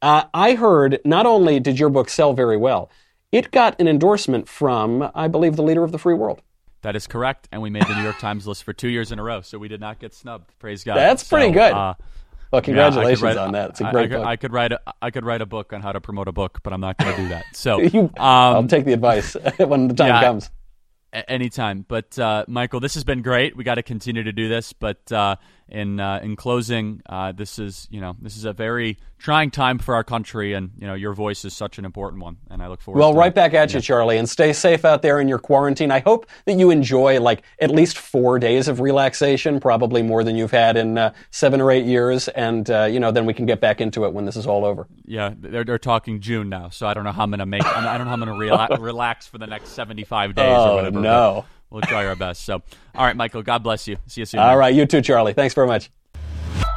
Uh, 0.01 0.25
I 0.33 0.55
heard 0.55 0.99
not 1.05 1.25
only 1.25 1.59
did 1.59 1.79
your 1.79 1.89
book 1.89 2.09
sell 2.09 2.33
very 2.33 2.57
well, 2.57 2.91
it 3.31 3.51
got 3.51 3.79
an 3.79 3.87
endorsement 3.87 4.47
from, 4.49 5.09
I 5.15 5.27
believe, 5.27 5.55
the 5.55 5.63
leader 5.63 5.83
of 5.83 5.91
the 5.91 5.97
free 5.97 6.13
world. 6.13 6.41
That 6.81 6.97
is 6.97 7.07
correct, 7.07 7.47
and 7.53 7.61
we 7.61 7.69
made 7.69 7.87
the 7.87 7.95
New 7.95 8.03
York 8.03 8.19
Times 8.19 8.45
list 8.45 8.65
for 8.65 8.73
two 8.73 8.89
years 8.89 9.13
in 9.13 9.17
a 9.17 9.23
row, 9.23 9.39
so 9.39 9.57
we 9.57 9.69
did 9.69 9.79
not 9.79 9.99
get 9.99 10.13
snubbed. 10.13 10.51
Praise 10.59 10.83
God. 10.83 10.97
That's 10.97 11.23
pretty 11.23 11.53
good. 11.53 11.71
uh, 11.71 11.93
Well, 12.53 12.59
yeah, 12.61 12.65
congratulations 12.65 13.21
write- 13.23 13.37
on 13.37 13.51
that. 13.53 13.69
It's 13.71 13.81
a 13.81 13.87
I- 13.87 13.91
great 13.91 14.03
I, 14.03 14.07
could, 14.07 14.17
book. 14.17 14.27
I 14.27 14.35
could 14.35 14.53
write 14.53 14.71
a 14.73 14.79
I 15.01 15.09
could 15.09 15.25
write 15.25 15.41
a 15.41 15.45
book 15.47 15.73
on 15.73 15.81
how 15.81 15.91
to 15.91 15.99
promote 15.99 16.27
a 16.27 16.31
book, 16.31 16.59
but 16.61 16.71
I'm 16.71 16.81
not 16.81 16.99
going 16.99 17.15
to 17.15 17.21
do 17.23 17.27
that. 17.29 17.45
So 17.53 17.79
You- 17.81 18.01
um, 18.01 18.11
I'll 18.17 18.67
take 18.67 18.85
the 18.85 18.93
advice 18.93 19.33
when 19.57 19.87
the 19.87 19.95
time 19.95 20.07
yeah, 20.09 20.21
comes. 20.21 20.51
anytime. 21.27 21.83
But 21.87 22.17
uh, 22.19 22.45
Michael, 22.47 22.79
this 22.79 22.93
has 22.93 23.03
been 23.03 23.23
great. 23.23 23.57
We 23.57 23.63
got 23.63 23.75
to 23.75 23.83
continue 23.83 24.21
to 24.21 24.31
do 24.31 24.49
this. 24.49 24.71
But 24.71 25.11
uh, 25.11 25.37
in 25.69 25.99
uh, 25.99 26.19
in 26.21 26.35
closing, 26.35 27.01
uh, 27.07 27.31
this 27.31 27.59
is 27.59 27.87
you 27.91 28.01
know 28.01 28.15
this 28.21 28.37
is 28.37 28.45
a 28.45 28.53
very 28.53 28.97
trying 29.17 29.49
time 29.51 29.79
for 29.79 29.95
our 29.95 30.03
country, 30.03 30.53
and 30.53 30.71
you 30.77 30.85
know 30.85 30.93
your 30.93 31.13
voice 31.13 31.45
is 31.45 31.53
such 31.55 31.77
an 31.79 31.85
important 31.85 32.21
one, 32.21 32.37
and 32.49 32.61
I 32.61 32.67
look 32.67 32.81
forward. 32.81 32.99
Well, 32.99 33.13
right 33.13 33.33
back 33.33 33.53
at 33.53 33.73
you, 33.73 33.79
Charlie, 33.81 34.17
and 34.17 34.29
stay 34.29 34.53
safe 34.53 34.83
out 34.85 35.01
there 35.01 35.19
in 35.19 35.27
your 35.27 35.39
quarantine. 35.39 35.91
I 35.91 35.99
hope 35.99 36.27
that 36.45 36.53
you 36.53 36.69
enjoy 36.69 37.19
like 37.21 37.43
at 37.59 37.71
least 37.71 37.97
four 37.97 38.37
days 38.39 38.67
of 38.67 38.79
relaxation, 38.81 39.59
probably 39.59 40.03
more 40.03 40.23
than 40.23 40.35
you've 40.35 40.51
had 40.51 40.77
in 40.77 40.97
uh, 40.97 41.13
seven 41.31 41.61
or 41.61 41.71
eight 41.71 41.85
years, 41.85 42.27
and 42.27 42.69
uh, 42.69 42.83
you 42.83 42.99
know 42.99 43.11
then 43.11 43.25
we 43.25 43.33
can 43.33 43.45
get 43.45 43.59
back 43.61 43.81
into 43.81 44.05
it 44.05 44.13
when 44.13 44.25
this 44.25 44.35
is 44.35 44.45
all 44.45 44.65
over. 44.65 44.87
Yeah, 45.05 45.33
they're, 45.37 45.63
they're 45.63 45.77
talking 45.79 46.19
June 46.19 46.49
now, 46.49 46.69
so 46.69 46.85
I 46.87 46.93
don't 46.93 47.03
know 47.03 47.11
how 47.11 47.23
I'm 47.23 47.29
going 47.31 47.39
to 47.39 47.45
make. 47.45 47.65
I 47.65 47.97
don't 47.97 48.05
know 48.05 48.09
how 48.09 48.13
I'm 48.13 48.19
going 48.23 48.39
to 48.39 48.55
rela- 48.55 48.79
relax 48.81 49.27
for 49.27 49.37
the 49.37 49.47
next 49.47 49.69
75 49.69 50.35
days 50.35 50.45
Oh, 50.45 50.71
or 50.71 50.75
whatever. 50.75 50.91
but 50.95 51.01
no. 51.01 51.45
We'll 51.73 51.81
try 51.81 52.05
our 52.05 52.15
best. 52.15 52.45
So, 52.45 52.61
all 52.93 53.05
right, 53.05 53.15
Michael, 53.15 53.41
God 53.41 53.63
bless 53.63 53.87
you. 53.87 53.97
See 54.05 54.21
you 54.21 54.25
soon. 54.25 54.39
All 54.39 54.49
man. 54.49 54.57
right, 54.59 54.73
you 54.75 54.85
too, 54.85 55.01
Charlie. 55.01 55.33
Thanks 55.33 55.55
very 55.55 55.65
much. 55.65 55.89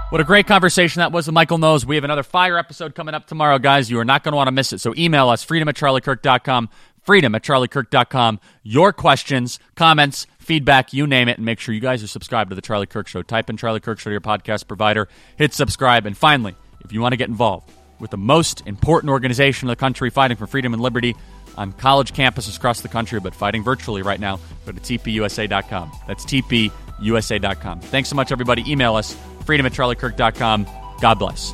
What 0.09 0.21
a 0.23 0.25
great 0.25 0.47
conversation 0.47 1.01
that 1.01 1.13
was 1.13 1.27
with 1.27 1.35
Michael 1.35 1.59
Knowles. 1.59 1.85
We 1.85 1.97
have 1.97 2.05
another 2.05 2.23
fire 2.23 2.57
episode 2.57 2.95
coming 2.95 3.15
up 3.15 3.27
tomorrow, 3.27 3.59
guys. 3.59 3.91
You 3.91 3.99
are 3.99 4.05
not 4.05 4.25
going 4.25 4.33
to 4.33 4.37
want 4.37 4.49
to 4.49 4.53
miss 4.53 4.73
it. 4.73 4.81
So 4.81 4.95
email 4.97 5.29
us, 5.29 5.43
freedom 5.43 5.69
at 5.69 5.75
charliekirk.com, 5.75 6.71
freedom 7.03 7.35
at 7.35 7.43
charliekirk.com. 7.43 8.41
Your 8.63 8.93
questions, 8.95 9.59
comments, 9.75 10.27
feedback, 10.39 10.95
you 10.95 11.07
name 11.07 11.29
it, 11.29 11.37
and 11.37 11.45
make 11.45 11.61
sure 11.61 11.75
you 11.75 11.81
guys 11.81 12.03
are 12.03 12.07
subscribed 12.07 12.49
to 12.51 12.57
the 12.57 12.63
Charlie 12.63 12.87
Kirk 12.87 13.07
Show. 13.07 13.21
Type 13.21 13.51
in 13.51 13.59
Charlie 13.59 13.81
Kirk 13.81 13.99
Show 13.99 14.09
to 14.09 14.13
your 14.13 14.21
podcast 14.23 14.67
provider, 14.67 15.09
hit 15.37 15.53
subscribe, 15.53 16.07
and 16.07 16.17
finally, 16.17 16.55
if 16.85 16.93
you 16.93 17.03
want 17.03 17.13
to 17.13 17.17
get 17.19 17.29
involved 17.29 17.71
with 17.99 18.11
the 18.11 18.17
most 18.17 18.63
important 18.67 19.11
organization 19.11 19.67
in 19.67 19.71
the 19.71 19.77
country 19.77 20.09
fighting 20.09 20.37
for 20.37 20.47
freedom 20.47 20.73
and 20.73 20.81
liberty 20.81 21.17
on 21.57 21.73
college 21.73 22.13
campuses 22.13 22.57
across 22.57 22.81
the 22.81 22.89
country, 22.89 23.21
but 23.21 23.35
fighting 23.35 23.63
virtually 23.63 24.03
right 24.03 24.21
now, 24.21 24.39
go 24.65 24.73
to 24.73 24.81
tpusa.com. 24.81 25.93
That's 26.07 26.25
tpusa.com. 26.25 27.81
Thanks 27.81 28.09
so 28.09 28.17
much, 28.17 28.33
everybody. 28.33 28.71
Email 28.71 28.97
us, 28.97 29.17
freedom 29.45 29.67
at 29.67 29.73
charliekirk.com. 29.73 30.67
God 31.01 31.19
bless. 31.19 31.53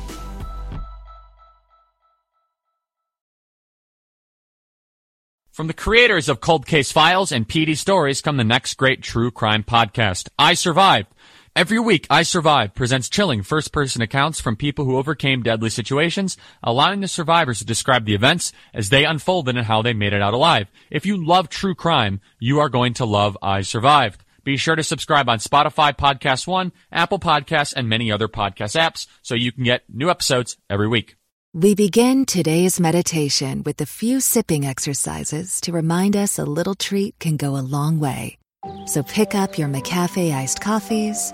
From 5.53 5.67
the 5.67 5.73
creators 5.75 6.29
of 6.29 6.41
Cold 6.41 6.65
Case 6.65 6.91
Files 6.91 7.31
and 7.31 7.47
PD 7.47 7.77
Stories 7.77 8.23
come 8.23 8.37
the 8.37 8.43
next 8.43 8.73
great 8.73 9.03
true 9.03 9.29
crime 9.29 9.63
podcast, 9.63 10.29
I 10.39 10.55
Survived. 10.55 11.12
Every 11.55 11.77
week, 11.77 12.07
I 12.09 12.23
Survived 12.23 12.73
presents 12.73 13.09
chilling 13.09 13.43
first 13.43 13.71
person 13.71 14.01
accounts 14.01 14.41
from 14.41 14.55
people 14.55 14.85
who 14.85 14.97
overcame 14.97 15.43
deadly 15.43 15.69
situations, 15.69 16.35
allowing 16.63 17.01
the 17.01 17.07
survivors 17.07 17.59
to 17.59 17.65
describe 17.65 18.05
the 18.05 18.15
events 18.15 18.51
as 18.73 18.89
they 18.89 19.05
unfolded 19.05 19.55
and 19.55 19.67
how 19.67 19.83
they 19.83 19.93
made 19.93 20.13
it 20.13 20.21
out 20.21 20.33
alive. 20.33 20.67
If 20.89 21.05
you 21.05 21.23
love 21.23 21.49
true 21.49 21.75
crime, 21.75 22.21
you 22.39 22.59
are 22.59 22.69
going 22.69 22.95
to 22.95 23.05
love 23.05 23.37
I 23.39 23.61
Survived. 23.61 24.25
Be 24.43 24.57
sure 24.57 24.75
to 24.75 24.81
subscribe 24.81 25.29
on 25.29 25.37
Spotify 25.37 25.95
Podcast 25.95 26.47
One, 26.47 26.71
Apple 26.91 27.19
Podcasts, 27.19 27.73
and 27.75 27.87
many 27.87 28.11
other 28.11 28.27
podcast 28.27 28.75
apps 28.75 29.05
so 29.21 29.35
you 29.35 29.51
can 29.51 29.63
get 29.63 29.83
new 29.87 30.09
episodes 30.09 30.57
every 30.71 30.87
week. 30.87 31.17
We 31.53 31.75
begin 31.75 32.25
today's 32.25 32.79
meditation 32.79 33.61
with 33.61 33.79
a 33.79 33.85
few 33.85 34.21
sipping 34.21 34.65
exercises 34.65 35.61
to 35.61 35.71
remind 35.71 36.17
us 36.17 36.39
a 36.39 36.45
little 36.45 36.73
treat 36.73 37.19
can 37.19 37.37
go 37.37 37.57
a 37.57 37.61
long 37.61 37.99
way. 37.99 38.39
So 38.85 39.03
pick 39.03 39.35
up 39.35 39.57
your 39.57 39.67
McCafe 39.67 40.33
iced 40.33 40.61
coffees, 40.61 41.33